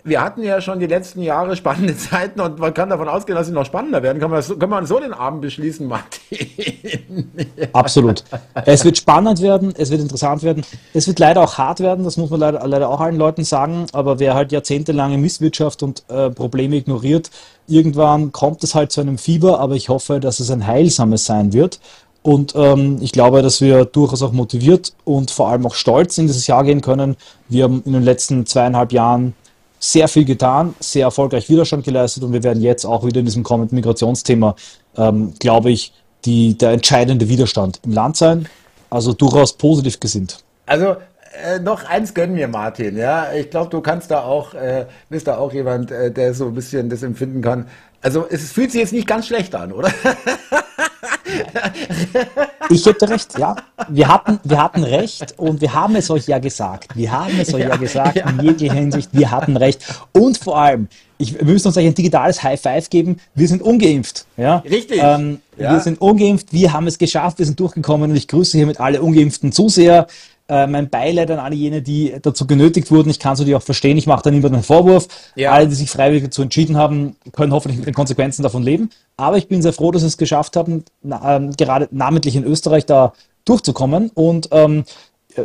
wir 0.05 0.21
hatten 0.21 0.43
ja 0.43 0.61
schon 0.61 0.81
die 0.81 0.87
letzten 0.87 1.23
Jahre 1.23 1.57
spannende 1.57 1.97
Zeiten 1.99 2.41
und 2.41 2.59
man 2.59 2.75
kann 2.75 2.91
davon 2.91 3.09
ausgehen, 3.09 3.37
dass 3.37 3.47
sie 3.47 3.53
noch 3.53 3.67
spannender 3.67 4.03
werden. 4.03 4.21
Kann 4.21 4.31
man, 4.31 4.43
so, 4.43 4.57
kann 4.57 4.71
man 4.71 4.87
so 4.87 4.99
den 4.99 5.13
Abend 5.13 5.43
beschließen, 5.43 5.87
Martin? 5.87 7.31
Absolut. 7.73 8.25
Es 8.67 8.85
wird 8.85 8.99
spannend 8.99 9.41
werden, 9.43 9.75
es 9.77 9.91
wird 9.91 10.01
interessant 10.01 10.43
werden. 10.43 10.65
Es 10.95 11.07
wird 11.07 11.19
leider 11.19 11.43
auch 11.43 11.59
hart 11.59 11.81
werden, 11.81 12.05
das 12.05 12.17
muss 12.17 12.31
man 12.31 12.41
leider, 12.41 12.67
leider 12.67 12.89
auch 12.89 13.01
allen 13.01 13.17
Leuten 13.17 13.45
sagen. 13.45 13.87
Aber 13.93 14.19
wer 14.19 14.35
halt 14.35 14.53
jahrzehntelange 14.53 15.19
Misswirtschaft 15.19 15.83
und 15.83 16.05
äh, 16.09 16.31
Probleme 16.31 16.77
ignoriert, 16.77 17.31
irgendwann 17.67 18.33
kommt 18.33 18.65
es 18.65 18.75
halt 18.75 18.93
zu 18.93 19.01
einem 19.01 19.19
Fieber. 19.19 19.61
Aber 19.61 19.75
ich 19.75 19.89
hoffe, 19.89 20.21
dass 20.21 20.41
es 20.41 20.51
ein 20.51 20.67
heilsames 20.67 21.25
sein 21.25 21.53
wird. 21.53 21.81
Und 22.23 22.55
ähm, 22.55 22.99
ich 23.01 23.13
glaube, 23.13 23.41
dass 23.41 23.61
wir 23.61 23.87
durchaus 23.87 24.23
auch 24.23 24.33
motiviert 24.33 24.93
und 25.05 25.31
vor 25.31 25.49
allem 25.49 25.67
auch 25.67 25.75
stolz 25.75 26.19
in 26.19 26.27
dieses 26.27 26.47
Jahr 26.47 26.65
gehen 26.65 26.83
können. 26.83 27.17
Wir 27.49 27.65
haben 27.65 27.83
in 27.87 27.95
den 27.95 28.03
letzten 28.03 28.45
zweieinhalb 28.45 28.93
Jahren 28.93 29.35
sehr 29.81 30.07
viel 30.09 30.25
getan, 30.25 30.75
sehr 30.79 31.05
erfolgreich 31.05 31.49
Widerstand 31.49 31.85
geleistet 31.85 32.23
und 32.23 32.33
wir 32.33 32.45
werden 32.45 32.63
jetzt 32.63 32.85
auch 32.85 33.05
wieder 33.05 33.21
in 33.21 33.27
diesem 33.27 33.43
kommenden 33.43 33.75
Migrationsthema, 33.77 34.55
ähm, 34.97 35.33
glaube 35.41 35.71
ich, 35.71 35.93
die, 36.27 36.57
der 36.57 36.71
entscheidende 36.71 37.29
Widerstand 37.29 37.81
im 37.85 37.93
Land 37.93 38.17
sein. 38.17 38.47
Also 38.91 39.15
durchaus 39.15 39.55
positiv 39.55 39.99
gesinnt. 39.99 40.45
Also 40.67 40.97
äh, 41.45 41.59
noch 41.61 41.85
eins 41.89 42.13
gönnen 42.13 42.35
mir, 42.35 42.49
Martin. 42.49 42.97
Ja, 42.97 43.33
ich 43.33 43.51
glaube, 43.51 43.71
du 43.71 43.81
kannst 43.81 44.11
da 44.11 44.23
auch, 44.23 44.53
äh, 44.53 44.87
bist 45.09 45.27
da 45.27 45.39
auch 45.39 45.53
jemand, 45.53 45.91
äh, 45.91 46.11
der 46.11 46.35
so 46.35 46.47
ein 46.47 46.55
bisschen 46.55 46.91
das 46.91 47.03
empfinden 47.03 47.41
kann. 47.41 47.67
Also 48.03 48.27
es 48.29 48.53
fühlt 48.53 48.73
sich 48.73 48.81
jetzt 48.81 48.93
nicht 48.93 49.07
ganz 49.07 49.27
schlecht 49.27 49.55
an, 49.55 49.73
oder? 49.73 49.91
Ich 52.71 52.87
hätte 52.87 53.09
recht, 53.09 53.37
ja. 53.37 53.57
Wir 53.89 54.07
hatten, 54.07 54.39
wir 54.45 54.63
hatten 54.63 54.85
recht 54.85 55.35
und 55.39 55.61
wir 55.61 55.75
haben 55.75 55.97
es 55.97 56.09
euch 56.09 56.29
ja 56.29 56.39
gesagt. 56.39 56.95
Wir 56.95 57.11
haben 57.11 57.39
es 57.41 57.53
euch 57.53 57.63
ja, 57.63 57.71
ja 57.71 57.77
gesagt 57.77 58.17
ja. 58.17 58.31
in 58.31 58.41
jeglicher 58.41 58.75
Hinsicht. 58.75 59.11
Wir 59.13 59.31
hatten 59.31 59.57
recht. 59.57 59.83
Und 60.13 60.39
vor 60.39 60.57
allem, 60.57 60.87
ich, 61.19 61.35
wir 61.35 61.45
müssen 61.45 61.67
uns 61.67 61.77
euch 61.77 61.87
ein 61.87 61.95
digitales 61.95 62.43
High 62.43 62.61
Five 62.61 62.89
geben. 62.89 63.17
Wir 63.35 63.49
sind 63.49 63.61
ungeimpft. 63.61 64.27
Ja? 64.37 64.59
Richtig. 64.59 65.01
Ähm, 65.03 65.41
ja. 65.59 65.73
Wir 65.73 65.81
sind 65.81 66.01
ungeimpft. 66.01 66.53
Wir 66.53 66.73
haben 66.73 66.87
es 66.87 66.97
geschafft. 66.97 67.39
Wir 67.39 67.47
sind 67.47 67.59
durchgekommen 67.59 68.11
und 68.11 68.17
ich 68.17 68.29
grüße 68.29 68.57
hiermit 68.57 68.79
alle 68.79 69.03
ungeimpften 69.03 69.51
Zuseher. 69.51 70.07
Äh, 70.51 70.67
mein 70.67 70.91
Beileid 70.91 71.31
an 71.31 71.39
alle 71.39 71.55
jene, 71.55 71.81
die 71.81 72.13
dazu 72.21 72.45
genötigt 72.45 72.91
wurden. 72.91 73.09
Ich 73.09 73.21
kann 73.21 73.35
es 73.35 73.39
natürlich 73.39 73.55
auch 73.55 73.63
verstehen. 73.63 73.97
Ich 73.97 74.09
mache 74.09 74.25
da 74.25 74.33
niemandem 74.33 74.57
einen 74.57 74.65
Vorwurf. 74.65 75.07
Ja. 75.37 75.53
Alle, 75.53 75.69
die 75.69 75.77
sich 75.77 75.89
freiwillig 75.89 76.25
dazu 76.25 76.43
entschieden 76.43 76.77
haben, 76.77 77.15
können 77.31 77.53
hoffentlich 77.53 77.79
mit 77.79 77.87
den 77.87 77.95
Konsequenzen 77.95 78.43
davon 78.43 78.65
leben. 78.65 78.91
Aber 79.17 79.37
ich 79.39 79.47
bin 79.47 79.63
sehr 79.63 79.73
froh, 79.73 79.93
dass 79.93 80.03
sie 80.03 80.09
es 80.09 80.17
geschafft 80.17 80.57
haben, 80.57 80.85
na, 81.03 81.37
ähm, 81.37 81.53
gerade 81.53 81.87
namentlich 81.93 82.35
in 82.35 82.43
Österreich 82.43 82.85
da 82.85 83.13
durchzukommen 83.45 84.11
und 84.13 84.49
ähm, 84.51 84.83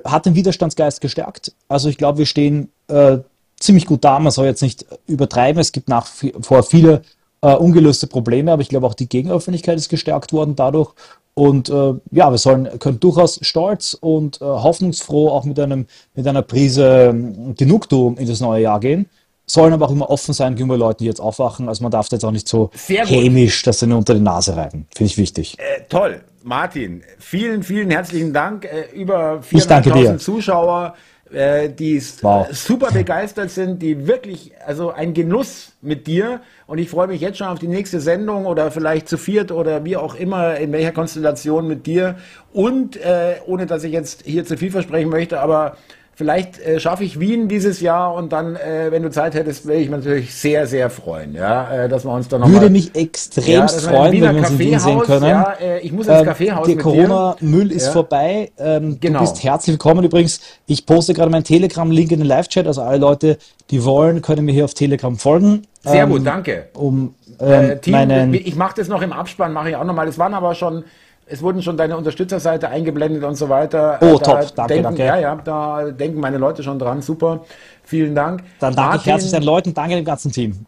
hat 0.06 0.26
den 0.26 0.34
Widerstandsgeist 0.34 1.02
gestärkt. 1.02 1.54
Also 1.68 1.88
ich 1.88 1.98
glaube, 1.98 2.18
wir 2.18 2.26
stehen 2.26 2.72
äh, 2.88 3.20
ziemlich 3.60 3.86
gut 3.86 4.04
da. 4.04 4.18
Man 4.20 4.32
soll 4.32 4.48
jetzt 4.48 4.64
nicht 4.64 4.88
übertreiben. 5.06 5.62
Es 5.62 5.72
gibt 5.72 5.88
nach 5.88 6.08
wie 6.22 6.34
vor 6.42 6.64
viele 6.64 7.04
äh, 7.42 7.54
ungelöste 7.54 8.08
Probleme, 8.08 8.52
aber 8.52 8.64
ich 8.64 8.70
glaube 8.70 8.88
auch 8.88 8.96
die 8.96 9.08
Gegenöffentlichkeit 9.08 9.78
ist 9.78 9.90
gestärkt 9.90 10.34
worden 10.34 10.56
dadurch. 10.56 10.94
Und 11.36 11.70
äh, 11.70 11.94
ja, 12.12 12.32
wir 12.32 12.38
sollen, 12.38 12.80
können 12.80 13.00
durchaus 13.02 13.40
stolz 13.42 13.94
und 13.94 14.42
äh, 14.42 14.46
hoffnungsfroh 14.46 15.30
auch 15.30 15.44
mit, 15.44 15.60
einem, 15.60 15.86
mit 16.16 16.26
einer 16.26 16.42
Prise 16.42 17.10
ähm, 17.10 17.56
Genugtuung 17.56 18.18
in 18.18 18.28
das 18.28 18.40
neue 18.40 18.64
Jahr 18.64 18.80
gehen. 18.80 19.10
Sollen 19.46 19.74
aber 19.74 19.86
auch 19.86 19.92
immer 19.92 20.10
offen 20.10 20.34
sein 20.34 20.56
gegenüber 20.56 20.78
Leuten, 20.78 21.00
die 21.04 21.06
jetzt 21.06 21.20
aufwachen. 21.20 21.68
Also 21.68 21.84
man 21.84 21.92
darf 21.92 22.08
da 22.08 22.16
jetzt 22.16 22.24
auch 22.24 22.32
nicht 22.32 22.48
so 22.48 22.72
hämisch 22.88 23.62
das 23.64 23.80
dann 23.80 23.92
unter 23.92 24.14
die 24.14 24.22
Nase 24.22 24.56
reiben. 24.56 24.88
Finde 24.96 25.12
ich 25.12 25.18
wichtig. 25.18 25.58
Äh, 25.60 25.82
toll. 25.90 26.22
Martin, 26.44 27.04
vielen, 27.20 27.64
vielen 27.64 27.92
herzlichen 27.92 28.32
Dank. 28.32 28.66
Äh, 28.66 28.96
über 28.96 29.42
400.000 29.42 29.58
Ich 29.58 29.68
danke 29.68 29.92
dir. 29.92 30.18
Zuschauer, 30.18 30.96
äh, 31.36 31.70
die 31.70 32.02
Wow. 32.22 32.48
super 32.52 32.92
begeistert 32.92 33.52
sind, 33.52 33.82
die 33.82 34.08
wirklich, 34.08 34.54
also 34.66 34.92
ein 34.92 35.14
Genuss 35.14 35.74
mit 35.82 36.08
dir. 36.08 36.42
Und 36.66 36.78
ich 36.78 36.90
freue 36.90 37.08
mich 37.08 37.22
jetzt 37.22 37.38
schon 37.38 37.48
auf 37.48 37.60
die 37.60 37.68
nächste 37.68 38.00
Sendung 38.00 38.46
oder 38.46 38.72
vielleicht 38.72 39.08
zu 39.08 39.18
viert 39.18 39.52
oder 39.52 39.86
wie 39.86 39.98
auch 39.98 40.16
immer, 40.16 40.56
in 40.58 40.72
welcher 40.72 40.92
Konstellation 40.92 41.68
mit 41.68 41.86
dir. 41.86 42.16
Und 42.54 42.98
äh, 42.98 43.36
ohne 43.46 43.66
dass 43.66 43.84
ich 43.84 43.92
jetzt 43.92 44.24
hier 44.26 44.46
zu 44.46 44.58
viel 44.58 44.72
versprechen 44.72 45.10
möchte, 45.10 45.40
aber 45.40 45.78
vielleicht 46.16 46.60
äh, 46.60 46.80
schaffe 46.80 47.04
ich 47.04 47.20
Wien 47.20 47.48
dieses 47.48 47.82
Jahr 47.82 48.14
und 48.14 48.32
dann, 48.32 48.56
äh, 48.56 48.88
wenn 48.90 49.04
du 49.04 49.12
Zeit 49.12 49.36
hättest, 49.36 49.66
würde 49.66 49.80
ich 49.80 49.90
mich 49.90 50.04
natürlich 50.04 50.34
sehr, 50.34 50.66
sehr 50.66 50.90
freuen, 50.90 51.36
ja, 51.36 51.84
äh, 51.84 51.90
dass 51.90 52.06
wir 52.06 52.12
uns 52.12 52.28
dann 52.28 52.42
nochmal. 52.42 52.62
Würde 52.62 52.70
mich 52.72 52.96
wir 52.96 53.62
im 53.62 53.68
freuen, 53.68 54.22
wenn 54.22 54.36
wir 54.36 54.42
uns 54.42 54.50
in 54.52 54.60
Wien 54.60 54.80
sehen 54.80 55.00
können. 55.02 55.26
Ja, 55.26 55.54
äh, 55.62 55.80
ich 55.82 55.92
muss 55.92 56.08
ins 56.08 56.20
Ähm, 56.20 56.26
Kaffeehaus 56.26 56.66
Der 56.68 56.76
mit 56.76 56.86
dir. 56.86 56.90
Corona-Müll 56.90 57.72
ist 57.72 57.88
Ja. 57.88 57.92
vorbei. 57.92 58.52
Ähm, 58.58 58.98
Genau. 59.00 59.20
Du 59.20 59.26
bist 59.26 59.44
herzlich 59.44 59.74
willkommen. 59.74 60.04
Übrigens, 60.06 60.40
ich 60.68 60.86
poste 60.86 61.14
gerade 61.14 61.30
meinen 61.30 61.44
Telegram-Link 61.44 62.12
in 62.12 62.20
den 62.20 62.28
Live-Chat. 62.28 62.66
Also 62.66 62.82
alle 62.82 62.98
Leute, 62.98 63.38
die 63.70 63.84
wollen, 63.84 64.22
können 64.22 64.46
mir 64.46 64.54
hier 64.54 64.66
auf 64.66 64.74
Telegram 64.74 65.18
folgen. 65.18 65.64
Sehr 65.84 66.04
ähm, 66.04 66.10
gut, 66.10 66.26
danke. 66.26 66.70
Um 66.74 67.14
Äh, 67.40 67.74
ähm, 67.74 67.82
Team, 67.82 67.92
meinen, 67.92 68.34
ich 68.34 68.56
mache 68.56 68.76
das 68.78 68.88
noch 68.88 69.02
im 69.02 69.12
Abspann, 69.12 69.52
mache 69.52 69.70
ich 69.72 69.76
auch 69.76 69.84
nochmal. 69.84 70.08
Es 70.08 70.18
waren 70.18 70.34
aber 70.34 70.56
schon, 70.56 70.86
es 71.28 71.42
wurden 71.42 71.62
schon 71.62 71.78
deine 71.78 71.98
Unterstützerseite 71.98 72.70
eingeblendet 72.70 73.24
und 73.24 73.36
so 73.36 73.50
weiter. 73.50 73.98
Oh, 74.02 74.06
Äh, 74.06 74.20
top, 74.20 74.56
danke, 74.56 74.74
denken, 74.74 74.84
danke. 74.84 75.06
Ja, 75.06 75.18
ja, 75.18 75.36
da 75.36 75.92
denken 75.92 76.20
meine 76.20 76.38
Leute 76.38 76.64
schon 76.64 76.78
dran. 76.80 77.02
Super, 77.02 77.44
vielen 77.84 78.16
Dank. 78.16 78.44
dann 78.60 78.76
danke 78.76 78.90
ich 78.90 78.96
Martin, 78.98 79.12
herzlich 79.12 79.32
den 79.32 79.44
Leuten, 79.44 79.74
danke 79.74 79.96
dem 79.96 80.06
ganzen 80.06 80.32
Team. 80.32 80.66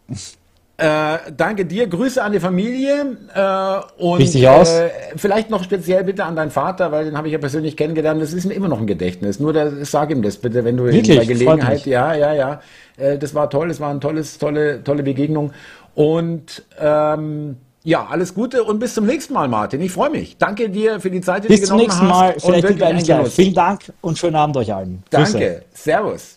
Äh, 0.79 1.17
danke 1.35 1.65
dir, 1.65 1.87
Grüße 1.87 2.23
an 2.23 2.33
die 2.33 2.39
Familie 2.39 3.17
äh, 3.33 4.01
und 4.03 4.19
Richtig 4.19 4.47
aus. 4.47 4.71
Äh, 4.71 4.89
vielleicht 5.15 5.49
noch 5.49 5.63
speziell 5.63 6.03
bitte 6.03 6.23
an 6.23 6.35
deinen 6.35 6.51
Vater, 6.51 6.91
weil 6.91 7.05
den 7.05 7.17
habe 7.17 7.27
ich 7.27 7.33
ja 7.33 7.39
persönlich 7.39 7.75
kennengelernt. 7.75 8.21
Das 8.21 8.31
ist 8.31 8.45
mir 8.45 8.53
immer 8.53 8.67
noch 8.67 8.79
ein 8.79 8.85
Gedächtnis. 8.85 9.39
Nur 9.39 9.53
da, 9.53 9.71
sag 9.81 10.11
ihm 10.11 10.21
das 10.21 10.37
bitte, 10.37 10.63
wenn 10.65 10.77
du 10.77 10.83
Wirklich? 10.85 11.17
bei 11.17 11.25
Gelegenheit. 11.25 11.83
Ja, 11.87 12.13
ja, 12.13 12.31
ja. 12.33 12.61
Äh, 12.97 13.17
das 13.17 13.33
war 13.33 13.49
toll. 13.49 13.69
Das 13.69 13.79
war 13.79 13.89
eine 13.89 13.99
tolles, 13.99 14.37
tolle, 14.37 14.83
tolle 14.83 15.01
Begegnung. 15.01 15.51
Und 15.95 16.63
ähm, 16.79 17.57
ja, 17.87 18.05
alles 18.05 18.33
Gute 18.33 18.65
und 18.65 18.79
bis 18.79 18.93
zum 18.95 19.05
nächsten 19.05 19.33
Mal, 19.33 19.47
Martin. 19.47 19.79
Ich 19.79 19.93
freue 19.93 20.09
mich. 20.09 20.35
Danke 20.35 20.69
dir 20.69 20.99
für 20.99 21.09
die 21.09 21.21
Zeit, 21.21 21.45
die 21.45 21.47
Bis 21.47 21.61
du 21.61 21.67
zum 21.67 21.77
genommen 21.77 21.87
nächsten 21.87 22.09
hast. 22.09 22.19
Mal. 22.19 22.33
Und 22.33 22.41
Vielleicht 22.41 22.63
wirklich 22.63 22.77
über 22.79 22.87
ein 22.87 22.97
einen 22.97 23.05
Jahr. 23.05 23.19
Genuss. 23.19 23.35
Vielen 23.35 23.53
Dank 23.53 23.93
und 24.01 24.17
schönen 24.17 24.35
Abend 24.35 24.57
euch 24.57 24.73
allen. 24.73 25.03
Grüße. 25.09 25.31
Danke. 25.31 25.65
Servus. 25.73 26.36